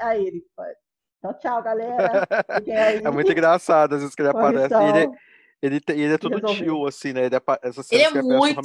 aí 0.02 0.26
ele, 0.26 0.44
então, 1.20 1.34
tchau, 1.34 1.62
galera. 1.62 2.28
É 3.04 3.12
muito 3.12 3.32
engraçado, 3.32 3.94
às 3.96 4.02
vezes 4.02 4.16
que 4.16 4.22
ele 4.22 4.30
aparece. 4.30 4.74
Ele, 4.74 5.10
ele, 5.62 5.82
ele 5.90 6.14
é 6.14 6.18
todo 6.18 6.36
Resolveu. 6.36 6.64
tio, 6.64 6.88
assim, 6.88 7.12
né? 7.12 7.26
Ele 7.26 7.36
é, 7.36 7.42
essa 7.64 7.84
ele 7.92 8.04
é 8.04 8.22
muito. 8.22 8.62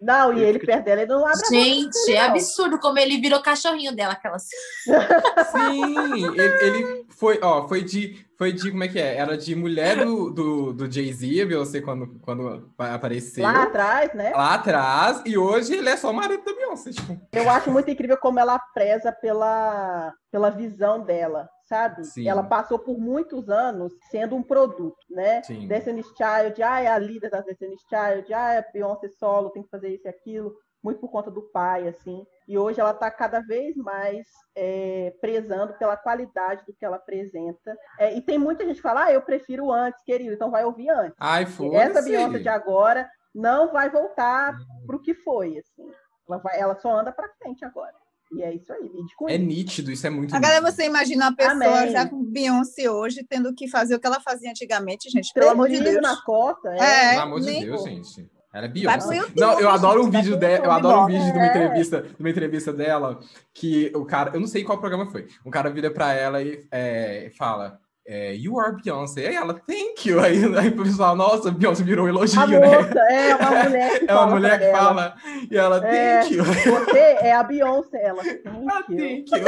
Não, 0.00 0.32
e 0.32 0.36
ele, 0.36 0.44
ele 0.46 0.58
fica... 0.58 0.72
perto 0.72 0.84
dela, 0.86 1.02
ele 1.02 1.12
não 1.12 1.26
abre 1.26 1.46
Gente, 1.50 2.12
é 2.12 2.20
absurdo 2.20 2.80
como 2.80 2.98
ele 2.98 3.20
virou 3.20 3.42
cachorrinho 3.42 3.94
dela, 3.94 4.14
aquela. 4.14 4.38
Sim, 4.40 6.24
ele, 6.38 6.64
ele, 6.64 7.06
foi, 7.10 7.38
ó, 7.42 7.68
foi 7.68 7.82
de. 7.82 8.24
Foi 8.42 8.52
de, 8.52 8.72
como 8.72 8.82
é 8.82 8.88
que 8.88 8.98
é? 8.98 9.18
Era 9.18 9.38
de 9.38 9.54
mulher 9.54 10.04
do, 10.04 10.28
do, 10.28 10.72
do 10.72 10.90
Jay-Z, 10.90 11.44
Beyoncé, 11.44 11.80
quando, 11.80 12.18
quando 12.22 12.74
apareceu. 12.76 13.44
Lá 13.44 13.62
atrás, 13.62 14.12
né? 14.14 14.32
Lá 14.34 14.54
atrás, 14.54 15.22
e 15.24 15.38
hoje 15.38 15.76
ele 15.76 15.88
é 15.88 15.96
só 15.96 16.10
o 16.10 16.12
marido 16.12 16.44
da 16.44 16.52
Beyoncé, 16.52 16.90
tipo. 16.90 17.16
Eu 17.32 17.48
acho 17.48 17.70
muito 17.70 17.88
incrível 17.88 18.16
como 18.16 18.40
ela 18.40 18.58
preza 18.74 19.12
pela, 19.12 20.12
pela 20.28 20.50
visão 20.50 21.04
dela, 21.04 21.48
sabe? 21.68 22.04
Sim. 22.04 22.28
Ela 22.28 22.42
passou 22.42 22.80
por 22.80 22.98
muitos 22.98 23.48
anos 23.48 23.92
sendo 24.10 24.34
um 24.34 24.42
produto, 24.42 24.98
né? 25.08 25.40
Sim. 25.44 25.68
Destiny's 25.68 26.08
Child, 26.08 26.60
ah, 26.64 26.80
é 26.80 26.88
a 26.88 26.98
líder 26.98 27.30
da 27.30 27.42
Destiny's 27.42 27.82
Child, 27.82 28.34
ah, 28.34 28.54
é 28.54 28.66
Beyoncé 28.72 29.08
solo, 29.20 29.50
tem 29.50 29.62
que 29.62 29.70
fazer 29.70 29.94
isso 29.94 30.08
e 30.08 30.10
aquilo, 30.10 30.52
muito 30.82 31.00
por 31.00 31.10
conta 31.10 31.30
do 31.30 31.42
pai, 31.42 31.88
assim. 31.88 32.26
E 32.48 32.58
hoje 32.58 32.80
ela 32.80 32.90
está 32.90 33.10
cada 33.10 33.40
vez 33.40 33.76
mais 33.76 34.26
é, 34.56 35.14
prezando 35.20 35.74
pela 35.74 35.96
qualidade 35.96 36.64
do 36.66 36.74
que 36.74 36.84
ela 36.84 36.96
apresenta. 36.96 37.76
É, 37.98 38.16
e 38.16 38.20
tem 38.20 38.36
muita 38.36 38.64
gente 38.64 38.76
que 38.76 38.82
fala, 38.82 39.04
ah, 39.04 39.12
eu 39.12 39.22
prefiro 39.22 39.70
antes, 39.70 40.02
querido, 40.02 40.34
então 40.34 40.50
vai 40.50 40.64
ouvir 40.64 40.90
antes. 40.90 41.16
Ai, 41.18 41.44
Essa 41.72 42.02
Beyoncé 42.02 42.38
de 42.40 42.48
agora 42.48 43.08
não 43.34 43.72
vai 43.72 43.88
voltar 43.88 44.54
uhum. 44.54 44.86
para 44.86 44.96
o 44.96 45.00
que 45.00 45.14
foi, 45.14 45.58
assim. 45.58 45.90
Ela, 46.28 46.38
vai, 46.38 46.58
ela 46.58 46.74
só 46.76 46.98
anda 46.98 47.12
para 47.12 47.32
frente 47.38 47.64
agora. 47.64 47.94
E 48.34 48.42
é 48.42 48.54
isso 48.54 48.72
aí, 48.72 48.90
É 49.28 49.36
nítido, 49.36 49.92
isso 49.92 50.06
é 50.06 50.10
muito 50.10 50.34
Agora 50.34 50.54
nítido. 50.54 50.72
você 50.72 50.86
imagina 50.86 51.26
uma 51.26 51.36
pessoa 51.36 51.80
Amém. 51.80 51.92
já 51.92 52.08
com 52.08 52.24
Beyoncé 52.24 52.90
hoje 52.90 53.22
tendo 53.28 53.54
que 53.54 53.68
fazer 53.68 53.94
o 53.94 54.00
que 54.00 54.06
ela 54.06 54.20
fazia 54.20 54.48
antigamente, 54.48 55.10
gente, 55.10 55.30
pelo 55.34 55.50
amor 55.50 55.68
de 55.68 55.78
Deus. 55.78 56.00
na 56.00 56.16
costa, 56.22 56.70
é. 56.70 56.78
é 56.78 57.10
pelo 57.10 57.22
amor 57.22 57.40
de 57.40 57.60
Deus, 57.60 57.84
gente. 57.84 58.30
Ela 58.52 58.66
é 58.66 58.68
Beyoncé. 58.68 59.22
Não, 59.34 59.58
eu 59.58 59.70
adoro 59.70 60.04
um 60.04 60.10
vídeo 60.10 60.36
dela, 60.36 60.66
eu 60.66 60.70
adoro 60.70 61.02
um 61.02 61.06
vídeo 61.06 61.24
de 61.24 61.38
uma 61.38 61.46
entrevista, 61.46 62.02
de 62.02 62.20
uma 62.20 62.30
entrevista 62.30 62.72
dela 62.72 63.18
que 63.54 63.90
o 63.94 64.04
cara, 64.04 64.32
eu 64.34 64.40
não 64.40 64.46
sei 64.46 64.62
qual 64.62 64.78
programa 64.78 65.10
foi. 65.10 65.26
Um 65.44 65.50
cara 65.50 65.70
vira 65.70 65.90
para 65.90 66.12
ela 66.12 66.42
e 66.42 66.66
é, 66.70 67.30
fala: 67.38 67.78
é, 68.06 68.34
you 68.34 68.58
are 68.58 68.76
Beyoncé. 68.76 69.28
Aí 69.28 69.36
ela, 69.36 69.54
thank 69.54 70.06
you. 70.06 70.20
Aí, 70.20 70.44
aí 70.58 70.68
o 70.68 70.76
pessoal, 70.76 71.16
nossa, 71.16 71.50
Beyoncé 71.50 71.82
virou 71.82 72.04
um 72.04 72.08
elogio, 72.08 72.42
a 72.42 72.46
né? 72.46 72.58
Moça, 72.58 72.98
é 72.98 73.34
uma 73.34 73.50
mulher 73.64 73.98
que 73.98 74.10
É 74.10 74.14
uma 74.14 74.26
mulher 74.26 74.58
que 74.58 74.70
fala. 74.76 75.14
E 75.50 75.56
ela, 75.56 75.86
é, 75.86 76.20
thank 76.20 76.34
you. 76.34 76.44
Você 76.44 76.98
é 76.98 77.32
a 77.32 77.42
Beyoncé. 77.42 78.02
Ela, 78.02 78.22
thank 78.22 78.44
ah, 78.68 78.84
you. 78.88 78.98
Thank 78.98 79.30
you. 79.34 79.44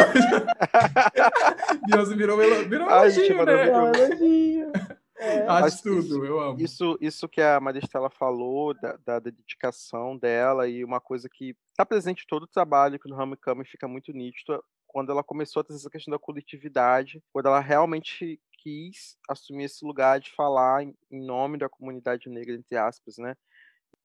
Beyoncé 1.90 2.14
virou, 2.14 2.38
virou 2.38 2.86
um 2.86 2.90
elogio, 2.90 3.44
né? 3.44 3.64
Virou 3.64 3.82
um 3.82 3.94
elogio. 3.94 4.72
É. 5.24 5.46
Acho 5.46 5.82
tudo, 5.82 5.98
isso, 5.98 6.24
eu 6.24 6.40
amo. 6.40 6.60
Isso, 6.60 6.98
isso 7.00 7.28
que 7.28 7.40
a 7.40 7.58
Maristela 7.60 8.10
falou, 8.10 8.74
da, 8.74 8.96
da, 9.04 9.18
dedicação 9.18 10.16
dela, 10.16 10.68
e 10.68 10.84
uma 10.84 11.00
coisa 11.00 11.28
que 11.28 11.56
está 11.70 11.84
presente 11.84 12.24
em 12.24 12.26
todo 12.26 12.42
o 12.44 12.48
trabalho 12.48 12.98
que 12.98 13.08
no 13.08 13.20
Homecoming 13.20 13.64
fica 13.64 13.88
muito 13.88 14.12
nítido, 14.12 14.62
quando 14.86 15.10
ela 15.10 15.24
começou 15.24 15.60
a 15.60 15.64
trazer 15.64 15.80
essa 15.80 15.90
questão 15.90 16.12
da 16.12 16.18
coletividade, 16.18 17.22
quando 17.32 17.46
ela 17.46 17.58
realmente 17.58 18.40
quis 18.58 19.16
assumir 19.28 19.64
esse 19.64 19.84
lugar 19.84 20.20
de 20.20 20.30
falar 20.30 20.84
em, 20.84 20.94
nome 21.10 21.58
da 21.58 21.68
comunidade 21.68 22.28
negra, 22.28 22.54
entre 22.54 22.76
aspas, 22.76 23.18
né? 23.18 23.36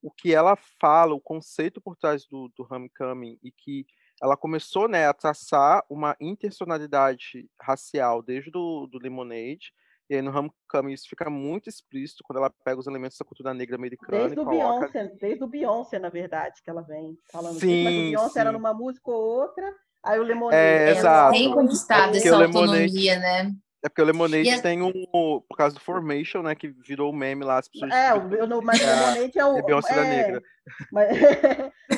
O 0.01 0.09
que 0.09 0.33
ela 0.33 0.55
fala, 0.79 1.13
o 1.13 1.21
conceito 1.21 1.79
por 1.79 1.95
trás 1.95 2.25
do, 2.25 2.49
do 2.55 2.67
homecoming 2.69 3.37
e 3.43 3.51
que 3.51 3.85
ela 4.21 4.35
começou 4.35 4.87
né, 4.87 5.07
a 5.07 5.13
traçar 5.13 5.83
uma 5.89 6.15
intencionalidade 6.19 7.49
racial 7.61 8.21
desde 8.21 8.51
do, 8.51 8.87
do 8.87 8.97
Lemonade, 8.97 9.73
e 10.09 10.15
aí 10.15 10.21
no 10.21 10.31
Homecoming 10.31 10.93
isso 10.93 11.07
fica 11.09 11.29
muito 11.29 11.69
explícito 11.69 12.23
quando 12.25 12.37
ela 12.37 12.51
pega 12.63 12.79
os 12.79 12.87
elementos 12.87 13.17
da 13.17 13.25
cultura 13.25 13.53
negra 13.53 13.75
americana 13.75 14.23
desde 14.23 14.37
e 14.37 14.41
o. 14.41 14.45
Beyoncé, 14.45 15.11
desde 15.19 15.43
o 15.43 15.47
Beyoncé, 15.47 15.99
na 15.99 16.09
verdade, 16.09 16.61
que 16.63 16.69
ela 16.69 16.81
vem 16.81 17.17
falando 17.31 17.59
sim, 17.59 17.83
mas 17.83 17.93
o 17.93 17.97
Beyoncé 17.97 18.33
sim. 18.33 18.39
era 18.39 18.51
numa 18.51 18.73
música 18.73 19.11
ou 19.11 19.21
outra, 19.21 19.73
Aí 20.03 20.19
o 20.19 20.23
Lemonade. 20.23 20.55
É, 20.55 20.91
exato. 20.91 21.33
Tem 21.33 21.51
conquistado 21.51 22.15
é 22.15 22.17
essa 22.17 22.35
autonomia, 22.35 23.19
né? 23.19 23.51
É 23.83 23.87
porque 23.87 24.01
o 24.01 24.05
Lemonade 24.05 24.49
é... 24.49 24.61
tem 24.61 24.81
um. 24.81 24.91
Por 25.11 25.57
causa 25.57 25.75
do 25.75 25.81
Formation, 25.81 26.41
né? 26.41 26.55
Que 26.55 26.67
virou 26.67 27.11
o 27.11 27.15
meme 27.15 27.43
lá. 27.43 27.59
As 27.59 27.67
pessoas 27.67 27.91
é, 27.91 28.13
o, 28.13 28.47
não, 28.47 28.61
mas 28.63 28.81
o 28.81 28.85
Lemonade 28.85 29.39
é 29.39 29.45
o. 29.45 29.57
É 29.57 29.61
Beyoncé 29.63 29.93
é, 29.93 30.03
negra. 30.03 30.41
Mas, 30.91 31.17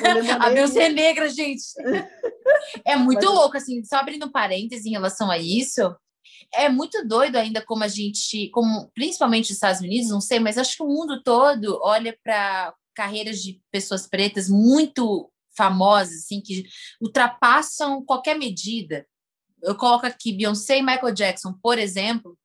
Lemonade... 0.02 0.46
A 0.46 0.50
Beyoncé 0.50 0.88
negra, 0.88 1.28
gente. 1.28 1.62
É 2.84 2.96
muito 2.96 3.24
mas... 3.24 3.34
louco, 3.34 3.56
assim, 3.56 3.84
só 3.84 3.96
abrindo 3.96 4.30
parênteses 4.30 4.86
em 4.86 4.90
relação 4.90 5.30
a 5.30 5.36
isso. 5.36 5.94
É 6.54 6.68
muito 6.68 7.06
doido 7.06 7.36
ainda 7.36 7.64
como 7.64 7.84
a 7.84 7.88
gente, 7.88 8.48
como 8.50 8.90
principalmente 8.94 9.46
os 9.46 9.52
Estados 9.52 9.80
Unidos, 9.80 10.10
não 10.10 10.20
sei, 10.20 10.38
mas 10.38 10.58
acho 10.58 10.76
que 10.76 10.82
o 10.82 10.88
mundo 10.88 11.22
todo 11.22 11.80
olha 11.82 12.16
para 12.22 12.74
carreiras 12.94 13.40
de 13.42 13.60
pessoas 13.70 14.06
pretas 14.06 14.48
muito 14.48 15.30
famosas, 15.56 16.24
assim, 16.24 16.40
que 16.40 16.64
ultrapassam 17.00 18.04
qualquer 18.04 18.38
medida. 18.38 19.06
Eu 19.62 19.76
coloco 19.76 20.06
aqui 20.06 20.32
Beyoncé 20.32 20.78
e 20.78 20.82
Michael 20.82 21.14
Jackson, 21.14 21.54
por 21.62 21.78
exemplo, 21.78 22.36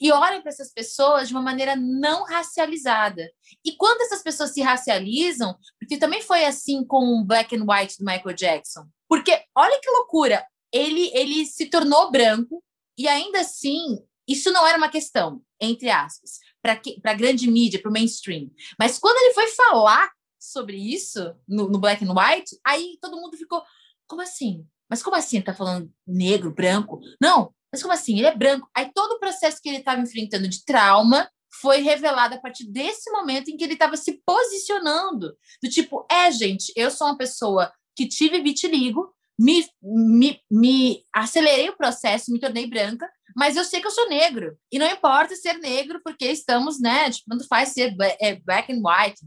e 0.00 0.12
olhem 0.12 0.42
para 0.42 0.50
essas 0.50 0.72
pessoas 0.72 1.28
de 1.28 1.34
uma 1.34 1.42
maneira 1.42 1.74
não 1.76 2.24
racializada. 2.24 3.30
E 3.64 3.72
quando 3.72 4.02
essas 4.02 4.22
pessoas 4.22 4.52
se 4.52 4.60
racializam, 4.60 5.56
porque 5.78 5.96
também 5.96 6.20
foi 6.20 6.44
assim 6.44 6.84
com 6.84 7.20
o 7.20 7.24
Black 7.24 7.56
and 7.56 7.64
White 7.66 7.98
do 7.98 8.04
Michael 8.04 8.36
Jackson. 8.36 8.86
Porque 9.08 9.42
olha 9.54 9.80
que 9.80 9.90
loucura, 9.90 10.44
ele 10.72 11.10
ele 11.14 11.46
se 11.46 11.66
tornou 11.66 12.10
branco 12.10 12.62
e 12.96 13.08
ainda 13.08 13.40
assim 13.40 13.98
isso 14.28 14.50
não 14.50 14.66
era 14.66 14.76
uma 14.76 14.88
questão, 14.88 15.40
entre 15.60 15.88
aspas, 15.88 16.40
para 16.60 16.80
a 17.04 17.14
grande 17.14 17.48
mídia, 17.48 17.80
para 17.80 17.88
o 17.88 17.92
mainstream. 17.92 18.50
Mas 18.78 18.98
quando 18.98 19.16
ele 19.18 19.34
foi 19.34 19.46
falar 19.48 20.10
sobre 20.38 20.76
isso 20.76 21.34
no, 21.46 21.68
no, 21.68 21.78
Black 21.78 22.04
and 22.04 22.12
White, 22.12 22.58
aí 22.64 22.98
todo 23.00 23.20
mundo 23.20 23.36
ficou, 23.36 23.62
como 24.06 24.22
assim? 24.22 24.66
Mas 24.90 25.02
como 25.02 25.16
assim? 25.16 25.40
Tá 25.40 25.54
falando 25.54 25.92
negro, 26.06 26.52
branco? 26.52 27.00
Não, 27.20 27.54
mas 27.72 27.82
como 27.82 27.94
assim? 27.94 28.18
Ele 28.18 28.26
é 28.26 28.34
branco. 28.34 28.68
Aí 28.74 28.90
todo 28.92 29.12
o 29.12 29.20
processo 29.20 29.60
que 29.62 29.68
ele 29.68 29.78
estava 29.78 30.00
enfrentando 30.00 30.48
de 30.48 30.64
trauma 30.64 31.30
foi 31.60 31.78
revelado 31.78 32.34
a 32.34 32.40
partir 32.40 32.64
desse 32.70 33.10
momento 33.10 33.48
em 33.48 33.56
que 33.56 33.64
ele 33.64 33.74
estava 33.74 33.96
se 33.96 34.20
posicionando. 34.26 35.36
Do 35.62 35.70
tipo, 35.70 36.06
é, 36.10 36.30
gente, 36.30 36.72
eu 36.76 36.90
sou 36.90 37.06
uma 37.06 37.16
pessoa 37.16 37.72
que 37.94 38.06
tive 38.06 38.40
vitiligo, 38.40 39.14
me, 39.38 39.68
me, 39.82 40.40
me 40.50 41.04
acelerei 41.12 41.68
o 41.68 41.76
processo, 41.76 42.32
me 42.32 42.40
tornei 42.40 42.66
branca, 42.66 43.08
mas 43.34 43.56
eu 43.56 43.64
sei 43.64 43.80
que 43.80 43.86
eu 43.86 43.92
sou 43.92 44.08
negro. 44.08 44.56
E 44.72 44.78
não 44.78 44.86
importa 44.86 45.36
ser 45.36 45.54
negro, 45.54 46.00
porque 46.02 46.26
estamos, 46.26 46.80
né? 46.80 47.10
Tipo, 47.10 47.30
tanto 47.30 47.46
faz 47.46 47.70
ser 47.70 47.94
é, 48.20 48.36
black 48.36 48.72
and 48.72 48.80
white. 48.82 49.20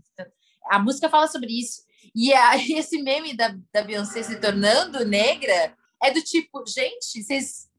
A 0.69 0.79
música 0.79 1.09
fala 1.09 1.27
sobre 1.27 1.59
isso. 1.59 1.83
E 2.15 2.33
aí, 2.33 2.73
esse 2.79 3.01
meme 3.01 3.35
da, 3.35 3.55
da 3.71 3.83
Beyoncé 3.83 4.23
se 4.23 4.39
tornando 4.39 5.05
negra 5.05 5.75
é 6.01 6.11
do 6.11 6.21
tipo, 6.21 6.63
gente, 6.65 7.23
vocês 7.23 7.69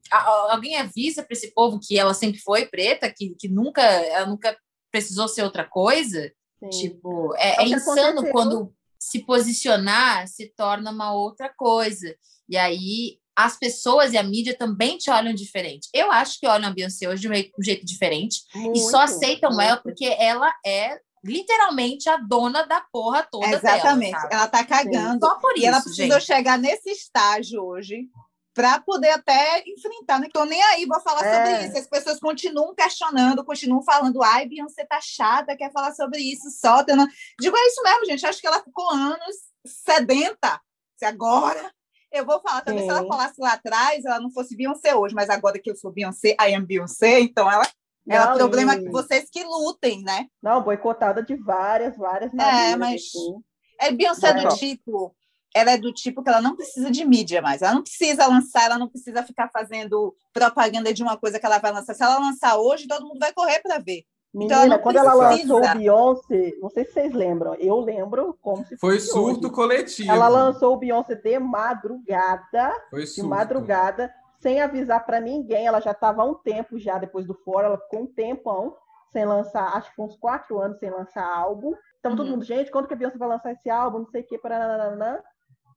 alguém 0.49 0.77
avisa 0.77 1.23
para 1.23 1.33
esse 1.33 1.53
povo 1.53 1.79
que 1.81 1.97
ela 1.97 2.13
sempre 2.13 2.39
foi 2.39 2.65
preta, 2.65 3.11
que, 3.11 3.33
que 3.39 3.47
nunca 3.47 3.81
ela 3.81 4.27
nunca 4.27 4.57
precisou 4.91 5.27
ser 5.27 5.43
outra 5.43 5.63
coisa? 5.63 6.31
Sim. 6.63 6.69
Tipo, 6.69 7.33
é, 7.35 7.63
é 7.63 7.67
insano 7.67 8.29
quando 8.29 8.73
se 9.11 9.25
posicionar 9.25 10.27
se 10.27 10.53
torna 10.55 10.89
uma 10.91 11.13
outra 11.13 11.53
coisa. 11.53 12.15
E 12.47 12.55
aí 12.55 13.19
as 13.35 13.57
pessoas 13.57 14.13
e 14.13 14.17
a 14.17 14.23
mídia 14.23 14.57
também 14.57 14.97
te 14.97 15.09
olham 15.09 15.33
diferente. 15.33 15.89
Eu 15.93 16.11
acho 16.11 16.39
que 16.39 16.47
olham 16.47 16.69
a 16.69 16.73
Beyoncé 16.73 17.07
hoje 17.07 17.21
de 17.21 17.29
um 17.29 17.63
jeito 17.63 17.85
diferente 17.85 18.41
muito, 18.55 18.77
e 18.77 18.81
só 18.89 19.01
aceitam 19.01 19.49
muito. 19.49 19.61
ela 19.61 19.77
porque 19.77 20.05
ela 20.05 20.53
é 20.65 20.99
literalmente 21.23 22.09
a 22.09 22.17
dona 22.17 22.63
da 22.63 22.81
porra 22.91 23.27
toda 23.29 23.47
Exatamente. 23.47 24.11
Dela, 24.11 24.29
ela 24.31 24.47
tá 24.47 24.65
cagando. 24.65 25.25
Só 25.25 25.35
por 25.39 25.53
e 25.55 25.59
isso, 25.59 25.67
ela 25.67 25.81
precisou 25.81 26.19
gente. 26.19 26.25
chegar 26.25 26.57
nesse 26.57 26.89
estágio 26.89 27.63
hoje 27.63 28.07
para 28.53 28.79
poder 28.81 29.11
até 29.11 29.63
enfrentar. 29.65 30.19
Não 30.19 30.27
estou 30.27 30.45
nem 30.45 30.61
aí, 30.63 30.85
vou 30.85 30.99
falar 31.01 31.25
é. 31.25 31.35
sobre 31.35 31.67
isso. 31.67 31.77
As 31.77 31.87
pessoas 31.87 32.19
continuam 32.19 32.75
questionando, 32.75 33.45
continuam 33.45 33.81
falando, 33.81 34.21
ai, 34.23 34.47
Beyoncé 34.47 34.85
tá 34.85 34.99
chata, 35.01 35.55
quer 35.55 35.71
falar 35.71 35.93
sobre 35.93 36.19
isso, 36.19 36.49
só. 36.51 36.83
Não... 36.95 37.07
Digo, 37.39 37.55
é 37.57 37.67
isso 37.67 37.81
mesmo, 37.83 38.05
gente. 38.05 38.25
Acho 38.25 38.41
que 38.41 38.47
ela 38.47 38.63
ficou 38.63 38.89
anos 38.89 39.35
sedenta. 39.65 40.59
Se 40.97 41.05
agora 41.05 41.71
eu 42.11 42.25
vou 42.25 42.41
falar, 42.41 42.61
talvez 42.61 42.85
Sim. 42.85 42.91
se 42.91 42.97
ela 42.97 43.07
falasse 43.07 43.35
lá 43.39 43.53
atrás, 43.53 44.03
ela 44.03 44.19
não 44.19 44.29
fosse 44.31 44.55
Beyoncé 44.55 44.93
hoje, 44.93 45.15
mas 45.15 45.29
agora 45.29 45.57
que 45.57 45.71
eu 45.71 45.75
sou 45.75 45.91
Beyoncé, 45.91 46.35
I 46.39 46.53
am 46.53 46.65
Beyoncé, 46.65 47.21
então 47.21 47.49
ela 47.49 47.65
é 48.07 48.37
problema 48.37 48.77
que 48.77 48.89
vocês 48.89 49.29
que 49.31 49.43
lutem, 49.43 50.03
né? 50.03 50.27
Não, 50.41 50.61
boicotada 50.61 51.23
de 51.23 51.35
várias, 51.35 51.95
várias 51.95 52.33
É, 52.33 52.75
mas 52.75 53.01
assim. 53.01 53.41
é 53.79 53.91
Beyoncé 53.91 54.33
do 54.33 54.49
tipo, 54.55 55.15
ela 55.55 55.71
é 55.71 55.77
do 55.77 55.91
tipo 55.93 56.23
que 56.23 56.29
ela 56.29 56.41
não 56.41 56.55
precisa 56.55 56.89
de 56.89 57.05
mídia 57.05 57.41
mais. 57.41 57.61
Ela 57.61 57.75
não 57.75 57.81
precisa 57.81 58.27
lançar, 58.27 58.65
ela 58.65 58.77
não 58.77 58.87
precisa 58.87 59.23
ficar 59.23 59.49
fazendo 59.49 60.15
propaganda 60.33 60.93
de 60.93 61.03
uma 61.03 61.17
coisa 61.17 61.39
que 61.39 61.45
ela 61.45 61.59
vai 61.59 61.71
lançar. 61.71 61.93
Se 61.93 62.03
ela 62.03 62.19
lançar 62.19 62.57
hoje, 62.57 62.87
todo 62.87 63.05
mundo 63.05 63.19
vai 63.19 63.33
correr 63.33 63.59
para 63.61 63.79
ver. 63.79 64.05
Então, 64.33 64.59
Menina, 64.59 64.65
então, 64.65 64.79
quando 64.79 64.95
ela 64.95 65.13
lançou 65.13 65.57
o 65.57 65.73
Beyoncé, 65.73 66.53
não 66.61 66.69
sei 66.69 66.85
se 66.85 66.93
vocês 66.93 67.13
lembram, 67.13 67.53
eu 67.55 67.79
lembro 67.81 68.37
como 68.41 68.65
se 68.65 68.77
Foi 68.77 68.97
surto 68.99 69.47
hoje. 69.47 69.55
coletivo. 69.55 70.09
Ela 70.09 70.29
lançou 70.29 70.73
o 70.73 70.77
Beyoncé 70.77 71.15
de 71.15 71.37
madrugada, 71.37 72.73
Foi 72.89 73.05
surto. 73.05 73.23
de 73.23 73.27
madrugada, 73.27 74.13
sem 74.39 74.61
avisar 74.61 75.05
para 75.05 75.19
ninguém. 75.19 75.67
Ela 75.67 75.81
já 75.81 75.91
estava 75.91 76.21
há 76.21 76.25
um 76.25 76.35
tempo 76.35 76.79
já 76.79 76.97
depois 76.97 77.27
do 77.27 77.33
fora, 77.33 77.67
ela 77.67 77.77
ficou 77.77 78.03
um 78.03 78.07
tempão 78.07 78.73
sem 79.11 79.25
lançar, 79.25 79.75
acho 79.75 79.89
que 79.89 79.97
foi 79.97 80.05
uns 80.05 80.15
quatro 80.15 80.61
anos 80.61 80.79
sem 80.79 80.89
lançar 80.89 81.25
álbum. 81.25 81.73
Então 81.99 82.11
uhum. 82.11 82.17
todo 82.17 82.29
mundo, 82.29 82.45
gente, 82.45 82.71
quando 82.71 82.87
que 82.87 82.93
a 82.93 82.97
Beyoncé 82.97 83.17
vai 83.17 83.27
lançar 83.27 83.51
esse 83.51 83.69
álbum? 83.69 83.99
Não 83.99 84.07
sei 84.07 84.21
o 84.21 84.25
que, 84.25 84.37
para 84.37 84.95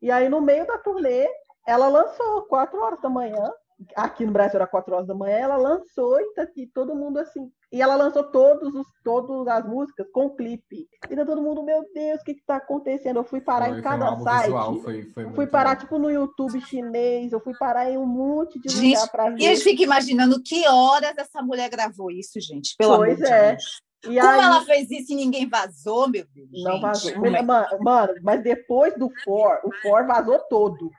e 0.05 0.11
aí, 0.11 0.29
no 0.29 0.39
meio 0.39 0.67
da 0.67 0.77
turnê, 0.77 1.27
ela 1.67 1.89
lançou, 1.89 2.43
quatro 2.43 2.79
horas 2.79 3.01
da 3.01 3.09
manhã. 3.09 3.51
Aqui 3.97 4.27
no 4.27 4.33
Brasil 4.33 4.57
era 4.57 4.67
quatro 4.67 4.95
horas 4.95 5.07
da 5.07 5.15
manhã, 5.15 5.37
ela 5.37 5.57
lançou 5.57 6.21
e 6.21 6.35
tá 6.35 6.43
aqui 6.43 6.71
todo 6.75 6.95
mundo 6.95 7.19
assim. 7.19 7.51
E 7.73 7.81
ela 7.81 7.97
lançou 7.97 8.23
todos 8.23 8.75
os, 8.75 8.87
todas 9.03 9.49
as 9.49 9.67
músicas 9.67 10.07
com 10.13 10.29
clipe. 10.37 10.87
E 11.09 11.17
tá 11.17 11.25
todo 11.25 11.41
mundo, 11.41 11.63
meu 11.63 11.83
Deus, 11.95 12.21
o 12.21 12.25
que, 12.25 12.35
que 12.35 12.45
tá 12.45 12.57
acontecendo? 12.57 13.17
Eu 13.17 13.25
fui 13.25 13.41
parar 13.41 13.71
foi, 13.71 13.79
em 13.79 13.83
cada 13.83 14.15
um 14.15 14.23
site. 14.23 14.43
Visual, 14.45 14.77
foi, 14.81 15.05
foi 15.05 15.31
fui 15.33 15.47
parar, 15.47 15.75
bom. 15.75 15.81
tipo, 15.81 15.99
no 15.99 16.11
YouTube 16.11 16.61
chinês, 16.61 17.33
eu 17.33 17.41
fui 17.41 17.55
parar 17.59 17.91
em 17.91 17.97
um 17.97 18.05
monte 18.05 18.61
de 18.61 18.69
gente, 18.69 18.97
lugar 18.97 19.11
pra 19.11 19.31
ver. 19.31 19.41
E 19.41 19.47
a 19.47 19.55
gente 19.55 19.65
fica 19.65 19.83
imaginando 19.83 20.43
que 20.43 20.69
horas 20.69 21.17
essa 21.17 21.41
mulher 21.41 21.71
gravou 21.71 22.11
isso, 22.11 22.39
gente. 22.43 22.77
Pelo 22.77 22.99
pois 22.99 23.23
amor 23.23 23.33
é. 23.33 23.53
de 23.53 23.57
Deus. 23.57 23.83
E 24.11 24.21
Como 24.21 24.29
aí... 24.29 24.41
ela 24.41 24.65
fez 24.65 24.91
isso 24.91 25.13
e 25.13 25.17
ninguém 25.17 25.49
vazou, 25.49 26.09
meu 26.09 26.27
Deus? 26.35 26.49
Não 26.63 26.81
vazou. 26.81 27.25
É 27.27 27.43
mano, 27.43 27.79
mano, 27.81 28.15
mas 28.23 28.43
depois 28.43 28.95
do 28.99 29.11
For, 29.25 29.61
o 29.65 29.73
For 29.83 30.07
vazou 30.07 30.39
todo. 30.49 30.91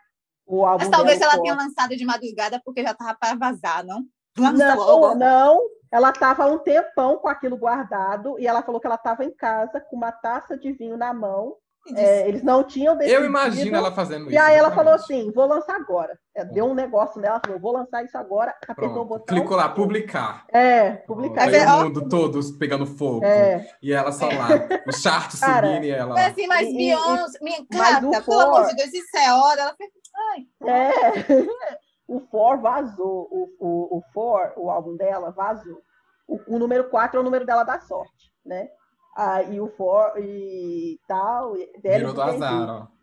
O 0.45 0.65
álbum 0.65 0.85
mas 0.85 0.89
talvez 0.89 1.21
ela 1.21 1.33
For. 1.33 1.41
tenha 1.41 1.55
lançado 1.55 1.95
de 1.95 2.05
madrugada 2.05 2.61
porque 2.63 2.83
já 2.83 2.93
tava 2.93 3.15
para 3.15 3.35
vazar, 3.35 3.83
não? 3.85 4.05
Não, 4.37 5.15
não. 5.15 5.61
Ela 5.91 6.09
estava 6.09 6.45
um 6.47 6.59
tempão 6.59 7.17
com 7.17 7.27
aquilo 7.27 7.57
guardado 7.57 8.37
e 8.39 8.45
ela 8.45 8.61
falou 8.61 8.81
que 8.81 8.87
ela 8.87 8.95
estava 8.95 9.23
em 9.23 9.31
casa 9.31 9.79
com 9.79 9.95
uma 9.95 10.11
taça 10.11 10.57
de 10.57 10.71
vinho 10.73 10.97
na 10.97 11.13
mão 11.13 11.55
é, 11.93 12.27
eles 12.27 12.41
não 12.41 12.63
tinham 12.63 12.97
decidido. 12.97 13.21
Eu 13.21 13.29
imagino 13.29 13.75
ela 13.75 13.91
fazendo 13.91 14.25
e 14.25 14.27
isso. 14.27 14.33
E 14.33 14.37
aí 14.37 14.55
ela 14.55 14.71
falou 14.71 14.93
assim: 14.93 15.31
vou 15.31 15.45
lançar 15.45 15.75
agora. 15.75 16.17
É, 16.33 16.43
deu 16.43 16.65
um 16.65 16.73
negócio 16.73 17.21
nela, 17.21 17.39
falou: 17.45 17.59
vou 17.59 17.73
lançar 17.73 18.03
isso 18.03 18.17
agora. 18.17 18.55
Apertou 18.67 19.03
o 19.03 19.05
botão. 19.05 19.37
Clicou 19.37 19.55
lá, 19.55 19.69
publicar. 19.69 20.45
É, 20.51 20.91
publicar. 20.91 21.47
Oh, 21.47 21.81
o 21.81 21.83
mundo 21.83 22.09
todo 22.09 22.39
pegando 22.57 22.85
fogo. 22.85 23.23
É. 23.23 23.69
E 23.81 23.93
ela 23.93 24.11
só 24.11 24.27
lá, 24.27 24.47
o 24.87 24.91
chart 24.91 25.31
subindo 25.35 25.83
e 25.83 25.91
ela. 25.91 26.15
Mas 26.15 26.31
assim, 26.31 26.47
mas 26.47 26.73
Beyoncé, 26.73 27.39
minha 27.41 27.65
cara, 27.71 28.01
pelo 28.01 28.21
for... 28.23 28.41
amor 28.41 28.67
de 28.67 28.75
Deus, 28.75 28.93
isso 28.93 29.17
é 29.17 29.33
hora. 29.33 29.61
Ela 29.61 29.75
fez. 29.75 29.91
Ai, 30.15 30.69
é. 30.69 30.91
o 32.07 32.19
For 32.31 32.59
vazou. 32.59 33.27
O, 33.29 33.49
o, 33.59 33.97
o 33.97 34.01
For, 34.13 34.53
o 34.57 34.71
álbum 34.71 34.95
dela, 34.95 35.31
vazou. 35.31 35.81
O, 36.27 36.55
o 36.55 36.59
número 36.59 36.89
4 36.89 37.17
é 37.17 37.21
o 37.21 37.23
número 37.23 37.45
dela 37.45 37.63
da 37.63 37.79
sorte, 37.79 38.31
né? 38.43 38.67
Ah, 39.15 39.41
e 39.43 39.59
o 39.61 39.67
for 39.69 40.13
e 40.17 40.99
tal. 41.07 41.53
Virou 41.81 42.13
do 42.13 42.21
azar, 42.21 42.69
ó. 42.69 42.95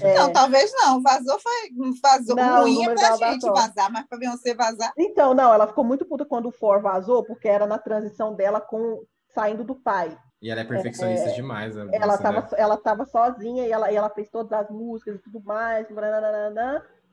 É... 0.00 0.14
Não, 0.14 0.32
talvez 0.32 0.72
não. 0.74 1.02
Vazou 1.02 1.40
foi 1.40 1.52
vazou 2.00 2.36
não, 2.36 2.60
ruim 2.62 2.84
é 2.84 2.94
pra 2.94 3.16
gente 3.16 3.46
vazar, 3.50 3.90
mas 3.90 4.06
pra 4.06 4.16
Beyoncé 4.16 4.54
vazar. 4.54 4.92
Então, 4.96 5.34
não, 5.34 5.52
ela 5.52 5.66
ficou 5.66 5.82
muito 5.82 6.04
puta 6.04 6.24
quando 6.24 6.46
o 6.46 6.52
For 6.52 6.80
vazou, 6.80 7.24
porque 7.24 7.48
era 7.48 7.66
na 7.66 7.78
transição 7.78 8.34
dela 8.34 8.60
com 8.60 9.02
saindo 9.34 9.64
do 9.64 9.74
pai. 9.74 10.16
E 10.40 10.50
ela 10.50 10.60
é 10.60 10.64
perfeccionista 10.64 11.30
é, 11.30 11.32
demais. 11.32 11.74
Né? 11.74 11.88
Ela 11.92 12.14
estava 12.14 12.40
né? 12.42 12.48
ela 12.52 12.76
tava 12.76 13.04
sozinha 13.06 13.66
e 13.66 13.72
ela, 13.72 13.90
e 13.90 13.96
ela 13.96 14.10
fez 14.10 14.30
todas 14.30 14.52
as 14.52 14.70
músicas 14.70 15.16
e 15.16 15.18
tudo 15.18 15.42
mais. 15.42 15.86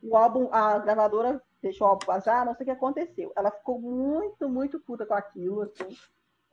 O 0.04 0.16
álbum, 0.16 0.50
a 0.52 0.78
gravadora 0.78 1.42
deixou 1.62 1.88
o 1.88 1.90
álbum 1.90 2.06
vazar, 2.06 2.46
não 2.46 2.54
sei 2.54 2.66
o 2.66 2.66
que 2.66 2.72
aconteceu. 2.72 3.32
Ela 3.36 3.50
ficou 3.50 3.82
muito, 3.82 4.48
muito 4.48 4.80
puta 4.80 5.06
com 5.06 5.16
aquilo, 5.16 5.64
assim. 5.64 5.98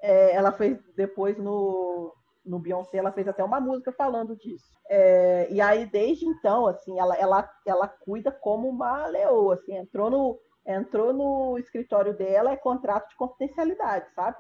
É, 0.03 0.35
ela 0.35 0.53
fez 0.53 0.79
depois 0.97 1.37
no, 1.39 2.15
no 2.45 2.59
Beyoncé, 2.59 2.99
ela 2.99 3.13
fez 3.13 3.29
até 3.29 3.45
uma 3.45 3.61
música 3.61 3.93
falando 3.93 4.37
disso. 4.37 4.71
É, 4.89 5.49
e 5.51 5.61
aí, 5.61 5.87
desde 5.87 6.27
então, 6.27 6.67
assim, 6.67 6.99
ela, 6.99 7.15
ela, 7.17 7.51
ela 7.67 7.89
cuida 7.89 8.33
como 8.33 8.69
uma 8.69 9.07
leoa, 9.07 9.55
assim, 9.55 9.77
entrou 9.77 10.11
no, 10.11 10.39
entrou 10.67 11.13
no 11.13 11.59
escritório 11.59 12.17
dela, 12.17 12.53
é 12.53 12.57
contrato 12.57 13.09
de 13.11 13.17
confidencialidade, 13.17 14.07
sabe? 14.15 14.39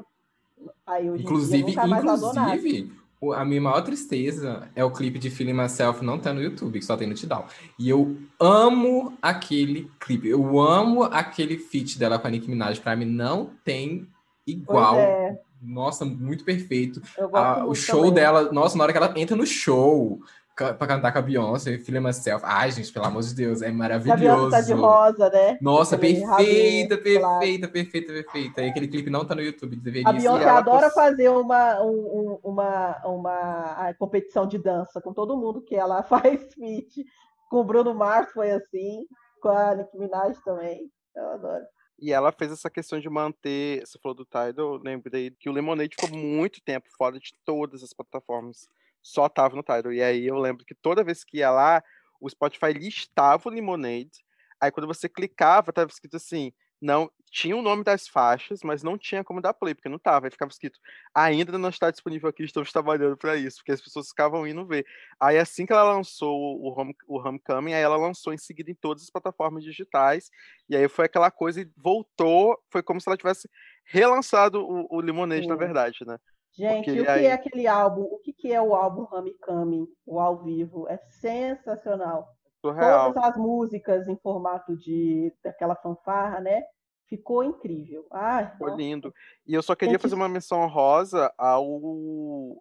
Aí, 0.87 1.07
inclusive, 1.07 1.71
inclusive 1.73 3.01
a 3.35 3.45
minha 3.45 3.61
maior 3.61 3.83
tristeza 3.83 4.69
é 4.75 4.83
o 4.83 4.91
clipe 4.91 5.19
de 5.19 5.29
Feeling 5.29 5.53
Myself 5.53 6.03
não 6.03 6.19
tá 6.19 6.33
no 6.33 6.43
YouTube, 6.43 6.79
que 6.79 6.85
só 6.85 6.97
tem 6.97 7.07
no 7.07 7.15
Tidal. 7.15 7.47
E 7.79 7.89
eu 7.89 8.17
amo 8.39 9.13
aquele 9.21 9.91
clipe. 10.01 10.29
Eu 10.29 10.59
amo 10.59 11.03
aquele 11.05 11.59
feat 11.59 11.99
dela 11.99 12.19
com 12.19 12.27
a 12.27 12.31
Nicki 12.31 12.49
Minaj. 12.49 12.81
Pra 12.81 12.97
mim, 12.97 13.05
não 13.05 13.51
tem 13.63 14.09
igual. 14.47 14.97
É. 14.97 15.39
Nossa, 15.63 16.05
muito 16.05 16.45
perfeito. 16.45 17.03
Ah, 17.35 17.65
o 17.67 17.75
show 17.75 18.01
também. 18.01 18.15
dela, 18.15 18.53
nossa, 18.53 18.77
na 18.77 18.85
hora 18.85 18.93
que 18.93 18.99
ela 18.99 19.13
entra 19.17 19.37
no 19.37 19.47
show 19.47 20.21
pra 20.55 20.87
cantar 20.87 21.13
com 21.13 21.19
a 21.19 21.23
Beyoncé, 21.23 21.79
Filha 21.79 22.01
Myself. 22.01 22.45
Ai, 22.47 22.71
gente, 22.71 22.93
pelo 22.93 23.07
amor 23.07 23.23
de 23.23 23.35
Deus, 23.35 23.63
é 23.63 23.71
maravilhoso. 23.71 24.49
A 24.49 24.51
tá 24.51 24.61
de 24.61 24.73
rosa, 24.73 25.31
né? 25.31 25.59
Nossa, 25.61 25.97
perfeita, 25.97 26.99
perfeita, 26.99 27.69
perfeita, 27.69 28.13
perfeita. 28.13 28.63
E 28.63 28.69
aquele 28.69 28.89
clipe 28.89 29.11
não 29.11 29.25
tá 29.25 29.35
no 29.35 29.43
YouTube, 29.43 29.77
deveria 29.77 30.09
A 30.09 30.13
Beyoncé 30.13 30.49
adora 30.49 30.91
poss... 30.91 30.95
fazer 30.95 31.31
uma, 31.31 31.81
um, 31.83 32.39
uma, 32.43 33.01
uma 33.07 33.95
competição 33.99 34.47
de 34.47 34.59
dança 34.59 35.01
com 35.01 35.13
todo 35.13 35.37
mundo 35.37 35.63
que 35.63 35.75
ela 35.75 36.03
faz 36.05 36.53
feat. 36.55 37.05
Com 37.49 37.61
o 37.61 37.65
Bruno 37.65 37.95
Mars 37.95 38.31
foi 38.33 38.51
assim, 38.51 39.07
com 39.41 39.49
a 39.49 39.75
Nicki 39.75 39.99
Minaj 39.99 40.37
também. 40.45 40.91
Eu 41.17 41.31
adoro. 41.31 41.65
E 42.01 42.13
ela 42.13 42.33
fez 42.33 42.51
essa 42.51 42.71
questão 42.71 42.99
de 42.99 43.11
manter. 43.11 43.87
Você 43.87 43.99
falou 43.99 44.17
do 44.17 44.25
Tidal, 44.25 44.77
lembrei 44.83 45.31
que 45.31 45.51
o 45.51 45.53
Lemonade 45.53 45.95
ficou 45.95 46.19
muito 46.19 46.61
tempo 46.63 46.89
fora 46.97 47.19
de 47.19 47.35
todas 47.45 47.83
as 47.83 47.93
plataformas. 47.93 48.69
Só 49.03 49.29
tava 49.29 49.55
no 49.55 49.63
Tidal. 49.63 49.93
E 49.93 50.03
aí 50.03 50.27
eu 50.27 50.39
lembro 50.39 50.65
que 50.65 50.75
toda 50.75 51.05
vez 51.05 51.23
que 51.23 51.39
ia 51.39 51.51
lá, 51.51 51.83
o 52.19 52.29
Spotify 52.29 52.73
listava 52.73 53.49
o 53.49 53.53
Lemonade. 53.53 54.25
Aí 54.59 54.71
quando 54.71 54.87
você 54.87 55.09
clicava, 55.11 55.73
tava 55.73 55.91
escrito 55.91 56.17
assim: 56.17 56.53
não 56.81 57.11
tinha 57.31 57.57
o 57.57 57.63
nome 57.63 57.85
das 57.85 58.09
faixas, 58.09 58.61
mas 58.65 58.83
não 58.83 58.99
tinha 58.99 59.23
como 59.23 59.41
dar 59.41 59.55
play, 59.55 59.73
porque 59.75 59.89
não 59.89 59.99
tava. 59.99 60.27
Aí 60.27 60.31
ficava 60.31 60.51
escrito, 60.51 60.81
ainda 61.15 61.57
não 61.57 61.69
está 61.69 61.91
disponível 61.91 62.29
aqui, 62.29 62.43
estamos 62.43 62.73
trabalhando 62.73 63.17
para 63.17 63.37
isso, 63.37 63.59
porque 63.59 63.71
as 63.71 63.81
pessoas 63.81 64.09
ficavam 64.09 64.47
indo 64.47 64.67
ver. 64.67 64.85
Aí 65.19 65.39
assim 65.39 65.65
que 65.65 65.73
ela 65.73 65.95
lançou 65.95 66.37
o, 66.61 66.69
Home, 66.77 66.97
o 67.07 67.19
Homecoming, 67.19 67.73
aí 67.73 67.83
ela 67.83 67.97
lançou 67.97 68.33
em 68.33 68.39
seguida 68.39 68.71
em 68.71 68.75
todas 68.75 69.05
as 69.05 69.11
plataformas 69.11 69.63
digitais, 69.63 70.31
e 70.69 70.77
aí 70.77 70.89
foi 70.89 71.05
aquela 71.07 71.31
coisa 71.31 71.61
e 71.61 71.71
voltou, 71.77 72.59
foi 72.69 72.83
como 72.83 73.01
se 73.01 73.09
ela 73.09 73.17
tivesse 73.17 73.49
relançado 73.85 74.61
o, 74.61 74.87
o 74.91 75.01
Limonade, 75.01 75.47
na 75.47 75.57
verdade, 75.57 75.99
né? 76.05 76.19
Gente, 76.53 76.87
Porque 76.87 77.01
o 77.01 77.05
que 77.05 77.11
aí- 77.11 77.27
é 77.27 77.33
aquele 77.33 77.67
álbum? 77.69 78.03
O 78.03 78.19
que, 78.19 78.33
que 78.33 78.53
é 78.53 78.61
o 78.61 78.75
álbum 78.75 79.07
Homecoming, 79.11 79.87
o 80.05 80.19
ao 80.19 80.43
vivo? 80.43 80.89
É 80.89 80.99
sensacional. 81.21 82.29
Surreal. 82.61 83.13
Todas 83.13 83.31
as 83.31 83.37
músicas 83.37 84.07
em 84.09 84.17
formato 84.19 84.77
de 84.77 85.33
daquela 85.43 85.75
fanfarra, 85.77 86.41
né? 86.41 86.63
Ficou 87.09 87.43
incrível. 87.43 88.07
Ai, 88.13 88.53
Ficou 88.53 88.69
nossa. 88.69 88.81
lindo. 88.81 89.13
E 89.47 89.53
eu 89.55 89.63
só 89.63 89.75
queria 89.75 89.97
que- 89.97 90.03
fazer 90.03 90.15
uma 90.15 90.29
menção 90.29 90.67
rosa 90.69 91.33
ao, 91.37 91.67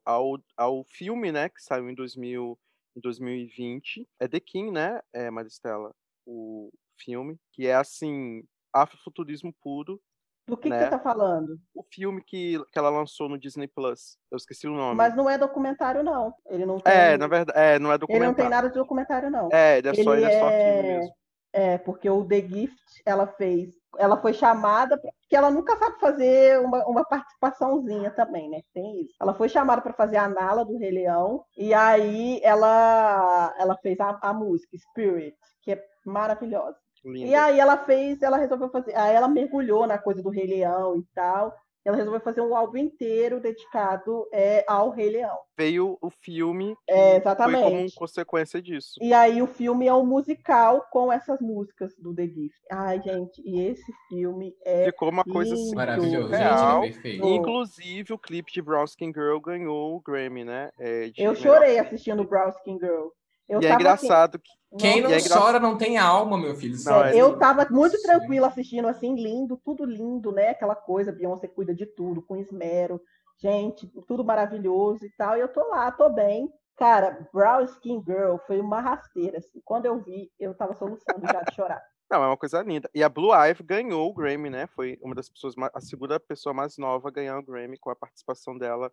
ao, 0.04 0.40
ao 0.58 0.84
filme, 0.86 1.32
né, 1.32 1.50
que 1.50 1.62
saiu 1.62 1.90
em, 1.90 1.94
2000, 1.94 2.58
em 2.96 3.00
2020. 3.00 4.08
É 4.20 4.28
The 4.28 4.40
King, 4.40 4.72
né, 4.72 5.00
é, 5.14 5.30
Maristela? 5.30 5.94
O 6.26 6.72
filme, 6.98 7.38
que 7.52 7.68
é, 7.68 7.76
assim, 7.76 8.44
afrofuturismo 8.74 9.54
puro. 9.62 10.02
Do 10.50 10.58
que, 10.58 10.64
que 10.64 10.70
né? 10.70 10.84
você 10.84 10.90
tá 10.90 11.00
falando? 11.00 11.58
O 11.74 11.84
filme 11.84 12.22
que, 12.22 12.62
que 12.72 12.80
ela 12.80 12.90
lançou 12.90 13.30
no 13.30 13.38
Disney 13.38 13.68
Plus. 13.68 14.18
Eu 14.32 14.38
esqueci 14.38 14.68
o 14.68 14.74
nome. 14.74 14.96
Mas 14.96 15.16
não 15.16 15.30
é 15.30 15.38
documentário, 15.38 16.04
não. 16.04 16.34
Ele 16.48 16.66
não 16.66 16.80
tem. 16.80 16.94
É, 16.94 17.18
na 17.18 17.28
verdade, 17.28 17.58
é, 17.58 17.80
não 17.80 17.92
é 17.92 17.94
Ele 17.94 18.00
documentário. 18.00 18.28
não 18.30 18.36
tem 18.36 18.50
nada 18.50 18.70
de 18.70 18.76
documentário, 18.76 19.30
não. 19.30 19.50
É, 19.52 19.78
ele 19.78 19.90
é 19.90 19.94
só, 19.94 20.14
Ele 20.16 20.26
ele 20.26 20.34
é 20.34 20.40
só 20.40 20.48
filme 20.50 20.80
é- 20.80 20.98
mesmo. 20.98 21.20
É, 21.52 21.78
porque 21.80 22.08
o 22.08 22.24
The 22.24 22.42
Gift 22.42 23.02
ela 23.04 23.26
fez, 23.26 23.74
ela 23.98 24.18
foi 24.18 24.34
chamada, 24.34 24.98
porque 25.00 25.36
ela 25.36 25.50
nunca 25.50 25.76
sabe 25.78 26.00
fazer 26.00 26.60
uma, 26.60 26.86
uma 26.86 27.04
participaçãozinha 27.04 28.12
também, 28.12 28.50
né? 28.50 28.62
Tem 28.72 29.02
isso. 29.02 29.16
Ela 29.20 29.34
foi 29.34 29.50
chamada 29.50 29.82
para 29.82 29.94
fazer 29.94 30.18
a 30.18 30.30
Nala 30.30 30.64
do 30.64 30.78
Rei 30.78 30.92
Leão, 30.92 31.44
e 31.58 31.74
aí 31.74 32.40
ela, 32.44 33.54
ela 33.58 33.76
fez 33.82 34.00
a, 34.00 34.20
a 34.22 34.32
música 34.32 34.78
Spirit, 34.78 35.36
que 35.64 35.72
é 35.72 35.84
maravilhosa. 36.06 36.78
E 37.06 37.10
Linda. 37.10 37.44
aí 37.46 37.60
ela 37.60 37.78
fez, 37.78 38.22
ela 38.22 38.38
resolveu 38.38 38.70
fazer, 38.70 38.96
aí 38.96 39.16
ela 39.16 39.28
mergulhou 39.28 39.86
na 39.88 39.98
coisa 39.98 40.22
do 40.22 40.30
Rei 40.30 40.48
Leão 40.48 40.98
e 40.98 41.04
tal. 41.14 41.54
Ela 41.86 41.96
resolveu 41.96 42.20
fazer 42.20 42.42
um 42.42 42.54
álbum 42.56 42.78
inteiro 42.78 43.40
dedicado 43.40 44.28
é, 44.34 44.66
ao 44.68 44.90
Rei 44.90 45.10
Leão. 45.10 45.38
Veio 45.58 45.98
o 46.02 46.10
filme 46.10 46.76
É, 46.88 46.94
foi 46.94 47.36
como 47.36 47.56
exatamente. 47.56 47.96
consequência 47.96 48.62
disso. 48.62 49.00
E 49.02 49.14
aí 49.14 49.42
o 49.42 49.48
filme 49.48 49.88
é 49.88 49.94
um 49.94 50.06
musical 50.06 50.86
com 50.92 51.12
essas 51.12 51.40
músicas 51.40 51.96
do 51.98 52.14
The 52.14 52.28
Gift. 52.28 52.60
Ai, 52.70 53.02
gente, 53.02 53.42
e 53.46 53.62
esse 53.62 53.92
filme 54.10 54.54
é 54.66 54.86
Ficou 54.86 55.10
uma 55.10 55.24
coisa 55.24 55.54
assim. 55.54 55.64
lindo. 55.64 55.76
Maravilhoso, 55.78 56.30
gente. 56.30 56.38
Real. 56.38 56.84
É 56.84 56.88
perfeito. 56.92 57.26
Oh. 57.26 57.30
Inclusive, 57.36 58.14
o 58.14 58.20
clipe 58.20 58.52
de 58.52 58.62
Brown 58.62 58.84
Skin 58.84 59.14
Girl 59.14 59.40
ganhou 59.40 59.96
o 59.96 60.02
Grammy, 60.02 60.44
né? 60.44 60.70
é, 60.78 61.10
de 61.10 61.24
Eu 61.24 61.32
melhor 61.32 61.42
chorei 61.42 61.80
assistindo 61.80 62.26
Brown 62.26 62.50
Skin 62.50 62.78
Girl. 62.78 63.08
Eu 63.50 63.62
E 63.62 63.66
é 63.66 63.70
tava 63.70 63.82
engraçado 63.82 64.40
que 64.40 64.50
assim, 64.52 64.78
Quem 64.78 65.02
nossa, 65.02 65.02
não 65.02 65.10
E 65.10 65.14
é 65.14 65.20
engra- 65.20 65.38
chora 65.40 65.60
não 65.60 65.78
tem 65.78 65.98
alma, 65.98 66.38
meu 66.38 66.56
filho. 66.56 66.78
Não, 66.86 67.04
é- 67.04 67.16
eu 67.16 67.38
tava 67.40 67.68
muito 67.72 67.98
Sim. 67.98 68.04
tranquila 68.04 68.48
assistindo, 68.48 68.88
assim, 68.88 69.16
lindo, 69.16 69.60
tudo 69.66 69.84
lindo, 69.84 70.32
né? 70.32 70.50
Aquela 70.50 70.76
coisa, 70.76 71.12
Beyoncé 71.12 71.48
cuida 71.48 71.74
de 71.74 71.88
tudo, 71.88 72.22
com 72.22 72.38
esmero. 72.38 73.02
Gente, 73.42 73.88
tudo 74.08 74.24
maravilhoso 74.24 75.04
e 75.06 75.10
tal. 75.18 75.36
E 75.36 75.40
eu 75.40 75.48
tô 75.48 75.68
lá, 75.70 75.92
tô 75.92 76.10
bem. 76.10 76.50
Cara, 76.78 77.28
Brown 77.34 77.64
Skin 77.64 78.04
Girl 78.06 78.38
foi 78.46 78.60
uma 78.60 78.80
rasteira, 78.80 79.40
assim. 79.40 79.60
Quando 79.66 79.86
eu 79.88 80.00
vi, 80.00 80.32
eu 80.40 80.54
tava 80.54 80.76
soluçando 80.76 81.26
já 81.26 81.42
de 81.42 81.56
chorar. 81.56 81.82
Não, 82.12 82.24
é 82.24 82.28
uma 82.28 82.38
coisa 82.38 82.62
linda. 82.62 82.90
E 82.94 83.04
a 83.04 83.10
Blue 83.10 83.34
Ivy 83.34 83.64
ganhou 83.64 84.10
o 84.10 84.14
Grammy, 84.14 84.50
né? 84.50 84.68
Foi 84.68 84.98
uma 85.02 85.14
das 85.16 85.30
pessoas, 85.30 85.54
a 85.74 85.80
segunda 85.82 86.20
pessoa 86.20 86.54
mais 86.54 86.78
nova 86.78 87.08
a 87.08 87.12
ganhar 87.12 87.38
o 87.38 87.44
Grammy 87.44 87.78
com 87.80 87.90
a 87.90 87.96
participação 87.96 88.58
dela 88.58 88.92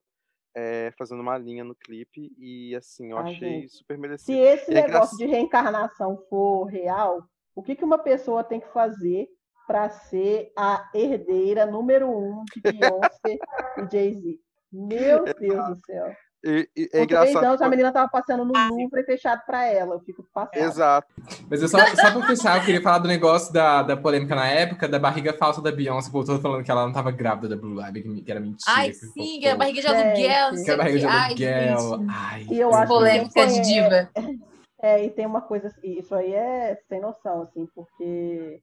é, 0.56 0.90
fazendo 0.98 1.20
uma 1.20 1.36
linha 1.36 1.62
no 1.62 1.74
clipe. 1.74 2.34
E 2.38 2.74
assim, 2.74 3.10
eu 3.10 3.18
Ai, 3.18 3.34
achei 3.34 3.60
gente. 3.60 3.72
super 3.74 3.94
Se 3.94 4.00
merecido. 4.00 4.38
esse 4.38 4.72
E 4.72 4.74
é 4.74 4.82
negócio 4.86 5.18
de 5.18 5.26
reencarnação 5.26 6.16
for 6.30 6.64
real, 6.64 7.22
o 7.54 7.62
que, 7.62 7.76
que 7.76 7.84
uma 7.84 7.98
pessoa 7.98 8.42
tem 8.42 8.58
que 8.58 8.72
fazer 8.72 9.28
para 9.66 9.90
ser 9.90 10.50
a 10.56 10.88
herdeira 10.94 11.66
número 11.66 12.08
um 12.08 12.42
de 12.54 12.60
Beyoncé 12.72 13.38
e 13.76 13.92
Jay-Z? 13.92 14.40
Meu 14.72 15.24
Deus 15.34 15.66
do 15.68 15.76
céu. 15.84 16.16
E, 16.48 16.68
e 16.76 16.84
é 16.92 16.98
Com 16.98 17.02
engraçado. 17.04 17.44
anos, 17.44 17.60
a 17.60 17.64
que- 17.64 17.70
menina 17.70 17.90
tava 17.92 18.08
passando 18.08 18.44
no 18.44 18.52
Louvre 18.52 19.02
fechado 19.02 19.42
para 19.44 19.64
ela. 19.66 19.96
Eu 19.96 20.00
fico 20.00 20.22
passada. 20.32 20.56
Exato. 20.64 21.08
Mas 21.50 21.60
eu 21.60 21.66
só, 21.68 21.78
só 21.78 22.12
pra 22.12 22.26
fechar, 22.26 22.58
eu 22.58 22.64
queria 22.64 22.80
falar 22.80 22.98
do 22.98 23.08
negócio 23.08 23.52
da, 23.52 23.82
da 23.82 23.96
polêmica 23.96 24.34
na 24.36 24.46
época, 24.46 24.86
da 24.88 24.98
barriga 24.98 25.32
falsa 25.32 25.60
da 25.60 25.72
Beyoncé, 25.72 26.08
voltou 26.10 26.38
falando 26.40 26.62
que 26.62 26.70
ela 26.70 26.86
não 26.86 26.92
tava 26.92 27.10
grávida 27.10 27.48
da 27.48 27.56
Blue 27.56 27.80
Ivy, 27.84 28.02
que- 28.02 28.22
que 28.22 28.30
era 28.30 28.38
mentira. 28.40 28.62
Ai, 28.76 28.88
que 28.90 28.94
sim, 28.94 29.40
que 29.40 29.46
é 29.48 29.56
barriga 29.56 29.80
de 29.80 29.86
aluguel, 29.88 30.44
não 30.44 30.50
Que 30.52 30.56
sei 30.58 30.74
era 30.74 30.82
o 30.82 30.98
de 30.98 31.06
Ai, 31.06 31.36
gente. 31.36 32.10
Ai, 32.10 32.46
E 32.50 32.60
eu 32.60 32.68
acho 32.70 32.82
que 32.82 32.86
Polêmica 32.88 33.28
de 33.46 33.52
conhece- 33.52 33.62
diva. 33.62 34.10
É, 34.82 35.02
e 35.04 35.10
tem 35.10 35.24
uma 35.26 35.40
coisa, 35.40 35.68
assim, 35.68 35.98
isso 35.98 36.14
aí 36.14 36.34
é 36.34 36.78
sem 36.86 37.00
noção, 37.00 37.42
assim, 37.42 37.66
porque 37.74 38.60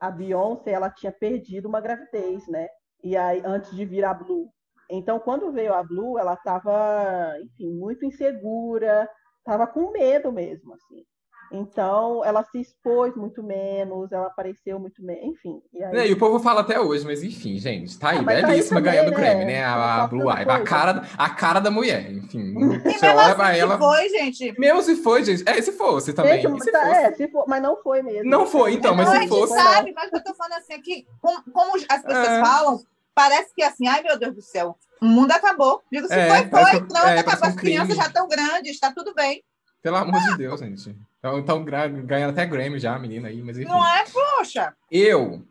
a 0.00 0.10
Beyoncé, 0.10 0.70
ela 0.72 0.88
tinha 0.90 1.12
perdido 1.12 1.68
uma 1.68 1.82
gravidez, 1.82 2.48
né? 2.48 2.66
E 3.04 3.14
aí, 3.14 3.42
antes 3.44 3.70
de 3.76 3.84
vir 3.84 4.02
a 4.04 4.14
Blue. 4.14 4.48
Então, 4.90 5.18
quando 5.20 5.52
veio 5.52 5.72
a 5.72 5.82
Blue, 5.82 6.18
ela 6.18 6.34
estava, 6.34 7.34
enfim, 7.44 7.70
muito 7.72 8.04
insegura, 8.04 9.08
estava 9.38 9.66
com 9.66 9.90
medo 9.92 10.32
mesmo, 10.32 10.74
assim. 10.74 11.04
Então, 11.52 12.24
ela 12.24 12.44
se 12.44 12.60
expôs 12.60 13.14
muito 13.16 13.42
menos, 13.42 14.12
ela 14.12 14.28
apareceu 14.28 14.78
muito 14.78 15.02
menos, 15.04 15.24
enfim. 15.24 15.60
E 15.72 15.82
aí, 15.82 15.96
É, 15.96 16.06
e 16.08 16.12
o 16.12 16.16
povo 16.18 16.38
fala 16.38 16.60
até 16.60 16.78
hoje, 16.78 17.04
mas 17.04 17.24
enfim, 17.24 17.58
gente, 17.58 17.98
tá 17.98 18.10
aí, 18.10 18.18
Ah, 18.18 18.22
mas 18.22 18.40
tá 18.40 18.46
aí 18.46 18.52
belíssima 18.52 18.78
também, 18.80 18.92
ganhando 18.92 19.10
né? 19.10 19.16
Grammy, 19.16 19.44
né? 19.46 19.64
A, 19.64 19.74
a 19.96 19.98
Tá 20.02 20.06
Blue 20.06 20.30
Ivy, 20.30 20.50
a 20.50 20.62
cara, 20.62 21.02
a 21.18 21.30
cara 21.30 21.58
da 21.58 21.68
mulher, 21.70 22.08
enfim. 22.12 22.38
E 22.38 22.54
mesmo 22.54 22.86
assim, 23.18 23.34
pra 23.34 23.56
ela. 23.56 23.74
que 23.76 23.82
foi, 23.82 24.08
gente. 24.10 24.60
Mesmo 24.60 24.82
se 24.82 24.96
foi, 24.96 25.24
gente. 25.24 25.42
É, 25.44 25.60
se 25.60 25.72
fosse 25.72 26.12
também. 26.12 26.40
Gente, 26.40 26.62
se 26.62 26.70
tá- 26.70 26.86
fosse? 26.86 27.00
é, 27.00 27.12
se 27.14 27.28
for, 27.28 27.44
mas 27.48 27.60
não 27.60 27.76
foi 27.82 28.00
mesmo. 28.00 28.30
Não 28.30 28.46
foi, 28.46 28.74
então, 28.74 28.94
mas 28.94 29.08
Não, 29.08 29.16
se 29.18 29.24
a 29.24 29.28
fosse. 29.28 29.54
sabe, 29.54 29.92
mas 29.92 30.12
eu 30.12 30.22
tô 30.22 30.32
falando 30.34 30.52
assim, 30.58 30.74
aqui, 30.74 31.04
como, 31.20 31.42
como 31.52 31.72
as 31.74 32.02
pessoas 32.02 32.28
É. 32.28 32.40
falam, 32.44 32.80
parece 33.20 33.54
que 33.54 33.62
assim, 33.62 33.86
ai 33.86 34.02
meu 34.02 34.18
Deus 34.18 34.34
do 34.34 34.40
céu, 34.40 34.76
o 35.00 35.04
mundo 35.04 35.30
acabou. 35.32 35.82
Digo, 35.92 36.06
se 36.06 36.14
É, 36.14 36.26
foi, 36.28 36.46
parece 36.48 36.70
foi, 36.70 36.80
que- 36.80 36.86
pronto, 36.86 37.06
é, 37.06 37.18
acabou. 37.18 37.48
As 37.48 37.54
crianças 37.54 37.96
já 37.96 38.06
estão 38.06 38.26
grandes, 38.28 38.72
está 38.72 38.92
tudo 38.92 39.14
bem. 39.14 39.42
Pelo 39.82 39.96
amor 39.96 40.20
de 40.20 40.36
Deus, 40.38 40.60
gente. 40.60 40.96
Então, 41.18 41.38
então 41.38 41.64
ganhando 41.64 42.30
até 42.30 42.46
Grammy 42.46 42.78
já, 42.78 42.94
a 42.94 42.98
menina 42.98 43.28
aí, 43.28 43.42
mas 43.42 43.58
enfim. 43.58 43.68
Não 43.68 43.86
é, 43.86 44.04
poxa. 44.04 44.74
Eu, 44.90 45.42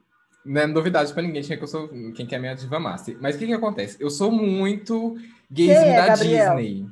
não 0.46 0.62
é 0.62 0.68
novidade 0.68 1.14
pra 1.14 1.22
ninguém, 1.22 1.44
que 1.44 1.54
eu 1.62 1.68
sou 1.68 1.88
quem 2.16 2.26
quer 2.26 2.40
minha 2.40 2.56
diva 2.56 2.80
master. 2.80 3.18
Mas 3.22 3.36
o 3.36 3.40
que 3.40 3.46
que 3.48 3.54
acontece? 3.54 3.98
Eu 4.00 4.10
sou 4.10 4.32
muito 4.32 5.16
gayzinho 5.50 5.78
é, 5.94 5.96
da 5.96 6.08
Gabriel? 6.08 6.56
Disney. 6.56 6.88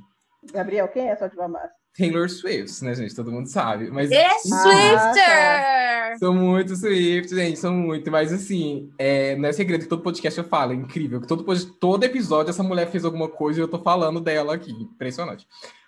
Gabriel, 0.52 0.88
quem 0.88 1.10
é 1.10 1.16
sua 1.16 1.28
diva 1.28 1.48
massa? 1.48 1.74
Taylor 1.98 2.30
Swift, 2.30 2.84
né, 2.84 2.94
gente? 2.94 3.16
Todo 3.16 3.32
mundo 3.32 3.48
sabe. 3.48 3.90
Mas 3.90 4.12
É 4.12 4.28
Ah, 4.28 4.40
Swifter! 4.40 5.98
Sou 6.20 6.34
muito 6.34 6.76
Swift, 6.76 7.34
gente, 7.36 7.60
sou 7.60 7.72
muito. 7.72 8.10
Mas 8.10 8.34
assim, 8.34 8.90
é, 8.98 9.36
não 9.36 9.50
é 9.50 9.54
segredo 9.54 9.82
que 9.82 9.90
todo 9.90 10.02
podcast 10.02 10.40
eu 10.40 10.46
falo, 10.46 10.72
é 10.72 10.76
incrível. 10.76 11.22
Que 11.22 11.28
todo, 11.28 11.44
todo 11.80 12.04
episódio 12.04 12.50
essa 12.50 12.64
mulher 12.64 12.90
fez 12.90 13.06
alguma 13.06 13.28
coisa 13.28 13.60
e 13.60 13.64
eu 13.64 13.68
tô 13.68 13.78
falando 13.78 14.20
dela 14.20 14.56
aqui. 14.56 14.72
Impressionante. 14.72 15.48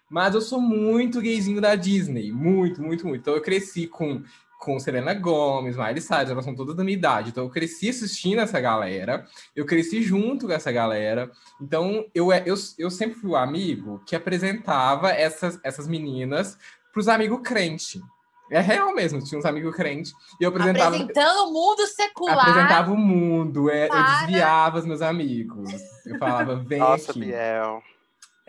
Mas 0.09 0.35
eu 0.35 0.41
sou 0.41 0.59
muito 0.59 1.21
gayzinho 1.21 1.61
da 1.61 1.75
Disney. 1.75 2.31
Muito, 2.31 2.81
muito, 2.81 3.07
muito. 3.07 3.21
Então 3.21 3.35
eu 3.35 3.41
cresci 3.41 3.87
com, 3.87 4.21
com 4.59 4.77
Selena 4.77 5.13
Gomez, 5.13 5.77
Miley 5.77 6.01
Cyrus, 6.01 6.29
elas 6.31 6.43
são 6.43 6.53
todas 6.53 6.75
da 6.75 6.83
minha 6.83 6.97
idade. 6.97 7.29
Então 7.29 7.45
eu 7.45 7.49
cresci 7.49 7.89
assistindo 7.89 8.41
essa 8.41 8.59
galera. 8.59 9.25
Eu 9.55 9.65
cresci 9.65 10.03
junto 10.03 10.47
com 10.47 10.51
essa 10.53 10.69
galera. 10.69 11.31
Então 11.61 12.05
eu, 12.13 12.31
eu, 12.33 12.55
eu 12.77 12.91
sempre 12.91 13.17
fui 13.17 13.29
o 13.29 13.37
amigo 13.37 14.03
que 14.05 14.15
apresentava 14.17 15.11
essas, 15.11 15.57
essas 15.63 15.87
meninas 15.87 16.57
pros 16.91 17.07
amigos 17.07 17.39
crentes. 17.41 18.01
É 18.51 18.59
real 18.59 18.93
mesmo, 18.93 19.23
tinha 19.23 19.39
uns 19.39 19.45
amigos 19.45 19.73
crentes. 19.75 20.11
E 20.41 20.43
eu 20.43 20.49
apresentava, 20.49 20.87
Apresentando 20.95 21.47
o 21.47 21.53
mundo 21.53 21.87
secular. 21.87 22.39
apresentava 22.39 22.91
o 22.91 22.97
mundo, 22.97 23.69
é, 23.69 23.85
eu 23.85 23.89
para- 23.89 24.19
desviava 24.25 24.79
os 24.79 24.85
meus 24.85 25.01
amigos. 25.01 25.71
Eu 26.05 26.17
falava, 26.17 26.55
vem 26.67 26.79
Nossa, 26.79 27.11
aqui. 27.11 27.19
Biel. 27.21 27.81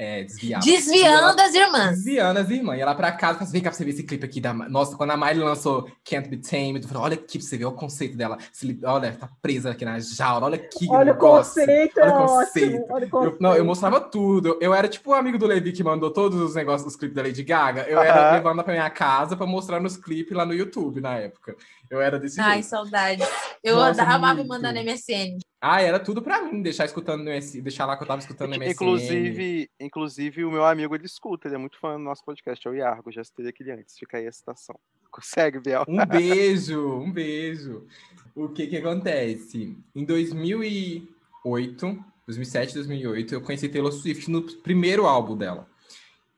É, 0.02 0.24
desviava. 0.24 0.64
Desviando 0.64 1.40
as 1.42 1.54
irmãs. 1.54 1.90
Desviando 1.96 2.38
as 2.40 2.48
irmãs. 2.48 2.78
E 2.78 2.80
ela 2.80 2.94
pra 2.94 3.12
casa, 3.12 3.34
falava 3.34 3.42
assim, 3.44 3.52
vem 3.52 3.60
cá 3.60 3.68
pra 3.68 3.76
você 3.76 3.84
ver 3.84 3.90
esse 3.90 4.02
clipe 4.02 4.24
aqui 4.24 4.40
da... 4.40 4.54
Ma-" 4.54 4.66
Nossa, 4.66 4.96
quando 4.96 5.10
a 5.10 5.16
Miley 5.16 5.40
lançou 5.44 5.90
Can't 6.02 6.26
Be 6.26 6.38
Tamed, 6.38 6.80
eu 6.82 6.88
falei, 6.88 7.02
olha 7.02 7.14
aqui 7.16 7.38
pra 7.38 7.46
você 7.46 7.58
ver 7.58 7.66
o 7.66 7.72
conceito 7.72 8.16
dela. 8.16 8.38
Se 8.50 8.78
Olha, 8.82 9.12
tá 9.12 9.28
presa 9.42 9.72
aqui 9.72 9.84
na 9.84 9.98
jaula, 10.00 10.46
olha 10.46 10.54
aqui 10.56 10.78
que 10.78 10.88
Olha 10.90 11.10
o 11.12 11.14
negócio. 11.14 11.60
conceito, 11.60 12.00
é 12.00 12.02
Olha 12.04 12.12
o 12.14 12.22
ótimo. 12.22 12.36
conceito. 12.46 12.84
Olha 12.88 13.02
o 13.02 13.04
Eu, 13.04 13.10
conceito. 13.10 13.36
não, 13.42 13.54
eu 13.54 13.64
mostrava 13.64 14.00
tudo. 14.00 14.48
Eu, 14.48 14.58
eu 14.62 14.74
era 14.74 14.88
tipo 14.88 15.10
o 15.10 15.14
amigo 15.14 15.36
do 15.36 15.46
Levi 15.46 15.70
que 15.72 15.84
mandou 15.84 16.10
todos 16.10 16.40
os 16.40 16.54
negócios 16.54 16.84
dos 16.84 16.96
clipes 16.96 17.14
da 17.16 17.22
Lady 17.22 17.42
Gaga. 17.42 17.82
Eu 17.82 18.00
era 18.00 18.28
Aham. 18.28 18.36
levando 18.36 18.64
pra 18.64 18.72
minha 18.72 18.88
casa 18.88 19.36
pra 19.36 19.44
mostrar 19.46 19.80
nos 19.80 19.98
clipes 19.98 20.34
lá 20.34 20.46
no 20.46 20.54
YouTube 20.54 21.02
na 21.02 21.16
época. 21.16 21.54
Eu 21.90 22.00
era 22.00 22.18
desse 22.18 22.40
Ai, 22.40 22.54
jeito. 22.54 22.68
saudade. 22.68 23.22
Eu 23.62 23.76
Nossa, 23.76 24.02
amava 24.02 24.36
muito. 24.36 24.48
mandando 24.48 24.78
MSN. 24.80 25.36
Ah, 25.60 25.82
era 25.82 26.00
tudo 26.00 26.22
pra 26.22 26.40
mim, 26.40 26.62
deixar 26.62 26.86
escutando 26.86 27.22
no 27.22 27.30
MS, 27.30 27.60
deixar 27.60 27.84
lá 27.84 27.94
que 27.94 28.02
eu 28.02 28.08
tava 28.08 28.20
escutando 28.20 28.48
no 28.50 28.56
MSN. 28.56 28.70
Inclusive, 28.70 29.70
inclusive, 29.78 30.42
o 30.44 30.50
meu 30.50 30.64
amigo 30.64 30.94
ele 30.94 31.04
escuta, 31.04 31.48
ele 31.48 31.56
é 31.56 31.58
muito 31.58 31.78
fã 31.78 31.92
do 31.92 31.98
nosso 31.98 32.24
podcast, 32.24 32.66
é 32.66 32.70
o 32.70 32.74
Iargo, 32.74 33.12
já 33.12 33.22
citei 33.22 33.48
aquele 33.48 33.72
antes, 33.72 33.98
fica 33.98 34.16
aí 34.16 34.26
a 34.26 34.32
citação. 34.32 34.74
Consegue, 35.12 35.60
Biel. 35.60 35.84
Um 35.86 36.06
beijo, 36.06 36.94
um 36.94 37.12
beijo. 37.12 37.86
O 38.34 38.48
que 38.48 38.66
que 38.68 38.78
acontece? 38.78 39.76
Em 39.94 40.04
2008, 40.04 42.04
2007, 42.26 42.74
2008, 42.74 43.34
eu 43.34 43.42
conheci 43.42 43.68
Taylor 43.68 43.92
Swift 43.92 44.30
no 44.30 44.42
primeiro 44.62 45.06
álbum 45.06 45.36
dela. 45.36 45.68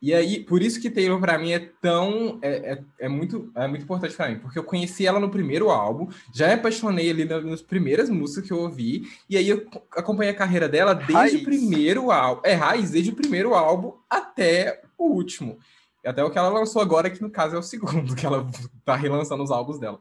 E 0.03 0.13
aí, 0.13 0.41
por 0.41 0.61
isso 0.61 0.81
que 0.81 0.91
Taylor 0.91 1.21
para 1.21 1.39
mim 1.39 1.53
é 1.53 1.61
tão 1.81 2.41
é, 2.43 2.73
é, 2.73 2.85
é, 2.99 3.09
muito 3.09 3.53
é 3.55 3.69
muito 3.69 3.85
importante 3.85 4.17
para 4.17 4.29
mim, 4.29 4.41
porque 4.41 4.59
eu 4.59 4.65
conheci 4.65 5.07
ela 5.07 5.21
no 5.21 5.31
primeiro 5.31 5.71
álbum, 5.71 6.09
já 6.35 6.49
me 6.49 6.55
apaixonei 6.55 7.09
ali 7.09 7.25
nas 7.25 7.63
primeiras 7.63 8.11
músicas 8.11 8.45
que 8.45 8.53
eu 8.53 8.59
ouvi, 8.59 9.09
e 9.31 9.37
aí 9.37 9.49
eu 9.49 9.65
acompanhei 9.93 10.33
a 10.33 10.37
carreira 10.37 10.69
dela 10.69 10.93
desde 10.93 11.15
raiz. 11.15 11.41
o 11.41 11.45
primeiro 11.45 12.11
álbum, 12.11 12.43
é 12.45 12.53
raiz 12.55 12.91
desde 12.91 13.13
o 13.13 13.15
primeiro 13.15 13.55
álbum 13.55 13.93
até 14.11 14.83
o 14.99 15.05
último. 15.05 15.61
Até 16.05 16.25
o 16.25 16.31
que 16.33 16.39
ela 16.39 16.49
lançou 16.49 16.83
agora, 16.83 17.09
que 17.09 17.23
no 17.23 17.31
caso 17.31 17.55
é 17.55 17.59
o 17.61 17.63
segundo, 17.63 18.17
que 18.17 18.27
ela 18.27 18.45
tá 18.85 18.97
relançando 18.97 19.45
os 19.45 19.53
álbuns 19.53 19.79
dela. 19.79 20.01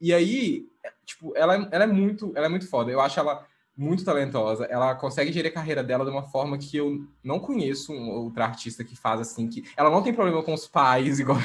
E 0.00 0.12
aí, 0.12 0.66
tipo, 1.04 1.32
ela, 1.36 1.68
ela 1.70 1.84
é 1.84 1.86
muito, 1.86 2.32
ela 2.34 2.46
é 2.46 2.48
muito 2.48 2.68
foda. 2.68 2.90
Eu 2.90 3.00
acho 3.00 3.20
ela 3.20 3.46
muito 3.76 4.04
talentosa. 4.04 4.64
Ela 4.64 4.94
consegue 4.94 5.32
gerir 5.32 5.50
a 5.50 5.54
carreira 5.54 5.84
dela 5.84 6.04
de 6.04 6.10
uma 6.10 6.22
forma 6.22 6.56
que 6.56 6.76
eu 6.76 7.06
não 7.22 7.38
conheço 7.38 7.92
outra 7.92 8.44
artista 8.44 8.82
que 8.82 8.96
faz 8.96 9.20
assim, 9.20 9.48
que 9.48 9.64
ela 9.76 9.90
não 9.90 10.02
tem 10.02 10.14
problema 10.14 10.42
com 10.42 10.54
os 10.54 10.66
pais, 10.66 11.18
igual 11.20 11.38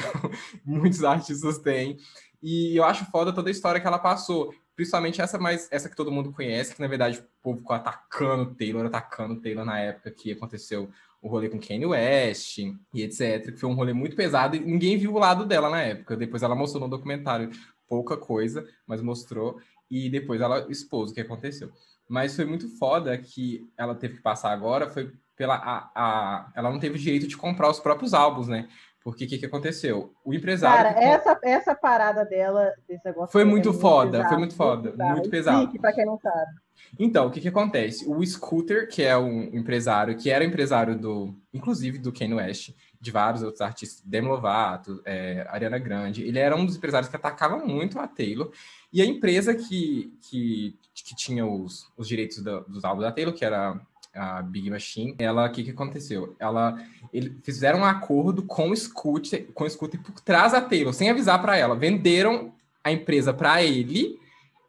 muitos 0.64 1.04
artistas 1.04 1.58
têm. 1.58 1.98
E 2.42 2.76
eu 2.76 2.84
acho 2.84 3.04
foda 3.10 3.32
toda 3.32 3.48
a 3.48 3.52
história 3.52 3.80
que 3.80 3.86
ela 3.86 3.98
passou. 3.98 4.52
Principalmente 4.74 5.20
essa 5.20 5.38
mais 5.38 5.68
essa 5.70 5.88
que 5.88 5.94
todo 5.94 6.10
mundo 6.10 6.32
conhece, 6.32 6.74
que 6.74 6.80
na 6.80 6.88
verdade 6.88 7.18
o 7.18 7.24
povo 7.42 7.58
ficou 7.58 7.76
atacando 7.76 8.54
Taylor, 8.54 8.86
atacando 8.86 9.40
Taylor 9.40 9.64
na 9.64 9.78
época 9.78 10.10
que 10.10 10.32
aconteceu 10.32 10.88
o 11.20 11.28
rolê 11.28 11.48
com 11.48 11.60
Kanye 11.60 11.86
West 11.86 12.58
e 12.58 13.02
etc. 13.02 13.52
Que 13.52 13.58
foi 13.58 13.68
um 13.68 13.74
rolê 13.74 13.92
muito 13.92 14.16
pesado 14.16 14.56
e 14.56 14.60
ninguém 14.60 14.96
viu 14.96 15.14
o 15.14 15.18
lado 15.18 15.44
dela 15.44 15.68
na 15.68 15.82
época. 15.82 16.16
Depois 16.16 16.42
ela 16.42 16.56
mostrou 16.56 16.82
no 16.82 16.88
documentário 16.88 17.50
pouca 17.86 18.16
coisa, 18.16 18.66
mas 18.86 19.02
mostrou. 19.02 19.60
E 19.90 20.08
depois 20.08 20.40
ela 20.40 20.66
expôs 20.70 21.10
o 21.10 21.14
que 21.14 21.20
aconteceu. 21.20 21.70
Mas 22.12 22.36
foi 22.36 22.44
muito 22.44 22.68
foda 22.76 23.16
que 23.16 23.66
ela 23.74 23.94
teve 23.94 24.16
que 24.16 24.22
passar 24.22 24.52
agora, 24.52 24.90
foi 24.90 25.10
pela. 25.34 25.54
A, 25.54 25.90
a, 25.94 26.52
ela 26.54 26.70
não 26.70 26.78
teve 26.78 26.96
o 26.96 26.98
direito 26.98 27.26
de 27.26 27.38
comprar 27.38 27.70
os 27.70 27.80
próprios 27.80 28.12
álbuns, 28.12 28.48
né? 28.48 28.68
Porque 29.02 29.24
o 29.24 29.28
que, 29.28 29.38
que 29.38 29.46
aconteceu? 29.46 30.12
O 30.22 30.34
empresário. 30.34 30.92
Cara, 30.92 30.94
que... 30.94 31.02
essa, 31.02 31.40
essa 31.42 31.74
parada 31.74 32.22
dela, 32.26 32.70
desse 32.86 33.02
negócio. 33.02 33.32
Foi 33.32 33.44
muito 33.44 33.70
é 33.70 33.72
foda, 33.72 34.10
pesado, 34.10 34.28
foi 34.28 34.38
muito 34.38 34.54
foda, 34.54 34.88
muito, 34.90 35.04
muito 35.04 35.30
pesado. 35.30 35.62
Explique, 35.62 35.80
pra 35.80 35.92
quem 35.94 36.04
não 36.04 36.18
sabe. 36.18 36.52
Então, 36.98 37.28
o 37.28 37.30
que, 37.30 37.40
que 37.40 37.48
acontece? 37.48 38.06
O 38.06 38.22
Scooter, 38.26 38.90
que 38.90 39.02
é 39.02 39.16
um 39.16 39.44
empresário, 39.44 40.14
que 40.14 40.28
era 40.28 40.44
empresário 40.44 40.98
do, 40.98 41.34
inclusive 41.54 41.96
do 41.96 42.12
Kanye 42.12 42.34
West, 42.34 42.74
de 43.00 43.10
vários 43.10 43.42
outros 43.42 43.62
artistas, 43.62 44.02
Demi 44.04 44.28
Lovato, 44.28 45.00
é, 45.06 45.46
Ariana 45.48 45.78
Grande, 45.78 46.22
ele 46.22 46.38
era 46.38 46.54
um 46.54 46.66
dos 46.66 46.76
empresários 46.76 47.08
que 47.08 47.16
atacava 47.16 47.56
muito 47.56 47.98
a 47.98 48.06
Taylor. 48.06 48.52
E 48.92 49.00
a 49.00 49.06
empresa 49.06 49.54
que, 49.54 50.12
que, 50.20 50.78
que 50.94 51.16
tinha 51.16 51.46
os, 51.46 51.86
os 51.96 52.06
direitos 52.06 52.42
do, 52.42 52.60
dos 52.62 52.84
álbuns 52.84 53.04
da 53.04 53.12
Taylor, 53.12 53.34
que 53.34 53.44
era 53.44 53.80
a 54.14 54.42
Big 54.42 54.68
Machine, 54.68 55.14
ela, 55.18 55.46
o 55.46 55.52
que, 55.52 55.64
que 55.64 55.70
aconteceu? 55.70 56.36
Ela, 56.38 56.76
eles 57.12 57.32
fizeram 57.42 57.80
um 57.80 57.84
acordo 57.84 58.42
com 58.42 58.70
o 58.70 58.76
Scooter, 58.76 59.50
com 59.54 59.64
o 59.64 59.70
Scooter 59.70 60.00
por 60.02 60.20
trás 60.20 60.52
da 60.52 60.60
Taylor, 60.60 60.92
sem 60.92 61.10
avisar 61.10 61.40
para 61.40 61.56
ela. 61.56 61.74
Venderam 61.74 62.52
a 62.84 62.92
empresa 62.92 63.32
para 63.32 63.62
ele, 63.62 64.20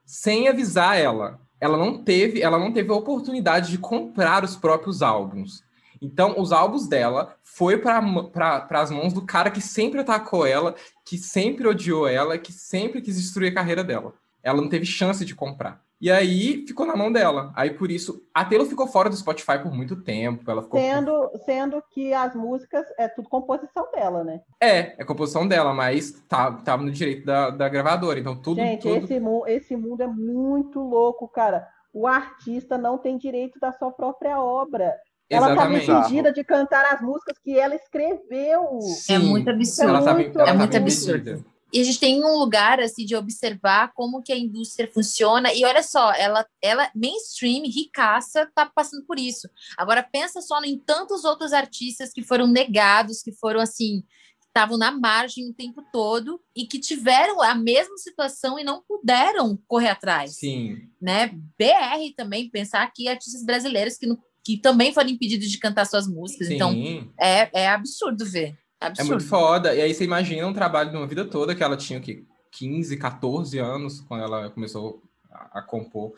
sem 0.06 0.48
avisar 0.48 0.98
ela. 0.98 1.40
Ela 1.60 1.78
não 1.78 2.04
teve, 2.04 2.42
ela 2.42 2.58
não 2.58 2.72
teve 2.72 2.92
a 2.92 2.96
oportunidade 2.96 3.72
de 3.72 3.78
comprar 3.78 4.44
os 4.44 4.56
próprios 4.56 5.02
álbuns. 5.02 5.64
Então, 6.02 6.40
os 6.40 6.52
álbuns 6.52 6.88
dela 6.88 7.36
foi 7.42 7.78
para 7.78 8.68
as 8.72 8.92
mãos 8.92 9.14
do 9.14 9.22
cara 9.22 9.50
que 9.50 9.62
sempre 9.62 10.02
atacou 10.02 10.46
ela, 10.46 10.76
que 11.06 11.18
sempre 11.18 11.68
odiou 11.68 12.08
ela, 12.08 12.38
que 12.38 12.52
sempre 12.52 13.02
quis 13.02 13.16
destruir 13.16 13.52
a 13.52 13.56
carreira 13.56 13.84
dela. 13.84 14.14
Ela 14.42 14.62
não 14.62 14.68
teve 14.68 14.86
chance 14.86 15.24
de 15.24 15.34
comprar. 15.34 15.83
E 16.02 16.12
aí 16.12 16.66
ficou 16.68 16.86
na 16.86 16.96
mão 16.96 17.12
dela. 17.12 17.54
Aí 17.56 17.72
por 17.72 17.90
isso, 17.90 18.22
a 18.34 18.44
Taylor 18.44 18.68
ficou 18.68 18.88
fora 18.88 19.10
do 19.10 19.16
Spotify 19.16 19.60
por 19.62 19.72
muito 19.72 19.96
tempo. 19.96 20.50
Ela 20.52 20.62
ficou 20.62 20.80
sendo, 20.80 21.32
sendo 21.46 21.84
que 21.92 22.14
as 22.14 22.36
músicas 22.36 22.86
é 22.98 23.08
tudo 23.08 23.30
composição 23.30 23.90
dela, 23.92 24.24
né? 24.24 24.42
É, 24.62 25.02
é 25.02 25.06
composição 25.06 25.48
dela, 25.48 25.74
mas 25.74 26.12
tá, 26.28 26.52
tava 26.52 26.84
no 26.84 26.92
direito 26.92 27.26
da, 27.26 27.50
da 27.50 27.70
gravadora. 27.70 28.20
Então 28.20 28.36
tudo. 28.36 28.58
Gente, 28.58 28.82
tudo... 28.82 29.06
Esse, 29.06 29.22
esse 29.48 29.76
mundo 29.76 30.02
é 30.02 30.08
muito 30.08 30.80
louco, 30.80 31.28
cara. 31.28 31.68
O 31.94 32.08
artista 32.08 32.78
não 32.78 32.98
tem 32.98 33.18
direito 33.18 33.60
da 33.60 33.72
sua 33.72 33.92
própria 33.92 34.42
obra. 34.42 34.94
Ela 35.30 35.48
tá 35.48 35.54
estava 35.54 35.78
impedida 35.78 36.34
de 36.34 36.44
cantar 36.44 36.86
as 36.94 37.02
músicas 37.02 37.38
que 37.40 37.58
ela 37.58 37.76
escreveu. 37.76 38.80
Sim, 38.82 39.14
é 39.14 39.20
muito 39.20 39.50
absurdo. 39.50 39.90
Ela 39.90 40.02
tá, 40.04 40.22
ela 40.22 40.50
é 40.50 40.54
muito 40.54 40.78
absurdo. 40.78 41.46
E 41.74 41.82
a 41.82 41.84
gente 41.84 42.00
tem 42.00 42.24
um 42.24 42.38
lugar 42.38 42.80
assim 42.80 43.04
de 43.04 43.16
observar 43.16 43.92
como 43.96 44.22
que 44.22 44.32
a 44.32 44.38
indústria 44.38 44.88
funciona. 44.94 45.52
E 45.52 45.66
olha 45.66 45.82
só, 45.82 46.14
ela, 46.14 46.46
ela 46.62 46.92
mainstream, 46.96 47.64
ricaça, 47.64 48.48
tá 48.54 48.66
passando 48.66 49.04
por 49.06 49.18
isso. 49.18 49.50
Agora 49.76 50.04
pensa 50.04 50.40
só 50.40 50.64
em 50.64 50.78
tantos 50.78 51.26
outros 51.26 51.52
artistas 51.52 52.14
que 52.14 52.22
foram 52.22 52.46
negados, 52.46 53.24
que 53.24 53.32
foram 53.32 53.60
assim, 53.60 54.04
estavam 54.46 54.78
na 54.78 54.92
margem 54.92 55.50
o 55.50 55.54
tempo 55.54 55.84
todo 55.92 56.40
e 56.56 56.68
que 56.68 56.78
tiveram 56.78 57.42
a 57.42 57.56
mesma 57.56 57.98
situação 57.98 58.60
e 58.60 58.64
não 58.64 58.84
puderam 58.88 59.58
correr 59.68 59.90
atrás. 59.90 60.36
Sim. 60.36 60.78
Né? 61.02 61.30
BR 61.58 62.14
também, 62.16 62.52
pensar 62.52 62.84
aqui 62.84 63.08
artistas 63.08 63.44
brasileiros 63.44 63.98
que 63.98 64.06
não 64.06 64.18
que 64.46 64.58
também 64.58 64.94
foram 64.94 65.10
impedidos 65.10 65.50
de 65.50 65.58
cantar 65.58 65.86
suas 65.86 66.06
músicas. 66.06 66.50
Então, 66.50 66.72
Sim. 66.72 66.98
Então, 66.98 67.14
é, 67.18 67.50
é 67.54 67.70
absurdo 67.70 68.26
ver. 68.26 68.58
Absurdo. 68.84 69.08
É 69.08 69.16
muito 69.16 69.28
foda. 69.28 69.76
E 69.76 69.82
aí 69.82 69.94
você 69.94 70.04
imagina 70.04 70.46
um 70.46 70.54
trabalho 70.54 70.92
de 70.92 70.98
uma 70.98 71.08
vida 71.08 71.24
toda 71.26 71.56
que 71.56 71.64
ela 71.64 71.78
tinha 71.78 72.00
que 72.00 72.26
15, 72.52 72.98
14 72.98 73.58
anos 73.60 74.02
quando 74.02 74.24
ela 74.24 74.50
começou 74.50 75.02
a, 75.32 75.60
a, 75.60 75.62
compor. 75.62 76.14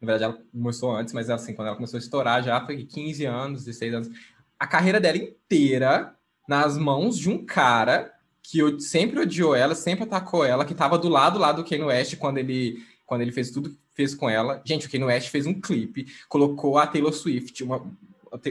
Na 0.00 0.06
verdade, 0.06 0.24
ela 0.24 0.42
começou 0.52 0.94
antes, 0.94 1.14
mas 1.14 1.30
assim, 1.30 1.54
quando 1.54 1.68
ela 1.68 1.76
começou 1.76 1.96
a 1.96 2.00
estourar 2.00 2.42
já 2.42 2.64
foi 2.64 2.84
15 2.84 3.24
anos, 3.24 3.64
16 3.64 3.94
anos. 3.94 4.10
A 4.58 4.66
carreira 4.66 5.00
dela 5.00 5.16
inteira 5.16 6.14
nas 6.48 6.76
mãos 6.76 7.16
de 7.16 7.30
um 7.30 7.44
cara 7.44 8.12
que 8.42 8.80
sempre 8.80 9.20
odiou 9.20 9.54
ela, 9.54 9.74
sempre 9.74 10.04
atacou 10.04 10.44
ela, 10.44 10.64
que 10.64 10.72
estava 10.72 10.98
do 10.98 11.08
lado 11.08 11.38
lá 11.38 11.52
do 11.52 11.64
Kanye 11.64 11.84
West 11.84 12.16
quando 12.16 12.38
ele 12.38 12.82
quando 13.06 13.22
ele 13.22 13.32
fez 13.32 13.50
tudo 13.50 13.74
fez 13.94 14.14
com 14.14 14.28
ela. 14.30 14.62
Gente, 14.64 14.86
o 14.86 14.90
Kanye 14.90 15.04
West 15.04 15.28
fez 15.28 15.46
um 15.46 15.60
clipe, 15.60 16.06
colocou 16.28 16.78
a 16.78 16.86
Taylor 16.86 17.12
Swift, 17.12 17.64
uma, 17.64 17.82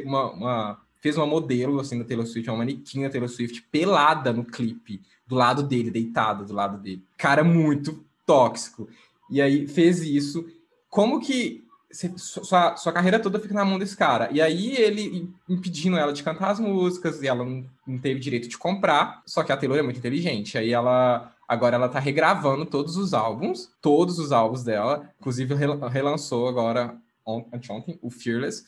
uma, 0.03 0.31
uma, 0.31 0.81
fez 0.99 1.17
uma 1.17 1.25
modelo 1.25 1.79
assim 1.79 1.97
da 1.97 2.05
Taylor 2.05 2.25
Swift, 2.25 2.49
uma 2.49 2.57
manequim 2.57 3.03
da 3.03 3.09
Taylor 3.09 3.29
Swift 3.29 3.61
pelada 3.71 4.31
no 4.31 4.43
clipe, 4.43 5.01
do 5.25 5.35
lado 5.35 5.63
dele, 5.63 5.91
deitada 5.91 6.43
do 6.43 6.53
lado 6.53 6.77
dele. 6.77 7.03
Cara 7.17 7.43
muito 7.43 8.03
tóxico. 8.25 8.87
E 9.29 9.41
aí 9.41 9.67
fez 9.67 10.01
isso. 10.01 10.45
Como 10.89 11.19
que 11.19 11.63
sua, 12.17 12.75
sua 12.75 12.91
carreira 12.93 13.19
toda 13.19 13.39
fica 13.39 13.53
na 13.53 13.65
mão 13.65 13.79
desse 13.79 13.95
cara. 13.95 14.29
E 14.31 14.41
aí 14.41 14.75
ele 14.75 15.29
impedindo 15.47 15.97
ela 15.97 16.13
de 16.13 16.23
cantar 16.23 16.51
as 16.51 16.59
músicas, 16.59 17.21
e 17.21 17.27
ela 17.27 17.43
não, 17.43 17.65
não 17.85 17.97
teve 17.97 18.19
direito 18.19 18.47
de 18.47 18.57
comprar. 18.57 19.21
Só 19.25 19.43
que 19.43 19.51
a 19.51 19.57
Taylor 19.57 19.77
é 19.77 19.81
muito 19.81 19.99
inteligente. 19.99 20.57
Aí 20.57 20.71
ela 20.71 21.33
Agora 21.47 21.77
ela 21.77 21.87
tá 21.87 21.97
regravando 21.97 22.65
todos 22.65 22.97
os 22.97 23.13
álbuns, 23.13 23.71
todos 23.81 24.19
os 24.19 24.33
álbuns 24.33 24.63
dela. 24.63 25.09
Inclusive, 25.17 25.55
relançou 25.89 26.49
agora, 26.49 26.97
ontem, 27.25 27.97
o 28.01 28.09
Fearless. 28.09 28.65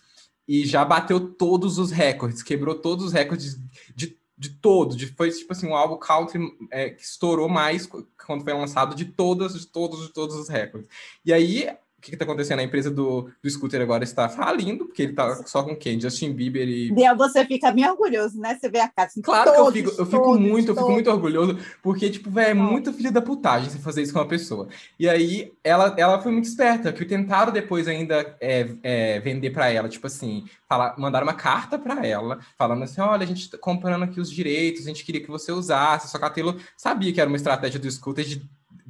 E 0.50 0.66
já 0.66 0.84
bateu 0.84 1.20
todos 1.20 1.78
os 1.78 1.92
recordes, 1.92 2.42
quebrou 2.42 2.74
todos 2.74 3.06
os 3.06 3.14
recordes 3.14 3.56
de, 3.96 4.18
de 4.36 4.50
todo. 4.50 4.96
De, 4.96 5.06
foi 5.06 5.30
tipo 5.30 5.54
assim, 5.54 5.68
um 5.68 5.76
álbum 5.76 6.00
country 6.00 6.40
é, 6.72 6.90
que 6.90 7.04
estourou 7.04 7.48
mais 7.48 7.86
quando 7.86 8.44
foi 8.44 8.54
lançado 8.54 8.96
de 8.96 9.06
todos, 9.06 9.54
de 9.54 9.68
todos, 9.68 10.08
de 10.08 10.12
todos 10.12 10.36
os 10.36 10.50
recordes. 10.50 10.90
E 11.24 11.32
aí 11.32 11.70
o 12.00 12.02
que 12.02 12.16
está 12.16 12.24
acontecendo? 12.24 12.60
A 12.60 12.64
empresa 12.64 12.90
do, 12.90 13.30
do 13.44 13.50
scooter 13.50 13.82
agora 13.82 14.06
está 14.06 14.30
falindo, 14.30 14.86
porque 14.86 15.02
ele 15.02 15.12
está 15.12 15.44
só 15.46 15.62
com 15.62 15.76
quem? 15.76 16.00
Justin 16.00 16.32
Bieber 16.32 16.68
e. 16.68 16.92
Biel, 16.92 17.18
você 17.18 17.46
fica 17.46 17.72
bem 17.72 17.88
orgulhoso, 17.88 18.40
né? 18.40 18.58
Você 18.60 18.70
vê 18.70 18.80
a 18.80 18.88
casa. 18.88 19.10
Assim, 19.10 19.22
claro 19.22 19.52
todos, 19.54 19.74
que 19.74 19.80
eu 19.80 19.84
fico, 19.86 20.02
eu 20.02 20.06
fico 20.06 20.24
todos, 20.24 20.40
muito, 20.40 20.68
todos. 20.68 20.70
eu 20.70 20.76
fico 20.76 20.92
muito 20.92 21.12
orgulhoso, 21.12 21.58
porque, 21.84 22.10
tipo, 22.10 22.30
velho, 22.30 22.52
é 22.52 22.54
muito 22.54 22.94
filho 22.94 23.12
da 23.12 23.22
putagem 23.22 23.70
você 23.70 23.80
fazer 23.80 24.02
isso 24.02 24.14
com 24.14 24.20
uma 24.20 24.28
pessoa. 24.28 24.68
E 24.98 25.10
aí 25.10 25.52
ela, 25.64 25.94
ela 25.98 26.22
foi 26.22 26.32
muito 26.32 26.46
esperta, 26.46 26.94
que 26.94 27.04
tentaram 27.04 27.52
depois 27.52 27.88
ainda 27.88 28.38
é, 28.40 28.70
é, 28.82 29.20
vender 29.20 29.50
para 29.50 29.70
ela, 29.70 29.90
tipo 29.90 30.08
assim, 30.08 30.46
falar, 30.68 30.96
mandar 30.98 31.22
uma 31.22 31.34
carta 31.34 31.78
para 31.78 32.06
ela, 32.06 32.40
falando 32.58 32.84
assim: 32.84 33.02
olha, 33.02 33.24
a 33.24 33.28
gente 33.28 33.42
está 33.42 33.58
comprando 33.58 34.04
aqui 34.04 34.22
os 34.22 34.32
direitos, 34.32 34.84
a 34.84 34.88
gente 34.88 35.04
queria 35.04 35.22
que 35.22 35.30
você 35.30 35.52
usasse, 35.52 36.08
só 36.08 36.18
que 36.18 36.26
a 36.26 36.30
Taylor 36.30 36.56
sabia 36.78 37.12
que 37.12 37.20
era 37.20 37.30
uma 37.30 37.38
estratégia 37.38 37.80
do 37.80 37.92
scooter 37.92 38.24
de 38.24 38.48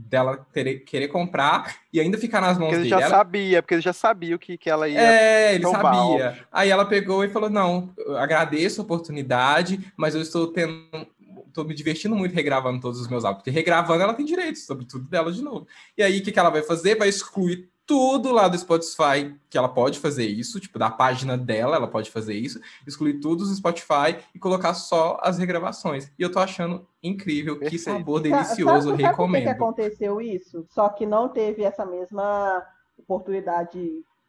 dela 0.08 0.38
ter, 0.54 0.80
querer 0.80 1.10
comprar 1.10 1.78
e 1.92 2.00
ainda 2.00 2.18
ficar 2.18 2.40
nas 2.40 2.58
mãos 2.58 2.70
porque 2.70 2.84
dele. 2.84 2.94
Ele 2.94 3.02
já 3.02 3.06
ela... 3.06 3.18
sabia, 3.18 3.62
porque 3.62 3.74
ele 3.74 3.82
já 3.82 3.94
sabia 3.94 4.36
o 4.36 4.40
que, 4.40 4.58
que 4.58 4.70
ela 4.70 4.88
ia. 4.88 5.00
É, 5.00 5.56
ele 5.56 5.68
sabia. 5.68 6.40
Aí 6.52 6.70
ela 6.70 6.86
pegou 6.86 7.24
e 7.24 7.30
falou: 7.30 7.50
não, 7.50 7.94
agradeço 8.18 8.80
a 8.80 8.84
oportunidade, 8.84 9.92
mas 9.98 10.16
eu 10.16 10.22
estou 10.22 10.48
tendo. 10.48 10.86
Tô 11.54 11.64
me 11.64 11.74
divertindo 11.74 12.16
muito 12.16 12.34
regravando 12.34 12.80
todos 12.80 13.02
os 13.02 13.08
meus 13.08 13.26
álbuns. 13.26 13.42
Porque 13.42 13.52
regravando 13.52 14.04
ela 14.04 14.14
tem 14.14 14.26
direitos 14.26 14.66
sobre 14.66 14.86
tudo 14.86 15.10
dela 15.10 15.32
de 15.32 15.42
novo. 15.42 15.68
E 15.98 16.04
aí, 16.04 16.20
o 16.20 16.24
que, 16.24 16.32
que 16.32 16.40
ela 16.40 16.52
vai 16.52 16.62
fazer? 16.62 16.96
Vai 16.96 17.10
excluir 17.10 17.70
tudo 17.90 18.32
lá 18.32 18.48
do 18.48 18.56
Spotify 18.56 19.36
que 19.50 19.58
ela 19.58 19.68
pode 19.68 19.98
fazer 19.98 20.28
isso, 20.28 20.60
tipo, 20.60 20.78
da 20.78 20.92
página 20.92 21.36
dela, 21.36 21.76
ela 21.76 21.88
pode 21.88 22.12
fazer 22.12 22.36
isso, 22.36 22.60
excluir 22.86 23.20
tudo 23.20 23.44
do 23.44 23.56
Spotify 23.56 24.16
e 24.36 24.38
colocar 24.38 24.76
só 24.76 25.18
as 25.24 25.40
regravações. 25.40 26.12
E 26.20 26.22
eu 26.22 26.32
tô 26.32 26.38
achando 26.38 26.88
incrível, 27.02 27.60
que 27.60 27.80
sabor 27.80 28.18
Sabe- 28.20 28.30
delicioso, 28.30 28.92
sabe, 28.92 29.02
recomendo. 29.02 29.46
Sabe 29.46 29.58
por 29.58 29.74
que 29.74 29.82
que 29.82 29.84
aconteceu 29.88 30.22
isso? 30.22 30.68
Só 30.70 30.88
que 30.90 31.04
não 31.08 31.30
teve 31.30 31.64
essa 31.64 31.84
mesma 31.84 32.64
oportunidade 32.96 33.80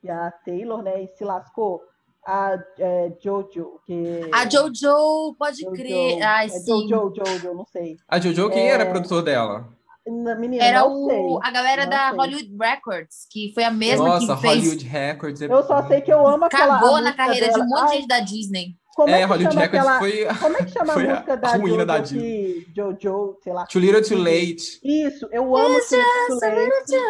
que 0.01 0.09
a 0.09 0.31
Taylor, 0.31 0.83
né? 0.83 1.03
E 1.03 1.09
se 1.09 1.23
lascou. 1.23 1.83
A 2.27 2.59
é, 2.79 3.13
Jojo, 3.23 3.79
que. 3.85 4.21
A 4.33 4.49
Jojo, 4.49 5.35
pode 5.39 5.61
Jojo, 5.61 5.73
crer. 5.75 6.23
Ai, 6.23 6.47
é 6.47 6.49
sim. 6.49 6.89
Jojo, 6.89 7.13
Jojo, 7.15 7.55
não 7.55 7.67
sei. 7.67 7.97
A 8.09 8.19
Jojo, 8.19 8.49
quem 8.51 8.69
É. 8.69 8.73
era 8.73 8.87
produtor 8.87 9.23
dela? 9.23 9.69
Na- 10.11 10.35
Menina, 10.35 10.65
Era 10.65 10.81
não 10.81 10.93
o, 10.93 11.41
a 11.43 11.51
galera 11.51 11.83
não 11.85 11.91
da 11.91 12.09
sei. 12.11 12.19
Hollywood 12.19 12.57
Records, 12.61 13.27
que 13.31 13.53
foi 13.55 13.65
a 13.65 13.71
mesma 13.71 14.09
Nossa, 14.09 14.35
que 14.35 14.41
fez. 14.43 14.55
Hollywood 14.59 14.85
Records. 14.87 15.43
É... 15.43 15.47
Eu 15.47 15.63
só 15.63 15.87
sei 15.87 16.01
que 16.01 16.13
eu 16.13 16.27
amo 16.27 16.45
aquela. 16.47 16.79
Cagou 16.79 16.97
a 16.97 17.01
na 17.01 17.01
música 17.11 17.17
carreira 17.17 17.47
de 17.49 17.61
um 17.61 17.67
dela. 17.67 17.67
monte 17.81 17.89
de 17.91 17.97
gente 17.97 18.09
da 18.09 18.21
Disney. 18.21 18.67
Como 18.97 19.09
é, 19.15 19.21
É, 19.21 19.25
Hollywood 19.25 19.57
Records 19.57 19.81
aquela... 19.87 19.99
foi 20.01 20.27
Como 20.41 20.57
é 20.57 20.65
que 20.65 20.71
chama 20.73 20.91
a 20.93 20.95
foi 20.95 21.07
a 21.09 21.13
música 21.15 21.37
da 21.37 21.49
ruína 21.53 21.69
Jojo 21.69 21.87
da 21.87 22.03
que 22.03 22.67
Jojo, 22.77 23.39
sei 23.43 23.53
lá. 23.53 23.67
Too 23.67 23.81
Little 23.81 24.03
Too 24.03 24.19
Late. 24.19 24.81
Isso, 24.85 25.29
eu 25.31 25.57
amo 25.57 25.79
Too 25.89 25.99
Little 25.99 26.85
Too 26.87 27.01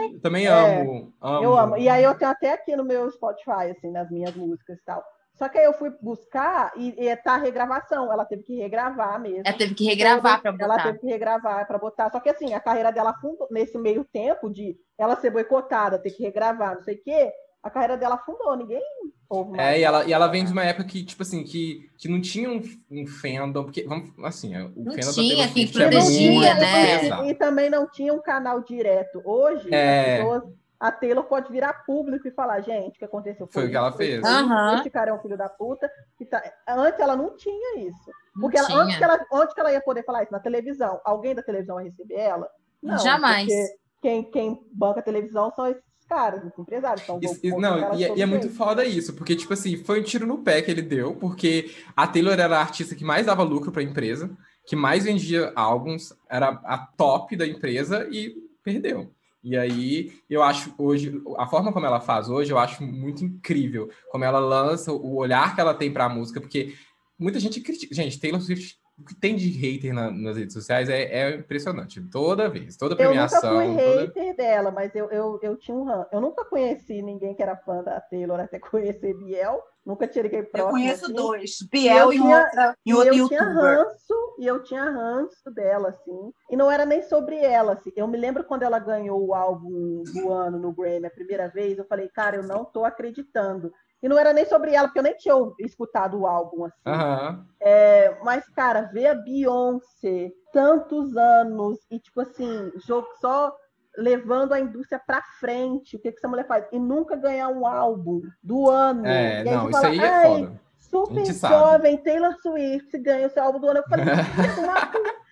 Late. 0.00 0.20
Também 0.20 0.46
É, 0.46 0.48
amo, 0.80 1.12
amo. 1.20 1.44
Eu 1.44 1.58
amo. 1.58 1.76
E 1.76 1.88
aí 1.88 2.04
eu 2.04 2.14
tenho 2.14 2.30
até 2.30 2.52
aqui 2.52 2.74
no 2.76 2.84
meu 2.84 3.10
Spotify, 3.10 3.70
assim, 3.76 3.90
nas 3.90 4.08
minhas 4.10 4.34
músicas 4.34 4.78
e 4.78 4.84
tal. 4.86 5.02
Só 5.34 5.48
que 5.48 5.58
aí 5.58 5.64
eu 5.64 5.72
fui 5.72 5.90
buscar 6.00 6.72
e, 6.76 6.94
e 6.96 7.16
tá 7.16 7.34
a 7.34 7.38
regravação. 7.38 8.12
Ela 8.12 8.24
teve 8.24 8.42
que 8.44 8.56
regravar 8.56 9.20
mesmo. 9.20 9.42
Ela 9.44 9.56
teve 9.58 9.74
que 9.74 9.84
regravar 9.84 10.40
pra 10.40 10.54
Ela 10.58 10.76
botar. 10.76 10.82
teve 10.84 10.98
que 11.00 11.06
regravar 11.06 11.66
para 11.66 11.78
botar. 11.78 12.10
Só 12.10 12.20
que 12.20 12.28
assim, 12.30 12.54
a 12.54 12.60
carreira 12.60 12.92
dela 12.92 13.10
afundou 13.10 13.48
nesse 13.50 13.76
meio 13.76 14.04
tempo 14.04 14.48
de 14.48 14.76
ela 14.96 15.16
ser 15.16 15.30
boicotada, 15.30 15.98
ter 15.98 16.10
que 16.10 16.22
regravar, 16.22 16.76
não 16.76 16.82
sei 16.82 16.94
o 16.94 17.02
quê. 17.02 17.32
A 17.62 17.70
carreira 17.70 17.96
dela 17.96 18.16
afundou, 18.16 18.54
ninguém 18.56 18.82
ouve 19.28 19.52
mais. 19.56 19.74
É, 19.74 19.80
e 19.80 19.82
ela, 19.82 20.04
e 20.04 20.12
ela 20.12 20.26
vem 20.28 20.44
de 20.44 20.52
uma 20.52 20.62
época 20.64 20.84
que, 20.84 21.02
tipo 21.02 21.22
assim, 21.22 21.42
que, 21.42 21.88
que 21.96 22.08
não 22.08 22.20
tinha 22.20 22.48
um, 22.50 22.62
um 22.90 23.06
fandom, 23.06 23.64
porque, 23.64 23.84
vamos, 23.84 24.12
assim, 24.22 24.54
o 24.54 24.68
Não 24.84 24.92
fandom 24.92 25.12
tinha 25.12 25.36
da 25.36 25.42
Taylor 25.44 25.48
Swift 25.48 25.82
é 25.82 25.88
protegia, 25.90 26.30
muito 26.30 26.60
né? 26.60 26.98
pesado. 27.00 27.24
E, 27.24 27.30
e 27.30 27.34
também 27.34 27.70
não 27.70 27.90
tinha 27.90 28.12
um 28.12 28.20
canal 28.20 28.60
direto. 28.62 29.22
Hoje, 29.24 29.72
É. 29.74 30.12
as 30.12 30.18
pessoas, 30.18 30.42
a 30.78 30.90
Taylor 30.92 31.24
pode 31.24 31.50
virar 31.50 31.84
público 31.84 32.26
e 32.28 32.30
falar, 32.30 32.60
gente, 32.60 32.96
o 32.96 32.98
que 32.98 33.04
aconteceu 33.04 33.46
Foi 33.50 33.66
o 33.66 33.70
que 33.70 33.76
ela 33.76 33.92
fez. 33.92 34.22
Aham. 34.24 34.78
Esse 34.80 34.90
cara 34.90 35.10
é 35.10 35.14
um 35.14 35.20
filho 35.20 35.36
da 35.36 35.48
puta. 35.48 35.90
tá- 36.30 36.42
Antes 36.68 37.00
ela 37.00 37.16
não 37.16 37.36
tinha 37.36 37.78
isso. 37.88 38.10
Porque 38.40 38.58
ela, 38.58 38.66
tinha. 38.66 38.80
antes 38.82 38.96
que 38.98 39.04
ela, 39.04 39.26
onde 39.32 39.54
que 39.54 39.60
ela 39.60 39.72
ia 39.72 39.80
poder 39.80 40.04
falar 40.04 40.22
isso? 40.24 40.32
Na 40.32 40.40
televisão. 40.40 41.00
Alguém 41.04 41.34
da 41.34 41.42
televisão 41.42 41.76
vai 41.76 41.84
receber 41.84 42.14
ela? 42.14 42.48
Não, 42.82 42.98
Jamais. 42.98 43.46
porque 43.46 43.84
Quem, 44.02 44.30
quem 44.30 44.60
banca 44.72 45.00
a 45.00 45.02
televisão 45.02 45.50
são 45.56 45.66
esses 45.66 45.82
caras, 46.06 46.44
os 46.44 46.58
empresários. 46.58 47.02
Então, 47.04 47.18
Isso- 47.22 47.40
isso- 47.42 47.58
não, 47.58 47.94
e, 47.94 48.04
é- 48.04 48.14
e 48.16 48.20
é 48.20 48.26
muito 48.26 48.50
foda 48.50 48.84
isso, 48.84 49.14
porque, 49.14 49.34
tipo 49.34 49.54
assim, 49.54 49.78
foi 49.82 50.00
um 50.00 50.02
tiro 50.02 50.26
no 50.26 50.38
pé 50.42 50.60
que 50.60 50.70
ele 50.70 50.82
deu, 50.82 51.14
porque 51.16 51.70
a 51.96 52.06
Taylor 52.06 52.38
era 52.38 52.58
a 52.58 52.60
artista 52.60 52.94
que 52.94 53.02
mais 53.04 53.24
dava 53.24 53.42
lucro 53.42 53.72
pra 53.72 53.82
empresa, 53.82 54.30
que 54.66 54.76
mais 54.76 55.04
vendia 55.04 55.50
álbuns, 55.56 56.12
era 56.28 56.48
a 56.64 56.76
top 56.98 57.34
da 57.34 57.46
empresa 57.46 58.06
e 58.10 58.34
perdeu. 58.62 59.10
E 59.44 59.56
aí, 59.58 60.10
eu 60.28 60.42
acho 60.42 60.74
hoje, 60.78 61.20
a 61.36 61.46
forma 61.46 61.70
como 61.70 61.84
ela 61.84 62.00
faz 62.00 62.30
hoje, 62.30 62.50
eu 62.50 62.58
acho 62.58 62.82
muito 62.82 63.22
incrível. 63.22 63.90
Como 64.10 64.24
ela 64.24 64.38
lança, 64.38 64.90
o 64.90 65.16
olhar 65.16 65.54
que 65.54 65.60
ela 65.60 65.74
tem 65.74 65.92
pra 65.92 66.08
música, 66.08 66.40
porque 66.40 66.72
muita 67.18 67.38
gente 67.38 67.60
critica. 67.60 67.94
Gente, 67.94 68.18
Taylor 68.18 68.40
Swift, 68.40 68.78
o 68.98 69.04
que 69.04 69.14
tem 69.14 69.36
de 69.36 69.50
hater 69.50 69.92
na- 69.92 70.10
nas 70.10 70.36
redes 70.38 70.54
sociais 70.54 70.88
é, 70.88 71.02
é 71.02 71.36
impressionante. 71.36 72.00
Toda 72.10 72.48
vez, 72.48 72.76
toda 72.76 72.94
Eu 72.94 72.98
nunca 73.14 73.28
premiação. 73.28 73.56
fui 73.56 73.76
toda- 73.84 74.00
hater 74.02 74.36
dela, 74.36 74.70
mas 74.70 74.94
eu, 74.94 75.10
eu, 75.10 75.38
eu 75.42 75.56
tinha 75.58 75.76
um. 75.76 75.86
Eu 76.10 76.20
nunca 76.22 76.44
conheci 76.46 77.02
ninguém 77.02 77.34
que 77.34 77.42
era 77.42 77.54
fã 77.56 77.82
da 77.82 78.00
Taylor 78.00 78.40
até 78.40 78.58
conhecer 78.58 79.12
Biel. 79.14 79.60
Nunca 79.84 80.06
tirei 80.06 80.40
Eu 80.40 80.46
próximo. 80.46 80.70
conheço 80.70 81.04
assim. 81.04 81.14
dois, 81.14 81.60
E 81.60 81.68
Biel 81.68 81.96
eu 82.06 82.12
e, 82.12 82.16
tinha- 82.16 82.38
outra, 82.44 82.76
e 82.86 82.90
E 82.90 82.94
outro 82.94 83.14
eu 83.16 83.28
tinha 83.28 83.40
youtuber. 83.42 83.78
ranço, 83.78 84.34
e 84.38 84.46
eu 84.46 84.62
tinha 84.62 84.84
ranço 84.90 85.50
dela, 85.50 85.88
assim. 85.90 86.32
E 86.50 86.56
não 86.56 86.70
era 86.70 86.86
nem 86.86 87.02
sobre 87.02 87.36
ela, 87.36 87.74
assim. 87.74 87.92
Eu 87.94 88.08
me 88.08 88.16
lembro 88.16 88.44
quando 88.44 88.62
ela 88.62 88.78
ganhou 88.78 89.22
o 89.26 89.34
álbum 89.34 90.02
do 90.04 90.30
ano 90.32 90.58
no 90.58 90.72
Grammy 90.72 91.06
a 91.06 91.10
primeira 91.10 91.48
vez, 91.48 91.76
eu 91.78 91.84
falei, 91.86 92.08
cara, 92.08 92.36
eu 92.36 92.42
não 92.42 92.64
tô 92.64 92.84
acreditando. 92.84 93.70
E 94.02 94.08
não 94.08 94.18
era 94.18 94.32
nem 94.32 94.44
sobre 94.46 94.74
ela, 94.74 94.88
porque 94.88 94.98
eu 94.98 95.02
nem 95.04 95.16
tinha 95.16 95.34
escutado 95.60 96.18
o 96.20 96.26
álbum, 96.26 96.64
assim. 96.64 96.80
Aham. 96.86 97.46
É, 97.60 98.18
mas, 98.22 98.46
cara, 98.50 98.82
ver 98.82 99.06
a 99.06 99.14
Beyoncé 99.14 100.30
tantos 100.52 101.16
anos 101.16 101.78
e, 101.90 101.98
tipo 101.98 102.20
assim, 102.20 102.70
jogo 102.86 103.08
só 103.20 103.54
levando 103.96 104.52
a 104.52 104.60
indústria 104.60 105.00
pra 105.04 105.22
frente, 105.40 105.96
o 105.96 105.98
que, 105.98 106.10
que 106.12 106.18
essa 106.18 106.28
mulher 106.28 106.46
faz? 106.46 106.64
E 106.72 106.78
nunca 106.78 107.16
ganhar 107.16 107.48
um 107.48 107.66
álbum 107.66 108.22
do 108.42 108.68
ano. 108.68 109.06
É, 109.06 109.44
e 109.44 109.48
aí 109.48 109.54
não, 109.54 109.70
isso 109.70 109.72
fala, 109.72 109.88
aí 109.88 109.98
é 109.98 110.08
"Ai, 110.08 110.24
foda. 110.24 110.64
Super 110.78 111.24
jovem, 111.34 111.96
Taylor 111.98 112.36
Swift 112.40 112.96
ganha 112.98 113.26
o 113.26 113.30
seu 113.30 113.42
álbum 113.42 113.58
do 113.58 113.68
ano. 113.68 113.80
Eu 113.80 113.84
falei, 113.84 114.04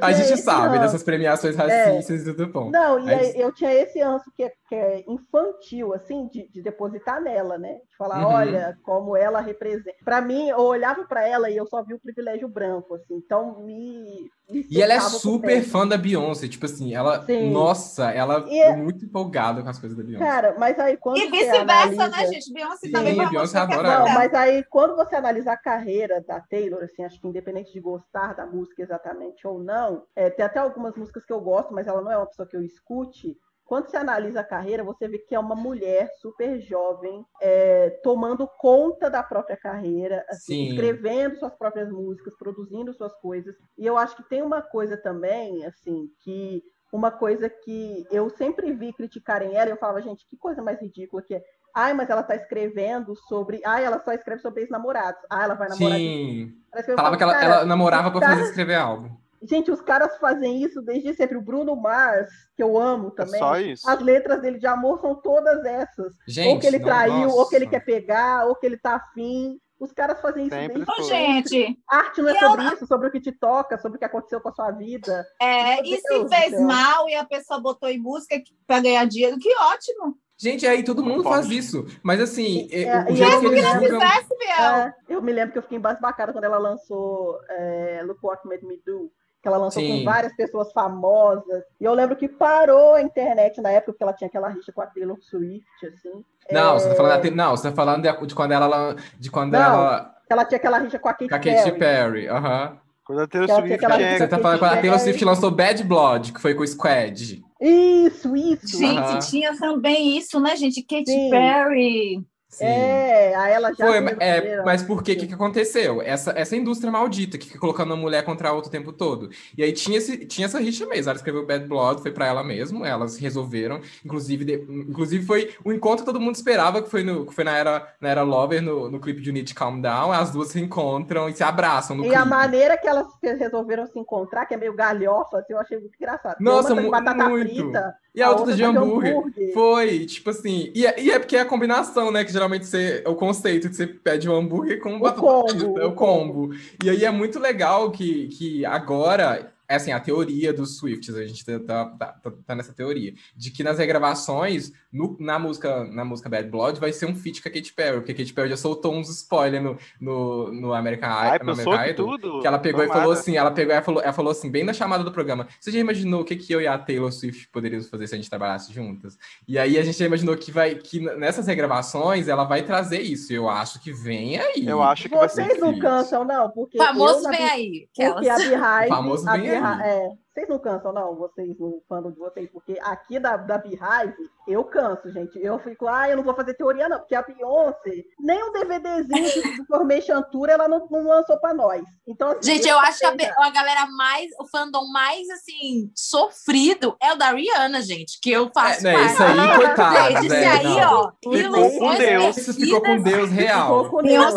A 0.00 0.12
gente 0.12 0.36
sabe 0.40 0.68
ranço. 0.68 0.80
dessas 0.80 1.02
premiações 1.02 1.56
racistas 1.56 2.22
e 2.22 2.34
tudo 2.34 2.52
bom. 2.52 2.70
Não, 2.70 2.98
e 3.06 3.12
Aí- 3.12 3.32
eu 3.40 3.52
tinha 3.52 3.72
esse 3.72 4.00
ranço 4.00 4.30
que 4.36 4.42
é, 4.42 4.52
que 4.68 4.74
é 4.74 5.04
infantil, 5.08 5.94
assim, 5.94 6.26
de, 6.28 6.48
de 6.48 6.62
depositar 6.62 7.20
nela, 7.22 7.56
né? 7.58 7.74
De 7.74 7.96
falar, 7.96 8.20
Uhum. 8.26 8.32
olha, 8.32 8.76
como 8.82 9.16
ela 9.16 9.40
representa. 9.40 9.96
Pra 10.04 10.20
mim, 10.20 10.48
eu 10.48 10.58
olhava 10.58 11.04
pra 11.06 11.26
ela 11.26 11.50
e 11.50 11.56
eu 11.56 11.66
só 11.66 11.82
vi 11.82 11.94
o 11.94 12.00
privilégio 12.00 12.48
branco, 12.48 12.94
assim. 12.94 13.14
Então, 13.16 13.60
me. 13.60 14.28
me 14.50 14.66
E 14.70 14.80
ela 14.82 14.94
é 14.94 15.00
super 15.00 15.62
fã 15.62 15.86
da 15.86 15.96
Beyoncé, 15.96 16.48
tipo 16.48 16.64
assim, 16.66 16.94
ela, 16.94 17.22
Sim. 17.24 17.50
nossa, 17.50 18.10
ela 18.10 18.44
E 18.48 18.58
é 18.58 18.68
é- 18.70 18.76
muito 18.76 19.04
empolgada 19.04 19.62
com 19.62 19.68
as 19.68 19.78
coisas 19.78 19.96
da 19.96 20.02
Beyoncé. 20.04 20.24
Cara, 20.24 20.54
mas 20.58 20.78
aí 20.78 20.96
quando 20.96 21.18
E 21.18 21.30
vice-versa, 21.30 21.60
analisa... 21.62 22.08
né, 22.08 22.26
gente? 22.26 22.52
Beyoncé 22.52 22.86
Sim, 22.86 22.92
também 22.92 23.20
a 23.20 23.28
Beyoncé 23.28 23.58
é 23.58 23.60
adora 23.60 23.88
fã 23.88 23.94
ela. 23.94 24.04
Não, 24.06 24.14
mas 24.14 24.34
aí 24.34 24.64
quando 24.64 24.96
você 24.96 25.16
analisa 25.16 25.52
a 25.52 25.56
carreira 25.56 26.22
da 26.26 26.40
Taylor, 26.40 26.82
assim, 26.82 27.04
acho 27.04 27.20
que 27.20 27.28
independente 27.28 27.72
de 27.72 27.80
gostar 27.80 28.34
da 28.34 28.46
música 28.46 28.82
exatamente 28.82 29.27
ou 29.46 29.62
não, 29.62 30.06
é, 30.14 30.30
tem 30.30 30.44
até 30.44 30.58
algumas 30.58 30.96
músicas 30.96 31.24
que 31.24 31.32
eu 31.32 31.40
gosto, 31.40 31.72
mas 31.72 31.86
ela 31.86 32.00
não 32.00 32.10
é 32.10 32.16
uma 32.16 32.26
pessoa 32.26 32.48
que 32.48 32.56
eu 32.56 32.62
escute. 32.62 33.36
Quando 33.64 33.90
você 33.90 33.98
analisa 33.98 34.40
a 34.40 34.44
carreira, 34.44 34.82
você 34.82 35.06
vê 35.06 35.18
que 35.18 35.34
é 35.34 35.38
uma 35.38 35.54
mulher 35.54 36.08
super 36.20 36.58
jovem, 36.58 37.22
é, 37.38 37.90
tomando 38.02 38.48
conta 38.58 39.10
da 39.10 39.22
própria 39.22 39.58
carreira, 39.58 40.24
assim, 40.30 40.54
Sim. 40.54 40.68
escrevendo 40.70 41.36
suas 41.36 41.54
próprias 41.54 41.90
músicas, 41.90 42.34
produzindo 42.38 42.94
suas 42.94 43.14
coisas. 43.20 43.54
E 43.76 43.84
eu 43.84 43.98
acho 43.98 44.16
que 44.16 44.28
tem 44.28 44.40
uma 44.40 44.62
coisa 44.62 44.96
também, 44.96 45.66
assim, 45.66 46.08
que 46.24 46.62
uma 46.92 47.10
coisa 47.10 47.48
que 47.50 48.06
eu 48.10 48.30
sempre 48.30 48.72
vi 48.72 48.92
criticarem 48.92 49.54
ela, 49.56 49.68
e 49.68 49.72
eu 49.72 49.76
falava, 49.76 50.00
gente, 50.02 50.26
que 50.28 50.36
coisa 50.36 50.62
mais 50.62 50.80
ridícula 50.80 51.22
que 51.22 51.34
é. 51.34 51.42
Ai, 51.74 51.92
mas 51.92 52.08
ela 52.10 52.22
tá 52.22 52.34
escrevendo 52.34 53.14
sobre. 53.28 53.60
Ai, 53.64 53.84
ela 53.84 54.02
só 54.02 54.12
escreve 54.12 54.40
sobre 54.40 54.62
ex-namorados. 54.62 55.20
Ah, 55.30 55.44
ela 55.44 55.54
vai 55.54 55.68
namorar. 55.68 55.98
Sim. 55.98 56.52
Ela 56.72 56.96
Falava 56.96 57.16
que 57.16 57.22
ela, 57.22 57.34
Cara, 57.34 57.44
ela 57.44 57.64
namorava 57.66 58.10
pra 58.10 58.20
cara- 58.20 58.32
fazer 58.36 58.48
escrever 58.48 58.74
álbum. 58.76 59.10
Gente, 59.40 59.70
os 59.70 59.80
caras 59.80 60.16
fazem 60.18 60.64
isso 60.64 60.82
desde 60.82 61.14
sempre. 61.14 61.36
O 61.36 61.42
Bruno 61.42 61.76
Mars, 61.76 62.28
que 62.56 62.62
eu 62.62 62.76
amo 62.76 63.08
É 63.08 63.22
também. 63.24 63.38
só 63.38 63.56
isso. 63.60 63.88
As 63.88 64.00
letras 64.00 64.40
dele 64.40 64.58
de 64.58 64.66
amor 64.66 64.98
são 65.00 65.14
todas 65.14 65.64
essas. 65.64 66.12
Gente, 66.26 66.48
ou 66.54 66.58
que 66.58 66.66
ele 66.66 66.78
não- 66.80 66.86
traiu, 66.88 67.28
ou 67.30 67.48
que 67.48 67.54
ele 67.54 67.68
quer 67.68 67.84
pegar, 67.84 68.46
ou 68.46 68.56
que 68.56 68.66
ele 68.66 68.76
tá 68.78 68.96
afim. 68.96 69.60
Os 69.80 69.92
caras 69.92 70.20
fazem 70.20 70.46
isso 70.46 70.54
Sempre 70.56 70.82
Ô, 70.82 70.86
foi. 70.86 71.04
gente, 71.04 71.78
Arte 71.88 72.20
não 72.20 72.28
é 72.30 72.38
sobre 72.38 72.64
isso, 72.74 72.86
sobre 72.86 73.08
o 73.08 73.10
que 73.12 73.20
te 73.20 73.30
toca, 73.32 73.78
sobre 73.78 73.96
o 73.96 73.98
que 73.98 74.04
aconteceu 74.04 74.40
com 74.40 74.48
a 74.48 74.52
sua 74.52 74.70
vida. 74.72 75.24
é, 75.40 75.76
Meu 75.76 75.84
e 75.84 76.02
Deus 76.02 76.02
se 76.02 76.36
fez 76.36 76.50
céu. 76.50 76.62
mal 76.62 77.08
e 77.08 77.14
a 77.14 77.24
pessoa 77.24 77.60
botou 77.60 77.88
em 77.88 77.98
música 77.98 78.36
pra 78.66 78.80
ganhar 78.80 79.04
dinheiro, 79.06 79.38
que 79.38 79.54
ótimo. 79.56 80.16
Gente, 80.40 80.66
aí 80.66 80.84
todo 80.84 81.02
mundo 81.02 81.22
Pode. 81.24 81.34
faz 81.34 81.50
isso. 81.50 81.84
Mas 82.02 82.20
assim, 82.20 82.68
É, 82.70 82.82
é, 82.82 83.04
o 83.10 83.14
jeito 83.16 83.32
eu 83.34 83.40
que 83.40 83.46
eles 83.46 83.54
me 83.56 83.60
lembro- 83.72 83.88
julgam. 83.88 84.00
Fizesse, 84.08 84.28
Biel. 84.38 84.64
É, 84.76 84.94
eu 85.08 85.22
me 85.22 85.32
lembro 85.32 85.52
que 85.52 85.58
eu 85.58 85.62
fiquei 85.62 85.78
embasbacada 85.78 86.32
quando 86.32 86.44
ela 86.44 86.58
lançou 86.58 87.38
é, 87.48 88.02
Look 88.04 88.20
What 88.22 88.46
Made 88.46 88.64
Me 88.64 88.80
Do. 88.86 89.10
Que 89.40 89.48
ela 89.48 89.56
lançou 89.56 89.80
Sim. 89.82 89.98
com 90.00 90.04
várias 90.04 90.34
pessoas 90.34 90.72
famosas. 90.72 91.62
E 91.80 91.84
eu 91.84 91.94
lembro 91.94 92.16
que 92.16 92.28
parou 92.28 92.94
a 92.94 93.02
internet 93.02 93.60
na 93.60 93.70
época, 93.70 93.92
porque 93.92 94.02
ela 94.02 94.12
tinha 94.12 94.26
aquela 94.28 94.48
rixa 94.48 94.72
com 94.72 94.80
a 94.82 94.86
Taylor 94.86 95.16
Swift, 95.20 95.64
assim. 95.86 96.24
Não, 96.50 96.74
É, 96.76 96.78
você 96.80 96.88
tá 96.88 96.94
falando, 96.96 97.22
da- 97.22 97.30
não, 97.30 97.50
você 97.56 97.68
tá 97.70 97.74
falando 97.76 98.02
de, 98.02 98.26
de 98.26 98.34
quando 98.34 98.52
ela. 98.52 98.96
De 99.18 99.30
quando 99.30 99.52
Não, 99.52 99.60
ela. 99.60 100.14
Ela 100.28 100.44
tinha 100.44 100.56
aquela 100.58 100.78
rixa 100.78 100.98
com 100.98 101.08
a 101.08 101.12
Katy 101.12 101.28
Com 101.28 101.34
a 101.36 101.38
Perry. 101.38 101.56
Katy 101.64 101.78
Perry. 101.78 102.28
aham. 102.28 102.78
Quando 103.04 103.20
a 103.22 103.26
Taylor 103.26 103.48
Swift 103.48 103.84
é... 103.86 104.18
Você 104.18 104.28
tá 104.28 104.38
falando 104.38 104.58
quando 104.58 104.72
a 104.72 104.74
Taylor 104.76 104.90
Perry. 104.98 105.00
Swift 105.00 105.24
lançou 105.24 105.50
Bad 105.50 105.82
Blood, 105.84 106.32
que 106.34 106.40
foi 106.40 106.54
com 106.54 106.62
o 106.62 106.66
Squad. 106.66 107.42
Isso, 107.60 108.36
isso. 108.36 108.76
Gente, 108.78 109.30
tinha 109.30 109.56
também 109.58 110.18
isso, 110.18 110.38
né, 110.40 110.54
gente? 110.56 110.82
Katy 110.82 111.06
Sim. 111.10 111.30
Perry. 111.30 112.26
Sim. 112.48 112.64
É, 112.64 113.34
aí 113.36 113.52
ela 113.52 113.72
já. 113.74 113.86
Foi, 113.86 113.98
é, 114.20 114.62
mas 114.64 114.82
por 114.82 115.02
que? 115.02 115.12
O 115.12 115.16
que, 115.18 115.26
que 115.26 115.34
aconteceu? 115.34 116.00
Essa, 116.00 116.32
essa 116.34 116.56
indústria 116.56 116.90
maldita 116.90 117.36
que 117.36 117.46
fica 117.46 117.58
colocando 117.58 117.90
uma 117.90 117.96
mulher 117.96 118.24
contra 118.24 118.48
a 118.48 118.52
outra 118.52 118.68
o 118.68 118.72
tempo 118.72 118.90
todo. 118.90 119.28
E 119.56 119.62
aí 119.62 119.70
tinha, 119.72 119.98
esse, 119.98 120.24
tinha 120.26 120.46
essa 120.46 120.58
rixa 120.58 120.86
mesmo. 120.86 121.10
Ela 121.10 121.16
escreveu 121.18 121.46
Bad 121.46 121.66
Blood, 121.66 122.00
foi 122.00 122.10
pra 122.10 122.26
ela 122.26 122.42
mesmo, 122.42 122.86
elas 122.86 123.18
resolveram. 123.18 123.80
Inclusive, 124.02 124.44
de- 124.46 124.66
inclusive 124.88 125.26
foi 125.26 125.54
o 125.62 125.72
encontro 125.72 125.98
que 126.06 126.10
todo 126.10 126.18
mundo 126.20 126.36
esperava, 126.36 126.80
que 126.82 126.88
foi, 126.90 127.02
no, 127.04 127.26
que 127.26 127.34
foi 127.34 127.44
na, 127.44 127.54
era, 127.56 127.94
na 128.00 128.08
era 128.08 128.22
Lover, 128.22 128.62
no, 128.62 128.90
no 128.90 128.98
clipe 128.98 129.20
de 129.20 129.30
Need 129.30 129.52
Calm 129.54 129.80
Down. 129.82 130.10
As 130.10 130.30
duas 130.30 130.48
se 130.48 130.58
encontram 130.58 131.28
e 131.28 131.34
se 131.36 131.42
abraçam 131.44 131.96
no 131.96 132.02
E 132.04 132.06
clipe. 132.06 132.20
a 132.20 132.24
maneira 132.24 132.78
que 132.78 132.88
elas 132.88 133.06
resolveram 133.22 133.86
se 133.86 133.98
encontrar, 133.98 134.46
que 134.46 134.54
é 134.54 134.56
meio 134.56 134.72
galhofa, 134.74 135.38
assim, 135.38 135.52
eu 135.52 135.60
achei 135.60 135.78
muito 135.78 135.94
engraçado. 135.96 136.36
Nossa, 136.40 136.72
uma 136.72 136.80
mu- 136.82 136.90
batata 136.90 137.28
muito. 137.28 137.50
frita, 137.54 137.94
E 138.14 138.22
a, 138.22 138.30
outra 138.30 138.54
de 138.54 138.62
tá 138.62 138.68
hambúrguer. 138.68 139.52
Foi, 139.54 140.06
tipo 140.06 140.30
assim. 140.30 140.72
E, 140.74 140.86
é- 140.86 141.00
e 141.00 141.10
é 141.10 141.18
porque 141.18 141.36
é 141.36 141.40
a 141.40 141.44
combinação, 141.44 142.10
né? 142.10 142.24
Que 142.24 142.32
geralmente 142.32 142.66
você, 142.66 143.02
é 143.04 143.08
o 143.08 143.14
conceito 143.14 143.68
de 143.68 143.76
você 143.76 143.86
pede 143.86 144.28
um 144.28 144.34
hambúrguer 144.34 144.80
com 144.80 144.96
O 144.96 145.00
batata 145.00 145.20
combo, 145.20 145.78
é 145.78 145.84
o 145.84 145.88
o 145.90 145.94
combo. 145.94 146.50
E 146.82 146.90
aí 146.90 147.04
é 147.04 147.10
muito 147.10 147.38
legal 147.38 147.90
que, 147.90 148.28
que 148.28 148.64
agora. 148.64 149.52
É 149.68 149.74
assim, 149.76 149.92
a 149.92 150.00
teoria 150.00 150.52
dos 150.52 150.78
Swifts, 150.78 151.14
a 151.14 151.26
gente 151.26 151.44
tá, 151.44 151.58
tá, 151.60 151.84
tá- 152.22 152.32
tá 152.46 152.54
nessa 152.54 152.72
teoria, 152.72 153.12
de 153.36 153.50
que 153.50 153.62
nas 153.62 153.78
regravações, 153.78 154.72
no- 154.92 155.16
na, 155.20 155.38
música, 155.38 155.84
na 155.84 156.04
música 156.04 156.28
Bad 156.28 156.48
Blood, 156.48 156.80
vai 156.80 156.92
ser 156.92 157.04
um 157.06 157.14
feat 157.14 157.42
com 157.42 157.48
a 157.48 157.52
Katy 157.52 157.72
Perry, 157.74 157.96
porque 157.98 158.12
a 158.12 158.14
Katy 158.14 158.32
Perry 158.32 158.48
já 158.48 158.56
soltou 158.56 158.94
uns 158.94 159.10
spoilers 159.10 159.62
no, 159.62 159.76
no, 160.00 160.52
no 160.52 160.72
American, 160.72 161.08
Ai, 161.10 161.38
no 161.42 161.52
American 161.52 161.78
que 161.84 161.90
Idol. 161.90 162.18
tudo. 162.18 162.40
Que 162.40 162.46
ela 162.46 162.58
pegou 162.58 162.82
e 162.82 162.86
Tomara. 162.86 163.02
falou 163.02 163.14
assim, 163.14 163.36
ela 163.36 163.50
pegou 163.50 163.74
e 163.74 163.82
falou, 163.82 164.02
ela 164.02 164.12
falou 164.12 164.32
assim, 164.32 164.50
bem 164.50 164.64
na 164.64 164.72
chamada 164.72 165.04
do 165.04 165.12
programa, 165.12 165.46
você 165.60 165.70
já 165.70 165.78
imaginou 165.78 166.22
o 166.22 166.24
que, 166.24 166.34
que 166.36 166.52
eu 166.52 166.60
e 166.62 166.66
a 166.66 166.78
Taylor 166.78 167.12
Swift 167.12 167.48
poderíamos 167.52 167.88
fazer 167.90 168.06
se 168.06 168.14
a 168.14 168.16
gente 168.18 168.30
trabalhasse 168.30 168.72
juntas? 168.72 169.18
E 169.46 169.58
aí 169.58 169.76
a 169.78 169.82
gente 169.82 169.98
já 169.98 170.06
imaginou 170.06 170.34
que 170.36 170.50
vai 170.50 170.76
que 170.76 171.00
nessas 171.00 171.46
regravações 171.46 172.26
ela 172.28 172.44
vai 172.44 172.62
trazer 172.62 173.00
isso. 173.02 173.32
Eu 173.32 173.48
acho 173.50 173.80
que 173.80 173.92
vem 173.92 174.38
aí. 174.38 174.66
Eu 174.66 174.82
acho 174.82 175.08
que 175.10 175.14
vai 175.14 175.28
ser 175.28 175.44
Vocês 175.44 175.60
não 175.60 175.68
feat. 175.70 175.80
cansam, 175.82 176.24
não? 176.24 176.48
Porque 176.50 176.78
O 176.80 176.82
famoso 176.82 177.26
eu, 177.26 177.30
vem 177.30 177.44
aí. 177.50 177.86
Porque 177.88 178.02
a 178.02 178.10
Aquelas. 178.16 178.38
Beehive. 178.48 178.86
O 178.86 178.88
famoso 178.88 179.28
a 179.28 179.32
vem 179.32 179.42
Beehive- 179.42 179.57
aí. 179.60 179.82
é, 179.82 180.18
vocês 180.38 180.48
não 180.48 180.58
cansam, 180.58 180.92
não? 180.92 181.16
Vocês, 181.16 181.58
no 181.58 181.82
fandom 181.88 182.12
de 182.12 182.18
vocês, 182.18 182.48
porque 182.52 182.78
aqui 182.82 183.18
da, 183.18 183.36
da 183.36 183.58
Beehive, 183.58 184.14
eu 184.46 184.62
canso, 184.64 185.10
gente. 185.10 185.38
Eu 185.42 185.58
fico, 185.58 185.88
ah, 185.88 186.08
eu 186.08 186.16
não 186.16 186.22
vou 186.22 186.34
fazer 186.34 186.54
teoria, 186.54 186.88
não, 186.88 186.98
porque 186.98 187.14
a 187.14 187.22
Beyoncé, 187.22 188.04
nem 188.20 188.42
um 188.42 188.52
DVDzinho 188.52 189.42
de 189.56 189.66
Formation 189.66 190.22
Tour 190.30 190.48
ela 190.48 190.68
não, 190.68 190.86
não 190.90 191.08
lançou 191.08 191.38
pra 191.38 191.52
nós. 191.52 191.82
Então, 192.06 192.30
assim, 192.30 192.52
Gente, 192.52 192.68
eu 192.68 192.78
acho 192.78 192.98
que 193.00 193.06
a, 193.06 193.46
a 193.46 193.50
galera 193.50 193.86
mais, 193.86 194.30
o 194.38 194.46
fandom 194.46 194.86
mais, 194.92 195.28
assim, 195.30 195.90
sofrido 195.94 196.96
é 197.02 197.12
o 197.12 197.16
da 197.16 197.32
Rihanna, 197.32 197.82
gente, 197.82 198.18
que 198.22 198.30
eu 198.30 198.50
faço 198.54 198.86
É, 198.86 198.92
né, 198.94 199.06
isso 199.06 199.22
aí, 199.22 199.56
coitado. 199.56 200.22
Gente, 200.22 200.28
né, 200.28 200.46
aí, 200.48 200.64
não. 200.64 200.92
ó. 200.94 201.12
Ficou 201.32 201.78
com 201.78 201.94
Deus. 201.96 202.36
Isso 202.36 202.54
ficou 202.54 202.80
com 202.80 203.02
Deus 203.02 203.28
Ficou 203.30 203.44
real. 203.44 203.90
com 203.90 204.02
Deus. 204.02 204.34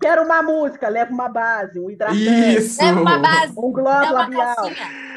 Quero 0.00 0.24
uma 0.24 0.42
música, 0.42 0.88
leva 0.88 1.12
uma 1.12 1.28
base, 1.28 1.78
um 1.78 1.88
hidratante, 1.88 2.56
Isso. 2.56 2.82
Leva 2.82 3.00
uma 3.00 3.18
base, 3.18 3.52
um 3.56 3.72
gloss 3.72 4.10
uma 4.10 4.10
labial. 4.10 4.56
calcinha. 4.56 5.11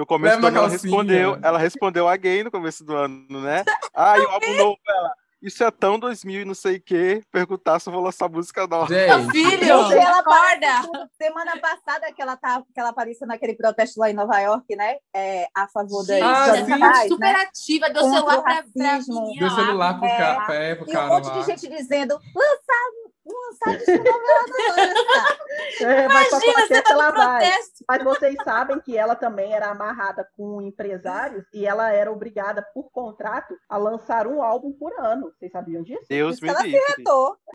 No 0.00 0.06
começo 0.06 0.36
Leva 0.36 0.40
do 0.40 0.46
ano 0.48 0.56
ela 0.56 0.68
respondeu, 0.68 1.38
ela 1.42 1.58
respondeu 1.58 2.08
a 2.08 2.16
gay 2.16 2.42
no 2.42 2.50
começo 2.50 2.82
do 2.82 2.96
ano, 2.96 3.40
né? 3.42 3.62
Ah, 3.94 4.16
e 4.18 4.22
o 4.22 4.28
álbum 4.30 4.56
novo 4.56 4.78
dela. 4.86 5.10
Isso 5.42 5.62
é 5.62 5.70
tão 5.70 5.98
2000 5.98 6.40
e 6.40 6.44
não 6.46 6.54
sei 6.54 6.76
o 6.76 6.80
que. 6.82 7.22
Perguntar 7.30 7.78
se 7.80 7.88
eu 7.88 7.92
vou 7.92 8.02
lançar 8.02 8.28
música 8.30 8.66
nova. 8.66 8.88
Meu 8.88 9.08
Gente, 9.24 9.30
filho, 9.32 9.72
ela 9.72 10.18
acorda. 10.20 10.82
Tudo. 10.82 11.08
Semana 11.20 11.58
passada 11.58 12.10
que 12.14 12.22
ela, 12.22 12.36
tá, 12.36 12.62
que 12.72 12.80
ela 12.80 12.88
apareceu 12.90 13.26
naquele 13.26 13.54
protesto 13.54 14.00
lá 14.00 14.10
em 14.10 14.14
Nova 14.14 14.38
York, 14.38 14.74
né? 14.74 14.96
É, 15.14 15.46
a 15.54 15.66
favor 15.68 16.00
Ah, 16.00 16.04
sim. 16.54 16.66
tá 16.66 16.76
raciais, 16.76 17.08
super 17.08 17.32
né? 17.32 17.40
ativa, 17.42 17.90
deu 17.90 18.02
Contra 18.02 18.18
celular 18.20 18.42
pra, 18.42 18.54
pra 18.54 18.98
menina 19.08 19.38
deu 19.38 19.50
celular 19.50 19.98
pro 19.98 20.06
É. 20.08 20.16
ca... 20.18 20.40
pra, 20.46 20.54
é, 20.54 20.74
pro 20.74 20.90
E 20.90 20.96
um 20.96 21.08
monte 21.08 21.26
lá. 21.28 21.38
de 21.40 21.46
gente 21.46 21.68
dizendo, 21.68 22.14
lançar, 22.14 23.09
não, 23.24 23.50
lança. 23.50 23.80
É, 25.80 26.08
mas 26.08 26.28
pra 26.28 26.38
Imagina, 26.38 26.52
você 26.52 26.68
protesto 26.68 26.84
tá 26.84 26.92
ela 26.92 27.10
vai. 27.10 27.50
Mas 27.88 28.04
vocês 28.04 28.36
sabem 28.44 28.80
que 28.80 28.96
ela 28.96 29.14
também 29.14 29.54
era 29.54 29.68
amarrada 29.68 30.28
com 30.36 30.60
empresários 30.60 31.44
e 31.54 31.66
ela 31.66 31.90
era 31.90 32.12
obrigada, 32.12 32.62
por 32.74 32.90
contrato, 32.90 33.56
a 33.68 33.76
lançar 33.76 34.26
um 34.26 34.42
álbum 34.42 34.72
por 34.72 34.92
ano. 34.98 35.32
Vocês 35.38 35.50
sabiam 35.50 35.82
disso? 35.82 36.04
Deus 36.08 36.34
Isso 36.34 36.44
me 36.44 36.50
ela 36.50 36.60
se 36.60 36.66
livre. 36.66 37.04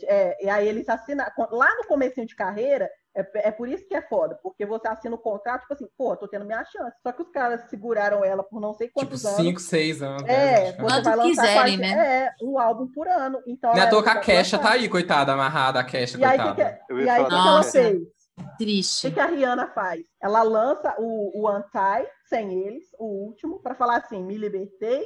É, 0.03 0.45
e 0.45 0.49
aí 0.49 0.67
eles 0.67 0.89
assinam. 0.89 1.25
Lá 1.51 1.73
no 1.75 1.87
comecinho 1.87 2.25
de 2.25 2.35
carreira, 2.35 2.89
é, 3.15 3.47
é 3.47 3.51
por 3.51 3.67
isso 3.69 3.87
que 3.87 3.95
é 3.95 4.01
foda, 4.01 4.37
porque 4.43 4.65
você 4.65 4.87
assina 4.87 5.15
o 5.15 5.17
contrato, 5.17 5.61
tipo 5.61 5.73
assim, 5.73 5.87
pô, 5.97 6.15
tô 6.17 6.27
tendo 6.27 6.45
minha 6.45 6.63
chance. 6.65 6.95
Só 7.01 7.11
que 7.11 7.21
os 7.21 7.29
caras 7.29 7.69
seguraram 7.69 8.23
ela 8.23 8.43
por 8.43 8.59
não 8.59 8.73
sei 8.73 8.87
Tipo, 8.87 8.99
quantos 9.01 9.25
anos. 9.25 9.37
5, 9.37 9.59
6 9.61 10.01
anos. 10.03 10.23
É, 10.27 10.71
né, 10.71 10.71
você 10.73 11.01
vai 11.01 11.15
lançar 11.15 11.23
quiserem, 11.23 11.55
quase- 11.55 11.77
né? 11.77 12.25
É, 12.25 12.31
um 12.43 12.59
álbum 12.59 12.87
por 12.91 13.07
ano. 13.07 13.41
Então 13.47 13.71
Não 13.71 13.77
é 13.77 13.81
à 13.81 13.83
ela 13.83 13.91
toa 13.91 14.03
que 14.03 14.09
a 14.09 14.15
Kesha 14.19 14.57
lançar. 14.57 14.69
tá 14.69 14.75
aí, 14.75 14.89
coitada, 14.89 15.31
amarrada, 15.33 15.79
a 15.79 15.83
Kesha, 15.83 16.17
E 16.17 16.23
aí, 16.23 16.37
o 16.37 16.41
que, 16.41 16.47
coitada. 16.55 16.79
que, 16.87 16.93
Eu 16.93 16.99
e 16.99 17.03
ia 17.05 17.13
aí, 17.13 17.21
o 17.23 17.29
falar 17.29 17.63
que, 17.63 17.71
que 17.71 17.77
ela 17.77 17.85
fez? 17.85 18.01
O 18.37 18.57
Triste. 18.57 19.07
que, 19.07 19.13
que 19.13 19.19
a 19.21 19.25
Rihanna 19.27 19.67
faz? 19.67 20.01
Ela 20.21 20.43
lança 20.43 20.93
o, 20.99 21.41
o 21.41 21.47
Anti, 21.47 22.05
sem 22.27 22.53
eles, 22.65 22.83
o 22.99 23.05
último, 23.05 23.59
para 23.61 23.73
falar 23.75 23.95
assim: 23.97 24.21
me 24.21 24.37
libertei, 24.37 25.05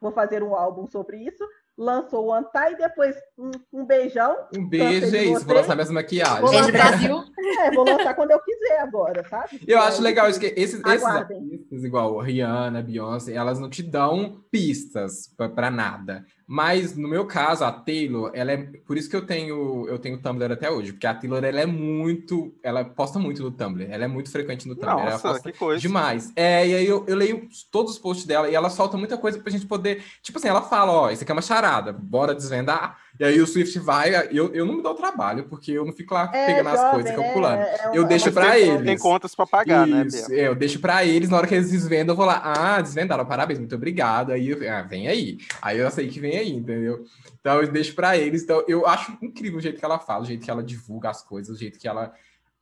vou 0.00 0.12
fazer 0.12 0.44
um 0.44 0.54
álbum 0.54 0.86
sobre 0.86 1.16
isso. 1.16 1.44
Lançou 1.76 2.26
o 2.26 2.32
Anti 2.32 2.48
e 2.72 2.76
depois 2.76 3.16
um, 3.38 3.50
um 3.72 3.84
beijão. 3.84 4.36
Um 4.56 4.68
beijo, 4.68 5.14
é 5.14 5.24
isso. 5.24 5.44
Vou 5.46 5.54
lançar 5.54 5.74
minhas 5.76 5.90
maquiagens. 5.90 6.50
Beijo, 6.50 6.72
Brasil. 6.72 7.24
É, 7.58 7.70
vou 7.70 7.84
lançar 7.84 8.14
quando 8.14 8.30
eu 8.30 8.40
quiser 8.40 8.80
agora, 8.80 9.26
sabe? 9.28 9.60
Eu 9.66 9.78
É, 9.78 9.82
acho 9.82 10.00
legal 10.02 10.28
isso 10.30 10.38
que 10.38 10.46
esses, 10.56 10.80
esses 10.84 11.04
artistas, 11.04 11.84
igual 11.84 12.18
Rihanna, 12.20 12.82
Beyoncé, 12.82 13.32
elas 13.34 13.58
não 13.58 13.68
te 13.68 13.82
dão 13.82 14.40
pistas 14.50 15.32
pra- 15.36 15.48
pra 15.48 15.70
nada. 15.70 16.24
Mas 16.46 16.96
no 16.96 17.06
meu 17.08 17.26
caso, 17.26 17.62
a 17.64 17.70
Taylor, 17.70 18.30
ela 18.32 18.52
é 18.52 18.56
por 18.56 18.96
isso 18.96 19.10
que 19.10 19.16
eu 19.16 19.26
tenho 19.26 19.86
eu 19.86 19.98
tenho 19.98 20.16
Tumblr 20.22 20.50
até 20.50 20.70
hoje, 20.70 20.92
porque 20.92 21.06
a 21.06 21.14
Taylor 21.14 21.44
ela 21.44 21.60
é 21.60 21.66
muito, 21.66 22.54
ela 22.62 22.84
posta 22.84 23.18
muito 23.18 23.42
no 23.42 23.50
Tumblr, 23.50 23.86
ela 23.90 24.04
é 24.04 24.08
muito 24.08 24.30
frequente 24.30 24.66
no 24.66 24.74
Tumblr, 24.74 24.98
ela 25.00 25.10
Nossa, 25.10 25.28
posta 25.28 25.52
que 25.52 25.58
coisa. 25.58 25.80
demais. 25.80 26.32
É, 26.34 26.66
e 26.66 26.74
aí 26.74 26.86
eu, 26.86 27.04
eu 27.06 27.16
leio 27.16 27.46
todos 27.70 27.92
os 27.92 27.98
posts 27.98 28.24
dela 28.26 28.48
e 28.48 28.54
ela 28.54 28.70
solta 28.70 28.96
muita 28.96 29.18
coisa 29.18 29.38
pra 29.38 29.50
gente 29.52 29.66
poder, 29.66 30.02
tipo 30.22 30.38
assim, 30.38 30.48
ela 30.48 30.62
fala, 30.62 30.92
ó, 30.92 31.10
isso 31.10 31.22
aqui 31.22 31.30
é 31.32 31.34
uma 31.34 31.42
charada, 31.42 31.92
bora 31.92 32.34
desvendar. 32.34 32.96
E 33.20 33.24
aí 33.24 33.40
o 33.40 33.46
Swift 33.46 33.78
vai, 33.80 34.14
eu, 34.30 34.54
eu 34.54 34.64
não 34.64 34.76
me 34.76 34.82
dou 34.82 34.94
trabalho, 34.94 35.44
porque 35.48 35.72
eu 35.72 35.84
não 35.84 35.92
fico 35.92 36.14
lá 36.14 36.30
É, 36.32 36.46
pegando 36.46 36.68
as 36.68 36.76
jovem, 36.78 36.90
coisas, 36.92 37.10
né? 37.10 37.16
calculando. 37.24 37.62
É 37.62 37.86
uma- 37.86 37.96
Eu 37.96 38.04
é 38.04 38.06
deixo 38.08 38.26
uma 38.26 38.32
pra 38.32 38.50
questão- 38.52 38.74
eles. 38.74 38.86
Tem 38.86 38.98
contas 38.98 39.34
pra 39.34 39.46
pagar, 39.46 39.86
né, 39.88 40.04
Isso, 40.06 40.28
Bia? 40.28 40.38
é, 40.40 40.46
eu 40.48 40.54
deixo 40.54 40.78
pra 40.80 41.04
eles, 41.04 41.28
na 41.28 41.36
hora 41.36 41.46
que 41.46 41.54
eles 41.54 41.70
desvendam, 41.70 42.12
eu 42.12 42.16
vou 42.16 42.24
lá, 42.26 42.40
ah, 42.44 42.80
desvendaram, 42.80 43.26
parabéns, 43.26 43.58
muito 43.58 43.74
obrigado. 43.74 44.30
Aí, 44.30 44.50
eu, 44.50 44.72
ah, 44.72 44.82
vem 44.82 45.08
aí. 45.08 45.38
Aí 45.60 45.78
eu 45.78 45.90
sei 45.90 46.06
que 46.08 46.20
vem 46.20 46.36
aí, 46.36 46.50
entendeu? 46.52 47.04
Então 47.40 47.60
eu 47.60 47.66
deixo 47.66 47.94
pra 47.94 48.16
eles. 48.16 48.42
Então 48.44 48.62
eu 48.68 48.86
acho 48.86 49.16
incrível 49.20 49.58
o 49.58 49.62
jeito 49.62 49.78
que 49.78 49.84
ela 49.84 49.98
fala, 49.98 50.22
o 50.22 50.26
jeito 50.26 50.44
que 50.44 50.50
ela 50.50 50.62
divulga 50.62 51.10
as 51.10 51.22
coisas, 51.22 51.56
o 51.56 51.58
jeito 51.58 51.78
que 51.78 51.88
ela. 51.88 52.12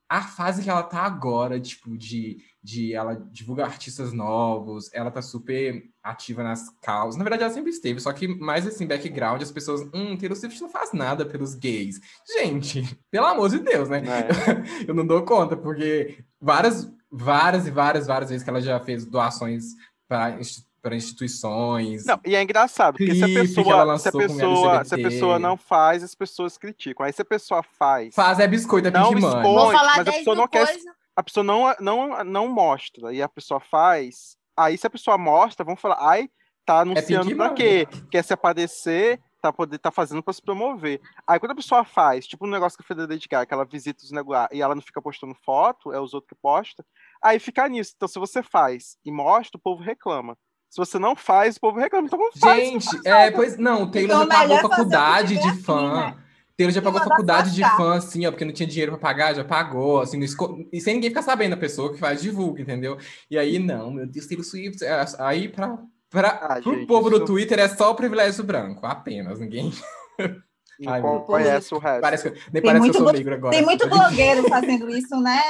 A 0.08 0.22
fase 0.22 0.62
que 0.62 0.70
ela 0.70 0.82
tá 0.82 1.02
agora, 1.02 1.58
tipo, 1.60 1.96
de, 1.96 2.38
de 2.62 2.94
ela 2.94 3.14
divulga 3.32 3.64
artistas 3.64 4.12
novos, 4.12 4.88
ela 4.92 5.10
tá 5.10 5.20
super 5.20 5.82
ativa 6.02 6.42
nas 6.44 6.70
causas. 6.80 7.16
Na 7.16 7.24
verdade, 7.24 7.42
ela 7.42 7.52
sempre 7.52 7.70
esteve, 7.70 8.00
só 8.00 8.12
que 8.12 8.28
mais 8.28 8.66
assim, 8.66 8.86
background, 8.86 9.42
as 9.42 9.50
pessoas, 9.50 9.82
hum, 9.92 10.16
Taylor 10.16 10.36
Swift 10.36 10.60
não 10.60 10.68
faz 10.68 10.92
nada 10.92 11.26
pelos 11.26 11.54
gays. 11.54 12.00
Gente, 12.38 12.82
pelo 13.10 13.26
amor 13.26 13.48
de 13.50 13.58
Deus, 13.58 13.88
né? 13.88 14.02
É. 14.06 14.86
eu 14.88 14.94
não 14.94 15.06
dou 15.06 15.24
conta, 15.24 15.56
porque 15.56 16.24
várias, 16.40 16.88
várias 17.10 17.66
e 17.66 17.70
várias, 17.70 18.06
várias 18.06 18.30
vezes 18.30 18.44
que 18.44 18.50
ela 18.50 18.60
já 18.60 18.78
fez 18.78 19.04
doações 19.04 19.64
para 20.08 20.38
instituições. 20.94 22.04
Não, 22.04 22.20
e 22.24 22.36
é 22.36 22.42
engraçado, 22.42 22.96
porque 22.96 23.14
se 23.14 23.24
a 23.24 23.26
pessoa, 23.26 23.98
se 23.98 24.08
a 24.08 24.12
pessoa, 24.12 24.84
se 24.84 24.94
a 24.94 24.98
pessoa 24.98 25.38
não 25.38 25.56
faz, 25.56 26.02
as 26.02 26.14
pessoas 26.14 26.56
criticam. 26.58 27.04
Aí 27.06 27.12
se 27.12 27.22
a 27.22 27.24
pessoa 27.24 27.62
faz, 27.62 28.14
Faz 28.14 28.38
é 28.38 28.46
biscoito, 28.46 28.88
é 28.88 28.90
Não 28.90 29.12
expõe. 29.12 29.42
Vou 29.42 29.72
falar 29.72 29.96
Mas 29.96 30.00
a 30.00 30.02
10 30.04 30.16
pessoa 30.18 30.36
não 30.36 30.48
quer- 30.48 30.66
coisas. 30.66 30.82
a 31.16 31.22
pessoa 31.22 31.44
não, 31.44 31.74
não, 31.80 32.24
não 32.24 32.48
mostra, 32.48 33.12
e 33.12 33.22
a 33.22 33.28
pessoa 33.28 33.58
faz, 33.60 34.36
aí 34.56 34.76
se 34.76 34.86
a 34.86 34.90
pessoa 34.90 35.16
mostra, 35.18 35.64
vão 35.64 35.76
falar, 35.76 35.98
ai, 36.00 36.28
tá 36.64 36.80
anunciando 36.80 37.26
pink 37.26 37.36
pra 37.36 37.50
quê? 37.50 37.86
Quer 38.10 38.24
se 38.24 38.32
aparecer, 38.32 39.20
tá, 39.40 39.52
poder, 39.52 39.78
tá 39.78 39.92
fazendo 39.92 40.20
pra 40.22 40.32
se 40.34 40.42
promover. 40.42 41.00
Aí 41.26 41.38
quando 41.38 41.52
a 41.52 41.56
pessoa 41.56 41.84
faz, 41.84 42.26
tipo 42.26 42.44
um 42.46 42.50
negócio 42.50 42.76
que 42.76 42.82
a 42.82 42.86
Federa 42.86 43.16
de 43.16 43.28
Gaga, 43.28 43.46
que 43.46 43.54
ela 43.54 43.64
visita 43.64 44.02
os 44.04 44.10
negócios 44.10 44.48
e 44.52 44.60
ela 44.60 44.74
não 44.74 44.82
fica 44.82 45.00
postando 45.00 45.34
foto, 45.44 45.92
é 45.92 46.00
os 46.00 46.12
outros 46.12 46.28
que 46.30 46.34
postam, 46.42 46.84
aí 47.22 47.38
fica 47.38 47.68
nisso. 47.68 47.92
Então 47.96 48.08
se 48.08 48.18
você 48.18 48.42
faz 48.42 48.96
e 49.04 49.12
mostra, 49.12 49.56
o 49.56 49.60
povo 49.60 49.80
reclama. 49.82 50.36
Se 50.68 50.76
você 50.76 50.98
não 50.98 51.14
faz, 51.16 51.56
o 51.56 51.60
povo 51.60 51.78
reclama. 51.78 52.06
Então 52.06 52.18
faz. 52.38 52.58
Gente, 52.64 52.88
é, 53.06 53.30
pois 53.30 53.56
não, 53.56 53.84
o 53.84 53.90
Taylor 53.90 54.16
Então, 54.16 54.26
já 54.26 54.38
pagou 54.40 54.58
faculdade 54.70 55.34
de 55.38 55.48
afim, 55.48 55.62
fã. 55.62 55.94
né? 55.94 56.16
Taylor 56.56 56.72
já 56.72 56.80
pagou 56.82 57.00
faculdade 57.02 57.54
de 57.54 57.62
fã, 57.76 57.94
assim, 57.96 58.26
ó, 58.26 58.30
porque 58.30 58.44
não 58.44 58.52
tinha 58.52 58.66
dinheiro 58.66 58.92
pra 58.92 59.00
pagar, 59.00 59.34
já 59.34 59.44
pagou, 59.44 60.00
assim, 60.00 60.18
esco- 60.20 60.58
e 60.72 60.80
sem 60.80 60.94
ninguém 60.94 61.10
ficar 61.10 61.20
sabendo, 61.22 61.52
a 61.52 61.56
pessoa 61.58 61.92
que 61.92 61.98
faz 61.98 62.22
divulga, 62.22 62.62
entendeu? 62.62 62.96
E 63.30 63.36
aí, 63.38 63.58
não, 63.58 63.90
meu 63.90 64.06
Deus, 64.06 64.26
Taylor 64.26 64.44
Swift, 64.44 64.82
é, 64.82 65.04
aí 65.18 65.48
pra, 65.50 65.76
pra, 66.08 66.28
Ah, 66.30 66.60
pro 66.62 66.74
gente, 66.74 66.86
povo 66.86 67.10
do 67.10 67.24
Twitter 67.26 67.58
é 67.58 67.68
só 67.68 67.90
o 67.90 67.94
privilégio 67.94 68.42
branco, 68.42 68.86
apenas, 68.86 69.38
ninguém... 69.38 69.70
Ai, 70.86 71.00
qual- 71.00 71.20
conhece 71.22 71.74
o 71.74 71.78
resto. 71.78 72.00
Parece 72.00 72.30
que, 72.30 72.36
nem 72.52 72.52
Tem 72.52 72.62
parece 72.62 72.74
que 72.74 72.80
muito 72.80 72.98
eu 72.98 73.04
sou 73.04 73.12
negro 73.12 73.34
agora. 73.34 73.54
Tem 73.56 73.64
muito 73.64 73.88
blogueiro 73.88 74.48
fazendo 74.48 74.90
isso, 74.90 75.20
né? 75.20 75.40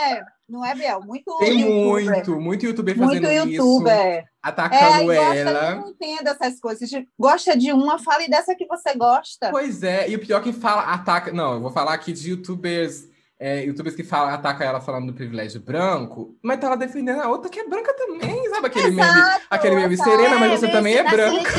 Não 0.49 0.65
é, 0.65 0.75
Biel? 0.75 1.01
Muito 1.05 1.37
Tem 1.39 1.61
youtuber. 1.61 2.05
muito, 2.05 2.41
muito 2.41 2.67
youtuber 2.67 2.97
fazendo 2.97 3.23
Muito 3.27 3.49
isso, 3.49 3.63
youtuber. 3.63 3.93
É, 3.93 4.25
atacando 4.43 5.13
e 5.13 5.17
gosta, 5.17 5.35
ela. 5.35 5.71
eu 5.73 5.77
não 5.81 5.89
entendo 5.89 6.29
essas 6.29 6.61
coisas. 6.61 6.89
Gosta 7.19 7.57
de 7.57 7.73
uma, 7.73 7.99
fale 7.99 8.29
dessa 8.29 8.55
que 8.55 8.65
você 8.67 8.95
gosta. 8.95 9.51
Pois 9.51 9.83
é, 9.83 10.09
e 10.09 10.15
o 10.15 10.21
pior 10.21 10.41
é 10.41 10.45
que 10.45 10.53
fala, 10.53 10.83
ataca. 10.83 11.33
Não, 11.33 11.55
eu 11.55 11.61
vou 11.61 11.73
falar 11.73 11.95
aqui 11.95 12.13
de 12.13 12.31
youtubers. 12.31 13.09
É, 13.39 13.65
youtubers 13.65 13.95
que 13.95 14.03
fala, 14.03 14.33
ataca 14.33 14.65
ela 14.65 14.81
falando 14.81 15.09
do 15.09 15.13
privilégio 15.13 15.61
branco, 15.61 16.35
mas 16.43 16.59
tá 16.59 16.69
ela 16.69 16.77
defendendo 16.77 17.21
a 17.21 17.29
outra 17.29 17.51
que 17.51 17.61
é 17.61 17.69
branca 17.69 17.93
também, 17.95 18.49
sabe 18.49 18.67
aquele 18.69 18.91
meme? 18.93 19.01
Exato, 19.03 19.47
Aquele 19.51 19.75
meme. 19.77 19.97
Serena, 19.97 20.39
mas 20.39 20.59
você 20.61 20.71
também 20.71 20.95
é 20.97 21.03
branca. 21.03 21.51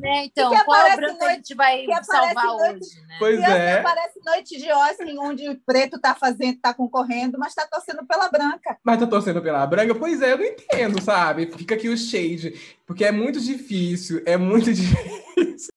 né? 0.00 0.24
Então, 0.26 0.50
que 0.50 0.64
qual 0.64 0.78
aparece 0.80 0.96
branco 0.96 1.14
a 1.22 1.26
noite- 1.26 1.36
gente 1.36 1.54
vai 1.54 1.84
que 1.86 2.04
salvar 2.04 2.44
noite- 2.46 2.72
hoje, 2.84 3.00
né? 3.06 3.16
Pois 3.18 3.38
E 3.38 3.44
assim, 3.44 3.52
é. 3.54 3.82
parece 3.82 4.20
noite 4.26 4.56
de 4.58 4.70
Austin, 4.70 5.16
onde 5.18 5.48
o 5.48 5.56
preto 5.64 6.00
tá 6.00 6.14
fazendo, 6.14 6.58
tá 6.60 6.74
concorrendo, 6.74 7.38
mas 7.38 7.54
tá 7.54 7.66
torcendo 7.70 8.04
pela 8.06 8.28
branca. 8.28 8.76
Mas 8.84 8.98
tá 8.98 9.06
torcendo 9.06 9.40
pela 9.40 9.64
branca? 9.66 9.94
Pois 9.94 10.20
é, 10.20 10.32
eu 10.32 10.38
não 10.38 10.44
entendo, 10.44 11.00
sabe? 11.00 11.46
Fica 11.56 11.74
aqui 11.76 11.88
o 11.88 11.96
shade, 11.96 12.52
porque 12.84 13.04
é 13.04 13.12
muito 13.12 13.40
difícil, 13.40 14.22
é 14.26 14.36
muito 14.36 14.70
difícil. 14.74 15.70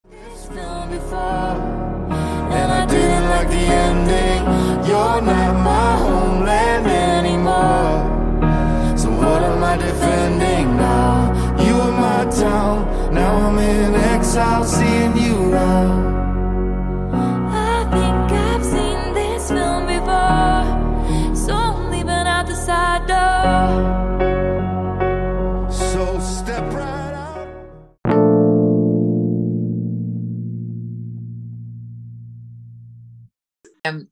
Didn't 2.92 3.30
like 3.30 3.50
the 3.50 3.66
ending. 3.88 4.42
You're 4.88 5.22
not 5.22 5.54
my 5.72 5.90
homeland 6.06 6.86
anymore. 6.88 7.96
So 8.98 9.10
what 9.12 9.42
am 9.44 9.64
I 9.64 9.78
defending 9.78 10.78
now? 10.78 11.14
You 11.66 11.74
were 11.76 11.92
my 11.92 12.26
town, 12.44 13.14
now 13.14 13.32
I'm 13.48 13.58
in 13.60 13.96
exile, 13.96 14.64
seeing 14.64 15.16
you 15.18 15.56
out. 15.56 16.29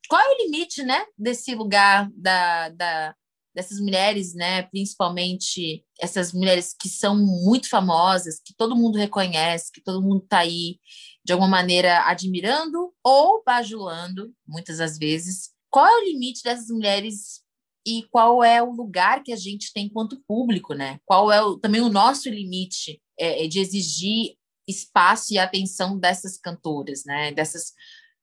Qual 0.07 0.21
é 0.21 0.33
o 0.33 0.45
limite, 0.45 0.83
né, 0.83 1.05
desse 1.17 1.55
lugar 1.55 2.09
da, 2.13 2.69
da, 2.69 3.15
dessas 3.53 3.79
mulheres, 3.79 4.33
né, 4.35 4.63
principalmente 4.63 5.83
essas 5.99 6.31
mulheres 6.31 6.75
que 6.79 6.87
são 6.87 7.17
muito 7.17 7.67
famosas, 7.69 8.39
que 8.39 8.53
todo 8.55 8.75
mundo 8.75 8.97
reconhece, 8.97 9.71
que 9.71 9.81
todo 9.81 10.01
mundo 10.01 10.23
está 10.23 10.39
aí 10.39 10.79
de 11.25 11.33
alguma 11.33 11.49
maneira 11.49 12.07
admirando 12.07 12.93
ou 13.03 13.43
bajulando, 13.43 14.31
muitas 14.47 14.77
das 14.77 14.97
vezes. 14.97 15.49
Qual 15.69 15.85
é 15.85 15.97
o 15.97 16.05
limite 16.05 16.43
dessas 16.43 16.67
mulheres 16.67 17.41
e 17.85 18.03
qual 18.11 18.43
é 18.43 18.61
o 18.61 18.71
lugar 18.71 19.23
que 19.23 19.31
a 19.31 19.35
gente 19.35 19.71
tem 19.73 19.85
enquanto 19.85 20.21
público, 20.27 20.73
né? 20.73 20.99
Qual 21.05 21.31
é 21.31 21.41
o, 21.41 21.57
também 21.57 21.81
o 21.81 21.89
nosso 21.89 22.29
limite 22.29 23.01
é, 23.17 23.47
de 23.47 23.59
exigir 23.59 24.35
espaço 24.67 25.33
e 25.33 25.37
atenção 25.37 25.97
dessas 25.97 26.37
cantoras, 26.37 27.03
né? 27.05 27.31
Dessas 27.31 27.71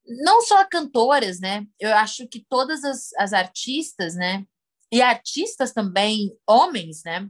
não 0.07 0.43
só 0.43 0.65
cantoras, 0.65 1.41
né? 1.41 1.67
Eu 1.79 1.95
acho 1.95 2.27
que 2.29 2.45
todas 2.49 2.85
as, 2.85 3.13
as 3.19 3.33
artistas, 3.33 4.15
né? 4.15 4.45
E 4.93 5.01
artistas 5.03 5.73
também, 5.73 6.33
homens, 6.47 7.03
né? 7.05 7.29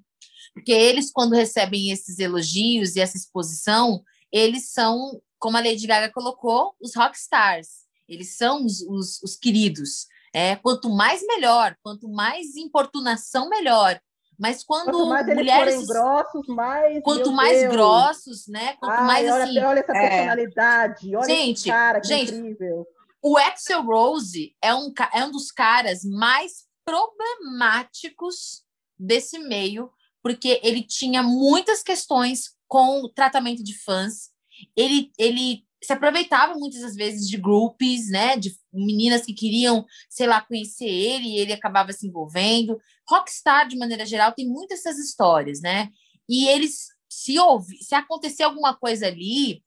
Porque 0.53 0.73
eles, 0.73 1.11
quando 1.11 1.35
recebem 1.35 1.91
esses 1.91 2.19
elogios 2.19 2.95
e 2.95 3.01
essa 3.01 3.17
exposição, 3.17 4.03
eles 4.33 4.71
são, 4.71 5.21
como 5.39 5.57
a 5.57 5.61
Lady 5.61 5.87
Gaga 5.87 6.13
colocou, 6.13 6.75
os 6.81 6.95
rockstars. 6.95 7.85
Eles 8.09 8.37
são 8.37 8.65
os, 8.65 8.81
os, 8.83 9.23
os 9.23 9.37
queridos. 9.37 10.07
É, 10.33 10.57
quanto 10.57 10.91
mais 10.91 11.25
melhor, 11.27 11.77
quanto 11.83 12.09
mais 12.09 12.57
importunação, 12.57 13.49
melhor. 13.49 14.01
Mas 14.39 14.65
quando 14.65 14.91
Quanto 14.93 15.07
mais 15.07 15.27
eles 15.29 15.37
mulheres 15.39 15.75
forem 15.75 15.87
grossos, 15.87 16.47
mais. 16.49 17.03
quanto 17.03 17.27
meu 17.27 17.33
mais 17.33 17.59
Deus. 17.61 17.73
grossos, 17.73 18.47
né? 18.49 18.77
Quanto 18.81 18.93
Ai, 18.93 19.07
mais 19.07 19.31
olha, 19.33 19.45
assim, 19.45 19.59
olha 19.61 19.81
essa 19.81 19.97
É. 19.97 20.09
personalidade, 20.09 21.17
olha 21.17 21.27
Gente, 21.27 21.57
esse 21.59 21.69
cara, 21.69 22.01
que 22.01 22.09
gente, 22.09 22.35
incrível. 22.35 22.87
O 23.23 23.39
Axel 23.39 23.83
Rose 23.83 24.55
é 24.63 24.75
um, 24.75 24.93
é 25.13 25.25
um 25.25 25.31
dos 25.31 25.51
caras 25.51 26.05
mais 26.05 26.65
problemáticos 26.85 28.63
desse 28.99 29.39
meio, 29.39 29.91
porque 30.23 30.61
ele 30.63 30.83
tinha 30.83 31.23
muitas 31.23 31.83
questões 31.83 32.55
com 32.69 33.01
o 33.03 33.09
tratamento 33.09 33.63
de 33.63 33.77
fãs. 33.83 34.31
Ele, 34.77 35.11
ele 35.19 35.65
se 35.85 35.93
aproveitava 35.93 36.55
muitas 36.55 36.81
das 36.81 36.95
vezes 36.95 37.29
de 37.29 37.37
groupies, 37.37 38.09
né? 38.11 38.37
De 38.37 38.55
meninas 38.73 39.23
que 39.25 39.33
queriam, 39.35 39.85
sei 40.09 40.27
lá, 40.27 40.41
conhecer 40.41 40.87
ele 40.89 41.29
e 41.29 41.39
ele 41.39 41.53
acabava 41.53 41.93
se 41.93 42.07
envolvendo. 42.07 42.79
Rockstar, 43.09 43.69
de 43.69 43.77
maneira 43.77 44.05
geral, 44.07 44.33
tem 44.33 44.49
muitas 44.49 44.81
essas 44.81 44.99
histórias, 44.99 45.61
né? 45.61 45.91
E 46.29 46.49
eles, 46.49 46.87
se 47.09 47.39
houve, 47.39 47.77
se 47.79 47.95
acontecer 47.95 48.43
alguma 48.45 48.75
coisa 48.75 49.07
ali, 49.07 49.63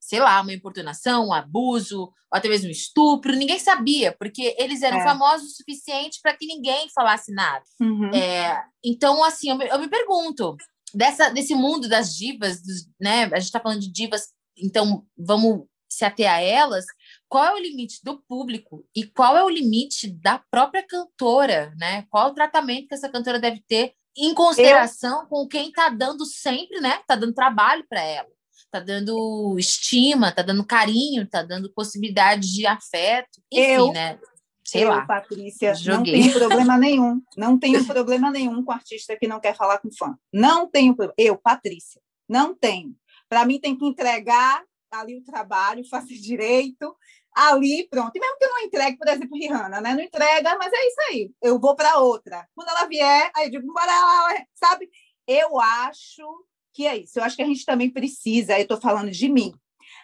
sei 0.00 0.18
lá, 0.20 0.40
uma 0.40 0.52
importunação, 0.52 1.28
um 1.28 1.32
abuso, 1.32 2.02
ou 2.02 2.12
até 2.32 2.48
mesmo 2.48 2.68
um 2.68 2.72
estupro, 2.72 3.34
ninguém 3.36 3.58
sabia, 3.58 4.14
porque 4.18 4.54
eles 4.58 4.82
eram 4.82 4.98
É. 4.98 5.04
famosos 5.04 5.52
o 5.52 5.56
suficiente 5.56 6.18
para 6.22 6.36
que 6.36 6.46
ninguém 6.46 6.88
falasse 6.94 7.32
nada. 7.32 7.62
Uhum. 7.80 8.10
É, 8.14 8.62
então, 8.84 9.22
assim, 9.24 9.50
eu 9.50 9.56
me, 9.56 9.66
eu 9.68 9.78
me 9.78 9.88
pergunto, 9.88 10.56
dessa, 10.94 11.28
desse 11.30 11.54
mundo 11.54 11.88
das 11.88 12.16
divas, 12.16 12.60
dos- 12.62 12.88
né? 13.00 13.24
A 13.26 13.36
gente 13.38 13.44
está 13.44 13.60
falando 13.60 13.80
de 13.80 13.92
divas, 13.92 14.28
então 14.62 15.04
vamos 15.16 15.64
se 15.88 16.04
ater 16.04 16.30
a 16.30 16.40
elas. 16.40 16.84
Qual 17.28 17.44
é 17.44 17.52
o 17.52 17.58
limite 17.58 18.00
do 18.04 18.22
público 18.28 18.86
e 18.94 19.04
qual 19.04 19.36
é 19.36 19.42
o 19.42 19.48
limite 19.48 20.08
da 20.08 20.38
própria 20.50 20.86
cantora, 20.86 21.74
né? 21.76 22.06
Qual 22.08 22.30
o 22.30 22.34
tratamento 22.34 22.88
que 22.88 22.94
essa 22.94 23.08
cantora 23.08 23.38
deve 23.40 23.62
ter 23.66 23.94
em 24.16 24.34
consideração 24.34 25.26
com 25.26 25.46
quem 25.46 25.68
está 25.68 25.88
dando 25.88 26.24
sempre, 26.24 26.80
né? 26.80 26.98
Está 27.00 27.16
dando 27.16 27.34
trabalho 27.34 27.84
para 27.88 28.02
ela, 28.02 28.28
está 28.52 28.80
dando 28.80 29.56
estima, 29.58 30.28
está 30.28 30.42
dando 30.42 30.64
carinho, 30.64 31.22
está 31.22 31.42
dando 31.42 31.72
possibilidade 31.72 32.52
de 32.52 32.66
afeto, 32.66 33.40
enfim, 33.52 33.62
Eu- 33.62 33.92
né? 33.92 34.18
Sei 34.64 34.84
eu, 34.84 34.88
lá. 34.90 35.04
Patrícia, 35.04 35.74
Joguei. 35.74 35.96
não 35.96 36.22
tenho 36.22 36.32
problema 36.32 36.78
nenhum. 36.78 37.22
Não 37.36 37.58
tenho 37.58 37.84
problema 37.84 38.30
nenhum 38.30 38.62
com 38.62 38.70
artista 38.70 39.16
que 39.16 39.26
não 39.26 39.40
quer 39.40 39.56
falar 39.56 39.78
com 39.78 39.90
fã. 39.90 40.16
Não 40.32 40.70
tenho 40.70 40.94
problema. 40.94 41.14
Eu, 41.18 41.36
Patrícia, 41.36 42.00
não 42.28 42.54
tenho. 42.54 42.94
Para 43.30 43.46
mim, 43.46 43.60
tem 43.60 43.78
que 43.78 43.86
entregar 43.86 44.62
ali 44.90 45.16
o 45.16 45.24
trabalho, 45.24 45.84
fazer 45.88 46.14
direito, 46.14 46.94
ali, 47.32 47.86
pronto. 47.88 48.10
E 48.14 48.20
mesmo 48.20 48.36
que 48.36 48.44
eu 48.44 48.50
não 48.50 48.58
entregue, 48.58 48.98
por 48.98 49.08
exemplo, 49.08 49.38
Rihanna, 49.38 49.80
né? 49.80 49.94
Não 49.94 50.02
entrega, 50.02 50.58
mas 50.58 50.72
é 50.72 50.86
isso 50.86 51.00
aí. 51.08 51.32
Eu 51.40 51.60
vou 51.60 51.76
para 51.76 51.98
outra. 51.98 52.48
Quando 52.54 52.68
ela 52.68 52.86
vier, 52.86 53.30
aí 53.36 53.46
eu 53.46 53.50
digo, 53.50 53.72
bora 53.72 53.86
lá, 53.86 54.46
sabe? 54.54 54.90
Eu 55.26 55.60
acho 55.60 56.26
que 56.74 56.86
é 56.86 56.96
isso. 56.96 57.18
Eu 57.20 57.22
acho 57.22 57.36
que 57.36 57.42
a 57.42 57.46
gente 57.46 57.64
também 57.64 57.88
precisa, 57.88 58.58
eu 58.58 58.62
estou 58.62 58.80
falando 58.80 59.10
de 59.10 59.28
mim, 59.28 59.54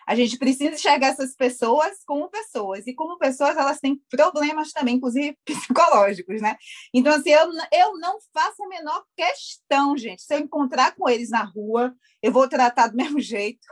a 0.06 0.14
gente 0.14 0.38
precisa 0.38 0.72
enxergar 0.72 1.08
essas 1.08 1.34
pessoas 1.34 2.04
como 2.06 2.30
pessoas. 2.30 2.86
E 2.86 2.94
como 2.94 3.18
pessoas, 3.18 3.56
elas 3.56 3.80
têm 3.80 4.00
problemas 4.08 4.72
também, 4.72 4.94
inclusive 4.94 5.36
psicológicos, 5.44 6.40
né? 6.40 6.56
Então, 6.94 7.12
assim, 7.12 7.30
eu, 7.30 7.50
eu 7.72 7.98
não 7.98 8.18
faço 8.32 8.62
a 8.62 8.68
menor 8.68 9.04
questão, 9.16 9.96
gente. 9.96 10.22
Se 10.22 10.32
eu 10.32 10.38
encontrar 10.38 10.94
com 10.94 11.08
eles 11.08 11.30
na 11.30 11.42
rua, 11.42 11.92
eu 12.22 12.30
vou 12.30 12.48
tratar 12.48 12.86
do 12.86 12.96
mesmo 12.96 13.20
jeito. 13.20 13.66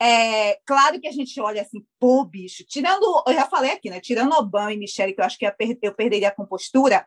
É, 0.00 0.58
claro 0.66 1.00
que 1.00 1.08
a 1.08 1.12
gente 1.12 1.40
olha 1.40 1.62
assim, 1.62 1.86
pô, 1.98 2.24
bicho, 2.24 2.64
tirando, 2.68 3.22
eu 3.26 3.32
já 3.32 3.46
falei 3.46 3.70
aqui, 3.70 3.88
né? 3.88 3.98
Tirando 3.98 4.34
Obama 4.34 4.72
e 4.74 4.78
Michelle, 4.78 5.14
que 5.14 5.20
eu 5.20 5.24
acho 5.24 5.38
que 5.38 5.46
eu 5.80 5.94
perderia 5.94 6.28
a 6.28 6.34
compostura, 6.34 7.06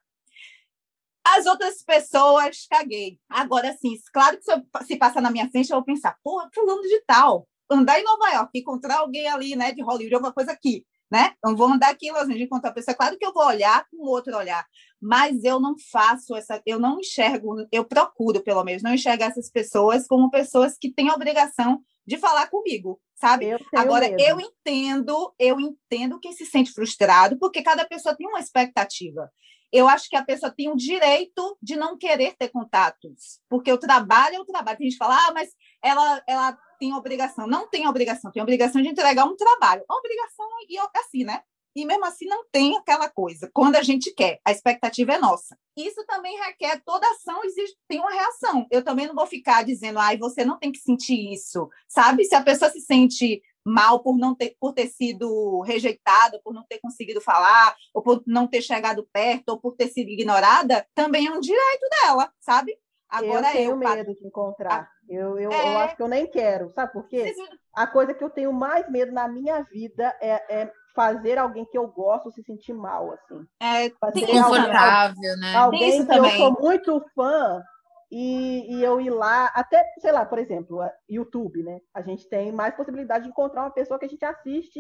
as 1.24 1.46
outras 1.46 1.84
pessoas, 1.84 2.66
caguei. 2.70 3.20
Agora, 3.30 3.76
sim, 3.80 3.96
claro 4.14 4.38
que 4.38 4.44
se, 4.44 4.52
eu, 4.52 4.64
se 4.86 4.96
passar 4.96 5.22
na 5.22 5.32
minha 5.32 5.50
frente, 5.50 5.70
eu 5.70 5.78
vou 5.78 5.86
pensar, 5.86 6.18
porra, 6.24 6.50
fulano 6.54 6.82
de 6.82 7.02
tal. 7.06 7.48
Andar 7.70 8.00
em 8.00 8.04
Nova 8.04 8.30
York, 8.30 8.60
encontrar 8.60 9.00
alguém 9.00 9.28
ali, 9.28 9.56
né, 9.56 9.72
de 9.72 9.82
Hollywood, 9.82 10.14
alguma 10.14 10.34
coisa 10.34 10.52
aqui, 10.52 10.86
né? 11.12 11.34
Eu 11.44 11.56
vou 11.56 11.68
andar 11.68 11.90
aqui 11.90 12.08
em 12.08 12.12
Los 12.12 12.24
Angeles, 12.24 12.44
encontrar 12.44 12.70
a 12.72 12.74
pessoa. 12.74 12.96
Claro 12.96 13.18
que 13.18 13.26
eu 13.26 13.34
vou 13.34 13.46
olhar 13.46 13.86
com 13.90 14.08
outro 14.08 14.36
olhar, 14.36 14.66
mas 15.02 15.44
eu 15.44 15.60
não 15.60 15.76
faço 15.92 16.36
essa, 16.36 16.62
eu 16.66 16.80
não 16.80 17.00
enxergo, 17.00 17.66
eu 17.72 17.86
procuro, 17.86 18.42
pelo 18.44 18.64
menos, 18.64 18.84
não 18.84 18.94
enxergar 18.94 19.28
essas 19.28 19.50
pessoas 19.50 20.08
como 20.08 20.30
pessoas 20.30 20.78
que 20.80 20.92
têm 20.92 21.10
a 21.10 21.14
obrigação 21.14 21.82
de 22.06 22.18
falar 22.18 22.48
comigo, 22.48 23.00
sabe? 23.16 23.46
Eu 23.46 23.60
Agora, 23.76 24.10
medo. 24.10 24.22
eu 24.22 24.40
entendo, 24.40 25.34
eu 25.40 25.60
entendo 25.60 26.20
quem 26.20 26.34
se 26.34 26.46
sente 26.46 26.72
frustrado, 26.72 27.38
porque 27.40 27.64
cada 27.64 27.86
pessoa 27.86 28.16
tem 28.16 28.28
uma 28.28 28.40
expectativa. 28.40 29.32
Eu 29.72 29.90
acho 29.90 30.10
que 30.10 30.16
a 30.16 30.24
pessoa 30.24 30.54
tem 30.56 30.70
o 30.70 30.76
direito 30.76 31.58
de 31.62 31.76
não 31.76 31.98
querer 31.98 32.36
ter 32.38 32.50
contatos, 32.50 33.40
porque 33.50 33.72
o 33.72 33.78
trabalho 33.78 34.36
é 34.36 34.40
o 34.40 34.46
trabalho. 34.46 34.78
Tem 34.78 34.86
gente 34.86 34.98
que 34.98 35.04
fala, 35.04 35.28
ah, 35.28 35.34
mas 35.34 35.50
ela, 35.84 36.24
ela 36.28 36.58
tem 36.78 36.94
obrigação. 36.94 37.48
Não 37.48 37.68
tem 37.68 37.88
obrigação, 37.88 38.32
tem 38.32 38.42
obrigação 38.42 38.82
de 38.82 38.90
entregar 38.90 39.26
um 39.26 39.36
trabalho. 39.36 39.84
Obrigação 39.90 40.48
e 40.70 40.78
assim, 41.00 41.24
né? 41.24 41.42
E 41.76 41.86
mesmo 41.86 42.06
assim 42.06 42.26
não 42.26 42.46
tem 42.50 42.78
aquela 42.78 43.10
coisa. 43.10 43.50
Quando 43.54 43.76
a 43.76 43.84
gente 43.84 44.14
quer, 44.14 44.40
a 44.46 44.52
expectativa 44.52 45.14
é 45.14 45.18
nossa. 45.18 45.58
Isso 45.76 46.06
também 46.06 46.38
requer 46.38 46.82
toda 46.86 47.06
ação, 47.10 47.44
existe, 47.44 47.78
tem 47.86 48.00
uma 48.00 48.12
reação. 48.12 48.66
Eu 48.72 48.82
também 48.82 49.08
não 49.08 49.14
vou 49.14 49.28
ficar 49.28 49.64
dizendo, 49.66 50.00
ai, 50.00 50.18
você 50.18 50.46
não 50.46 50.58
tem 50.58 50.72
que 50.72 50.80
sentir 50.80 51.34
isso, 51.34 51.70
sabe? 51.90 52.24
Se 52.24 52.34
a 52.34 52.42
pessoa 52.42 52.72
se 52.72 52.80
sente 52.80 53.42
mal 53.66 54.00
por 54.02 54.18
não 54.18 54.36
ter 54.36 54.56
por 54.60 54.74
ter 54.74 54.88
sido 54.88 55.62
rejeitado, 55.62 56.40
por 56.44 56.54
não 56.54 56.64
ter 56.64 56.80
conseguido 56.80 57.20
falar, 57.20 57.76
ou 57.94 58.02
por 58.02 58.24
não 58.26 58.48
ter 58.48 58.62
chegado 58.62 59.08
perto, 59.12 59.50
ou 59.50 59.60
por 59.60 59.76
ter 59.76 59.88
sido 59.88 60.10
ignorada, 60.10 60.88
também 60.94 61.28
é 61.28 61.32
um 61.32 61.40
direito 61.40 61.88
dela, 61.90 62.32
sabe? 62.40 62.78
Agora 63.18 63.48
eu 63.48 63.52
tenho 63.52 63.72
eu, 63.72 63.78
medo 63.78 64.14
de 64.14 64.28
encontrar. 64.28 64.90
Eu, 65.08 65.38
eu, 65.40 65.52
é... 65.52 65.74
eu 65.74 65.78
acho 65.80 65.96
que 65.96 66.02
eu 66.02 66.08
nem 66.08 66.28
quero, 66.28 66.72
sabe 66.74 66.94
por 66.94 67.08
quê? 67.08 67.34
A 67.74 67.86
coisa 67.88 68.14
que 68.14 68.24
eu 68.24 68.30
tenho 68.30 68.52
mais 68.52 68.90
medo 68.90 69.12
na 69.12 69.28
minha 69.28 69.62
vida 69.64 70.16
é, 70.22 70.62
é 70.62 70.72
fazer 70.96 71.38
alguém 71.38 71.66
que 71.66 71.78
eu 71.78 71.88
gosto 71.88 72.32
se 72.32 72.42
sentir 72.44 72.74
mal, 72.74 73.12
assim. 73.12 73.46
É 73.62 73.90
fazer 74.00 74.26
confortável, 74.26 75.32
alguém, 75.32 75.40
né? 75.40 75.56
Alguém 75.56 76.02
que 76.02 76.06
também. 76.06 76.32
eu 76.32 76.38
sou 76.38 76.62
muito 76.62 77.06
fã 77.14 77.62
e, 78.10 78.76
e, 78.76 78.84
eu 78.84 79.02
ir 79.02 79.10
lá, 79.10 79.48
até, 79.48 79.84
sei 80.00 80.12
lá, 80.12 80.26
por 80.26 80.40
exemplo, 80.40 80.80
YouTube, 81.10 81.64
né? 81.64 81.80
A 81.94 82.02
gente 82.02 82.28
tem 82.30 82.52
mais 82.52 82.74
possibilidade 82.76 83.26
de 83.26 83.30
encontrar 83.30 83.64
uma 83.64 83.72
pessoa 83.72 84.00
que 84.00 84.06
a 84.06 84.10
gente 84.10 84.24
assiste 84.24 84.80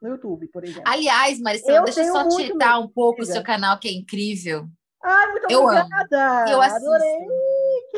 no 0.00 0.10
YouTube, 0.10 0.46
por 0.48 0.62
exemplo. 0.62 0.84
Aliás, 0.86 1.40
Marcela, 1.40 1.84
deixa 1.84 2.04
eu 2.04 2.12
só 2.12 2.28
tietar 2.28 2.80
um 2.80 2.88
pouco 2.88 3.22
o 3.22 3.26
seu 3.26 3.42
canal, 3.42 3.78
que 3.78 3.88
é 3.88 3.92
incrível. 3.92 4.68
Ai, 5.02 5.30
muito 5.30 5.50
eu 5.50 5.64
obrigada! 5.64 6.42
Amo. 6.42 6.48
Eu 6.50 6.60
assisto. 6.60 6.88
Adorei! 6.88 7.26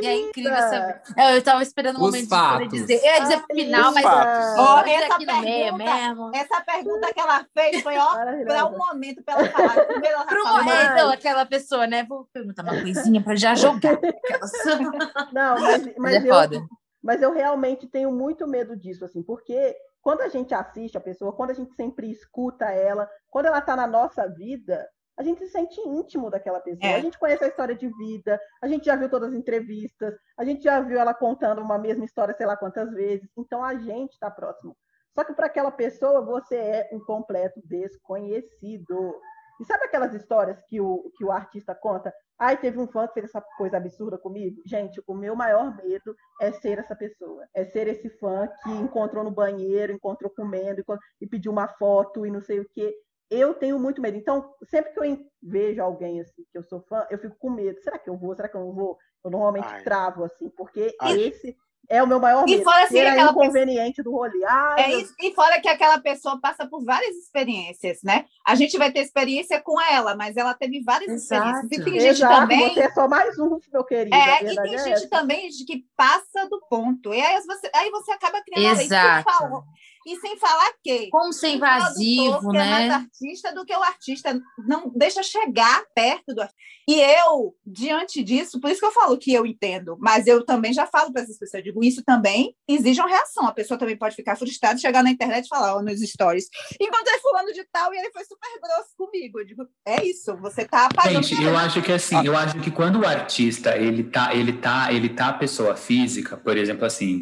É 0.03 0.15
incrível 0.15 0.57
saber. 0.57 1.01
Eu, 1.17 1.25
eu 1.37 1.43
tava 1.43 1.63
esperando 1.63 1.97
um 1.97 2.01
momento 2.01 2.29
de 2.29 2.69
dizer. 2.69 2.99
Eu 2.99 3.05
ia 3.05 3.21
dizer 3.21 3.43
pro 3.47 3.57
final, 3.57 3.93
mas 3.93 4.05
oh, 4.05 4.79
essa 4.89 5.15
aqui 5.15 5.27
pergunta, 5.27 5.33
no 5.35 5.43
meio 5.43 5.77
mesmo. 5.77 6.31
Essa 6.35 6.61
pergunta 6.61 7.13
que 7.13 7.21
ela 7.21 7.47
fez 7.53 7.83
foi 7.83 7.99
ó, 7.99 8.15
para 8.45 8.67
um 8.67 8.79
momento 8.79 9.23
para 9.23 9.35
ela 9.35 9.49
falar. 9.51 9.77
Ela 10.05 10.25
Pro 10.27 10.47
momento, 10.47 10.93
então, 10.93 11.11
aquela 11.11 11.47
pessoa, 11.47 11.87
né? 11.87 12.05
Vou 12.05 12.29
perguntar 12.33 12.63
uma 12.63 12.81
coisinha 12.81 13.23
para 13.23 13.35
já 13.35 13.55
jogar. 13.55 13.99
Não, 15.33 15.61
mas, 15.61 15.97
mas, 15.97 16.25
é 16.25 16.29
eu, 16.29 16.69
mas 17.03 17.23
eu 17.23 17.33
realmente 17.33 17.87
tenho 17.87 18.13
muito 18.13 18.47
medo 18.47 18.77
disso, 18.77 19.05
assim, 19.05 19.23
porque 19.23 19.77
quando 20.01 20.21
a 20.23 20.29
gente 20.29 20.55
assiste 20.55 20.97
a 20.97 21.01
pessoa, 21.01 21.33
quando 21.33 21.51
a 21.51 21.55
gente 21.55 21.75
sempre 21.75 22.11
escuta 22.11 22.67
ela, 22.67 23.09
quando 23.29 23.47
ela 23.47 23.59
está 23.59 23.77
na 23.77 23.87
nossa 23.87 24.27
vida, 24.29 24.87
a 25.19 25.23
gente 25.23 25.41
se 25.41 25.51
sente 25.51 25.81
íntimo 25.81 26.31
daquela 26.31 26.61
pessoa. 26.61 26.93
É. 26.93 26.95
A 26.95 27.01
gente 27.01 27.19
conhece 27.19 27.43
a 27.45 27.49
história 27.49 27.75
de 27.75 27.89
vida, 27.89 28.41
a 28.63 28.69
gente 28.69 28.85
já 28.85 28.95
viu 28.95 29.11
todas 29.11 29.31
as 29.31 29.35
entrevistas, 29.35 30.15
a 30.39 30.45
gente 30.45 30.63
já 30.63 30.81
viu 30.81 30.99
ela 30.99 31.13
contando 31.13 31.61
uma 31.61 31.77
mesma 31.77 32.05
história 32.05 32.35
sei 32.35 32.47
lá 32.47 32.57
quantas 32.57 32.93
vezes. 32.93 33.29
Então 33.37 33.65
a 33.65 33.75
gente 33.75 34.13
está 34.13 34.31
próximo. 34.31 34.77
Só 35.15 35.25
que 35.25 35.35
para 35.35 35.47
aquela 35.47 35.73
pessoa 35.73 36.25
você 36.25 36.55
é 36.55 36.91
um 36.93 37.01
completo 37.01 37.61
desconhecido. 37.65 39.21
E 39.61 39.65
sabe 39.65 39.87
aquelas 39.87 40.15
histórias 40.15 40.63
que 40.69 40.81
o, 40.81 41.11
que 41.17 41.25
o 41.25 41.33
artista 41.33 41.75
conta? 41.75 42.15
Ai, 42.39 42.57
teve 42.57 42.79
um 42.79 42.87
fã 42.87 43.09
que 43.09 43.15
fez 43.15 43.27
essa 43.27 43.43
coisa 43.57 43.77
absurda 43.77 44.17
comigo. 44.17 44.63
Gente, 44.65 45.03
o 45.05 45.15
meu 45.15 45.35
maior 45.35 45.77
medo 45.77 46.15
é 46.41 46.53
ser 46.53 46.79
essa 46.79 46.95
pessoa. 46.95 47.45
É 47.53 47.65
ser 47.65 47.89
esse 47.89 48.09
fã 48.21 48.49
que 48.63 48.71
encontrou 48.71 49.25
no 49.25 49.33
banheiro, 49.33 49.93
encontrou 49.93 50.31
comendo 50.31 50.85
e 51.21 51.27
pediu 51.27 51.51
uma 51.51 51.67
foto 51.67 52.25
e 52.25 52.31
não 52.31 52.41
sei 52.41 52.61
o 52.61 52.69
quê 52.73 52.95
eu 53.31 53.55
tenho 53.55 53.79
muito 53.79 54.01
medo. 54.01 54.17
Então, 54.17 54.55
sempre 54.65 54.93
que 54.93 54.99
eu 54.99 55.19
vejo 55.43 55.83
alguém 55.83 56.21
assim, 56.21 56.45
que 56.51 56.59
eu 56.59 56.63
sou 56.63 56.81
fã, 56.81 57.07
eu 57.11 57.19
fico 57.19 57.37
com 57.39 57.51
medo. 57.51 57.81
Será 57.83 57.99
que 57.99 58.09
eu 58.09 58.17
vou? 58.17 58.35
Será 58.35 58.49
que 58.49 58.57
eu 58.57 58.61
não 58.61 58.73
vou? 58.73 58.99
Eu 59.25 59.31
normalmente 59.31 59.69
Ai. 59.69 59.83
travo, 59.83 60.25
assim, 60.25 60.49
porque 60.51 60.95
Ai. 61.01 61.21
esse 61.21 61.57
é 61.89 62.03
o 62.03 62.07
meu 62.07 62.21
maior 62.21 62.45
medo. 62.45 62.61
E 62.61 62.65
fora 62.65 62.85
assim, 62.85 62.99
é 62.99 63.21
inconveniente 63.21 63.97
pessoa... 63.97 64.29
do 64.29 64.33
rolê. 64.33 64.45
Ai, 64.47 64.83
é 64.83 65.01
isso. 65.01 65.15
E 65.19 65.35
fora 65.35 65.61
que 65.61 65.69
aquela 65.69 65.99
pessoa 65.99 66.39
passa 66.41 66.67
por 66.67 66.85
várias 66.85 67.17
experiências, 67.17 68.01
né? 68.03 68.27
A 68.47 68.55
gente 68.55 68.77
vai 68.77 68.93
ter 68.93 69.01
experiência 69.01 69.61
com 69.61 69.81
ela, 69.81 70.15
mas 70.15 70.37
ela 70.37 70.55
teve 70.55 70.83
várias 70.83 71.11
Exato. 71.11 71.49
experiências. 71.49 71.73
E 71.73 71.91
tem 71.91 72.01
gente 72.01 72.23
Exato, 72.23 72.41
também. 72.41 72.75
Você 72.75 72.81
é 72.81 72.91
só 72.93 73.09
mais 73.09 73.39
um, 73.39 73.59
meu 73.73 73.85
querido. 73.85 74.15
É, 74.15 74.53
e 74.53 74.57
tem 74.57 74.75
é 74.75 74.79
gente 74.79 74.93
essa. 74.93 75.09
também 75.09 75.49
que 75.49 75.85
passa 75.97 76.47
do 76.51 76.61
ponto. 76.69 77.15
E 77.15 77.21
aí 77.21 77.43
você, 77.43 77.71
aí 77.75 77.91
você 77.91 78.13
acaba 78.13 78.43
criando 78.43 78.81
Exato. 78.81 79.29
a 79.29 79.49
lei. 79.49 79.63
E 80.09 80.17
sem 80.21 80.39
falar 80.39 80.73
que. 80.83 81.11
Como 81.11 81.31
ser 81.35 81.49
invasivo, 81.49 82.51
né? 82.51 82.61
É 82.61 82.71
mais 82.71 82.91
artista 82.91 83.53
do 83.53 83.67
que 83.67 83.77
o 83.77 83.83
artista 83.83 84.41
não 84.67 84.91
deixa 84.95 85.23
chegar 85.23 85.85
perto 85.95 86.35
do 86.35 86.41
artista. 86.41 86.59
E 86.89 86.99
eu, 86.99 87.55
diante 87.67 88.25
disso, 88.25 88.59
por 88.59 88.71
isso 88.71 88.81
que 88.81 88.87
eu 88.87 88.93
falo 88.93 89.19
que 89.19 89.35
eu 89.35 89.45
entendo, 89.45 89.99
mas 90.01 90.27
eu 90.27 90.43
também 90.43 90.73
já 90.73 90.87
falo 90.87 91.13
para 91.13 91.21
essas 91.21 91.39
pessoas, 91.39 91.61
eu 91.61 91.65
digo, 91.71 91.85
isso 91.85 92.03
também 92.03 92.55
exige 92.67 92.99
uma 92.99 93.11
reação. 93.11 93.47
A 93.47 93.53
pessoa 93.53 93.79
também 93.79 93.99
pode 93.99 94.17
ficar 94.17 94.37
frustrada, 94.37 94.79
chegar 94.79 95.05
na 95.05 95.11
internet 95.11 95.45
e 95.45 95.49
falar, 95.49 95.77
ó, 95.77 95.83
nos 95.83 96.01
stories, 96.01 96.47
encontrei 96.81 97.19
fulano 97.19 97.53
de 97.53 97.63
tal 97.71 97.93
e 97.93 97.99
ele 97.99 98.11
foi 98.11 98.25
super 98.25 98.49
grosso 98.63 98.97
comigo. 98.97 99.41
Eu 99.41 99.45
digo, 99.45 99.67
é 99.87 100.03
isso, 100.03 100.35
você 100.39 100.65
tá 100.65 100.87
apagando. 100.87 101.23
Gente, 101.23 101.43
eu 101.43 101.55
acho 101.59 101.83
que 101.83 101.93
assim, 101.93 102.25
eu 102.25 102.35
acho 102.35 102.59
que 102.61 102.71
quando 102.71 103.01
o 103.01 103.07
artista, 103.07 103.77
ele 103.77 104.05
tá, 104.05 104.35
ele 104.35 104.55
tá, 104.55 104.91
ele 104.91 105.11
tá 105.11 105.29
a 105.29 105.35
pessoa 105.35 105.77
física, 105.77 106.39
por 106.39 106.57
exemplo, 106.57 106.87
assim, 106.87 107.21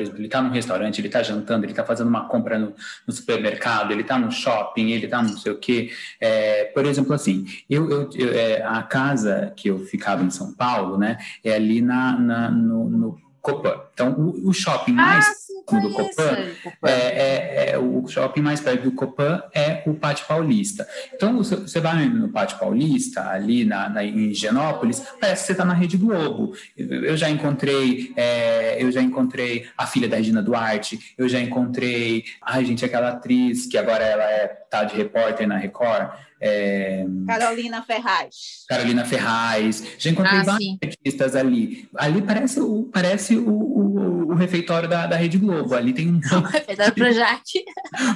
exemplo, 0.00 0.18
ele 0.18 0.26
está 0.26 0.40
num 0.40 0.50
restaurante, 0.50 1.00
ele 1.00 1.08
está 1.08 1.22
jantando, 1.22 1.64
ele 1.64 1.72
está 1.72 1.84
fazendo 1.84 2.08
uma 2.08 2.26
compra 2.28 2.58
no, 2.58 2.74
no 3.06 3.12
supermercado, 3.12 3.92
ele 3.92 4.02
está 4.02 4.18
no 4.18 4.30
shopping, 4.30 4.90
ele 4.90 5.06
está 5.06 5.22
não 5.22 5.36
sei 5.36 5.52
o 5.52 5.58
quê. 5.58 5.90
É, 6.20 6.64
por 6.66 6.84
exemplo, 6.86 7.12
assim, 7.14 7.44
eu, 7.68 7.90
eu, 7.90 8.10
eu 8.14 8.32
é, 8.32 8.62
a 8.62 8.82
casa 8.82 9.52
que 9.56 9.68
eu 9.68 9.78
ficava 9.80 10.22
em 10.22 10.30
São 10.30 10.52
Paulo, 10.54 10.98
né, 10.98 11.18
é 11.44 11.54
ali 11.54 11.80
na, 11.80 12.18
na 12.18 12.50
no, 12.50 12.88
no 12.88 13.21
Copan. 13.42 13.74
Então, 13.92 14.12
o, 14.12 14.50
o 14.50 14.52
shopping 14.52 14.92
ah, 14.92 14.94
mais 14.94 15.26
sim, 15.26 15.80
do 15.80 15.90
Copan, 15.90 16.38
é, 16.84 16.90
é, 16.90 17.70
é, 17.72 17.78
o 17.78 18.06
shopping 18.06 18.40
mais 18.40 18.60
perto 18.60 18.84
do 18.84 18.92
Copan 18.92 19.42
é 19.52 19.82
o 19.84 19.94
Pátio 19.94 20.26
Paulista. 20.28 20.86
Então, 21.12 21.36
você 21.38 21.80
vai 21.80 22.06
no 22.06 22.28
Pátio 22.28 22.56
Paulista, 22.56 23.28
ali 23.28 23.64
na, 23.64 23.88
na 23.88 24.04
em 24.04 24.32
Genópolis, 24.32 25.02
parece 25.20 25.42
que 25.42 25.46
você 25.46 25.52
está 25.52 25.64
na 25.64 25.74
Rede 25.74 25.96
Globo. 25.96 26.54
Eu 26.76 27.16
já 27.16 27.28
encontrei, 27.28 28.12
é, 28.16 28.80
eu 28.80 28.92
já 28.92 29.02
encontrei 29.02 29.66
a 29.76 29.88
filha 29.88 30.08
da 30.08 30.16
Regina 30.16 30.40
Duarte, 30.40 31.14
eu 31.18 31.28
já 31.28 31.40
encontrei, 31.40 32.24
ai 32.40 32.64
gente, 32.64 32.84
aquela 32.84 33.08
atriz 33.08 33.66
que 33.66 33.76
agora 33.76 34.04
ela 34.04 34.22
é 34.22 34.46
tá 34.72 34.84
de 34.84 34.96
repórter 34.96 35.46
na 35.46 35.56
Record. 35.58 36.12
É... 36.44 37.06
Carolina 37.24 37.82
Ferraz. 37.82 38.64
Carolina 38.68 39.04
Ferraz. 39.04 39.84
Já 39.96 40.10
encontrei 40.10 40.40
ah, 40.40 40.42
vários 40.42 40.78
artistas 40.82 41.36
ali. 41.36 41.88
Ali 41.96 42.20
parece 42.20 42.60
o, 42.60 42.90
parece 42.92 43.36
o, 43.36 43.48
o, 43.48 44.21
o 44.32 44.36
refeitório 44.36 44.88
da, 44.88 45.06
da 45.06 45.16
Rede 45.16 45.38
Globo. 45.38 45.74
Ali 45.74 45.92
tem 45.92 46.08
um. 46.08 46.20
O 46.32 46.40
refeitório 46.40 46.92
do 46.92 46.94
Projac. 46.96 47.64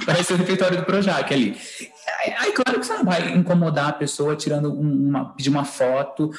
parece 0.05 0.33
o 0.33 0.35
refeitório 0.37 0.77
do 0.77 0.83
Projac 0.83 1.33
ali. 1.33 1.55
Aí, 2.39 2.51
claro 2.51 2.79
que 2.79 2.85
você 2.85 2.93
não 2.93 3.05
vai 3.05 3.33
incomodar 3.33 3.89
a 3.89 3.93
pessoa 3.93 4.35
tirando 4.35 4.71
uma, 4.71 5.33
pedir 5.33 5.49
uma 5.49 5.65
foto. 5.65 6.31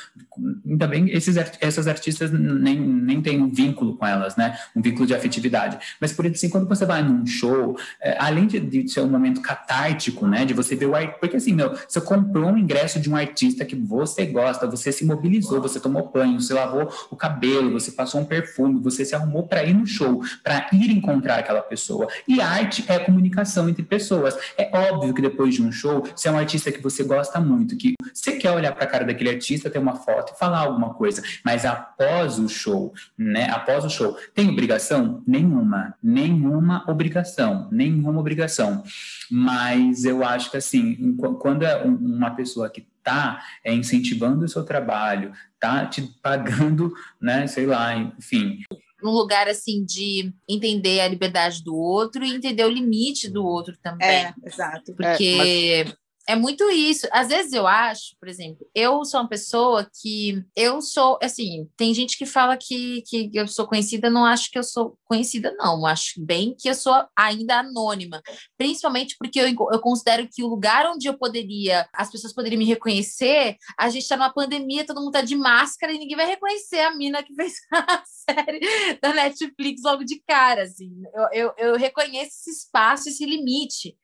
Ainda 0.66 0.86
bem, 0.86 1.10
esses, 1.10 1.36
essas 1.60 1.86
artistas 1.86 2.30
nem, 2.32 2.80
nem 2.80 3.20
tem 3.20 3.40
um 3.40 3.50
vínculo 3.50 3.96
com 3.96 4.06
elas, 4.06 4.36
né? 4.36 4.58
Um 4.74 4.80
vínculo 4.80 5.06
de 5.06 5.14
afetividade. 5.14 5.78
Mas, 6.00 6.12
por 6.12 6.24
exemplo, 6.24 6.36
assim, 6.36 6.48
quando 6.48 6.68
você 6.68 6.86
vai 6.86 7.02
num 7.02 7.26
show, 7.26 7.78
é, 8.00 8.16
além 8.18 8.46
de, 8.46 8.58
de, 8.60 8.88
ser 8.88 9.00
um 9.00 9.08
momento 9.08 9.40
catártico, 9.40 10.26
né? 10.26 10.44
De 10.44 10.54
você 10.54 10.74
ver 10.74 10.86
o 10.86 10.94
art... 10.94 11.18
Porque, 11.20 11.36
assim, 11.36 11.52
meu, 11.52 11.74
você 11.86 12.00
comprou 12.00 12.50
um 12.50 12.58
ingresso 12.58 12.98
de 12.98 13.10
um 13.10 13.16
artista 13.16 13.64
que 13.64 13.76
você 13.76 14.26
gosta, 14.26 14.66
você 14.66 14.90
se 14.90 15.04
mobilizou, 15.04 15.60
você 15.60 15.78
tomou 15.78 16.10
banho, 16.10 16.40
você 16.40 16.54
lavou 16.54 16.90
o 17.10 17.16
cabelo, 17.16 17.72
você 17.72 17.92
passou 17.92 18.20
um 18.20 18.24
perfume, 18.24 18.80
você 18.80 19.04
se 19.04 19.14
arrumou 19.14 19.46
para 19.46 19.64
ir 19.68 19.74
no 19.74 19.86
show, 19.86 20.22
para 20.42 20.68
ir 20.72 20.90
encontrar 20.90 21.38
aquela 21.38 21.62
pessoa. 21.62 22.08
E 22.26 22.40
arte 22.40 22.84
é 22.88 22.98
comunicação 22.98 23.68
entre 23.68 23.82
pessoas. 23.82 24.36
É 24.56 24.70
óbvio 24.72 25.14
que 25.14 25.22
depois 25.22 25.54
de 25.54 25.62
um 25.62 25.70
show, 25.70 26.06
se 26.16 26.28
é 26.28 26.30
um 26.30 26.38
artista 26.38 26.72
que 26.72 26.82
você 26.82 27.04
gosta 27.04 27.40
muito, 27.40 27.76
que 27.76 27.94
você 28.12 28.32
quer 28.32 28.50
olhar 28.52 28.72
para 28.72 28.84
a 28.84 28.86
cara 28.86 29.04
daquele 29.04 29.30
artista, 29.30 29.70
ter 29.70 29.78
uma 29.78 29.96
foto 29.96 30.32
e 30.34 30.38
falar 30.38 30.60
alguma 30.60 30.94
coisa, 30.94 31.22
mas 31.44 31.64
após 31.64 32.38
o 32.38 32.48
show, 32.48 32.92
né? 33.16 33.48
Após 33.50 33.84
o 33.84 33.90
show, 33.90 34.16
tem 34.34 34.48
obrigação? 34.48 35.22
Nenhuma, 35.26 35.94
nenhuma 36.02 36.84
obrigação, 36.88 37.68
nenhuma 37.70 38.18
obrigação. 38.20 38.82
Mas 39.30 40.04
eu 40.04 40.24
acho 40.24 40.50
que 40.50 40.56
assim, 40.56 41.16
quando 41.38 41.64
é 41.64 41.82
uma 41.84 42.30
pessoa 42.30 42.70
que 42.70 42.86
está 42.98 43.42
é, 43.64 43.72
incentivando 43.72 44.44
o 44.44 44.48
seu 44.48 44.64
trabalho, 44.64 45.32
tá 45.58 45.86
te 45.86 46.02
pagando, 46.22 46.92
né, 47.20 47.46
sei 47.46 47.66
lá, 47.66 47.96
enfim, 47.96 48.62
num 49.02 49.12
lugar 49.12 49.48
assim 49.48 49.84
de 49.84 50.32
entender 50.48 51.00
a 51.00 51.08
liberdade 51.08 51.62
do 51.62 51.74
outro 51.74 52.24
e 52.24 52.34
entender 52.34 52.64
o 52.64 52.70
limite 52.70 53.30
do 53.30 53.44
outro 53.44 53.76
também. 53.82 54.08
É, 54.08 54.34
exato. 54.44 54.94
Porque 54.94 55.24
é, 55.24 55.84
mas 55.84 55.96
é 56.28 56.36
muito 56.36 56.70
isso. 56.70 57.08
Às 57.10 57.28
vezes 57.28 57.54
eu 57.54 57.66
acho, 57.66 58.14
por 58.20 58.28
exemplo, 58.28 58.68
eu 58.74 59.02
sou 59.02 59.18
uma 59.18 59.28
pessoa 59.28 59.90
que 60.02 60.44
eu 60.54 60.82
sou, 60.82 61.18
assim, 61.22 61.66
tem 61.74 61.94
gente 61.94 62.18
que 62.18 62.26
fala 62.26 62.54
que, 62.54 63.02
que 63.06 63.30
eu 63.32 63.48
sou 63.48 63.66
conhecida, 63.66 64.10
não 64.10 64.26
acho 64.26 64.50
que 64.50 64.58
eu 64.58 64.62
sou 64.62 64.98
conhecida, 65.06 65.54
não. 65.56 65.86
Acho 65.86 66.22
bem 66.22 66.54
que 66.54 66.68
eu 66.68 66.74
sou 66.74 66.92
ainda 67.16 67.60
anônima. 67.60 68.20
Principalmente 68.58 69.16
porque 69.18 69.40
eu, 69.40 69.46
eu 69.48 69.80
considero 69.80 70.28
que 70.30 70.44
o 70.44 70.48
lugar 70.48 70.84
onde 70.92 71.08
eu 71.08 71.16
poderia, 71.16 71.88
as 71.94 72.10
pessoas 72.10 72.34
poderiam 72.34 72.58
me 72.58 72.66
reconhecer, 72.66 73.56
a 73.78 73.88
gente 73.88 74.02
está 74.02 74.18
numa 74.18 74.32
pandemia, 74.32 74.84
todo 74.84 75.00
mundo 75.00 75.12
tá 75.12 75.22
de 75.22 75.34
máscara 75.34 75.94
e 75.94 75.98
ninguém 75.98 76.16
vai 76.16 76.26
reconhecer 76.26 76.80
a 76.80 76.94
mina 76.94 77.22
que 77.22 77.32
fez 77.34 77.54
a 77.72 78.02
série 78.04 78.98
da 79.00 79.14
Netflix 79.14 79.80
logo 79.82 80.04
de 80.04 80.22
cara, 80.28 80.64
assim. 80.64 80.92
Eu, 81.14 81.28
eu, 81.32 81.54
eu 81.56 81.76
reconheço 81.76 82.32
esse 82.38 82.50
espaço, 82.50 83.08
esse 83.08 83.24
limite. 83.24 83.96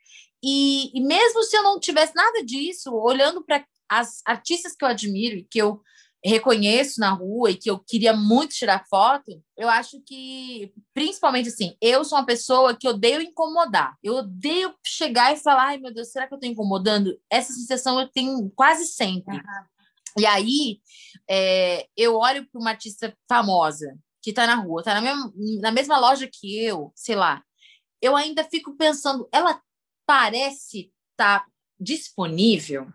E, 0.45 0.91
e 0.93 1.01
mesmo 1.01 1.43
se 1.43 1.57
eu 1.57 1.63
não 1.63 1.81
tivesse 1.81 2.15
nada 2.15 2.45
disso, 2.45 2.95
olhando 2.95 3.43
para 3.43 3.65
as 3.89 4.21
artistas 4.27 4.77
que 4.77 4.85
eu 4.85 4.89
admiro 4.89 5.37
e 5.37 5.45
que 5.45 5.59
eu 5.59 5.81
reconheço 6.23 7.01
na 7.01 7.11
rua 7.11 7.51
e 7.51 7.57
que 7.57 7.71
eu 7.71 7.79
queria 7.79 8.15
muito 8.15 8.55
tirar 8.55 8.87
foto, 8.89 9.43
eu 9.57 9.69
acho 9.71 10.03
que, 10.07 10.73
principalmente 10.93 11.49
assim, 11.49 11.75
eu 11.81 12.05
sou 12.05 12.19
uma 12.19 12.27
pessoa 12.27 12.77
que 12.77 12.87
odeio 12.87 13.23
incomodar. 13.23 13.97
Eu 14.03 14.17
odeio 14.17 14.75
chegar 14.85 15.33
e 15.33 15.39
falar, 15.39 15.69
ai 15.69 15.79
meu 15.79 15.93
Deus, 15.93 16.11
será 16.11 16.29
que 16.29 16.35
eu 16.35 16.41
tô 16.41 16.47
incomodando? 16.47 17.19
Essa 17.31 17.53
sensação 17.53 17.99
eu 17.99 18.09
tenho 18.09 18.51
quase 18.55 18.87
sempre. 18.87 19.37
Uhum. 19.37 19.43
E 20.19 20.27
aí, 20.27 20.81
é, 21.29 21.87
eu 21.97 22.17
olho 22.17 22.47
para 22.51 22.61
uma 22.61 22.71
artista 22.71 23.17
famosa 23.27 23.99
que 24.23 24.31
está 24.31 24.47
na 24.47 24.57
rua, 24.57 24.81
está 24.81 24.95
na 24.95 25.01
mesma, 25.01 25.33
na 25.61 25.71
mesma 25.71 25.99
loja 25.99 26.29
que 26.31 26.59
eu, 26.63 26.93
sei 26.95 27.17
lá. 27.17 27.43
Eu 28.01 28.15
ainda 28.15 28.45
fico 28.45 28.77
pensando, 28.77 29.27
ela 29.33 29.61
parece 30.07 30.93
estar 31.13 31.41
tá 31.41 31.47
disponível 31.79 32.87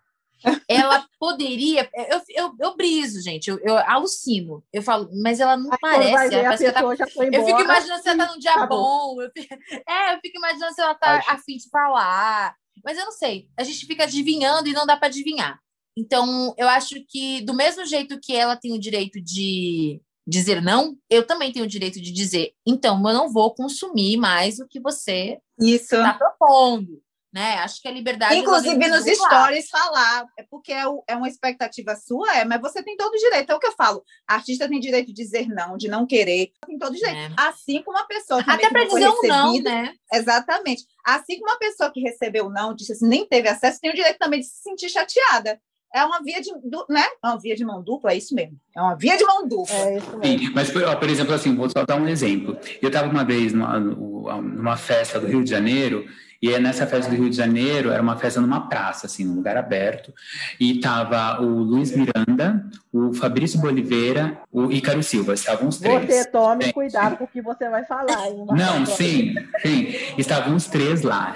ela 0.68 1.06
poderia. 1.19 1.90
Eu, 1.94 2.22
eu, 2.30 2.56
eu 2.60 2.76
briso, 2.76 3.22
gente, 3.22 3.49
eu, 3.49 3.60
eu 3.60 3.77
alucino. 3.77 4.64
Eu 4.72 4.81
falo, 4.81 5.10
mas 5.22 5.40
ela 5.40 5.57
não 5.57 5.72
Aí 5.72 5.77
parece. 5.81 6.34
Ela 6.36 6.44
parece 6.44 6.72
tá, 6.72 6.81
eu 6.81 7.45
fico 7.45 7.61
imaginando 7.61 8.02
se 8.02 8.10
ela 8.10 8.18
tá 8.26 8.34
num 8.34 8.40
dia 8.40 8.65
bom. 8.65 9.15
bom. 9.15 9.22
Eu 9.22 9.31
fico, 9.36 9.53
é, 9.88 10.14
eu 10.14 10.19
fico 10.22 10.38
imaginando 10.38 10.73
se 10.73 10.81
ela 10.81 10.95
tá 10.95 11.18
Acho... 11.18 11.31
afim 11.31 11.57
de 11.57 11.69
falar. 11.69 12.56
Mas 12.84 12.98
eu 12.98 13.06
não 13.06 13.11
sei. 13.11 13.49
A 13.57 13.64
gente 13.64 13.86
fica 13.86 14.03
adivinhando 14.03 14.69
e 14.69 14.73
não 14.73 14.86
dá 14.86 14.95
para 14.95 15.07
adivinhar. 15.07 15.60
Então, 15.98 16.53
eu 16.57 16.69
acho 16.69 17.03
que, 17.10 17.41
do 17.41 17.53
mesmo 17.53 17.86
jeito 17.86 18.19
que 18.22 18.34
ela 18.34 18.56
tem 18.56 18.73
o 18.73 18.80
direito 18.80 19.22
de 19.22 20.02
dizer 20.26 20.61
não, 20.61 20.95
eu 21.10 21.26
também 21.26 21.52
tenho 21.52 21.65
o 21.65 21.68
direito 21.68 21.99
de 21.99 22.11
dizer, 22.11 22.53
então, 22.65 22.95
eu 22.98 23.14
não 23.14 23.34
vou 23.34 23.53
consumir 23.53 24.15
mais 24.15 24.60
o 24.60 24.68
que 24.68 24.80
você 24.80 25.40
está 25.60 26.14
propondo 26.14 27.02
né? 27.31 27.56
Acho 27.60 27.81
que 27.81 27.88
a 27.88 27.91
liberdade. 27.91 28.36
Inclusive 28.36 28.88
nos 28.88 29.06
stories 29.06 29.69
falar, 29.69 30.26
é 30.38 30.44
porque 30.49 30.73
é, 30.73 30.84
é, 31.07 31.15
uma 31.15 31.27
expectativa 31.27 31.95
sua, 31.95 32.38
é, 32.38 32.45
mas 32.45 32.60
você 32.60 32.81
tem 32.84 32.98
todo 32.98 33.14
o 33.14 33.18
direito. 33.18 33.52
É 33.52 33.56
o 33.56 33.60
que 33.60 33.68
eu 33.68 33.73
falo. 33.73 34.03
A 34.27 34.36
artista 34.36 34.68
tem 34.68 34.80
direito 34.80 35.07
de 35.07 35.14
dizer 35.14 35.48
não, 35.48 35.77
de 35.77 35.88
não 35.88 36.06
querer, 36.07 36.52
tem 36.65 36.77
todo 36.77 36.91
o 36.91 36.95
direito. 36.95 37.18
É. 37.18 37.31
Assim 37.38 37.84
como 37.84 37.98
uma 37.98 38.07
pessoa 38.07 38.44
que 38.44 38.49
até 38.49 38.69
para 38.69 38.86
dizer 38.86 39.10
um 39.10 39.27
não, 39.27 39.61
né? 39.61 39.94
Exatamente. 40.11 40.86
Assim 41.06 41.40
como 41.40 41.52
uma 41.52 41.60
pessoa 41.60 41.91
que 41.91 42.02
recebeu 42.02 42.49
não, 42.49 42.73
disse 42.73 42.94
assim, 42.94 43.07
nem 43.07 43.27
teve 43.27 43.48
acesso, 43.48 43.80
tem 43.80 43.91
o 43.91 43.95
direito 43.95 44.18
também 44.18 44.40
de 44.40 44.48
se 44.48 44.61
sentir 44.61 44.90
chateada 44.90 45.60
é 45.94 46.03
uma 46.03 46.22
via 46.22 46.41
de, 46.41 46.52
né? 46.90 47.03
É 47.24 47.28
uma 47.28 47.40
via 47.40 47.56
de 47.56 47.66
mão 47.66 47.82
dupla, 47.82 48.11
é 48.11 48.18
isso 48.18 48.36
mesmo. 48.36 48.57
É 48.76 48.82
uma 48.82 48.95
via 48.95 49.18
de 49.18 49.24
mão 49.24 49.48
dupla. 49.48 49.76
É 49.76 49.98
isso 49.98 50.18
mesmo. 50.18 50.40
Sim, 50.40 50.52
mas, 50.53 50.72
por 50.72 51.10
exemplo, 51.10 51.34
assim, 51.34 51.56
vou 51.56 51.70
só 51.70 51.86
dar 51.86 51.95
um 51.95 52.07
exemplo. 52.07 52.57
Eu 52.82 52.88
estava 52.88 53.10
uma 53.10 53.24
vez 53.24 53.53
numa, 53.53 53.80
numa 53.80 54.78
festa 54.78 55.20
do 55.20 55.28
Rio 55.28 55.44
de 55.44 55.49
Janeiro 55.49 56.06
e 56.41 56.57
nessa 56.57 56.88
festa 56.88 57.11
do 57.11 57.18
Rio 57.18 57.30
de 57.30 57.36
Janeiro, 57.36 57.91
era 57.91 58.02
uma 58.02 58.16
festa 58.16 58.40
numa 58.40 58.70
praça, 58.70 59.07
assim, 59.07 59.26
num 59.26 59.36
lugar 59.36 59.57
aberto. 59.57 60.14
E 60.57 60.80
tava 60.80 61.41
o 61.41 61.45
Luiz 61.45 61.91
Miranda, 61.91 62.66
o 62.94 63.14
Fabrício 63.14 63.60
Boliveira, 63.60 64.40
o 64.52 64.72
Ícaro 64.72 65.03
Silva. 65.03 65.34
Estavam 65.34 65.68
os 65.68 65.78
três. 65.80 66.06
Você 66.06 66.26
tome 66.32 66.72
cuidado 66.72 67.18
com 67.18 67.26
o 67.26 67.28
que 67.28 67.41
você 67.41 67.70
vai 67.70 67.84
falar. 67.86 68.28
Hein, 68.28 68.45
Não, 68.52 68.86
sim, 68.86 69.36
sim. 69.61 69.88
Estavam 70.18 70.56
os 70.56 70.66
três 70.68 71.02
lá. 71.02 71.34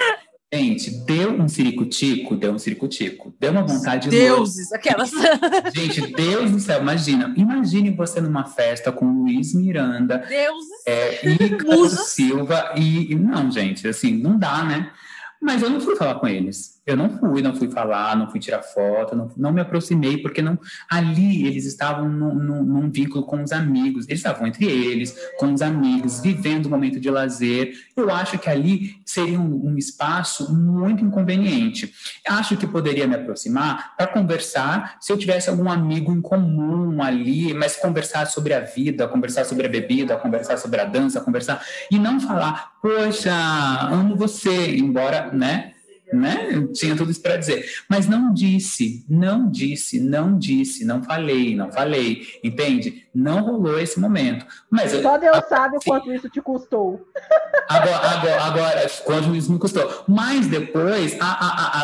Gente, 0.54 0.92
deu 0.92 1.32
um 1.32 1.48
ciricutico, 1.48 2.36
deu 2.36 2.54
um 2.54 2.60
ciricutico. 2.60 3.34
Deu 3.40 3.52
uma 3.52 3.64
vontade 3.64 4.08
de 4.08 4.16
Deuses, 4.16 4.72
aquelas. 4.72 5.10
Gente, 5.74 6.14
Deus 6.14 6.52
do 6.52 6.60
céu, 6.60 6.80
imagina. 6.80 7.34
Imagine 7.36 7.90
você 7.90 8.22
numa 8.22 8.46
festa 8.46 8.92
com 8.92 9.24
Luiz 9.24 9.56
Miranda. 9.56 10.20
Deuses. 10.20 10.70
É, 10.86 11.28
e 11.28 11.90
Silva. 11.90 12.72
E, 12.78 13.14
e, 13.14 13.16
não, 13.16 13.50
gente, 13.50 13.88
assim, 13.88 14.16
não 14.16 14.38
dá, 14.38 14.64
né? 14.64 14.92
Mas 15.42 15.64
eu 15.64 15.72
não 15.72 15.82
fui 15.82 15.96
falar 15.96 16.16
com 16.16 16.28
eles. 16.28 16.73
Eu 16.86 16.98
não 16.98 17.10
fui, 17.18 17.42
não 17.42 17.56
fui 17.56 17.70
falar, 17.70 18.16
não 18.18 18.30
fui 18.30 18.42
tirar 18.42 18.62
foto, 18.62 19.16
não, 19.16 19.32
não 19.38 19.54
me 19.54 19.62
aproximei, 19.62 20.18
porque 20.18 20.42
não 20.42 20.60
ali 20.90 21.48
eles 21.48 21.66
estavam 21.66 22.10
num, 22.10 22.64
num, 22.64 22.92
vínculo 22.92 23.26
com 23.26 23.42
os 23.42 23.54
amigos, 23.54 24.06
eles 24.10 24.20
estavam 24.20 24.46
entre 24.46 24.66
eles, 24.66 25.16
com 25.40 25.54
os 25.54 25.62
amigos, 25.62 26.20
vivendo 26.20 26.66
um 26.66 26.70
momento 26.70 27.00
de 27.00 27.10
lazer. 27.10 27.74
Eu 27.96 28.12
acho 28.12 28.38
que 28.38 28.50
ali 28.50 28.98
seria 29.06 29.40
um, 29.40 29.70
um 29.70 29.78
espaço 29.78 30.54
muito 30.54 31.06
inconveniente. 31.06 31.94
Acho 32.28 32.58
que 32.58 32.68
poderia 32.68 33.08
me 33.08 33.16
aproximar 33.16 33.96
para 33.96 34.08
conversar, 34.08 34.98
se 35.00 35.14
eu 35.14 35.18
tivesse 35.18 35.50
algum 35.50 35.70
amigo 35.70 36.12
em 36.12 36.22
comum 36.22 37.02
ali, 37.02 37.54
mas 37.54 37.78
conversar 37.78 38.28
sobre 38.28 38.54
a 38.54 38.60
vida, 38.60 39.08
conversar 39.08 39.46
sobre 39.46 39.68
a 39.68 39.70
bebida, 39.70 40.18
conversar 40.18 40.58
sobre 40.58 40.82
a 40.82 40.86
dança, 40.86 41.22
conversar, 41.22 41.64
e 41.90 41.98
não 41.98 42.20
falar, 42.20 42.74
poxa, 42.82 43.34
amo 43.90 44.18
você, 44.18 44.76
embora, 44.76 45.32
né? 45.32 45.73
Né? 46.16 46.50
Eu 46.52 46.72
tinha 46.72 46.96
tudo 46.96 47.12
isso 47.12 47.22
para 47.22 47.38
dizer. 47.38 47.66
Mas 47.90 48.08
não 48.08 48.34
disse, 48.34 49.06
não 49.10 49.50
disse, 49.50 50.00
não 50.00 50.38
disse, 50.38 50.86
não 50.86 51.04
falei, 51.04 51.56
não 51.56 51.72
falei, 51.72 52.26
entende? 52.44 53.03
Não 53.14 53.42
rolou 53.44 53.80
esse 53.80 54.00
momento. 54.00 54.46
Mas 54.70 54.92
Só 54.92 55.18
Deus 55.18 55.46
sabe 55.48 55.78
o 55.78 55.80
quanto 55.80 56.12
isso 56.12 56.30
te 56.30 56.42
custou. 56.42 57.08
Agora, 57.70 58.10
agora, 58.10 58.44
agora, 58.44 58.90
quanto 59.06 59.36
isso 59.36 59.52
me 59.52 59.60
custou. 59.60 60.04
Mas 60.08 60.48
depois, 60.48 61.16
a, 61.22 61.26
a, 61.26 61.80
a, 61.80 61.84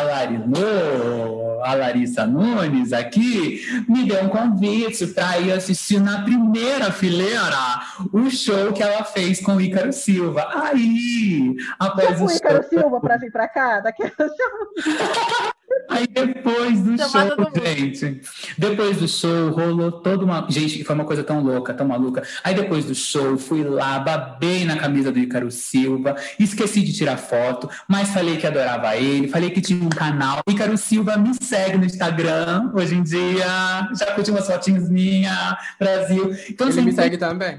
a 1.64 1.74
Larissa 1.74 2.26
Nunes 2.26 2.92
aqui 2.92 3.60
me 3.88 4.04
deu 4.06 4.24
um 4.24 4.28
convite 4.28 5.06
para 5.08 5.38
ir 5.38 5.52
assistir 5.52 6.00
na 6.00 6.22
primeira 6.22 6.90
fileira 6.90 7.80
o 8.12 8.28
show 8.30 8.72
que 8.72 8.82
ela 8.82 9.04
fez 9.04 9.40
com 9.40 9.56
o 9.56 9.60
Ícaro 9.60 9.92
Silva. 9.92 10.48
Aí, 10.52 11.54
após 11.78 12.20
o, 12.20 12.24
o 12.24 12.32
Ícaro 12.32 12.64
Silva 12.68 13.00
para 13.00 13.16
vir 13.18 13.30
para 13.30 13.48
cá, 13.48 13.80
daquela 13.80 14.10
Aí 15.88 16.06
depois 16.06 16.80
do 16.82 16.96
show, 16.98 17.64
gente, 17.64 18.20
depois 18.56 18.98
do 18.98 19.08
show 19.08 19.50
rolou 19.50 19.90
toda 19.90 20.24
uma. 20.24 20.46
Gente, 20.48 20.84
foi 20.84 20.94
uma 20.94 21.04
coisa 21.04 21.24
tão 21.24 21.42
louca, 21.42 21.74
tão 21.74 21.86
maluca. 21.86 22.22
Aí 22.44 22.54
depois 22.54 22.84
do 22.84 22.94
show, 22.94 23.36
fui 23.36 23.64
lá, 23.64 23.98
babei 23.98 24.64
na 24.64 24.76
camisa 24.76 25.10
do 25.10 25.18
Ícaro 25.18 25.50
Silva, 25.50 26.16
esqueci 26.38 26.82
de 26.82 26.92
tirar 26.92 27.16
foto, 27.16 27.68
mas 27.88 28.10
falei 28.10 28.36
que 28.36 28.46
adorava 28.46 28.96
ele, 28.96 29.28
falei 29.28 29.50
que 29.50 29.60
tinha 29.60 29.82
um 29.84 29.88
canal. 29.88 30.40
Ícaro 30.48 30.76
Silva 30.76 31.16
me 31.16 31.34
segue 31.40 31.78
no 31.78 31.84
Instagram 31.84 32.70
hoje 32.74 32.94
em 32.94 33.02
dia, 33.02 33.88
já 33.98 34.12
curti 34.14 34.30
umas 34.30 34.46
fotinhas 34.46 34.88
minha, 34.88 35.58
Brasil. 35.78 36.34
Então, 36.48 36.68
ele 36.68 36.82
me 36.82 36.92
segue 36.92 37.18
também. 37.18 37.58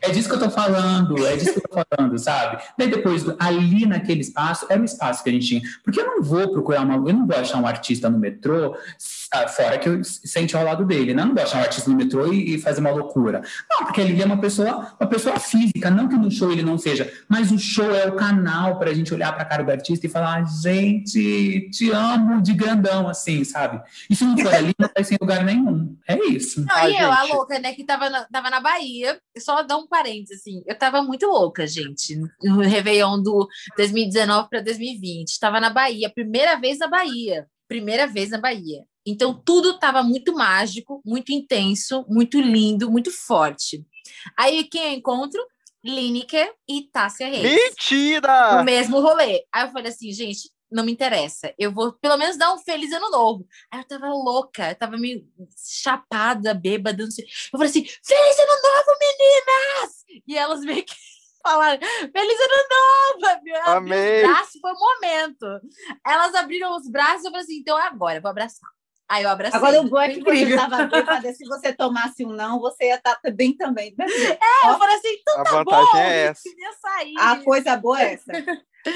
É 0.00 0.10
disso 0.10 0.28
que 0.28 0.34
eu 0.34 0.40
tô 0.40 0.50
falando, 0.50 1.26
é 1.26 1.36
disso 1.36 1.54
que 1.54 1.58
eu 1.58 1.62
tô 1.62 1.84
falando, 1.96 2.18
sabe? 2.18 2.62
Daí 2.78 2.88
depois, 2.88 3.24
ali 3.38 3.86
naquele 3.86 4.20
espaço, 4.20 4.66
era 4.68 4.80
um 4.80 4.84
espaço 4.84 5.22
que 5.22 5.30
a 5.30 5.32
gente 5.32 5.46
tinha. 5.46 5.62
Porque 5.82 6.00
eu 6.00 6.06
não 6.06 6.22
vou 6.22 6.50
procurar 6.52 6.82
uma. 6.82 6.94
Eu 6.94 7.14
não 7.14 7.26
vou 7.26 7.36
achar 7.36 7.58
um 7.58 7.66
artista 7.66 8.10
no 8.10 8.18
metrô, 8.18 8.76
fora 9.48 9.78
que 9.78 9.88
eu 9.88 10.02
sente 10.04 10.56
ao 10.56 10.64
lado 10.64 10.84
dele, 10.84 11.14
né? 11.14 11.22
Eu 11.22 11.26
não 11.26 11.34
vou 11.34 11.42
achar 11.42 11.58
um 11.58 11.62
artista 11.62 11.90
no 11.90 11.96
metrô 11.96 12.32
e, 12.32 12.54
e 12.54 12.58
fazer 12.58 12.80
uma 12.80 12.90
loucura. 12.90 13.42
Não, 13.70 13.84
porque 13.84 14.00
ele 14.00 14.20
é 14.20 14.24
uma 14.24 14.40
pessoa, 14.40 14.94
uma 14.98 15.08
pessoa 15.08 15.38
física, 15.38 15.90
não 15.90 16.08
que 16.08 16.16
no 16.16 16.30
show 16.30 16.50
ele 16.50 16.62
não 16.62 16.78
seja, 16.78 17.12
mas 17.28 17.50
o 17.50 17.58
show 17.58 17.94
é 17.94 18.06
o 18.06 18.16
canal 18.16 18.78
para 18.78 18.90
a 18.90 18.94
gente 18.94 19.12
olhar 19.12 19.32
para 19.32 19.42
a 19.42 19.46
cara 19.46 19.62
do 19.62 19.70
artista 19.70 20.06
e 20.06 20.10
falar, 20.10 20.44
gente, 20.44 21.68
te 21.70 21.90
amo 21.90 22.42
de 22.42 22.52
grandão, 22.52 23.08
assim, 23.08 23.44
sabe? 23.44 23.82
E 24.08 24.16
se 24.16 24.24
não 24.24 24.36
for 24.38 24.54
ali, 24.54 24.72
não 24.78 24.88
vai 24.94 25.04
ser 25.04 25.14
em 25.14 25.18
lugar 25.20 25.44
nenhum. 25.44 25.96
É 26.08 26.16
isso. 26.26 26.60
Não, 26.60 26.74
ah, 26.74 26.88
e 26.88 26.96
eu, 26.96 27.10
a 27.10 27.22
louca, 27.24 27.58
né, 27.58 27.72
que 27.72 27.84
tava 27.84 28.08
na, 28.10 28.24
tava 28.24 28.50
na 28.50 28.60
Bahia, 28.60 29.18
só 29.38 29.62
dar 29.62 29.76
um 29.76 29.86
parênteses, 29.86 30.40
assim, 30.40 30.62
eu 30.66 30.76
tava 30.76 31.02
muito 31.02 31.26
louca, 31.26 31.66
gente, 31.66 32.18
no 32.42 32.60
Réveillon 32.60 33.22
do 33.22 33.48
2019 33.76 34.48
para 34.48 34.60
2020. 34.60 35.38
Tava 35.38 35.60
na 35.60 35.70
Bahia, 35.70 36.10
primeira 36.10 36.56
vez 36.56 36.78
na 36.78 36.88
Bahia. 36.88 37.46
Primeira 37.68 38.06
vez 38.06 38.30
na 38.30 38.38
Bahia. 38.38 38.84
Então, 39.06 39.34
tudo 39.34 39.72
estava 39.72 40.02
muito 40.02 40.32
mágico, 40.34 41.02
muito 41.04 41.32
intenso, 41.32 42.04
muito 42.08 42.40
lindo, 42.40 42.90
muito 42.90 43.10
forte. 43.10 43.84
Aí, 44.36 44.64
quem 44.64 44.92
eu 44.92 44.98
encontro? 44.98 45.40
Lineker 45.84 46.50
e 46.66 46.88
Tássia 46.90 47.28
Reis. 47.28 47.42
Mentira! 47.42 48.56
No 48.56 48.64
mesmo 48.64 49.00
rolê. 49.00 49.44
Aí 49.52 49.66
eu 49.66 49.70
falei 49.70 49.90
assim, 49.90 50.10
gente, 50.10 50.48
não 50.74 50.84
me 50.84 50.92
interessa. 50.92 51.54
Eu 51.58 51.70
vou 51.70 51.92
pelo 51.92 52.16
menos 52.16 52.36
dar 52.36 52.52
um 52.52 52.58
feliz 52.58 52.92
ano 52.92 53.10
novo. 53.10 53.46
Aí 53.70 53.80
eu 53.80 53.84
tava 53.84 54.08
louca, 54.08 54.70
eu 54.70 54.74
tava 54.74 54.96
meio 54.96 55.24
chapada, 55.82 56.52
bêbada. 56.52 57.04
Não 57.04 57.10
sei. 57.10 57.24
Eu 57.24 57.58
falei 57.58 57.68
assim: 57.68 57.84
Feliz 57.84 58.38
ano 58.38 58.62
novo, 58.62 58.98
meninas! 58.98 60.04
E 60.26 60.36
elas 60.36 60.60
meio 60.60 60.84
que 60.84 60.94
falaram: 61.42 61.80
Feliz 61.80 62.38
ano 62.40 62.68
novo! 62.70 63.66
Amei! 63.66 64.24
Os 64.24 64.28
braços 64.28 64.60
foi 64.60 64.72
o 64.72 64.78
momento. 64.78 65.46
Elas 66.04 66.34
abriram 66.34 66.74
os 66.76 66.88
braços 66.90 67.24
e 67.24 67.26
eu 67.28 67.30
falei 67.30 67.44
assim: 67.44 67.58
então 67.58 67.78
é 67.78 67.86
agora, 67.86 68.18
eu 68.18 68.22
vou 68.22 68.30
abraçar. 68.30 68.68
Aí 69.08 69.22
eu 69.22 69.30
abracei. 69.30 69.58
Agora 69.58 69.80
o 69.80 69.88
bom 69.88 70.00
é 70.00 70.08
que 70.08 70.20
incrível. 70.20 70.56
você 70.56 70.64
estava 70.64 70.86
bêbada, 70.86 71.32
se 71.32 71.44
você 71.44 71.72
tomasse 71.72 72.24
um 72.24 72.32
não, 72.32 72.58
você 72.58 72.86
ia 72.86 72.96
estar 72.96 73.16
tá 73.16 73.30
bem 73.30 73.56
também. 73.56 73.94
Né? 73.98 74.06
É, 74.06 74.70
eu 74.70 74.78
falei 74.78 74.96
assim, 74.96 75.16
então 75.20 75.40
a 75.40 75.44
tá 75.44 75.50
vantagem 75.50 75.92
bom, 75.92 75.98
é 75.98 76.18
essa. 76.26 76.42
Sair. 76.80 77.14
A 77.18 77.36
coisa 77.42 77.76
boa 77.76 78.02
é 78.02 78.14
essa. 78.14 78.32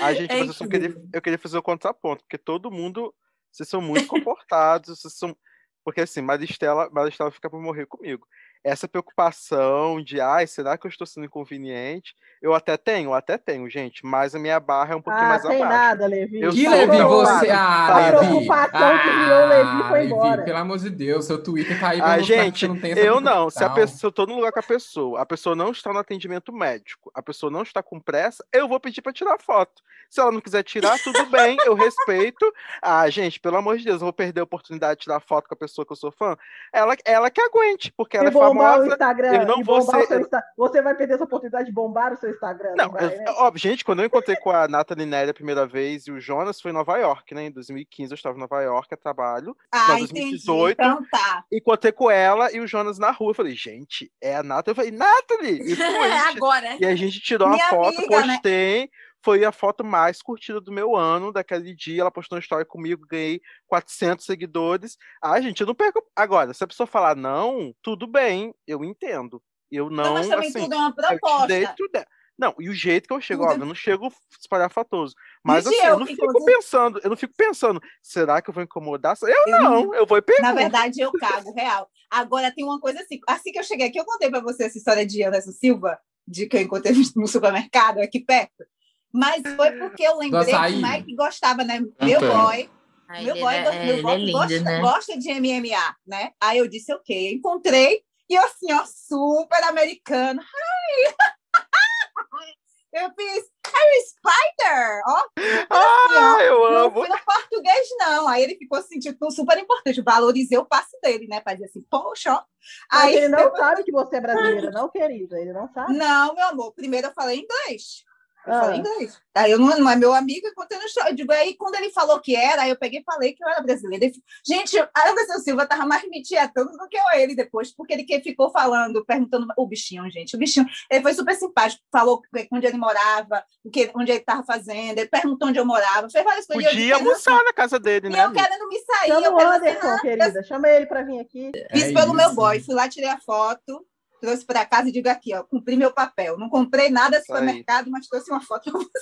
A 0.02 0.12
gente, 0.14 0.32
é 0.32 0.39
mas 0.39 0.48
eu, 0.48 0.55
só 0.55 0.66
queria, 0.66 0.94
eu 1.12 1.22
queria 1.22 1.39
fazer 1.39 1.59
o 1.59 1.62
contraponto, 1.62 2.22
porque 2.24 2.39
todo 2.39 2.70
mundo, 2.70 3.14
vocês 3.52 3.68
são 3.68 3.80
muito 3.80 4.06
comportados, 4.06 4.98
vocês 4.98 5.14
são... 5.14 5.36
Porque 5.85 6.02
assim, 6.02 6.20
Maristela, 6.20 6.90
Maristela 6.90 7.30
fica 7.30 7.48
por 7.48 7.60
morrer 7.60 7.86
comigo. 7.86 8.26
Essa 8.69 8.86
preocupação 8.89 10.03
de, 10.03 10.20
ai, 10.20 10.47
será 10.47 10.77
que 10.78 10.86
eu 10.86 10.89
estou 10.89 11.07
sendo 11.07 11.27
inconveniente? 11.27 12.15
Eu 12.40 12.55
até 12.55 12.77
tenho, 12.77 13.11
eu 13.11 13.15
até 13.15 13.36
tenho, 13.36 13.69
gente, 13.69 14.07
mas 14.07 14.32
a 14.35 14.39
minha 14.39 14.61
barra 14.61 14.93
é 14.93 14.97
um 14.97 15.03
pouquinho 15.03 15.24
Ah, 15.27 15.28
mais 15.31 15.43
tem 15.43 15.57
abaixo. 15.61 15.77
nada, 15.82 16.07
Levi. 16.07 16.40
Eu 16.40 16.53
Que 16.53 16.62
sou 16.65 16.70
Levi, 16.73 17.03
você. 17.03 17.51
Ah, 17.51 17.86
A 17.89 17.99
Levi. 18.11 18.27
preocupação 18.28 18.99
que 18.99 19.09
criou 19.11 19.43
o 19.43 19.47
Levi 19.49 19.89
foi 19.89 19.99
Levi, 20.01 20.12
embora. 20.12 20.43
Pelo 20.45 20.59
amor 20.59 20.78
de 20.78 20.90
Deus, 20.90 21.24
seu 21.24 21.43
Twitter 21.43 21.81
tá 21.81 21.89
aí 21.89 21.99
pra 21.99 22.12
Ah, 22.12 22.19
gente, 22.20 22.61
você 22.61 22.69
não 22.69 22.78
tem 22.81 22.93
essa 22.93 23.01
eu 23.01 23.20
não. 23.20 23.51
Se, 23.51 23.65
a 23.65 23.70
pessoa, 23.70 23.99
se 23.99 24.07
eu 24.07 24.12
tô 24.12 24.24
no 24.27 24.36
lugar 24.36 24.53
com 24.53 24.61
a 24.61 24.62
pessoa, 24.62 25.20
a 25.20 25.27
pessoa 25.27 25.57
não 25.57 25.73
está 25.73 25.93
no 25.93 25.99
atendimento 25.99 26.53
médico, 26.53 27.11
a 27.12 27.20
pessoa 27.23 27.51
não 27.51 27.62
está 27.62 27.82
com 27.82 27.99
pressa, 27.99 28.45
eu 28.53 28.69
vou 28.69 28.78
pedir 28.78 29.03
para 29.03 29.12
tirar 29.12 29.36
foto. 29.40 29.82
Se 30.09 30.20
ela 30.20 30.31
não 30.32 30.40
quiser 30.40 30.62
tirar, 30.62 30.97
tudo 31.03 31.27
bem, 31.27 31.59
eu 31.66 31.74
respeito. 31.74 32.51
Ah, 32.81 33.11
gente, 33.11 33.39
pelo 33.40 33.57
amor 33.59 33.77
de 33.77 33.85
Deus, 33.85 33.97
eu 34.01 34.07
vou 34.07 34.12
perder 34.12 34.40
a 34.40 34.45
oportunidade 34.45 35.01
de 35.01 35.05
tirar 35.05 35.20
foto 35.20 35.47
com 35.49 35.55
a 35.55 35.59
pessoa 35.59 35.85
que 35.85 35.93
eu 35.93 35.97
sou 35.97 36.11
fã. 36.11 36.35
Ela, 36.73 36.97
ela 37.05 37.31
que 37.31 37.40
aguente, 37.43 37.93
porque 37.95 38.16
ela 38.16 38.28
é 38.28 38.31
bombar 38.59 38.80
o. 38.80 38.86
Instagram. 38.86 39.32
eu 39.35 39.47
não 39.47 39.62
vou 39.64 39.80
bombar 39.80 40.01
o 40.01 40.06
ser- 40.06 40.24
seu 40.28 40.40
Você 40.56 40.82
vai 40.82 40.94
perder 40.94 41.14
essa 41.14 41.24
oportunidade 41.24 41.66
de 41.66 41.72
bombar 41.72 42.12
o 42.12 42.16
seu 42.16 42.30
Instagram. 42.30 42.74
Não, 42.76 42.90
vai, 42.90 43.09
né? 43.16 43.24
óbvio, 43.39 43.60
gente, 43.60 43.85
quando 43.85 44.01
eu 44.01 44.06
encontrei 44.06 44.36
com 44.36 44.51
a 44.51 44.68
Nathalie 44.68 45.06
Nelly 45.06 45.30
a 45.30 45.35
primeira 45.35 45.66
vez 45.66 46.06
e 46.06 46.12
o 46.12 46.20
Jonas 46.20 46.60
foi 46.60 46.70
em 46.70 46.74
Nova 46.74 46.97
York, 46.98 47.35
né? 47.35 47.44
Em 47.47 47.51
2015 47.51 48.12
eu 48.12 48.16
estava 48.16 48.36
em 48.36 48.40
Nova 48.40 48.60
York 48.62 48.93
a 48.93 48.97
trabalho. 48.97 49.56
Ah, 49.72 49.89
Não, 49.89 49.98
entendi. 50.01 50.20
2018. 50.44 50.72
Então 50.80 51.02
tá. 51.10 51.44
Encontrei 51.52 51.93
com 51.93 52.10
ela 52.10 52.52
e 52.52 52.60
o 52.60 52.66
Jonas 52.66 52.98
na 52.98 53.10
rua. 53.10 53.30
Eu 53.30 53.35
falei, 53.35 53.55
gente, 53.55 54.10
é 54.20 54.36
a 54.36 54.43
Nathalie. 54.43 54.70
Eu 54.70 54.74
falei, 54.74 54.90
Nathalie! 54.90 55.72
E, 55.72 55.76
foi, 55.76 56.12
Agora. 56.36 56.76
e 56.80 56.85
a 56.86 56.94
gente 56.94 57.20
tirou 57.20 57.48
Minha 57.48 57.64
a 57.66 57.70
foto, 57.70 57.98
amiga, 57.98 58.26
né? 58.26 58.89
Foi 59.24 59.45
a 59.45 59.51
foto 59.53 59.85
mais 59.85 60.23
curtida 60.23 60.61
do 60.61 60.70
meu 60.73 60.95
ano, 60.97 61.32
daquele 61.32 61.74
dia. 61.74 62.03
Ela 62.03 62.11
postou 62.11 62.36
uma 62.36 62.40
história 62.40 62.65
comigo, 62.65 63.07
ganhei 63.09 63.40
400 63.66 64.24
seguidores. 64.24 64.97
Ah, 65.23 65.40
gente, 65.40 65.61
eu 65.61 65.66
não 65.66 65.74
perco. 65.74 66.03
Agora, 66.15 66.55
se 66.55 66.62
a 66.62 66.66
pessoa 66.66 66.86
falar 66.86 67.16
não, 67.16 67.74
tudo 67.82 68.07
bem, 68.07 68.55
eu 68.66 68.85
entendo. 68.85 69.43
Eu 69.70 69.90
não, 69.90 70.05
Não, 70.05 70.15
mas 70.15 70.28
também 70.28 70.49
assim, 70.49 70.61
tudo 70.61 70.74
é 70.74 70.78
uma 70.78 70.95
proposta. 70.95 71.74
tudo. 71.77 71.97
é- 71.97 72.07
Não, 72.39 72.55
e 72.61 72.69
o 72.70 72.73
jeito 72.73 73.09
que 73.09 73.12
eu 73.12 73.20
chego, 73.20 73.43
Tudo- 73.43 73.51
óbvio, 73.51 73.65
eu 73.65 73.69
não 73.69 73.74
chego 73.74 74.09
espalhafatoso. 74.40 75.15
Mas 75.45 75.66
E 75.66 75.69
assim, 75.70 75.78
eu 75.82 75.93
eu 75.95 75.99
não 75.99 76.07
fico 76.07 76.45
pensando, 76.45 77.01
eu 77.03 77.11
não 77.11 77.16
fico 77.16 77.35
pensando, 77.36 77.81
será 78.01 78.40
que 78.40 78.49
eu 78.49 78.55
vou 78.55 78.62
incomodar? 78.62 79.16
Eu, 79.20 79.28
Eu 79.28 79.61
não, 79.62 79.95
eu 79.95 80.07
vou 80.07 80.16
e 80.19 80.23
pergunto. 80.23 80.47
Na 80.47 80.55
verdade, 80.55 81.01
eu 81.01 81.11
cago, 81.12 81.53
real. 81.53 81.90
Agora, 82.09 82.53
tem 82.55 82.65
uma 82.65 82.78
coisa 82.81 83.01
assim. 83.01 83.19
Assim 83.28 83.51
que 83.51 83.59
eu 83.59 83.65
cheguei 83.65 83.89
aqui, 83.89 83.99
eu 83.99 84.05
contei 84.05 84.31
para 84.31 84.40
você 84.40 84.65
essa 84.65 84.78
história 84.78 85.05
de 85.05 85.23
Anderson 85.24 85.51
Silva, 85.51 85.99
de 86.27 86.47
que 86.47 86.57
eu 86.57 86.61
encontrei 86.62 86.93
no 87.16 87.27
supermercado 87.27 87.99
aqui 87.99 88.20
perto. 88.20 88.65
Mas 89.12 89.43
foi 89.56 89.72
porque 89.72 90.02
eu 90.02 90.18
lembrei 90.18 90.44
que 90.44 90.51
o 90.51 90.82
Mike 90.82 91.14
gostava, 91.16 91.64
né? 91.64 91.80
Meu 92.01 92.20
boy. 92.20 92.70
Ai, 93.09 93.24
meu 93.24 93.36
boy, 93.36 93.55
é- 93.55 93.62
gosta- 93.62 93.76
é- 93.80 93.86
meu 93.86 94.02
boy 94.02 94.12
é 94.14 94.18
lindo, 94.18 94.32
gosta, 94.39 94.60
né? 94.60 94.80
gosta 94.82 95.18
de 95.18 95.30
MMA, 95.30 95.97
né? 96.06 96.32
Aí 96.40 96.59
eu 96.59 96.68
disse, 96.68 96.93
ok. 96.93 97.32
Encontrei, 97.32 98.02
e 98.28 98.35
eu 98.35 98.43
assim, 98.44 98.70
ó, 98.72 98.85
super 98.86 99.62
americano. 99.64 100.40
Ai! 100.43 101.14
Eu 102.90 103.10
fiz 103.14 103.44
Harry 103.66 104.01
Spider! 104.09 105.02
Ó, 105.06 105.22
Ah, 105.70 106.39
eu 106.40 106.59
não 106.72 106.86
amo. 106.86 107.01
fui 107.01 107.09
no 107.09 107.18
português, 107.22 107.86
não. 107.98 108.26
Aí 108.26 108.43
ele 108.43 108.56
ficou 108.56 108.78
assim, 108.78 108.98
tipo, 108.98 109.30
super 109.30 109.59
importante. 109.59 110.01
Valorizei 110.01 110.56
o 110.56 110.64
passo 110.64 110.98
dele, 111.02 111.26
né? 111.28 111.39
Pra 111.40 111.52
dizer 111.52 111.66
assim, 111.66 111.82
poxa, 111.90 112.32
ó. 112.32 112.43
Mas 112.90 113.05
Aí, 113.05 113.16
ele 113.16 113.28
não 113.28 113.55
sabe 113.55 113.85
que 113.85 113.93
você 113.93 114.16
é 114.16 114.20
brasileira, 114.22 114.70
não, 114.70 114.89
querida. 114.89 115.39
Ele 115.39 115.52
não 115.52 115.68
sabe. 115.68 115.93
não, 115.98 116.35
meu 116.35 116.47
amor, 116.47 116.72
primeiro 116.72 117.09
eu 117.09 117.12
falei 117.12 117.40
inglês. 117.40 118.02
Eu 118.47 118.55
Ah. 118.55 118.60
falei 118.60 118.78
inglês. 118.78 119.20
Aí 119.35 119.51
eu 119.52 119.59
não, 119.59 119.69
não 119.78 119.90
é 119.90 119.94
meu 119.97 120.12
amigo, 120.15 120.47
eu 120.47 120.78
no 120.81 120.89
show. 120.89 121.05
Eu 121.06 121.15
digo, 121.15 121.31
aí 121.32 121.55
quando 121.55 121.74
ele 121.77 121.90
falou 121.90 122.19
que 122.20 122.35
era, 122.35 122.62
aí 122.62 122.70
eu 122.70 122.77
peguei 122.78 123.01
e 123.01 123.05
falei 123.05 123.32
que 123.32 123.44
eu 123.44 123.48
era 123.48 123.60
brasileira. 123.62 124.05
Ele, 124.06 124.15
gente, 124.47 124.78
a 124.78 124.90
Anderson 125.10 125.39
Silva 125.40 125.66
tava 125.66 125.85
mais 125.86 126.02
me 126.09 126.23
tietando 126.23 126.70
do 126.73 126.89
que 126.89 126.97
eu 126.97 127.02
ele 127.20 127.35
depois, 127.35 127.73
porque 127.74 127.93
ele 127.93 128.05
que 128.05 128.20
ficou 128.20 128.51
falando, 128.51 129.05
perguntando 129.05 129.47
o 129.56 129.66
bichinho, 129.66 130.10
gente. 130.10 130.35
O 130.35 130.39
bichinho, 130.39 130.66
ele 130.90 131.02
foi 131.02 131.12
super 131.15 131.35
simpático, 131.35 131.82
falou 131.93 132.20
onde 132.52 132.66
ele 132.66 132.77
morava, 132.78 133.44
o 133.65 133.70
que, 133.70 133.90
onde 133.94 134.10
ele 134.12 134.20
estava 134.20 134.43
fazendo, 134.44 134.98
ele 134.98 135.09
perguntou 135.09 135.48
onde 135.48 135.59
eu 135.59 135.66
morava, 135.66 136.09
fez 136.10 136.24
várias 136.24 136.47
coisas. 136.47 136.65
e 136.65 136.66
eu 136.66 136.70
Podia 136.70 136.94
almoçar 136.97 137.44
na 137.44 137.52
casa 137.52 137.78
dele, 137.78 138.09
E 138.09 138.10
né? 138.10 138.20
eu 138.20 138.27
amiga? 138.27 138.43
querendo 138.44 138.69
me 138.69 138.78
sair, 138.81 139.09
Chama 139.09 139.27
eu 139.27 139.36
quero 139.36 139.51
Anderson, 139.51 139.98
querida. 139.98 140.43
Chama 140.44 140.69
ele 140.69 140.86
pra 140.86 141.02
vir 141.02 141.20
aqui. 141.20 141.51
Fiz 141.73 141.82
É 141.85 141.93
pelo 141.93 142.15
meu 142.15 142.27
isso. 142.27 142.35
boy, 142.35 142.60
fui 142.60 142.74
lá, 142.74 142.89
tirei 142.89 143.09
a 143.10 143.19
foto, 143.20 143.86
trouxe 144.20 144.45
para 144.45 144.66
casa 144.66 144.89
e 144.89 144.93
digo 144.93 145.09
aqui, 145.09 145.35
ó, 145.35 145.43
cumpri 145.43 145.77
meu 145.77 145.93
papel. 145.93 146.39
Não 146.39 146.49
comprei 146.49 146.90
nada 146.90 147.11
no 147.11 147.16
aí. 147.16 147.23
supermercado, 147.23 147.90
mas 147.90 148.07
trouxe 148.07 148.31
uma 148.31 148.40
foto 148.40 148.70
pra 148.70 148.81
você. 148.81 148.99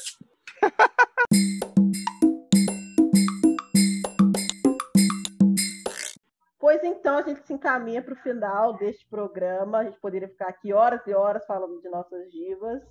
Pois 6.67 6.83
então, 6.83 7.19
a 7.19 7.23
gente 7.23 7.47
se 7.47 7.53
encaminha 7.53 8.03
para 8.03 8.13
o 8.13 8.23
final 8.23 8.77
deste 8.77 9.09
programa. 9.09 9.79
A 9.79 9.85
gente 9.85 10.01
poderia 10.01 10.29
ficar 10.29 10.49
aqui 10.49 10.73
horas 10.73 11.01
e 11.07 11.15
horas 11.15 11.47
falando 11.47 11.81
de 11.81 11.89
nossas 11.89 12.29
divas, 12.33 12.83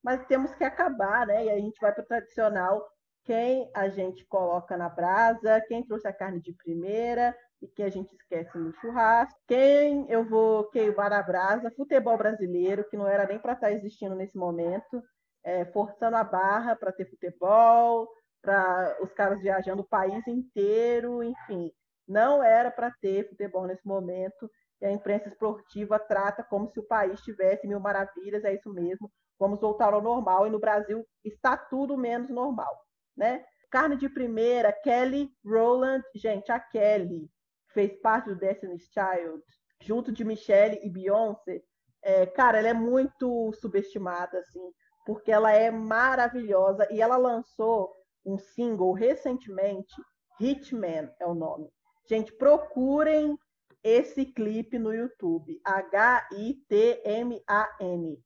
mas 0.00 0.24
temos 0.26 0.54
que 0.54 0.62
acabar, 0.62 1.26
né? 1.26 1.46
E 1.46 1.50
a 1.50 1.58
gente 1.58 1.76
vai 1.80 1.92
para 1.92 2.04
o 2.04 2.06
tradicional: 2.06 2.88
quem 3.24 3.68
a 3.74 3.88
gente 3.88 4.24
coloca 4.26 4.76
na 4.76 4.88
brasa, 4.88 5.60
quem 5.66 5.84
trouxe 5.84 6.06
a 6.06 6.12
carne 6.12 6.40
de 6.40 6.52
primeira 6.52 7.36
e 7.64 7.68
quem 7.68 7.86
a 7.86 7.90
gente 7.90 8.14
esquece 8.14 8.56
no 8.58 8.72
churrasco, 8.74 9.40
quem 9.48 10.06
eu 10.10 10.28
vou 10.28 10.64
queimar 10.70 11.08
na 11.08 11.22
brasa, 11.22 11.72
futebol 11.74 12.16
brasileiro, 12.18 12.84
que 12.90 12.96
não 12.96 13.08
era 13.08 13.26
nem 13.26 13.38
para 13.38 13.54
estar 13.54 13.72
existindo 13.72 14.14
nesse 14.14 14.36
momento, 14.36 15.02
é, 15.42 15.64
forçando 15.66 16.16
a 16.16 16.24
barra 16.24 16.76
para 16.76 16.92
ter 16.92 17.08
futebol, 17.08 18.06
para 18.42 18.98
os 19.00 19.12
caras 19.14 19.40
viajando 19.40 19.80
o 19.80 19.88
país 19.88 20.26
inteiro, 20.26 21.22
enfim. 21.22 21.72
Não 22.06 22.42
era 22.42 22.70
para 22.70 22.90
ter 23.00 23.28
futebol 23.30 23.66
nesse 23.66 23.86
momento, 23.86 24.50
e 24.80 24.84
a 24.84 24.92
imprensa 24.92 25.30
esportiva 25.30 25.98
trata 25.98 26.44
como 26.44 26.68
se 26.70 26.78
o 26.78 26.86
país 26.86 27.20
tivesse 27.22 27.66
mil 27.66 27.80
maravilhas, 27.80 28.44
é 28.44 28.54
isso 28.54 28.70
mesmo, 28.74 29.10
vamos 29.38 29.58
voltar 29.58 29.94
ao 29.94 30.02
normal, 30.02 30.46
e 30.46 30.50
no 30.50 30.60
Brasil 30.60 31.02
está 31.24 31.56
tudo 31.56 31.96
menos 31.96 32.28
normal, 32.28 32.78
né? 33.16 33.42
Carne 33.70 33.96
de 33.96 34.08
primeira, 34.08 34.70
Kelly 34.70 35.30
Rowland, 35.44 36.04
gente, 36.14 36.52
a 36.52 36.60
Kelly 36.60 37.30
fez 37.74 37.94
parte 38.00 38.30
do 38.30 38.36
Destiny's 38.36 38.88
Child, 38.92 39.42
junto 39.82 40.10
de 40.10 40.24
Michelle 40.24 40.80
e 40.82 40.88
Beyoncé, 40.88 41.62
é, 42.02 42.24
cara, 42.26 42.58
ela 42.58 42.68
é 42.68 42.74
muito 42.74 43.52
subestimada, 43.54 44.38
assim, 44.38 44.72
porque 45.04 45.32
ela 45.32 45.52
é 45.52 45.70
maravilhosa, 45.70 46.86
e 46.90 47.02
ela 47.02 47.16
lançou 47.16 47.92
um 48.24 48.38
single 48.38 48.92
recentemente, 48.92 49.94
Hitman 50.40 51.10
é 51.20 51.26
o 51.26 51.34
nome. 51.34 51.70
Gente, 52.08 52.32
procurem 52.32 53.38
esse 53.82 54.24
clipe 54.26 54.78
no 54.78 54.94
YouTube. 54.94 55.60
H-I-T-M-A-N. 55.64 56.58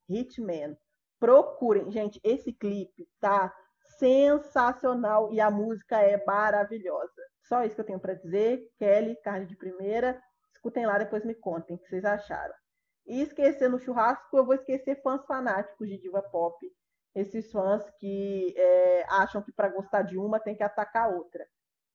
Hitman. 0.08 0.76
Procurem. 1.18 1.90
Gente, 1.90 2.20
esse 2.22 2.52
clipe 2.52 3.08
tá 3.20 3.52
sensacional 3.98 5.32
e 5.32 5.40
a 5.40 5.50
música 5.50 6.00
é 6.00 6.24
maravilhosa. 6.24 7.27
Só 7.48 7.64
isso 7.64 7.74
que 7.74 7.80
eu 7.80 7.86
tenho 7.86 8.00
para 8.00 8.14
dizer. 8.14 8.70
Kelly, 8.78 9.16
carne 9.22 9.46
de 9.46 9.56
primeira. 9.56 10.20
Escutem 10.54 10.86
lá, 10.86 10.98
depois 10.98 11.24
me 11.24 11.34
contem 11.34 11.74
o 11.74 11.78
que 11.78 11.88
vocês 11.88 12.04
acharam. 12.04 12.54
E 13.06 13.22
esquecer 13.22 13.70
no 13.70 13.78
churrasco, 13.78 14.36
eu 14.36 14.44
vou 14.44 14.54
esquecer 14.54 15.00
fãs 15.02 15.24
fanáticos 15.24 15.88
de 15.88 15.98
diva 15.98 16.20
pop. 16.20 16.54
Esses 17.14 17.50
fãs 17.50 17.82
que 17.98 18.54
é, 18.56 19.06
acham 19.08 19.42
que 19.42 19.50
para 19.50 19.70
gostar 19.70 20.02
de 20.02 20.18
uma 20.18 20.38
tem 20.38 20.54
que 20.54 20.62
atacar 20.62 21.04
a 21.04 21.16
outra. 21.16 21.46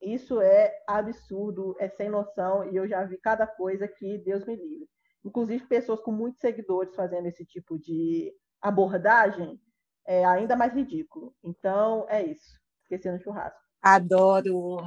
Isso 0.01 0.41
é 0.41 0.73
absurdo, 0.87 1.75
é 1.79 1.87
sem 1.87 2.09
noção, 2.09 2.69
e 2.69 2.75
eu 2.75 2.87
já 2.87 3.05
vi 3.05 3.17
cada 3.17 3.47
coisa 3.47 3.87
que 3.87 4.17
Deus 4.17 4.45
me 4.45 4.55
livre. 4.55 4.89
Inclusive, 5.23 5.65
pessoas 5.67 6.01
com 6.01 6.11
muitos 6.11 6.41
seguidores 6.41 6.93
fazendo 6.95 7.27
esse 7.27 7.45
tipo 7.45 7.79
de 7.79 8.33
abordagem 8.61 9.61
é 10.05 10.25
ainda 10.25 10.55
mais 10.55 10.73
ridículo. 10.73 11.33
Então, 11.43 12.05
é 12.09 12.21
isso. 12.21 12.59
Esquecendo 12.81 13.17
o 13.17 13.21
churrasco. 13.21 13.62
Adoro. 13.83 14.77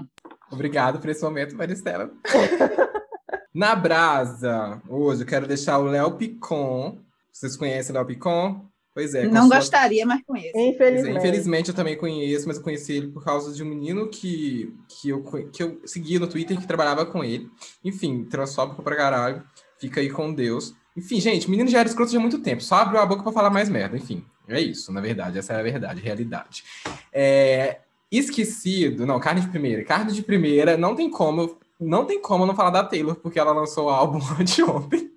Obrigado 0.51 0.99
por 0.99 1.11
esse 1.11 1.23
momento, 1.23 1.55
Maristela. 1.55 2.11
Na 3.55 3.75
brasa, 3.75 4.81
hoje 4.89 5.23
eu 5.23 5.27
quero 5.27 5.47
deixar 5.47 5.79
o 5.79 5.85
Léo 5.85 6.13
Picon. 6.13 6.99
Vocês 7.33 7.57
conhecem 7.57 7.93
o 7.95 7.99
Léo 7.99 8.07
Picon? 8.07 8.67
Pois 8.95 9.15
é. 9.15 9.27
Não 9.27 9.47
sua- 9.47 9.57
gostaria, 9.57 10.07
mas 10.07 10.23
conheço. 10.27 10.53
Pois 10.53 10.65
é, 10.65 10.69
Infelizmente. 10.71 11.19
infelizmente 11.19 11.69
eu 11.69 11.75
também 11.75 11.97
conheço, 11.97 12.47
mas 12.49 12.57
eu 12.57 12.63
conheci 12.63 12.95
ele 12.95 13.09
por 13.09 13.23
causa 13.23 13.53
de 13.55 13.63
um 13.63 13.67
menino 13.67 14.09
que, 14.09 14.75
que, 14.89 15.11
eu, 15.11 15.23
que 15.53 15.63
eu 15.63 15.81
seguia 15.85 16.19
no 16.19 16.27
Twitter 16.27 16.59
que 16.59 16.67
trabalhava 16.67 17.05
com 17.05 17.23
ele. 17.23 17.51
Enfim, 17.85 18.25
transfóbico 18.25 18.83
pra 18.83 18.97
caralho. 18.97 19.43
Fica 19.79 20.01
aí 20.01 20.09
com 20.11 20.33
Deus. 20.33 20.75
Enfim, 20.97 21.21
gente, 21.21 21.47
o 21.47 21.51
menino 21.51 21.69
já 21.69 21.81
era 21.81 21.89
escroto 21.89 22.11
de 22.11 22.17
há 22.17 22.21
muito 22.21 22.39
tempo. 22.39 22.63
Só 22.63 22.77
abriu 22.77 23.01
a 23.01 23.05
boca 23.07 23.23
pra 23.23 23.33
falar 23.33 23.51
mais 23.51 23.69
merda. 23.69 23.99
Enfim, 23.99 24.25
é 24.49 24.59
isso, 24.61 24.91
na 24.93 25.01
verdade. 25.03 25.39
Essa 25.39 25.53
é 25.53 25.61
a 25.61 25.63
verdade, 25.63 26.01
a 26.01 26.05
realidade. 26.05 26.65
É, 27.13 27.81
esquecido. 28.11 29.07
Não, 29.07 29.21
carne 29.21 29.41
de 29.41 29.49
primeira. 29.49 29.85
Carne 29.85 30.13
de 30.13 30.23
primeira, 30.23 30.77
não 30.77 30.95
tem 30.95 31.11
como. 31.11 31.59
Não 31.79 32.05
tem 32.07 32.21
como 32.21 32.47
não 32.47 32.55
falar 32.55 32.71
da 32.71 32.85
Taylor, 32.85 33.17
porque 33.17 33.39
ela 33.39 33.53
lançou 33.53 33.87
o 33.87 33.91
álbum 33.91 34.19
anteontem. 34.41 35.11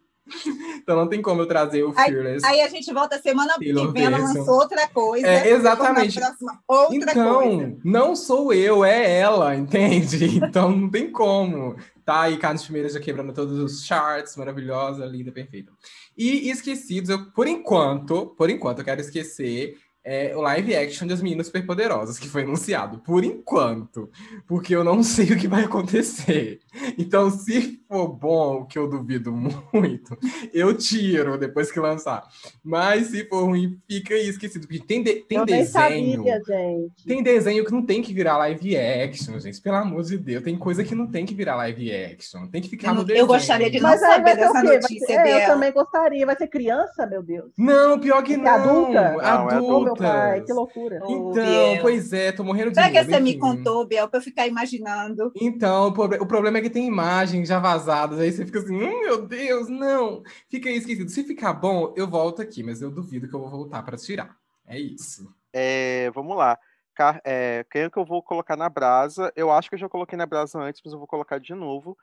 Então 0.81 0.95
não 0.95 1.07
tem 1.07 1.21
como 1.21 1.41
eu 1.41 1.45
trazer 1.47 1.83
o 1.83 1.93
Aí, 1.95 2.11
Fearless. 2.11 2.45
aí 2.45 2.61
a 2.61 2.67
gente 2.67 2.91
volta 2.93 3.19
semana 3.19 3.53
que 3.53 3.65
Taylor 3.65 3.91
vem, 3.91 4.03
ela 4.05 4.17
lançou 4.17 4.55
outra 4.55 4.87
coisa. 4.87 5.27
É, 5.27 5.51
exatamente. 5.51 6.19
Próxima, 6.19 6.61
então, 6.91 7.41
coisa. 7.41 7.77
não 7.83 8.15
sou 8.15 8.53
eu, 8.53 8.83
é 8.83 9.19
ela, 9.19 9.55
entende? 9.55 10.39
Então 10.49 10.71
não 10.71 10.89
tem 10.89 11.11
como. 11.11 11.75
Tá 12.05 12.21
aí, 12.21 12.37
Carlos 12.37 12.63
Primeira 12.63 12.89
já 12.89 12.99
quebrando 12.99 13.33
todos 13.33 13.59
os 13.59 13.85
charts, 13.85 14.35
maravilhosa, 14.35 15.05
linda, 15.05 15.31
perfeita. 15.31 15.71
E 16.17 16.49
esquecidos, 16.49 17.09
eu, 17.09 17.31
por 17.31 17.47
enquanto, 17.47 18.27
por 18.37 18.49
enquanto, 18.49 18.79
eu 18.79 18.85
quero 18.85 19.01
esquecer 19.01 19.77
é, 20.10 20.36
o 20.36 20.41
live 20.41 20.76
action 20.76 21.07
das 21.07 21.22
Meninas 21.22 21.45
Superpoderosas, 21.48 22.18
que 22.18 22.27
foi 22.27 22.41
anunciado. 22.44 22.98
Por 22.99 23.23
enquanto. 23.23 24.10
Porque 24.48 24.76
eu 24.76 24.84
não 24.84 25.02
sei 25.03 25.27
o 25.34 25.38
que 25.38 25.48
vai 25.48 25.64
acontecer. 25.65 26.60
Então, 26.98 27.30
se 27.30 27.80
for 27.88 28.07
bom, 28.07 28.65
que 28.65 28.77
eu 28.80 28.88
duvido 28.90 29.31
muito, 29.31 30.18
eu 30.53 30.73
tiro 30.76 31.38
depois 31.38 31.72
que 31.72 31.80
lançar. 31.80 32.23
Mas 32.64 33.07
se 33.07 33.26
for 33.26 33.45
ruim, 33.45 33.77
fica 33.88 34.14
aí 34.15 34.27
esquecido. 34.30 34.68
Porque 34.68 34.80
tem, 34.86 35.03
de- 35.03 35.15
tem 35.27 35.38
eu 35.38 35.45
nem 35.45 35.60
desenho. 35.64 36.23
sabia, 36.23 36.41
gente. 36.45 37.06
Tem 37.06 37.22
desenho 37.23 37.64
que 37.65 37.72
não 37.72 37.86
tem 37.86 38.02
que 38.02 38.14
virar 38.14 38.38
live 38.38 38.77
action, 38.77 39.40
gente. 39.40 39.61
Pelo 39.61 39.76
amor 39.77 40.03
de 40.03 40.18
Deus. 40.18 40.44
Tem 40.44 40.57
coisa 40.57 40.84
que 40.84 40.95
não 40.95 41.06
tem 41.07 41.26
que 41.26 41.34
virar 41.36 41.56
live 41.57 41.91
action. 41.94 42.48
Tem 42.48 42.61
que 42.61 42.69
ficar 42.69 42.90
Eu 42.90 42.95
no 42.95 43.03
desenho. 43.03 43.23
eu 43.23 43.27
gostaria 43.27 43.69
de 43.69 43.80
não 43.80 43.90
Mas 43.90 43.99
saber 43.99 44.36
dessa 44.36 44.64
notícia, 44.64 45.06
ser- 45.07 45.14
é, 45.27 45.44
eu 45.44 45.48
também 45.48 45.72
gostaria. 45.72 46.26
Vai 46.26 46.36
ser 46.36 46.48
criança, 46.48 47.06
meu 47.06 47.22
Deus. 47.22 47.52
Não, 47.57 47.99
pior 47.99 48.23
que 48.23 48.34
É 48.34 48.38
não. 48.38 48.48
adulta? 48.48 49.11
Não, 49.14 49.52
é 49.52 49.60
Ô, 49.61 49.95
pai, 50.07 50.41
que 50.41 50.53
loucura. 50.53 50.97
Então, 50.97 51.34
Biel. 51.34 51.81
pois 51.81 52.13
é, 52.13 52.31
tô 52.31 52.43
morrendo 52.43 52.69
de 52.69 52.76
Será 52.76 52.88
que 52.89 52.93
medo. 52.99 53.09
você 53.11 53.19
me 53.19 53.30
enfim. 53.31 53.39
contou, 53.39 53.85
Biel, 53.85 54.07
para 54.09 54.19
eu 54.19 54.23
ficar 54.23 54.47
imaginando? 54.47 55.31
Então, 55.35 55.88
o 55.88 55.93
proble- 55.93 56.19
o 56.19 56.26
problema 56.26 56.57
é 56.57 56.61
que 56.61 56.69
tem 56.69 56.88
imagens 56.88 57.47
já 57.47 57.59
vazadas, 57.59 58.19
aí 58.19 58.31
você 58.31 58.45
fica 58.45 58.59
assim, 58.59 58.76
hum, 58.76 59.01
meu 59.01 59.26
Deus, 59.26 59.67
não. 59.69 60.21
Fica 60.49 60.69
aí 60.69 60.77
esquecido. 60.77 61.09
Se 61.09 61.23
ficar 61.23 61.53
bom, 61.53 61.93
eu 61.95 62.07
volto 62.07 62.41
aqui, 62.41 62.63
mas 62.63 62.81
eu 62.81 62.89
duvido 62.91 63.27
que 63.27 63.35
eu 63.35 63.39
vou 63.39 63.49
voltar 63.49 63.84
pra 63.84 63.97
tirar. 63.97 64.35
É 64.65 64.80
isso. 64.80 65.27
É, 65.53 66.09
vamos 66.11 66.35
lá. 66.38 66.57
Car- 66.93 67.21
é, 67.23 67.65
quem 67.71 67.84
é 67.84 67.89
que 67.89 67.97
eu 67.97 68.05
vou 68.05 68.21
colocar 68.21 68.55
na 68.57 68.67
brasa? 68.69 69.31
Eu 69.35 69.51
acho 69.51 69.69
que 69.69 69.76
eu 69.76 69.80
já 69.80 69.88
coloquei 69.89 70.17
na 70.17 70.26
brasa 70.26 70.59
antes, 70.59 70.81
mas 70.84 70.91
eu 70.93 70.99
vou 70.99 71.07
colocar 71.07 71.39
de 71.39 71.53
novo, 71.55 71.97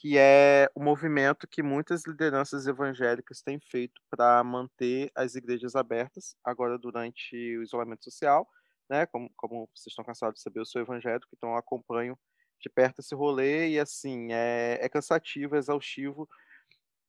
que 0.00 0.16
é 0.16 0.70
o 0.74 0.82
movimento 0.82 1.46
que 1.46 1.62
muitas 1.62 2.06
lideranças 2.06 2.66
evangélicas 2.66 3.42
têm 3.42 3.60
feito 3.60 4.00
para 4.08 4.42
manter 4.42 5.12
as 5.14 5.34
igrejas 5.34 5.76
abertas, 5.76 6.34
agora 6.42 6.78
durante 6.78 7.36
o 7.58 7.62
isolamento 7.62 8.04
social, 8.04 8.48
né? 8.88 9.04
Como, 9.04 9.30
como 9.36 9.68
vocês 9.74 9.88
estão 9.88 10.02
cansados 10.02 10.36
de 10.36 10.42
saber, 10.42 10.60
eu 10.60 10.64
sou 10.64 10.80
evangélico, 10.80 11.28
então 11.36 11.54
acompanho 11.54 12.18
de 12.58 12.70
perto 12.70 13.00
esse 13.00 13.14
rolê 13.14 13.68
e 13.68 13.78
assim, 13.78 14.32
é, 14.32 14.78
é 14.80 14.88
cansativo, 14.88 15.54
é 15.54 15.58
exaustivo, 15.58 16.26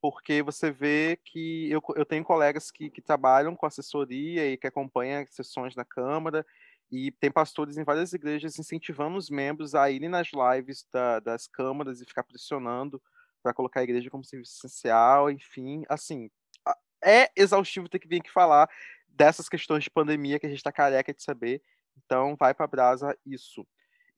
porque 0.01 0.43
você 0.43 0.69
vê 0.69 1.17
que 1.23 1.71
eu, 1.71 1.81
eu 1.95 2.05
tenho 2.05 2.25
colegas 2.25 2.69
que, 2.69 2.89
que 2.89 3.01
trabalham 3.01 3.55
com 3.55 3.65
assessoria 3.65 4.51
e 4.51 4.57
que 4.57 4.67
acompanham 4.67 5.25
sessões 5.29 5.77
na 5.77 5.85
Câmara, 5.85 6.45
e 6.91 7.11
tem 7.11 7.31
pastores 7.31 7.77
em 7.77 7.83
várias 7.83 8.11
igrejas 8.13 8.59
incentivando 8.59 9.17
os 9.17 9.29
membros 9.29 9.73
a 9.75 9.89
irem 9.89 10.09
nas 10.09 10.27
lives 10.33 10.85
da- 10.91 11.19
das 11.19 11.47
câmaras 11.47 12.01
e 12.01 12.05
ficar 12.05 12.23
pressionando 12.23 13.01
para 13.41 13.53
colocar 13.53 13.79
a 13.79 13.83
igreja 13.83 14.09
como 14.09 14.23
serviço 14.25 14.57
essencial, 14.57 15.31
enfim, 15.31 15.83
assim, 15.89 16.29
a- 16.67 16.77
é 17.03 17.31
exaustivo 17.35 17.87
ter 17.89 17.99
que 17.99 18.07
vir 18.07 18.19
aqui 18.19 18.29
falar 18.31 18.69
dessas 19.07 19.47
questões 19.49 19.83
de 19.83 19.89
pandemia 19.89 20.39
que 20.39 20.45
a 20.45 20.49
gente 20.49 20.57
está 20.59 20.71
careca 20.71 21.13
de 21.13 21.23
saber, 21.23 21.61
então 22.05 22.35
vai 22.37 22.53
para 22.53 22.67
brasa 22.67 23.17
isso. 23.25 23.65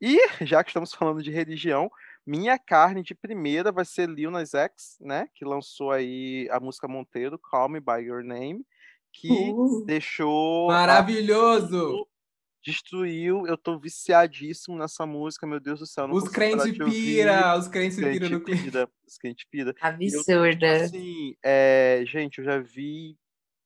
E 0.02 0.18
já 0.48 0.64
que 0.64 0.70
estamos 0.72 0.94
falando 0.94 1.24
de 1.24 1.32
religião, 1.32 1.90
minha 2.26 2.58
carne 2.60 3.02
de 3.04 3.14
primeira 3.16 3.72
vai 3.72 3.86
ser 3.86 4.10
Lil 4.10 4.32
Nas 4.32 4.54
X, 4.54 4.98
né? 5.00 5.28
Que 5.36 5.46
lançou 5.46 5.92
aí 5.92 6.48
a 6.52 6.60
música 6.60 6.88
Monteiro, 6.88 7.38
Call 7.40 7.70
Me 7.70 7.80
By 7.80 8.02
Your 8.02 8.24
Name, 8.24 8.66
que 9.14 9.52
Uh. 9.54 9.86
deixou. 9.86 10.70
a- 10.72 10.74
Maravilhoso! 10.74 12.08
Destruiu, 12.64 13.46
eu 13.46 13.58
tô 13.58 13.78
viciadíssimo 13.78 14.78
nessa 14.78 15.06
música, 15.06 15.46
meu 15.46 15.60
Deus 15.60 15.80
do 15.80 15.86
céu. 15.86 16.06
eu 16.06 16.08
não 16.08 16.16
Os 16.16 16.30
crentes 16.30 16.72
pira, 16.78 17.58
os 17.58 17.68
crentes 17.68 17.98
Os 17.98 18.04
pira 18.04 18.18
crente 18.20 18.32
no 18.34 18.42
clipe. 18.42 18.64
pira, 18.64 18.90
os 19.06 19.18
crente 19.18 19.48
pira. 19.52 19.76
Absurda. 19.82 20.76
Assim, 20.86 21.36
é, 21.44 22.04
gente, 22.08 22.40
eu 22.40 22.46
já 22.46 22.60
vi. 22.60 23.18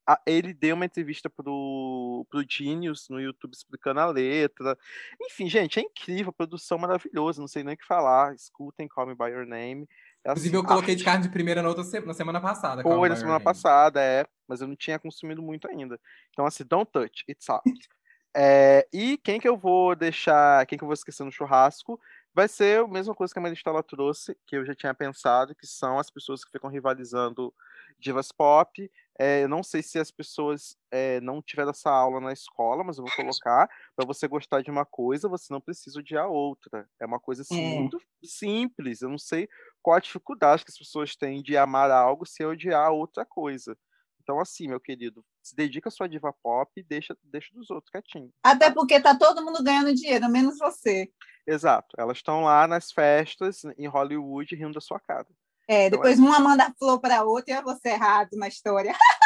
a- 0.06 0.20
ele 0.26 0.52
deu 0.54 0.74
uma 0.74 0.84
entrevista 0.86 1.28
pro, 1.30 2.26
pro 2.30 2.44
Genius 2.48 3.08
no 3.08 3.20
YouTube 3.20 3.52
explicando 3.54 4.00
a 4.00 4.06
letra. 4.06 4.76
Enfim, 5.22 5.48
gente, 5.48 5.78
é 5.78 5.82
incrível, 5.82 6.32
produção 6.32 6.76
maravilhosa, 6.78 7.40
não 7.40 7.46
sei 7.48 7.62
nem 7.62 7.74
o 7.74 7.78
que 7.78 7.86
falar. 7.86 8.34
Escutem 8.34 8.88
Call 8.88 9.06
Me 9.06 9.14
By 9.14 9.26
Your 9.30 9.46
Name. 9.46 9.86
É, 10.24 10.30
Inclusive, 10.32 10.56
eu 10.56 10.60
assim, 10.60 10.68
coloquei 10.68 10.96
de 10.96 11.04
carne 11.04 11.22
de 11.22 11.28
primeira 11.30 11.62
na, 11.62 11.68
outra 11.68 11.84
se- 11.84 12.00
na 12.00 12.14
semana 12.14 12.40
passada. 12.40 12.82
Call 12.82 12.92
Me 12.94 12.98
Foi 12.98 13.08
By 13.08 13.10
na 13.10 13.14
Your 13.14 13.20
semana 13.20 13.38
Name. 13.38 13.44
passada, 13.44 14.02
é. 14.02 14.26
Mas 14.48 14.60
eu 14.60 14.66
não 14.66 14.74
tinha 14.74 14.98
consumido 14.98 15.40
muito 15.42 15.68
ainda. 15.68 16.00
Então, 16.30 16.44
assim, 16.46 16.64
don't 16.64 16.90
touch, 16.90 17.22
it's 17.28 17.48
out. 17.48 17.62
É, 18.36 18.86
e 18.92 19.18
quem 19.18 19.40
que 19.40 19.48
eu 19.48 19.56
vou 19.56 19.96
deixar, 19.96 20.64
quem 20.66 20.78
que 20.78 20.84
eu 20.84 20.86
vou 20.88 20.94
esquecer 20.94 21.24
no 21.24 21.32
churrasco, 21.32 22.00
vai 22.34 22.46
ser 22.46 22.80
a 22.84 22.86
mesma 22.88 23.14
coisa 23.14 23.32
que 23.32 23.38
a 23.38 23.42
Maristela 23.42 23.82
trouxe, 23.82 24.36
que 24.46 24.56
eu 24.56 24.64
já 24.64 24.74
tinha 24.74 24.94
pensado, 24.94 25.54
que 25.54 25.66
são 25.66 25.98
as 25.98 26.10
pessoas 26.10 26.44
que 26.44 26.52
ficam 26.52 26.70
rivalizando 26.70 27.52
divas 27.98 28.30
pop. 28.30 28.90
É, 29.18 29.42
eu 29.42 29.48
não 29.48 29.62
sei 29.64 29.82
se 29.82 29.98
as 29.98 30.10
pessoas 30.12 30.76
é, 30.92 31.20
não 31.20 31.42
tiveram 31.42 31.70
essa 31.70 31.90
aula 31.90 32.20
na 32.20 32.32
escola, 32.32 32.84
mas 32.84 32.98
eu 32.98 33.04
vou 33.04 33.12
colocar. 33.12 33.68
Para 33.96 34.06
você 34.06 34.28
gostar 34.28 34.62
de 34.62 34.70
uma 34.70 34.86
coisa, 34.86 35.28
você 35.28 35.52
não 35.52 35.60
precisa 35.60 35.98
odiar 35.98 36.28
outra. 36.28 36.88
É 37.00 37.06
uma 37.06 37.18
coisa 37.18 37.42
assim, 37.42 37.66
É. 37.66 37.68
muito 37.68 37.98
simples. 38.24 39.02
Eu 39.02 39.08
não 39.08 39.18
sei 39.18 39.48
qual 39.82 39.96
a 39.96 40.00
dificuldade 40.00 40.64
que 40.64 40.70
as 40.70 40.78
pessoas 40.78 41.16
têm 41.16 41.42
de 41.42 41.56
amar 41.56 41.90
algo 41.90 42.24
sem 42.26 42.46
odiar 42.46 42.92
outra 42.92 43.24
coisa. 43.26 43.76
Então, 44.22 44.38
assim, 44.40 44.68
meu 44.68 44.78
querido, 44.80 45.24
se 45.48 45.56
dedica 45.56 45.88
à 45.88 45.92
sua 45.92 46.08
diva 46.08 46.32
pop 46.42 46.70
e 46.76 46.82
deixa, 46.82 47.16
deixa 47.22 47.54
dos 47.54 47.70
outros 47.70 47.90
quietinho. 47.90 48.30
Até 48.42 48.70
porque 48.70 49.00
tá 49.00 49.16
todo 49.16 49.44
mundo 49.44 49.62
ganhando 49.62 49.94
dinheiro, 49.94 50.28
menos 50.28 50.58
você. 50.58 51.10
Exato. 51.46 51.96
Elas 51.98 52.18
estão 52.18 52.42
lá 52.42 52.66
nas 52.66 52.92
festas 52.92 53.62
em 53.76 53.86
Hollywood 53.86 54.54
rindo 54.54 54.74
da 54.74 54.80
sua 54.80 55.00
cara. 55.00 55.26
É, 55.68 55.86
Então, 55.86 55.98
depois 55.98 56.18
uma 56.18 56.40
manda 56.40 56.72
flor 56.78 56.98
para 56.98 57.24
outra 57.24 57.54
e 57.54 57.56
é 57.58 57.62
você 57.62 57.90
errado 57.90 58.30
na 58.32 58.48
história. 58.48 58.92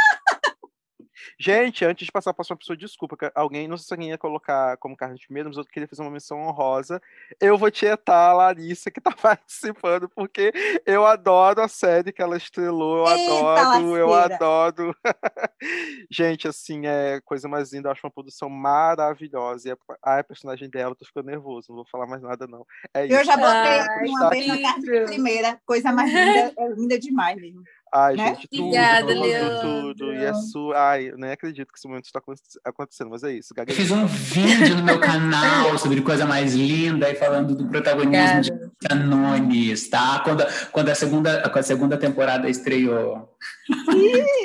Gente, 1.39 1.85
antes 1.85 2.07
de 2.07 2.13
passar 2.13 2.33
para 2.33 2.33
a 2.33 2.35
próxima 2.37 2.57
pessoa, 2.57 2.77
desculpa, 2.77 3.17
que 3.17 3.31
alguém, 3.35 3.69
não 3.69 3.77
sei 3.77 3.87
se 3.87 3.95
alguém 3.95 4.09
ia 4.11 4.19
colocar 4.19 4.77
como 4.79 4.97
carne 4.97 5.19
de 5.19 5.27
primeiro, 5.27 5.49
mas 5.49 5.59
eu 5.59 5.65
queria 5.65 5.89
fazer 5.89 6.03
uma 6.03 6.11
menção 6.11 6.41
honrosa. 6.41 7.01
Eu 7.41 7.57
vou 7.57 7.71
tietar 7.71 8.31
a 8.31 8.33
Larissa, 8.33 8.91
que 8.91 8.99
está 8.99 9.11
participando, 9.17 10.09
porque 10.09 10.53
eu 10.87 11.07
adoro 11.07 11.63
a 11.63 11.69
série 11.69 12.13
que 12.13 12.23
ela 12.23 12.37
estrelou, 12.37 13.07
eu 13.07 13.17
Eita, 13.17 13.61
adoro, 13.61 13.97
eu 13.97 14.15
adoro. 14.15 14.97
Gente, 16.11 16.49
assim, 16.49 16.87
é 16.87 17.21
coisa 17.25 17.49
mais 17.49 17.73
linda, 17.73 17.89
eu 17.89 17.93
acho 17.93 18.07
uma 18.07 18.11
produção 18.11 18.49
maravilhosa. 18.49 19.69
E 19.69 19.73
a, 19.73 20.19
a 20.19 20.25
personagem 20.25 20.69
dela, 20.69 20.93
eu 20.93 20.97
tô 20.97 21.05
ficando 21.05 21.27
nervoso, 21.27 21.69
não 21.69 21.77
vou 21.77 21.87
falar 21.87 22.07
mais 22.07 22.23
nada, 22.23 22.47
não. 22.47 22.67
É 22.95 23.07
isso. 23.07 23.15
Eu 23.15 23.25
já 23.25 23.37
botei 23.37 23.53
Ai, 23.53 24.09
uma 24.09 24.31
vez 24.31 24.47
na 24.47 24.57
que 24.57 24.63
carne 24.63 24.83
de 24.83 25.05
primeira. 25.05 25.61
Coisa 25.65 25.93
mais 25.93 26.11
linda, 26.11 26.53
é 26.59 26.69
linda 26.69 26.99
demais 26.99 27.37
mesmo. 27.41 27.63
Ai, 27.95 28.17
né? 28.17 28.29
gente, 28.35 28.49
tudo, 28.49 28.63
Obrigada, 28.65 29.07
tudo, 29.15 29.21
Leandro. 29.21 29.95
tudo. 29.95 30.15
E 30.15 30.27
a 30.27 30.33
sua. 30.35 30.91
Ai, 30.93 31.11
eu 31.11 31.19
nem 31.19 31.31
acredito 31.31 31.71
que 31.71 31.79
esse 31.79 31.87
momento 31.87 32.07
está 32.07 32.21
aconte- 32.21 32.41
acontecendo, 32.65 33.11
mas 33.11 33.23
é 33.23 33.33
isso. 33.35 33.53
Eu 33.55 33.75
fiz 33.75 33.91
um 33.91 34.07
vídeo 34.07 34.77
no 34.77 34.83
meu 34.83 34.99
canal 34.99 35.77
sobre 35.79 36.01
coisa 36.01 36.25
mais 36.25 36.55
linda 36.55 37.11
e 37.11 37.15
falando 37.15 37.55
do 37.55 37.69
protagonismo 37.69 38.41
de 38.41 38.51
Canones, 38.89 39.91
tá? 39.91 40.21
Quando, 40.25 40.41
a- 40.41 40.51
quando 40.73 40.89
a 40.89 40.95
segunda, 40.95 41.43
quando 41.43 41.59
a 41.59 41.63
segunda 41.63 41.99
temporada 41.99 42.49
estreou. 42.49 43.29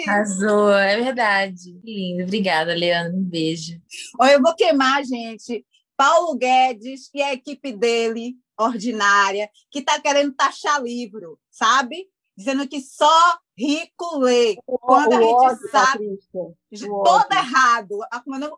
Arrasou, 0.08 0.74
é 0.74 0.98
verdade. 1.02 1.80
Que 1.84 1.94
lindo. 1.96 2.24
Obrigada, 2.24 2.74
Leandro. 2.76 3.18
Um 3.18 3.24
beijo. 3.24 3.80
Olha, 4.20 4.34
eu 4.34 4.42
vou 4.42 4.56
queimar, 4.56 5.04
gente, 5.04 5.66
Paulo 5.96 6.38
Guedes 6.38 7.10
e 7.14 7.22
a 7.22 7.34
equipe 7.34 7.72
dele, 7.72 8.36
ordinária, 8.60 9.50
que 9.72 9.80
está 9.80 10.00
querendo 10.00 10.34
taxar 10.34 10.82
livro, 10.84 11.40
sabe? 11.50 12.08
Dizendo 12.38 12.68
que 12.68 12.80
só 12.80 13.40
rico 13.58 14.20
lê. 14.20 14.56
Quando 14.66 15.14
a 15.14 15.22
gente 15.22 15.34
ódio, 15.34 15.72
sabe 15.72 16.18
Patrícia. 16.32 16.92
O 16.94 17.04
toda 17.04 17.26
ódio. 17.26 17.38
errado, 17.40 18.00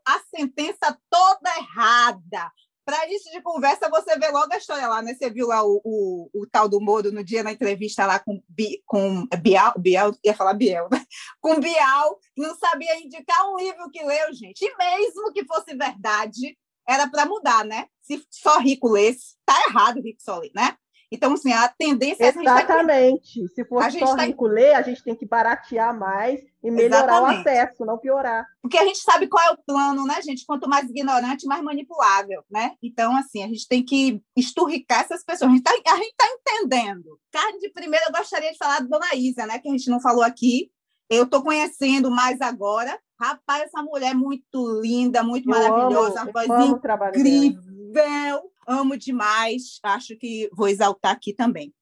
a, 0.05 0.19
sentença 0.35 0.99
toda 1.09 1.57
errada. 1.57 2.51
Para 2.83 3.05
início 3.05 3.31
de 3.31 3.41
conversa, 3.41 3.89
você 3.89 4.17
vê 4.17 4.29
logo 4.29 4.51
a 4.51 4.57
história 4.57 4.87
lá, 4.87 5.01
né? 5.01 5.13
Você 5.13 5.29
viu 5.29 5.47
lá 5.47 5.63
o, 5.63 5.79
o, 5.83 6.29
o 6.33 6.47
tal 6.47 6.67
do 6.67 6.81
Moro 6.81 7.11
no 7.11 7.23
dia 7.23 7.43
na 7.43 7.51
entrevista 7.51 8.05
lá 8.05 8.19
com, 8.19 8.41
Bi, 8.49 8.81
com 8.85 9.27
Bial, 9.41 9.73
Bial, 9.77 10.11
ia 10.23 10.33
falar 10.33 10.55
Biel, 10.55 10.89
né? 10.91 11.05
Com 11.39 11.59
Bial, 11.59 12.19
que 12.35 12.41
não 12.41 12.55
sabia 12.57 12.99
indicar 12.99 13.47
um 13.47 13.57
livro 13.57 13.89
que 13.91 14.03
leu, 14.03 14.33
gente. 14.33 14.65
E 14.65 14.75
mesmo 14.75 15.31
que 15.31 15.45
fosse 15.45 15.75
verdade, 15.75 16.57
era 16.87 17.07
para 17.07 17.27
mudar, 17.27 17.63
né? 17.63 17.85
Se 18.01 18.25
só 18.31 18.59
rico 18.59 18.89
lesse, 18.89 19.35
tá 19.45 19.53
errado 19.67 20.01
rico 20.01 20.21
só 20.21 20.39
ler, 20.39 20.51
né? 20.55 20.75
Então, 21.11 21.33
assim, 21.33 21.51
a 21.51 21.67
tendência 21.67 22.23
é 22.23 22.29
a 22.29 22.31
gente 22.31 22.43
tá 22.43 22.57
Exatamente. 22.57 23.47
Se 23.47 23.61
A 23.61 23.65
for 23.65 23.89
gente 23.89 24.05
só 24.05 24.15
tá- 24.15 24.23
rico 24.23 24.45
ler, 24.45 24.75
a 24.75 24.81
gente 24.83 25.03
tem 25.03 25.15
que 25.15 25.25
baratear 25.25 25.97
mais 25.97 26.39
e 26.63 26.69
melhorar 26.69 27.03
Exatamente. 27.05 27.37
o 27.37 27.39
acesso, 27.39 27.85
não 27.85 27.97
piorar. 27.97 28.45
Porque 28.61 28.77
a 28.77 28.85
gente 28.85 28.99
sabe 28.99 29.27
qual 29.27 29.43
é 29.43 29.51
o 29.51 29.57
plano, 29.65 30.05
né, 30.05 30.21
gente? 30.21 30.45
Quanto 30.45 30.69
mais 30.69 30.87
ignorante, 30.87 31.47
mais 31.47 31.63
manipulável, 31.63 32.43
né? 32.49 32.73
Então, 32.83 33.15
assim, 33.15 33.43
a 33.43 33.47
gente 33.47 33.67
tem 33.67 33.83
que 33.83 34.21
esturricar 34.37 35.01
essas 35.01 35.23
pessoas. 35.23 35.49
A 35.49 35.55
gente 35.55 35.65
está 35.67 35.73
tá 36.15 36.27
entendendo. 36.27 37.19
Carne 37.31 37.59
de 37.59 37.69
primeira, 37.71 38.05
eu 38.07 38.11
gostaria 38.11 38.51
de 38.51 38.57
falar 38.57 38.79
da 38.81 38.85
Dona 38.87 39.15
Isa, 39.15 39.47
né? 39.47 39.57
Que 39.57 39.67
a 39.67 39.71
gente 39.71 39.89
não 39.89 39.99
falou 39.99 40.23
aqui. 40.23 40.69
Eu 41.09 41.23
estou 41.23 41.41
conhecendo 41.41 42.11
mais 42.11 42.39
agora. 42.39 42.99
Rapaz, 43.19 43.63
essa 43.63 43.81
mulher 43.81 44.11
é 44.11 44.13
muito 44.13 44.79
linda, 44.81 45.23
muito 45.23 45.49
Eu 45.49 45.59
maravilhosa, 45.59 46.21
amo, 46.21 46.31
uma 46.31 46.45
voz 46.45 46.69
incrível. 46.69 48.41
Amo 48.69 48.97
demais. 48.97 49.79
Acho 49.83 50.15
que 50.17 50.49
vou 50.53 50.67
exaltar 50.67 51.11
aqui 51.13 51.33
também. 51.33 51.73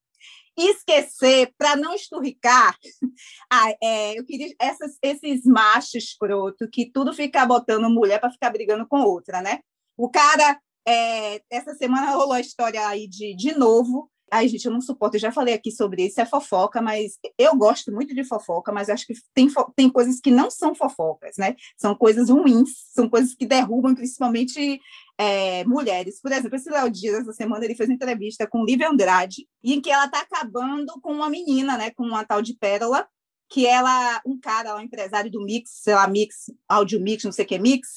Esquecer, 0.57 1.53
para 1.57 1.75
não 1.75 1.93
esturricar, 1.93 2.75
ah, 3.51 3.71
é, 3.83 4.17
eu 4.19 4.25
queria 4.25 4.55
essas- 4.59 4.97
esses 5.03 5.45
machos 5.45 5.93
escroto 5.95 6.67
que 6.71 6.89
tudo 6.91 7.13
fica 7.13 7.45
botando 7.45 7.89
mulher 7.91 8.19
para 8.19 8.31
ficar 8.31 8.49
brigando 8.51 8.87
com 8.87 9.01
outra, 9.01 9.39
né? 9.41 9.59
O 9.95 10.09
cara, 10.09 10.59
é, 10.87 11.41
essa 11.51 11.75
semana 11.75 12.11
rolou 12.11 12.33
a 12.33 12.39
história 12.39 12.87
aí 12.87 13.07
de, 13.07 13.35
de 13.35 13.53
novo. 13.57 14.09
Ai, 14.31 14.47
gente, 14.47 14.65
eu 14.65 14.71
não 14.71 14.81
suporto, 14.81 15.15
eu 15.15 15.21
já 15.21 15.31
falei 15.31 15.53
aqui 15.53 15.71
sobre 15.71 16.05
isso, 16.05 16.19
é 16.19 16.25
fofoca, 16.25 16.81
mas 16.81 17.17
eu 17.37 17.55
gosto 17.55 17.93
muito 17.93 18.13
de 18.13 18.25
fofoca, 18.25 18.73
mas 18.73 18.89
acho 18.89 19.07
que 19.07 19.13
tem, 19.33 19.47
tem 19.75 19.89
coisas 19.89 20.19
que 20.19 20.29
não 20.29 20.51
são 20.51 20.75
fofocas, 20.75 21.37
né? 21.37 21.55
São 21.77 21.95
coisas 21.95 22.29
ruins, 22.29 22.69
são 22.93 23.09
coisas 23.09 23.33
que 23.33 23.45
derrubam 23.45 23.95
principalmente 23.95 24.81
é, 25.17 25.63
mulheres. 25.63 26.19
Por 26.21 26.31
exemplo, 26.31 26.57
esse 26.57 26.69
Léo 26.69 26.89
Dias, 26.89 27.19
essa 27.21 27.31
semana, 27.31 27.63
ele 27.63 27.75
fez 27.75 27.87
uma 27.87 27.95
entrevista 27.95 28.45
com 28.45 28.65
Lívia 28.65 28.89
Andrade, 28.89 29.47
em 29.63 29.79
que 29.79 29.89
ela 29.89 30.05
está 30.05 30.19
acabando 30.19 30.99
com 31.01 31.13
uma 31.13 31.29
menina, 31.29 31.77
né, 31.77 31.91
com 31.91 32.03
uma 32.03 32.25
tal 32.25 32.41
de 32.41 32.53
Pérola, 32.53 33.07
que 33.49 33.65
ela, 33.65 34.21
um 34.25 34.37
cara, 34.37 34.75
um 34.75 34.81
empresário 34.81 35.31
do 35.31 35.41
Mix, 35.43 35.71
sei 35.83 35.95
lá, 35.95 36.07
Mix, 36.07 36.51
Audio 36.67 36.99
Mix, 36.99 37.23
não 37.23 37.31
sei 37.31 37.45
o 37.45 37.47
que 37.47 37.57
Mix, 37.57 37.87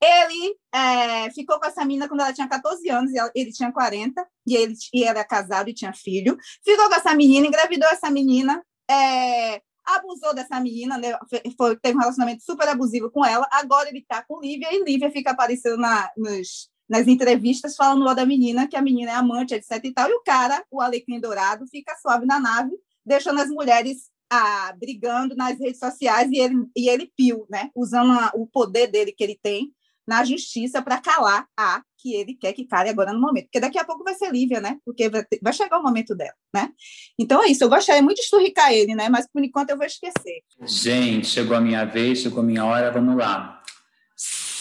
ele 0.00 0.56
é, 0.74 1.30
ficou 1.32 1.58
com 1.58 1.66
essa 1.66 1.84
menina 1.84 2.08
quando 2.08 2.20
ela 2.20 2.32
tinha 2.32 2.48
14 2.48 2.88
anos, 2.88 3.10
e 3.12 3.18
ela- 3.18 3.32
ele 3.34 3.52
tinha 3.52 3.72
40, 3.72 4.26
e 4.46 4.54
ele 4.56 4.74
e 4.94 5.04
era 5.04 5.24
casado 5.24 5.68
e 5.68 5.74
tinha 5.74 5.92
filho. 5.92 6.36
Ficou 6.64 6.88
com 6.88 6.94
essa 6.94 7.14
menina, 7.14 7.46
engravidou 7.46 7.88
essa 7.88 8.10
menina, 8.10 8.62
é, 8.90 9.60
abusou 9.84 10.34
dessa 10.34 10.60
menina, 10.60 10.98
né, 10.98 11.18
foi- 11.56 11.76
teve 11.78 11.96
um 11.96 12.00
relacionamento 12.00 12.42
super 12.44 12.68
abusivo 12.68 13.10
com 13.10 13.24
ela. 13.24 13.48
Agora 13.50 13.88
ele 13.88 14.04
tá 14.06 14.22
com 14.26 14.40
Lívia, 14.40 14.68
e 14.72 14.84
Lívia 14.84 15.10
fica 15.10 15.30
aparecendo 15.30 15.78
na, 15.78 16.10
nos, 16.16 16.68
nas 16.88 17.06
entrevistas 17.08 17.74
falando 17.74 18.04
lá 18.04 18.14
da 18.14 18.24
menina, 18.26 18.68
que 18.68 18.76
a 18.76 18.82
menina 18.82 19.10
é 19.10 19.14
amante, 19.14 19.54
etc 19.54 19.82
e 19.84 19.92
tal, 19.92 20.08
e 20.10 20.14
o 20.14 20.22
cara, 20.22 20.62
o 20.70 20.80
Alecrim 20.80 21.18
Dourado, 21.20 21.66
fica 21.66 21.96
suave 22.00 22.24
na 22.26 22.38
nave, 22.38 22.70
deixando 23.04 23.40
as 23.40 23.48
mulheres 23.48 24.10
ah, 24.30 24.74
brigando 24.78 25.34
nas 25.34 25.58
redes 25.58 25.78
sociais 25.78 26.30
e 26.30 26.38
ele, 26.38 26.54
e 26.76 26.86
ele 26.90 27.10
pio, 27.16 27.46
né? 27.48 27.70
Usando 27.74 28.12
a- 28.12 28.30
o 28.34 28.46
poder 28.46 28.86
dele 28.88 29.10
que 29.10 29.24
ele 29.24 29.38
tem 29.42 29.72
na 30.08 30.24
justiça 30.24 30.80
para 30.80 30.96
calar 30.96 31.46
a 31.54 31.82
que 31.98 32.14
ele 32.14 32.34
quer 32.34 32.54
que 32.54 32.64
cale 32.64 32.88
agora 32.88 33.12
no 33.12 33.20
momento. 33.20 33.44
Porque 33.44 33.60
daqui 33.60 33.78
a 33.78 33.84
pouco 33.84 34.02
vai 34.02 34.14
ser 34.14 34.32
Lívia, 34.32 34.58
né? 34.58 34.78
Porque 34.82 35.10
vai, 35.10 35.52
chegar 35.52 35.78
o 35.78 35.82
momento 35.82 36.14
dela, 36.14 36.32
né? 36.54 36.70
Então 37.18 37.42
é 37.42 37.48
isso, 37.48 37.62
eu 37.62 37.68
gostaria 37.68 38.00
muito 38.00 38.16
de 38.16 38.22
esturricar 38.22 38.72
ele, 38.72 38.94
né? 38.94 39.10
Mas 39.10 39.26
por 39.30 39.44
enquanto 39.44 39.68
eu 39.68 39.76
vou 39.76 39.84
esquecer. 39.84 40.40
Gente, 40.62 41.26
chegou 41.26 41.54
a 41.54 41.60
minha 41.60 41.84
vez, 41.84 42.20
chegou 42.20 42.40
a 42.40 42.42
minha 42.42 42.64
hora, 42.64 42.90
vamos 42.90 43.16
lá. 43.16 43.62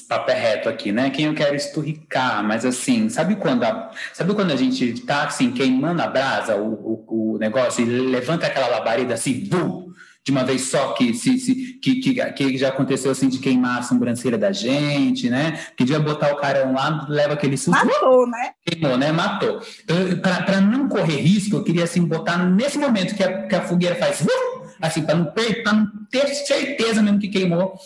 Papo 0.10 0.32
é 0.32 0.34
reto 0.34 0.68
aqui, 0.68 0.91
né? 0.91 1.10
Quem 1.10 1.26
eu 1.26 1.34
quero 1.34 1.56
esturricar, 1.56 2.44
mas 2.44 2.65
assim, 2.65 3.07
sabe 3.07 3.38
quando 3.38 3.64
a, 3.64 3.91
sabe 4.14 4.34
quando 4.34 4.52
a 4.52 4.56
gente 4.56 5.02
tá 5.02 5.28
assim, 5.28 5.52
queimando 5.52 6.02
a 6.02 6.07
brasa, 6.07 6.57
o, 6.57 7.06
o, 7.07 7.34
o 7.34 7.38
negócio, 7.38 7.86
e 7.86 7.86
levanta 7.86 8.48
aquela 8.48 8.68
labareda 8.68 9.14
assim, 9.14 9.45
bum, 9.45 9.86
de 10.28 10.32
uma 10.34 10.44
vez 10.44 10.64
só, 10.64 10.91
que, 10.91 11.14
se, 11.14 11.40
se, 11.40 11.56
que, 11.82 12.02
que, 12.02 12.32
que 12.34 12.58
já 12.58 12.68
aconteceu 12.68 13.10
assim 13.10 13.30
de 13.30 13.40
queimar 13.40 13.80
a 13.80 13.82
sobrancelha 13.82 14.38
da 14.38 14.52
gente, 14.52 15.30
né? 15.30 15.58
Que 15.78 15.86
devia 15.86 16.02
botar 16.02 16.34
o 16.34 16.36
carão 16.36 16.74
lá, 16.74 17.06
leva 17.08 17.34
aquele 17.34 17.56
susto, 17.56 17.72
Matou, 17.86 18.28
né? 18.28 18.52
queimou, 18.66 18.98
né? 18.98 19.14
Matou. 19.14 19.62
Para 20.22 20.60
não 20.60 20.90
correr 20.90 21.22
risco, 21.22 21.56
eu 21.56 21.64
queria 21.64 21.86
assim 21.86 22.04
botar 22.04 22.40
nesse 22.40 22.78
momento 22.78 23.16
que 23.16 23.24
a, 23.24 23.48
que 23.48 23.56
a 23.56 23.62
fogueira 23.62 23.95
faz, 23.95 24.20
uh, 24.20 24.68
assim, 24.82 25.02
para 25.04 25.16
não, 25.16 25.28
pra 25.28 25.72
não 25.72 25.90
ter 26.12 26.28
certeza 26.28 27.02
mesmo 27.02 27.20
que 27.20 27.30
queimou. 27.30 27.80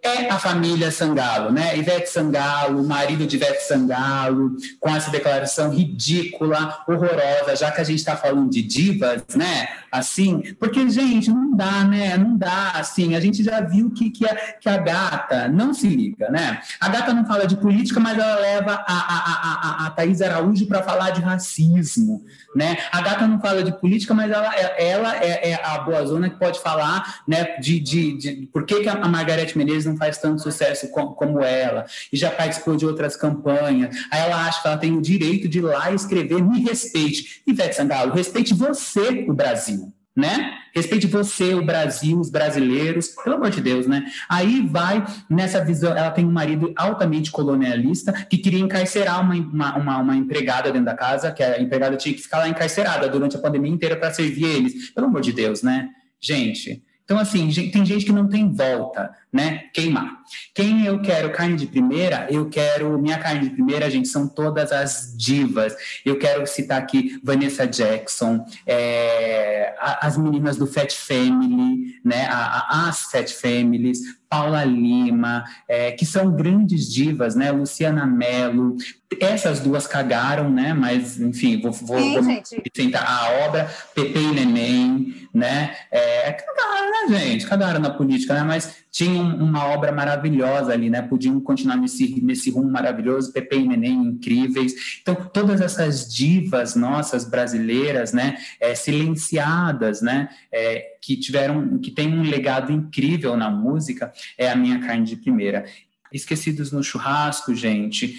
É 0.00 0.30
a 0.30 0.38
família 0.38 0.92
Sangalo, 0.92 1.50
né? 1.50 1.76
Ivete 1.76 2.10
Sangalo, 2.10 2.82
o 2.82 2.86
marido 2.86 3.26
de 3.26 3.36
Ivete 3.36 3.62
Sangalo, 3.62 4.54
com 4.78 4.94
essa 4.94 5.10
declaração 5.10 5.70
ridícula, 5.70 6.84
horrorosa, 6.86 7.56
já 7.56 7.72
que 7.72 7.80
a 7.80 7.84
gente 7.84 8.00
está 8.00 8.14
falando 8.14 8.50
de 8.50 8.62
divas, 8.62 9.24
né? 9.34 9.66
Assim, 9.94 10.42
porque, 10.58 10.90
gente, 10.90 11.30
não 11.30 11.56
dá, 11.56 11.84
né? 11.84 12.18
Não 12.18 12.36
dá, 12.36 12.72
assim, 12.72 13.14
a 13.14 13.20
gente 13.20 13.44
já 13.44 13.60
viu 13.60 13.92
que, 13.92 14.10
que, 14.10 14.26
a, 14.26 14.34
que 14.60 14.68
a 14.68 14.76
gata 14.76 15.46
não 15.46 15.72
se 15.72 15.86
liga, 15.86 16.28
né? 16.30 16.60
A 16.80 16.88
gata 16.88 17.14
não 17.14 17.24
fala 17.24 17.46
de 17.46 17.56
política, 17.56 18.00
mas 18.00 18.18
ela 18.18 18.34
leva 18.40 18.72
a, 18.72 18.92
a, 18.92 19.84
a, 19.84 19.86
a, 19.86 19.90
Thaís 19.90 20.20
Araújo 20.20 20.66
para 20.66 20.82
falar 20.82 21.10
de 21.10 21.20
racismo, 21.20 22.24
né? 22.56 22.76
A 22.90 23.00
gata 23.02 23.24
não 23.28 23.40
fala 23.40 23.62
de 23.62 23.70
política, 23.78 24.12
mas 24.12 24.32
ela, 24.32 24.52
ela 24.76 25.16
é, 25.24 25.50
é 25.50 25.64
a 25.64 25.78
boa 25.78 26.04
zona 26.04 26.28
que 26.28 26.40
pode 26.40 26.58
falar, 26.58 27.20
né, 27.28 27.56
de, 27.60 27.78
de, 27.78 28.18
de 28.18 28.48
por 28.52 28.64
que, 28.64 28.80
que 28.80 28.88
a 28.88 28.96
Margarete 29.06 29.56
Menezes 29.56 29.84
não 29.84 29.96
faz 29.96 30.18
tanto 30.18 30.42
sucesso 30.42 30.90
como, 30.90 31.14
como 31.14 31.40
ela, 31.40 31.86
e 32.12 32.16
já 32.16 32.32
participou 32.32 32.74
de 32.74 32.84
outras 32.84 33.14
campanhas. 33.14 33.96
Aí 34.10 34.22
ela 34.22 34.44
acha 34.44 34.60
que 34.60 34.66
ela 34.66 34.76
tem 34.76 34.90
o 34.90 35.00
direito 35.00 35.46
de 35.46 35.58
ir 35.58 35.62
lá 35.62 35.92
escrever, 35.92 36.42
me 36.42 36.64
respeite. 36.64 37.42
Ivete 37.46 37.76
Sangalo, 37.76 38.12
respeite 38.12 38.52
você, 38.54 39.24
o 39.28 39.32
Brasil. 39.32 39.83
Né? 40.16 40.52
Respeite 40.72 41.08
você, 41.08 41.54
o 41.54 41.64
Brasil, 41.64 42.20
os 42.20 42.30
brasileiros, 42.30 43.08
pelo 43.08 43.34
amor 43.34 43.50
de 43.50 43.60
Deus, 43.60 43.84
né? 43.86 44.04
Aí 44.28 44.64
vai 44.64 45.04
nessa 45.28 45.64
visão, 45.64 45.90
ela 45.90 46.10
tem 46.12 46.24
um 46.24 46.30
marido 46.30 46.72
altamente 46.76 47.32
colonialista 47.32 48.12
que 48.12 48.38
queria 48.38 48.60
encarcerar 48.60 49.20
uma, 49.20 49.34
uma, 49.34 49.76
uma, 49.76 49.98
uma 49.98 50.16
empregada 50.16 50.70
dentro 50.70 50.86
da 50.86 50.94
casa, 50.94 51.32
que 51.32 51.42
a 51.42 51.60
empregada 51.60 51.96
tinha 51.96 52.14
que 52.14 52.22
ficar 52.22 52.38
lá 52.38 52.48
encarcerada 52.48 53.08
durante 53.08 53.36
a 53.36 53.40
pandemia 53.40 53.72
inteira 53.72 53.96
para 53.96 54.12
servir 54.12 54.44
eles. 54.44 54.90
Pelo 54.92 55.08
amor 55.08 55.20
de 55.20 55.32
Deus, 55.32 55.62
né? 55.62 55.88
Gente, 56.20 56.84
então, 57.04 57.18
assim, 57.18 57.50
tem 57.70 57.84
gente 57.84 58.06
que 58.06 58.12
não 58.12 58.26
tem 58.26 58.50
volta, 58.50 59.10
né? 59.34 59.64
Queimar. 59.74 60.20
Quem 60.54 60.86
eu 60.86 61.02
quero 61.02 61.32
carne 61.32 61.56
de 61.56 61.66
primeira, 61.66 62.26
eu 62.30 62.48
quero. 62.48 62.96
Minha 62.98 63.18
carne 63.18 63.40
de 63.40 63.50
primeira, 63.50 63.90
gente, 63.90 64.06
são 64.08 64.28
todas 64.28 64.70
as 64.70 65.12
divas. 65.16 65.74
Eu 66.04 66.16
quero 66.18 66.46
citar 66.46 66.78
aqui 66.78 67.18
Vanessa 67.22 67.66
Jackson, 67.66 68.44
é, 68.64 69.74
as 70.00 70.16
meninas 70.16 70.56
do 70.56 70.66
Fat 70.68 70.92
Family, 70.94 71.96
né? 72.04 72.26
A, 72.30 72.36
a- 72.58 72.88
as 72.88 73.02
Fat 73.10 73.28
Families, 73.32 73.98
Paula 74.28 74.64
Lima, 74.64 75.44
é, 75.68 75.90
que 75.92 76.06
são 76.06 76.30
grandes 76.34 76.92
divas, 76.92 77.34
né? 77.34 77.50
Luciana 77.50 78.06
Mello. 78.06 78.76
Essas 79.20 79.60
duas 79.60 79.86
cagaram, 79.86 80.50
né? 80.50 80.72
Mas, 80.74 81.20
enfim, 81.20 81.60
vou, 81.60 81.72
vou, 81.72 81.98
Sim, 81.98 82.14
vou 82.14 82.22
gente. 82.22 82.62
sentar 82.74 83.04
a 83.06 83.46
obra, 83.46 83.68
Pepe 83.94 84.18
e 84.18 84.32
Neném, 84.32 85.28
né? 85.32 85.74
É, 85.90 86.32
cagaram, 86.32 86.90
né, 87.10 87.18
gente? 87.18 87.46
Cagaram 87.46 87.80
na 87.80 87.90
política, 87.90 88.34
né? 88.34 88.42
Mas 88.42 88.83
tinham 88.94 89.36
uma 89.38 89.66
obra 89.66 89.90
maravilhosa 89.90 90.72
ali, 90.72 90.88
né? 90.88 91.02
Podiam 91.02 91.40
continuar 91.40 91.76
nesse, 91.76 92.20
nesse 92.22 92.48
rumo 92.48 92.70
maravilhoso, 92.70 93.32
Pepe 93.32 93.56
e 93.56 93.66
Neném 93.66 94.00
incríveis. 94.00 95.00
Então, 95.02 95.16
todas 95.16 95.60
essas 95.60 96.14
divas 96.14 96.76
nossas 96.76 97.24
brasileiras, 97.28 98.12
né? 98.12 98.36
É, 98.60 98.72
silenciadas, 98.76 100.00
né? 100.00 100.28
É, 100.52 100.92
que 101.02 101.16
tiveram, 101.16 101.76
que 101.78 101.90
tem 101.90 102.16
um 102.16 102.22
legado 102.22 102.70
incrível 102.70 103.36
na 103.36 103.50
música, 103.50 104.12
é 104.38 104.48
a 104.48 104.54
minha 104.54 104.78
carne 104.78 105.04
de 105.04 105.16
primeira. 105.16 105.64
Esquecidos 106.12 106.70
no 106.70 106.80
churrasco, 106.80 107.52
gente. 107.52 108.14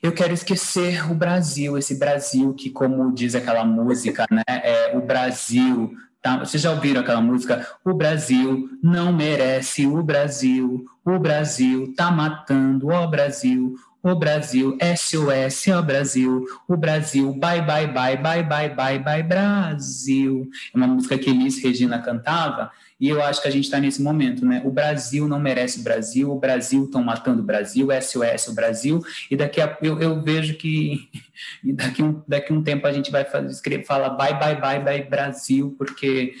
Eu 0.00 0.12
quero 0.12 0.32
esquecer 0.32 1.10
o 1.10 1.14
Brasil, 1.14 1.76
esse 1.76 1.98
Brasil 1.98 2.54
que, 2.54 2.70
como 2.70 3.12
diz 3.12 3.34
aquela 3.34 3.64
música, 3.64 4.26
né? 4.30 4.44
É, 4.46 4.96
o 4.96 5.00
Brasil. 5.00 5.92
Tá? 6.22 6.38
Vocês 6.38 6.62
já 6.62 6.70
ouviram 6.70 7.00
aquela 7.00 7.20
música? 7.20 7.66
O 7.84 7.92
Brasil 7.92 8.70
não 8.80 9.12
merece, 9.12 9.86
o 9.88 10.00
Brasil, 10.04 10.84
o 11.04 11.18
Brasil 11.18 11.92
tá 11.96 12.12
matando, 12.12 12.90
ó 12.90 13.08
Brasil, 13.08 13.74
o 14.00 14.14
Brasil, 14.14 14.78
SOS, 14.96 15.68
ó 15.68 15.82
Brasil, 15.82 16.44
o 16.68 16.76
Brasil, 16.76 17.32
bye, 17.34 17.60
bye, 17.60 17.88
bye, 17.88 18.16
bye, 18.16 18.42
bye, 18.42 18.68
bye, 18.68 18.98
bye, 19.00 19.22
Brasil. 19.22 20.48
É 20.72 20.76
uma 20.76 20.86
música 20.86 21.18
que 21.18 21.30
Elis 21.30 21.60
Regina 21.60 22.00
cantava, 22.00 22.70
e 23.02 23.08
eu 23.08 23.20
acho 23.20 23.42
que 23.42 23.48
a 23.48 23.50
gente 23.50 23.64
está 23.64 23.80
nesse 23.80 24.00
momento, 24.00 24.46
né? 24.46 24.62
O 24.64 24.70
Brasil 24.70 25.26
não 25.26 25.40
merece 25.40 25.82
Brasil, 25.82 26.30
o 26.30 26.38
Brasil 26.38 26.84
estão 26.84 27.02
matando 27.02 27.42
o 27.42 27.44
Brasil, 27.44 27.88
SOS 28.00 28.46
o 28.46 28.54
Brasil, 28.54 29.02
e 29.28 29.34
daqui 29.34 29.60
a 29.60 29.76
eu, 29.82 30.00
eu 30.00 30.22
vejo 30.22 30.54
que 30.54 31.10
daqui 31.74 32.00
um, 32.00 32.22
daqui 32.28 32.52
um 32.52 32.62
tempo 32.62 32.86
a 32.86 32.92
gente 32.92 33.10
vai 33.10 33.26
escrever, 33.50 33.84
fala 33.84 34.08
bye, 34.08 34.38
bye, 34.38 34.54
bye, 34.54 34.78
bye, 34.78 35.02
Brasil, 35.02 35.74
porque 35.76 36.34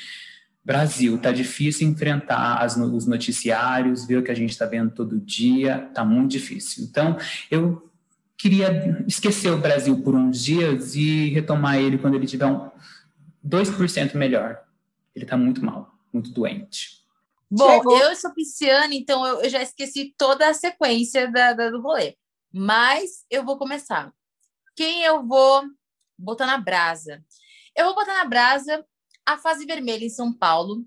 Brasil, 0.64 1.18
tá 1.18 1.32
difícil 1.32 1.88
enfrentar 1.88 2.58
as, 2.58 2.76
os 2.76 3.08
noticiários, 3.08 4.06
ver 4.06 4.18
o 4.18 4.22
que 4.22 4.30
a 4.30 4.36
gente 4.36 4.50
está 4.50 4.64
vendo 4.64 4.92
todo 4.92 5.18
dia, 5.18 5.90
tá 5.92 6.04
muito 6.04 6.30
difícil. 6.30 6.84
Então, 6.84 7.16
eu 7.50 7.90
queria 8.38 9.04
esquecer 9.08 9.50
o 9.50 9.58
Brasil 9.58 10.00
por 10.00 10.14
uns 10.14 10.44
dias 10.44 10.94
e 10.94 11.30
retomar 11.30 11.78
ele 11.78 11.98
quando 11.98 12.14
ele 12.14 12.26
tiver 12.28 12.46
um 12.46 12.70
2% 13.44 14.14
melhor. 14.14 14.60
Ele 15.12 15.26
tá 15.26 15.36
muito 15.36 15.64
mal, 15.64 15.92
muito 16.12 16.30
doente. 16.30 17.02
Bom, 17.50 17.68
Chegou. 17.70 17.98
eu 17.98 18.16
sou 18.16 18.32
pisciana, 18.32 18.94
então 18.94 19.26
eu, 19.26 19.42
eu 19.42 19.50
já 19.50 19.62
esqueci 19.62 20.14
toda 20.16 20.48
a 20.48 20.54
sequência 20.54 21.30
da, 21.30 21.52
da- 21.52 21.70
do 21.70 21.80
rolê. 21.82 22.16
Mas 22.52 23.24
eu 23.30 23.44
vou 23.44 23.58
começar. 23.58 24.12
Quem 24.74 25.02
eu 25.02 25.26
vou 25.26 25.62
botar 26.18 26.46
na 26.46 26.58
brasa? 26.58 27.22
Eu 27.76 27.86
vou 27.86 27.94
botar 27.94 28.14
na 28.14 28.24
brasa 28.24 28.84
a 29.26 29.36
fase 29.38 29.66
vermelha 29.66 30.04
em 30.04 30.10
São 30.10 30.32
Paulo. 30.32 30.84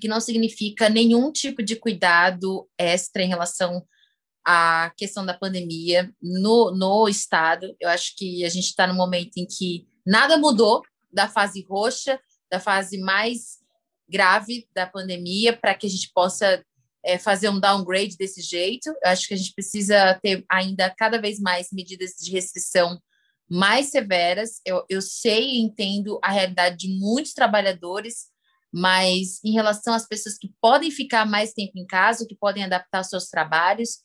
que 0.00 0.08
não 0.08 0.20
significa 0.20 0.88
nenhum 0.90 1.32
tipo 1.32 1.62
de 1.62 1.74
cuidado 1.76 2.68
extra 2.76 3.22
em 3.22 3.28
relação 3.28 3.86
à 4.44 4.92
questão 4.96 5.24
da 5.24 5.32
pandemia 5.34 6.12
no, 6.20 6.70
no 6.72 7.08
Estado. 7.08 7.74
Eu 7.80 7.88
acho 7.88 8.14
que 8.16 8.44
a 8.44 8.48
gente 8.48 8.66
está 8.66 8.86
no 8.86 8.92
momento 8.94 9.38
em 9.38 9.46
que 9.46 9.88
nada 10.06 10.36
mudou 10.36 10.82
da 11.12 11.28
fase 11.28 11.62
roxa, 11.68 12.20
da 12.50 12.60
fase 12.60 12.98
mais 12.98 13.58
grave 14.08 14.66
da 14.74 14.86
pandemia, 14.86 15.56
para 15.56 15.74
que 15.74 15.86
a 15.86 15.90
gente 15.90 16.10
possa 16.14 16.64
é, 17.04 17.18
fazer 17.18 17.48
um 17.48 17.60
downgrade 17.60 18.16
desse 18.16 18.40
jeito. 18.40 18.88
Eu 18.88 19.10
acho 19.10 19.28
que 19.28 19.34
a 19.34 19.36
gente 19.36 19.54
precisa 19.54 20.18
ter 20.22 20.44
ainda 20.50 20.92
cada 20.96 21.20
vez 21.20 21.38
mais 21.40 21.68
medidas 21.72 22.12
de 22.18 22.30
restrição 22.32 23.00
mais 23.48 23.90
severas. 23.90 24.60
Eu, 24.64 24.84
eu 24.88 25.00
sei 25.00 25.52
e 25.52 25.60
entendo 25.60 26.18
a 26.22 26.30
realidade 26.32 26.76
de 26.76 26.88
muitos 26.88 27.32
trabalhadores, 27.32 28.26
mas 28.72 29.42
em 29.44 29.52
relação 29.52 29.94
às 29.94 30.06
pessoas 30.06 30.36
que 30.36 30.52
podem 30.60 30.90
ficar 30.90 31.24
mais 31.24 31.52
tempo 31.52 31.72
em 31.76 31.86
casa, 31.86 32.26
que 32.26 32.34
podem 32.34 32.64
adaptar 32.64 33.04
seus 33.04 33.28
trabalhos, 33.28 33.98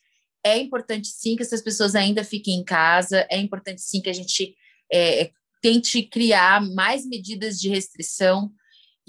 é 0.44 0.58
importante 0.58 1.08
sim 1.08 1.36
que 1.36 1.44
essas 1.44 1.62
pessoas 1.62 1.96
ainda 1.96 2.24
fiquem 2.24 2.60
em 2.60 2.64
casa, 2.64 3.28
é 3.30 3.38
importante 3.38 3.82
sim 3.82 4.02
que 4.02 4.10
a 4.10 4.14
gente 4.14 4.56
é, 4.92 5.32
tente 5.62 6.02
criar 6.04 6.62
mais 6.74 7.06
medidas 7.06 7.60
de 7.60 7.70
restrição 7.70 8.52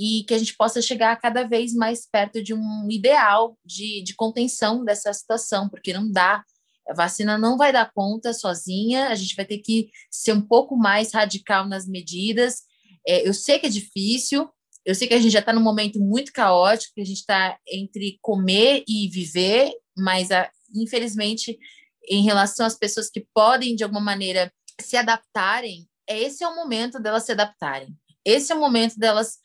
e 0.03 0.25
que 0.25 0.35
a 0.35 0.39
gente 0.39 0.57
possa 0.57 0.83
chegar 0.83 1.15
cada 1.21 1.45
vez 1.45 1.73
mais 1.73 2.05
perto 2.11 2.43
de 2.43 2.53
um 2.53 2.89
ideal 2.91 3.57
de, 3.65 4.03
de 4.03 4.17
contenção 4.17 4.85
dessa 4.85 5.13
situação, 5.13 5.69
porque 5.69 5.93
não 5.93 6.11
dá. 6.11 6.45
A 6.89 6.93
vacina 6.93 7.39
não 7.39 7.57
vai 7.57 7.73
dar 7.73 7.93
conta 7.95 8.33
sozinha, 8.33 9.11
a 9.11 9.15
gente 9.15 9.37
vai 9.37 9.45
ter 9.45 9.59
que 9.59 9.91
ser 10.11 10.33
um 10.33 10.41
pouco 10.41 10.77
mais 10.77 11.15
radical 11.15 11.69
nas 11.69 11.87
medidas. 11.87 12.63
É, 13.07 13.27
eu 13.27 13.33
sei 13.33 13.61
que 13.61 13.67
é 13.67 13.71
difícil, 13.71 14.51
eu 14.85 14.93
sei 14.93 15.07
que 15.07 15.15
a 15.15 15.21
gente 15.21 15.31
já 15.31 15.39
está 15.39 15.53
num 15.53 15.63
momento 15.63 16.01
muito 16.01 16.33
caótico, 16.33 16.95
que 16.97 17.01
a 17.01 17.07
gente 17.07 17.19
está 17.19 17.57
entre 17.71 18.19
comer 18.21 18.83
e 18.89 19.07
viver, 19.07 19.73
mas 19.97 20.33
a, 20.33 20.51
infelizmente, 20.75 21.57
em 22.09 22.25
relação 22.25 22.67
às 22.67 22.77
pessoas 22.77 23.09
que 23.09 23.25
podem, 23.33 23.77
de 23.77 23.85
alguma 23.85 24.01
maneira, 24.01 24.53
se 24.81 24.97
adaptarem, 24.97 25.89
esse 26.09 26.43
é 26.43 26.49
o 26.49 26.57
momento 26.57 26.99
delas 26.99 27.23
se 27.23 27.31
adaptarem. 27.31 27.97
Esse 28.25 28.53
é 28.53 28.55
o 28.55 28.61
momento 28.61 28.99
delas 28.99 29.39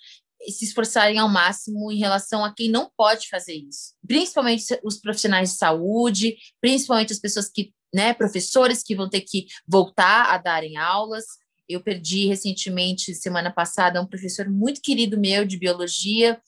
se 0.46 0.66
esforçarem 0.66 1.18
ao 1.18 1.30
máximo 1.30 1.92
em 1.92 1.98
relação 1.98 2.44
a 2.44 2.54
quem 2.54 2.70
não 2.70 2.92
pode 2.96 3.28
fazer 3.28 3.54
isso. 3.54 3.94
Principalmente 4.06 4.64
os 4.84 4.98
profissionais 4.98 5.52
de 5.52 5.58
saúde, 5.58 6.38
principalmente 6.62 7.12
as 7.14 7.20
pessoas 7.20 7.50
que, 7.50 7.74
né, 7.94 8.14
professores 8.14 8.84
que 8.84 8.96
vão 8.96 9.10
ter 9.10 9.22
que 9.22 9.48
voltar 9.68 10.34
a 10.34 10.38
darem 10.38 10.78
aulas. 10.78 11.26
Eu 11.68 11.82
perdi 11.82 12.28
recentemente, 12.28 13.14
semana 13.16 13.52
passada, 13.52 14.02
um 14.02 14.08
professor 14.08 14.50
muito 14.50 14.82
querido 14.82 15.20
meu 15.20 15.46
de 15.46 15.58
biologia, 15.58 16.40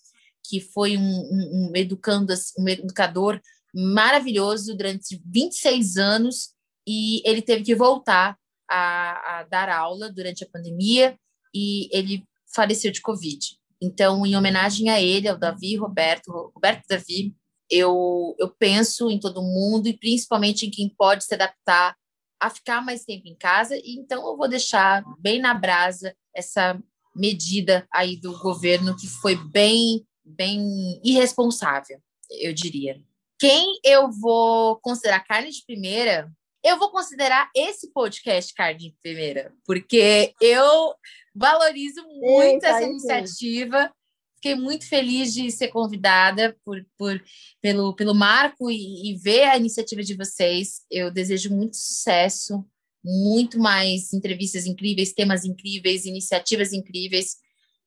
que 0.47 0.61
foi 0.61 0.97
um, 0.97 1.01
um, 1.01 1.71
um 1.71 1.71
educando, 1.75 2.33
um 2.57 2.67
educador 2.67 3.41
maravilhoso 3.73 4.75
durante 4.75 5.21
26 5.25 5.97
anos, 5.97 6.53
e 6.87 7.21
ele 7.25 7.41
teve 7.41 7.63
que 7.63 7.75
voltar 7.75 8.37
a, 8.69 9.39
a 9.39 9.43
dar 9.43 9.69
aula 9.69 10.11
durante 10.11 10.43
a 10.43 10.49
pandemia, 10.49 11.17
e 11.53 11.89
ele 11.91 12.23
faleceu 12.53 12.91
de 12.91 13.01
Covid. 13.01 13.58
Então, 13.81 14.25
em 14.25 14.35
homenagem 14.35 14.89
a 14.89 15.01
ele, 15.01 15.27
ao 15.27 15.37
Davi 15.37 15.75
Roberto, 15.75 16.31
Roberto 16.53 16.85
Davi, 16.87 17.33
eu, 17.69 18.35
eu 18.39 18.49
penso 18.49 19.09
em 19.09 19.19
todo 19.19 19.41
mundo 19.41 19.87
e 19.87 19.97
principalmente 19.97 20.65
em 20.65 20.71
quem 20.71 20.89
pode 20.89 21.23
se 21.23 21.33
adaptar 21.33 21.95
a 22.41 22.49
ficar 22.49 22.81
mais 22.81 23.05
tempo 23.05 23.27
em 23.27 23.35
casa. 23.35 23.75
E 23.77 23.95
então 23.95 24.25
eu 24.27 24.35
vou 24.35 24.47
deixar 24.47 25.03
bem 25.19 25.39
na 25.39 25.53
brasa 25.53 26.15
essa 26.35 26.81
medida 27.15 27.87
aí 27.93 28.17
do 28.17 28.37
governo 28.39 28.95
que 28.95 29.07
foi 29.07 29.35
bem, 29.35 30.05
bem 30.25 30.99
irresponsável, 31.03 31.99
eu 32.31 32.53
diria. 32.53 32.99
Quem 33.37 33.79
eu 33.83 34.11
vou 34.11 34.79
considerar 34.81 35.21
carne 35.21 35.51
de 35.51 35.63
primeira 35.65 36.31
eu 36.63 36.77
vou 36.77 36.91
considerar 36.91 37.49
esse 37.55 37.91
podcast 37.93 38.53
carne 38.53 38.79
de 38.79 38.95
primeira, 39.01 39.53
porque 39.65 40.33
eu 40.41 40.93
valorizo 41.35 42.01
muito 42.07 42.53
Eita, 42.53 42.67
essa 42.67 42.83
iniciativa. 42.83 43.91
Fiquei 44.35 44.55
muito 44.55 44.87
feliz 44.87 45.33
de 45.33 45.51
ser 45.51 45.67
convidada 45.67 46.55
por, 46.63 46.85
por, 46.97 47.21
pelo, 47.61 47.93
pelo 47.93 48.15
Marco 48.15 48.71
e, 48.71 49.11
e 49.11 49.17
ver 49.17 49.43
a 49.43 49.57
iniciativa 49.57 50.01
de 50.01 50.15
vocês. 50.15 50.81
Eu 50.89 51.11
desejo 51.11 51.53
muito 51.53 51.75
sucesso, 51.75 52.65
muito 53.03 53.59
mais 53.59 54.13
entrevistas 54.13 54.65
incríveis, 54.65 55.13
temas 55.13 55.43
incríveis, 55.43 56.05
iniciativas 56.05 56.71
incríveis, 56.71 57.35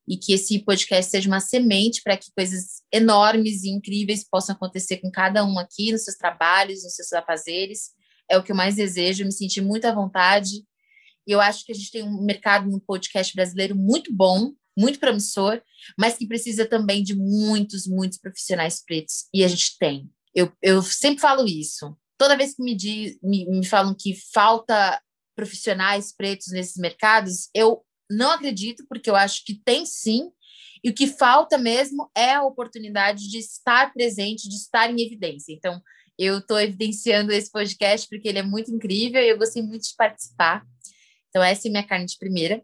e 0.07 0.17
que 0.17 0.33
esse 0.33 0.59
podcast 0.59 1.09
seja 1.09 1.27
uma 1.27 1.39
semente 1.39 2.01
para 2.03 2.17
que 2.17 2.31
coisas 2.35 2.81
enormes 2.91 3.63
e 3.63 3.69
incríveis 3.69 4.27
possam 4.27 4.53
acontecer 4.53 4.97
com 4.97 5.09
cada 5.09 5.45
um 5.45 5.57
aqui, 5.57 5.91
nos 5.91 6.03
seus 6.03 6.17
trabalhos, 6.17 6.83
nos 6.83 6.93
seus 6.93 7.13
afazeres. 7.13 7.91
É 8.29 8.37
o 8.37 8.43
que 8.43 8.51
eu 8.51 8.55
mais 8.55 8.75
desejo, 8.75 9.25
me 9.25 9.31
sentir 9.31 9.61
muito 9.61 9.85
à 9.85 9.93
vontade 9.93 10.63
e 11.27 11.31
eu 11.31 11.41
acho 11.41 11.65
que 11.65 11.71
a 11.71 11.75
gente 11.75 11.91
tem 11.91 12.03
um 12.03 12.23
mercado 12.23 12.69
no 12.69 12.79
podcast 12.81 13.33
brasileiro 13.35 13.75
muito 13.75 14.13
bom, 14.13 14.53
muito 14.77 14.99
promissor, 14.99 15.61
mas 15.97 16.17
que 16.17 16.27
precisa 16.27 16.65
também 16.65 17.03
de 17.03 17.15
muitos, 17.15 17.87
muitos 17.87 18.17
profissionais 18.17 18.83
pretos. 18.83 19.27
E 19.33 19.43
a 19.43 19.47
gente 19.47 19.77
tem. 19.77 20.09
Eu, 20.35 20.51
eu 20.61 20.81
sempre 20.81 21.21
falo 21.21 21.45
isso. 21.47 21.95
Toda 22.17 22.37
vez 22.37 22.55
que 22.55 22.63
me, 22.63 22.75
diz, 22.75 23.17
me, 23.21 23.45
me 23.45 23.65
falam 23.65 23.95
que 23.97 24.15
falta 24.33 25.01
profissionais 25.35 26.13
pretos 26.15 26.47
nesses 26.47 26.77
mercados, 26.77 27.49
eu 27.53 27.83
não 28.09 28.31
acredito, 28.31 28.85
porque 28.87 29.09
eu 29.09 29.15
acho 29.15 29.43
que 29.45 29.55
tem 29.63 29.85
sim. 29.85 30.31
E 30.83 30.89
o 30.89 30.93
que 30.93 31.07
falta 31.07 31.57
mesmo 31.57 32.09
é 32.15 32.33
a 32.33 32.43
oportunidade 32.43 33.29
de 33.29 33.37
estar 33.37 33.93
presente, 33.93 34.49
de 34.49 34.55
estar 34.55 34.91
em 34.91 35.01
evidência. 35.01 35.53
Então, 35.53 35.81
eu 36.17 36.39
estou 36.39 36.59
evidenciando 36.59 37.31
esse 37.31 37.49
podcast 37.51 38.07
porque 38.07 38.27
ele 38.27 38.39
é 38.39 38.43
muito 38.43 38.71
incrível 38.71 39.21
e 39.21 39.29
eu 39.29 39.37
gostei 39.37 39.63
muito 39.63 39.83
de 39.83 39.95
participar. 39.95 40.63
Então, 41.33 41.43
essa 41.43 41.67
é 41.67 41.71
minha 41.71 41.83
carne 41.83 42.05
de 42.05 42.15
primeira. 42.15 42.63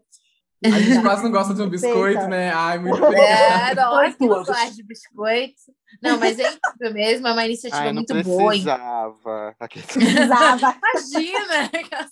A 0.64 0.78
gente 0.78 1.02
quase 1.02 1.24
não 1.24 1.30
gosta 1.32 1.54
de 1.54 1.62
um 1.62 1.68
biscoito, 1.68 2.28
né? 2.28 2.52
Ai, 2.52 2.78
muito 2.78 3.02
obrigada. 3.02 3.72
É, 3.72 3.74
não, 3.74 4.12
que 4.12 4.26
não 4.26 4.44
gosta 4.44 4.70
de 4.70 4.82
biscoito. 4.84 5.54
Não, 6.00 6.18
mas 6.20 6.38
é 6.38 6.52
incrível 6.52 6.94
mesmo, 6.94 7.26
é 7.26 7.32
uma 7.32 7.46
iniciativa 7.46 7.82
Ai, 7.82 7.92
muito 7.92 8.22
boa. 8.22 8.52
Precisava. 8.52 9.56
Precisava. 9.68 10.78
Imagina. 10.94 11.70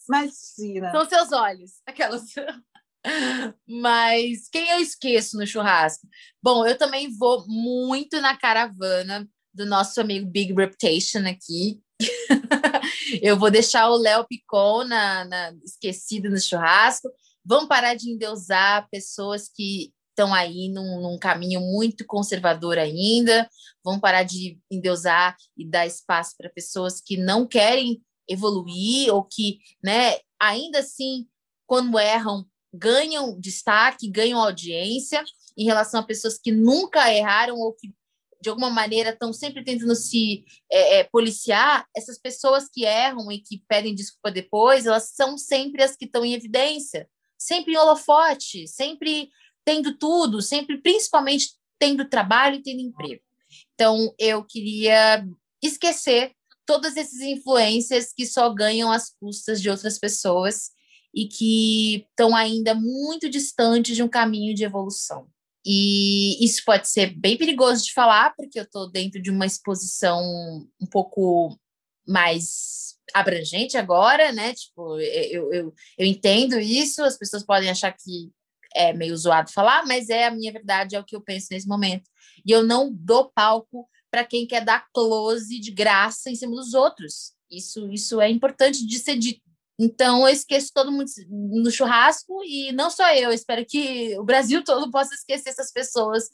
Imagina. 0.09 0.91
São 0.91 1.09
seus 1.09 1.31
olhos. 1.31 1.73
Aquelas. 1.87 2.23
Mas 3.69 4.49
quem 4.51 4.71
eu 4.71 4.81
esqueço 4.81 5.37
no 5.37 5.47
churrasco? 5.47 6.09
Bom, 6.43 6.67
eu 6.67 6.77
também 6.77 7.15
vou 7.17 7.47
muito 7.47 8.21
na 8.21 8.37
caravana 8.37 9.29
do 9.55 9.67
nosso 9.67 10.01
amigo 10.01 10.27
Big 10.27 10.55
Reputation 10.55 11.21
aqui, 11.21 11.81
eu 13.23 13.39
vou 13.39 13.51
deixar 13.51 13.89
o 13.91 13.97
Léo 13.97 14.27
Picon 14.27 14.85
na, 14.85 15.25
na, 15.25 15.53
esquecido 15.65 16.31
no 16.31 16.41
churrasco. 16.41 17.09
Vamos 17.45 17.69
parar 17.69 17.95
de 17.95 18.11
endeusar 18.11 18.89
pessoas 18.91 19.49
que 19.49 19.93
estão 20.11 20.35
aí 20.35 20.69
num, 20.69 21.01
num, 21.01 21.19
caminho 21.19 21.61
muito 21.61 22.05
conservador 22.05 22.79
ainda. 22.79 23.49
Vamos 23.85 24.01
parar 24.01 24.25
de 24.25 24.59
endeusar 24.71 25.37
e 25.57 25.65
dar 25.65 25.87
espaço 25.87 26.35
para 26.37 26.51
pessoas 26.51 27.01
que 27.01 27.17
não 27.17 27.47
querem 27.47 28.03
evoluir 28.29 29.13
ou 29.15 29.25
que, 29.25 29.59
né, 29.83 30.19
ainda 30.41 30.81
assim, 30.81 31.27
quando 31.67 31.99
erram, 31.99 32.45
ganham 32.75 33.39
destaque, 33.41 34.11
ganham 34.11 34.41
audiência 34.41 35.25
em 35.57 35.65
relação 35.65 36.01
a 36.01 36.07
pessoas 36.07 36.39
que 36.39 36.53
nunca 36.53 37.13
erraram 37.13 37.57
ou 37.57 37.73
que 37.73 37.95
de 38.41 38.49
alguma 38.49 38.71
maneira 38.71 39.11
estão 39.11 39.33
sempre 39.33 39.65
tentando 39.65 39.95
se 39.95 40.45
é, 40.71 40.99
é, 40.99 41.05
policiar, 41.05 41.87
essas 41.97 42.19
pessoas 42.19 42.69
que 42.73 42.85
erram 42.85 43.31
e 43.33 43.41
que 43.41 43.63
pedem 43.69 43.95
desculpa 43.95 44.31
depois, 44.31 44.87
elas 44.87 45.11
são 45.15 45.37
sempre 45.37 45.83
as 45.83 45.97
que 45.97 46.05
estão 46.05 46.25
em 46.25 46.35
evidência, 46.35 47.09
sempre 47.37 47.75
em 47.75 47.77
holofote, 47.77 48.67
sempre 48.69 49.31
tendo 49.65 49.97
tudo, 49.99 50.41
sempre, 50.41 50.81
principalmente, 50.81 51.55
tendo 51.79 52.09
trabalho 52.09 52.57
e 52.57 52.63
tendo 52.63 52.81
emprego. 52.81 53.23
Então, 53.75 54.15
eu 54.19 54.45
queria 54.45 55.27
esquecer 55.63 56.33
todas 56.65 56.97
essas 56.97 57.21
influências 57.21 58.13
que 58.13 58.27
só 58.27 58.53
ganham 58.53 58.93
às 58.93 59.11
custas 59.19 59.61
de 59.61 59.71
outras 59.71 59.99
pessoas 59.99 60.71
e 61.15 61.27
que 61.27 62.07
estão 62.11 62.37
ainda 62.37 62.75
muito 62.75 63.29
distantes 63.29 63.97
de 63.97 64.03
um 64.03 64.09
caminho 64.09 64.55
de 64.55 64.65
evolução. 64.65 65.27
E 65.67 66.43
isso 66.45 66.63
pode 66.65 66.89
ser 66.89 67.15
bem 67.19 67.37
perigoso 67.37 67.85
de 67.85 67.93
falar, 67.93 68.35
porque 68.37 68.59
eu 68.59 68.65
estou 68.65 68.91
dentro 68.91 69.21
de 69.21 69.31
uma 69.31 69.47
exposição 69.47 70.23
um 70.81 70.87
pouco 70.87 71.59
mais 72.07 72.97
abrangente 73.15 73.77
agora, 73.77 74.33
né? 74.33 74.55
Tipo, 74.55 74.99
eu, 75.01 75.53
eu, 75.53 75.75
eu 75.99 76.07
entendo 76.07 76.59
isso, 76.59 77.03
as 77.03 77.19
pessoas 77.19 77.45
podem 77.45 77.71
achar 77.71 77.93
que 77.93 78.31
é 78.75 78.93
meio 78.93 79.17
zoado 79.17 79.53
falar, 79.53 79.87
mas 79.87 80.09
é 80.09 80.27
a 80.27 80.31
minha 80.31 80.53
verdade, 80.53 80.95
é 80.95 81.01
o 81.01 81.05
que 81.05 81.17
eu 81.17 81.21
penso 81.21 81.49
nesse 81.51 81.67
momento. 81.67 82.09
E 82.47 82.51
eu 82.51 82.63
não 82.63 82.93
dou 82.93 83.31
palco 83.31 83.89
para 84.11 84.25
quem 84.25 84.47
quer 84.47 84.65
dar 84.65 84.87
close 84.93 85.59
de 85.59 85.71
graça 85.71 86.31
em 86.31 86.35
cima 86.35 86.55
dos 86.55 86.75
outros. 86.75 87.33
Isso, 87.51 87.91
isso 87.91 88.21
é 88.21 88.31
importante 88.31 88.87
de 88.87 88.99
ser 88.99 89.17
dito, 89.17 89.41
Então, 89.79 90.23
eu 90.23 90.29
esqueço 90.29 90.73
todo 90.75 90.91
mundo 90.91 91.09
no 91.29 91.71
churrasco 91.71 92.43
e 92.45 92.73
não 92.73 92.91
só 92.91 93.13
eu, 93.15 93.25
eu 93.29 93.33
espero 93.33 93.65
que 93.65 94.19
o 94.19 94.25
Brasil 94.25 94.65
todo 94.65 94.91
possa 94.91 95.15
esquecer 95.15 95.51
essas 95.51 95.73
pessoas 95.73 96.31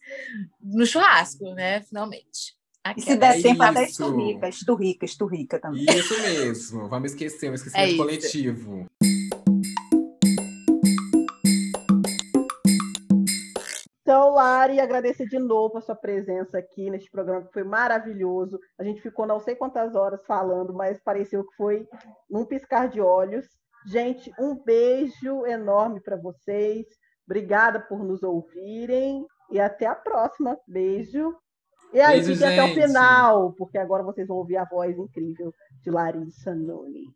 no 0.62 0.86
churrasco, 0.86 1.44
né? 1.54 1.82
Finalmente. 1.82 2.56
E 2.96 3.00
se 3.00 3.16
der 3.16 3.40
tempo, 3.40 3.62
até 3.62 3.84
esturrica, 3.84 4.48
esturrica, 4.48 5.04
esturrica 5.06 5.58
também. 5.58 5.84
Isso 5.88 6.20
mesmo, 6.20 6.88
vamos 6.88 7.12
esquecer, 7.12 7.50
um 7.50 7.54
esquecimento 7.54 7.94
é 7.94 7.96
coletivo. 7.96 8.86
Então, 14.14 14.30
Lari, 14.30 14.78
agradecer 14.78 15.26
de 15.26 15.40
novo 15.40 15.76
a 15.76 15.80
sua 15.80 15.96
presença 15.96 16.56
aqui 16.56 16.88
neste 16.88 17.10
programa, 17.10 17.44
que 17.44 17.52
foi 17.52 17.64
maravilhoso. 17.64 18.60
A 18.78 18.84
gente 18.84 19.00
ficou 19.00 19.26
não 19.26 19.40
sei 19.40 19.56
quantas 19.56 19.96
horas 19.96 20.24
falando, 20.24 20.72
mas 20.72 21.02
pareceu 21.02 21.44
que 21.44 21.56
foi 21.56 21.84
num 22.30 22.44
piscar 22.44 22.88
de 22.88 23.00
olhos. 23.00 23.44
Gente, 23.84 24.32
um 24.38 24.54
beijo 24.54 25.44
enorme 25.46 26.00
para 26.00 26.14
vocês. 26.16 26.86
Obrigada 27.26 27.80
por 27.80 28.04
nos 28.04 28.22
ouvirem 28.22 29.26
e 29.50 29.58
até 29.58 29.86
a 29.86 29.96
próxima. 29.96 30.56
Beijo. 30.64 31.34
E 31.92 32.00
aí, 32.00 32.22
beijo, 32.22 32.34
fiquem 32.34 32.60
até 32.60 32.70
o 32.70 32.74
final, 32.86 33.52
porque 33.54 33.78
agora 33.78 34.04
vocês 34.04 34.28
vão 34.28 34.36
ouvir 34.36 34.58
a 34.58 34.64
voz 34.64 34.96
incrível 34.96 35.52
de 35.82 35.90
Larissa 35.90 36.54
Nunes. 36.54 37.08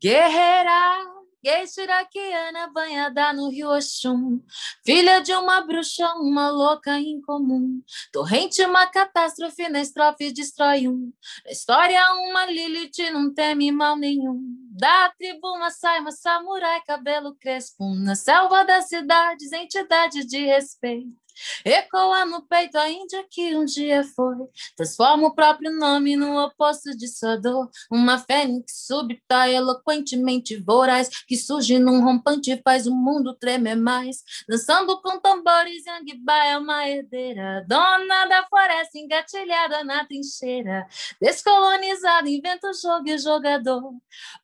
Guerreira! 0.00 1.19
Geisha 1.42 1.82
iraquiana 1.82 2.70
banhada 2.70 3.32
no 3.32 3.48
rio 3.48 3.70
Oxum, 3.70 4.42
filha 4.84 5.20
de 5.20 5.32
uma 5.32 5.62
bruxa, 5.62 6.06
uma 6.16 6.50
louca 6.50 6.98
incomum. 7.00 7.82
Torrente, 8.12 8.62
uma 8.62 8.86
catástrofe, 8.86 9.66
na 9.70 9.80
estrofe 9.80 10.32
destrói 10.32 10.86
um. 10.86 11.10
Na 11.46 11.50
história, 11.50 11.98
uma 12.28 12.44
Lilith 12.44 13.10
não 13.10 13.32
teme 13.32 13.72
mal 13.72 13.96
nenhum. 13.96 14.38
Da 14.72 15.10
tribo, 15.16 15.56
uma 15.56 15.70
saima, 15.70 16.12
samurai, 16.12 16.82
cabelo 16.86 17.34
crespo. 17.34 17.94
Na 17.94 18.14
selva 18.14 18.62
das 18.62 18.88
cidades, 18.88 19.50
entidade 19.50 20.26
de 20.26 20.44
respeito. 20.44 21.20
Ecoa 21.64 22.24
no 22.24 22.42
peito 22.42 22.76
a 22.76 22.88
Índia 22.88 23.24
que 23.30 23.56
um 23.56 23.64
dia 23.64 24.04
foi. 24.04 24.36
Transforma 24.76 25.28
o 25.28 25.34
próprio 25.34 25.72
nome 25.72 26.16
no 26.16 26.38
oposto 26.44 26.96
de 26.96 27.08
sua 27.08 27.36
dor. 27.36 27.70
Uma 27.90 28.18
fênix 28.18 28.86
súbita, 28.86 29.48
eloquentemente 29.48 30.56
voraz, 30.56 31.08
que 31.26 31.36
surge 31.36 31.78
num 31.78 32.02
rompante 32.02 32.52
e 32.52 32.60
faz 32.62 32.86
o 32.86 32.94
mundo 32.94 33.34
tremer 33.34 33.76
mais. 33.76 34.22
Dançando 34.48 35.00
com 35.00 35.18
tambores, 35.20 35.84
Yangba 35.86 36.44
é 36.44 36.58
uma 36.58 36.88
herdeira. 36.88 37.64
Dona 37.68 38.26
da 38.26 38.46
floresta, 38.46 38.98
engatilhada 38.98 39.84
na 39.84 40.04
trincheira. 40.04 40.86
Descolonizada, 41.20 42.28
inventa 42.28 42.70
o 42.70 42.74
jogo 42.74 43.08
e 43.08 43.14
o 43.14 43.18
jogador. 43.18 43.92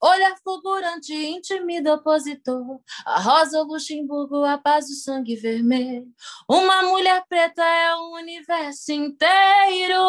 Olhar 0.01 0.37
fulgurante, 0.43 1.13
intimida 1.15 1.95
opositor. 1.95 2.81
A 3.05 3.21
rosa, 3.21 3.61
o 3.61 3.65
Luxemburgo, 3.65 4.45
a 4.45 4.59
paz, 4.59 4.89
o 4.91 4.95
sangue 4.95 5.37
vermelho. 5.37 6.07
Uma 6.49 6.83
mulher 6.87 7.23
preta 7.29 7.63
é 7.63 7.95
o 7.95 8.15
universo 8.15 8.93
inteiro. 8.93 10.03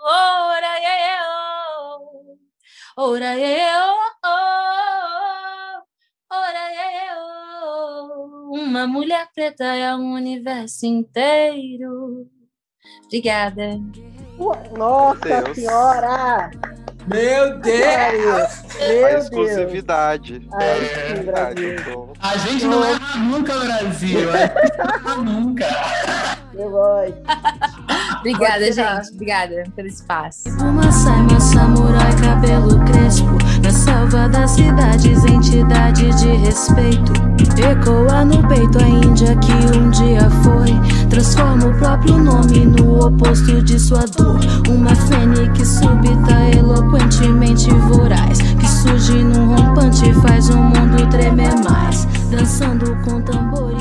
Ora, 0.00 0.72
eu, 1.08 2.38
ora, 2.96 3.38
eu, 3.38 3.94
ora, 6.30 6.74
eu. 7.08 7.24
Uma 8.52 8.86
mulher 8.86 9.28
preta 9.34 9.64
é 9.64 9.94
o 9.94 9.98
universo 9.98 10.86
inteiro. 10.86 12.28
Obrigada. 13.06 13.80
Nossa 14.76 15.54
Senhora! 15.54 16.50
Meu 17.06 17.58
Deus! 17.58 18.64
Meu 18.78 19.06
a 19.06 19.12
exclusividade. 19.12 20.38
Deus. 20.38 20.54
A 20.54 20.72
exclusividade. 20.82 21.76
A 22.20 22.36
gente 22.38 22.64
não 22.64 22.84
erra 22.84 23.18
nunca, 23.18 23.58
Brasil. 23.58 24.30
A 24.30 24.36
gente 24.46 24.78
não 24.78 24.84
erra 24.86 25.16
nunca. 25.16 25.66
Eu 26.54 26.70
gosto. 26.70 27.16
Obrigada, 28.20 28.72
gente. 28.72 29.12
Obrigada 29.12 29.64
pelo 29.76 29.88
espaço. 29.88 30.48
Uma 30.60 30.90
saima, 30.90 31.40
samurai, 31.40 32.10
cabelo 32.22 32.82
crespo. 32.86 33.36
Na 33.62 33.70
selva 33.70 34.28
das 34.28 34.52
cidades, 34.52 35.24
entidade 35.24 36.10
de 36.16 36.36
respeito. 36.36 37.33
Ecoa 37.62 38.24
no 38.24 38.46
peito 38.48 38.78
a 38.78 38.88
Índia 38.88 39.36
que 39.36 39.78
um 39.78 39.90
dia 39.90 40.28
foi. 40.42 41.08
Transforma 41.08 41.66
o 41.66 41.74
próprio 41.78 42.18
nome 42.18 42.66
no 42.66 43.06
oposto 43.06 43.62
de 43.62 43.78
sua 43.78 44.04
dor. 44.16 44.40
Uma 44.68 44.94
fênix 44.94 45.68
súbita, 45.68 46.56
eloquentemente 46.56 47.70
voraz. 47.70 48.38
Que 48.38 48.68
surge 48.68 49.22
num 49.22 49.54
rompante 49.54 50.08
e 50.08 50.14
faz 50.14 50.48
o 50.50 50.56
mundo 50.56 51.08
tremer 51.10 51.54
mais. 51.68 52.06
Dançando 52.30 52.96
com 53.04 53.20
tambor 53.22 53.73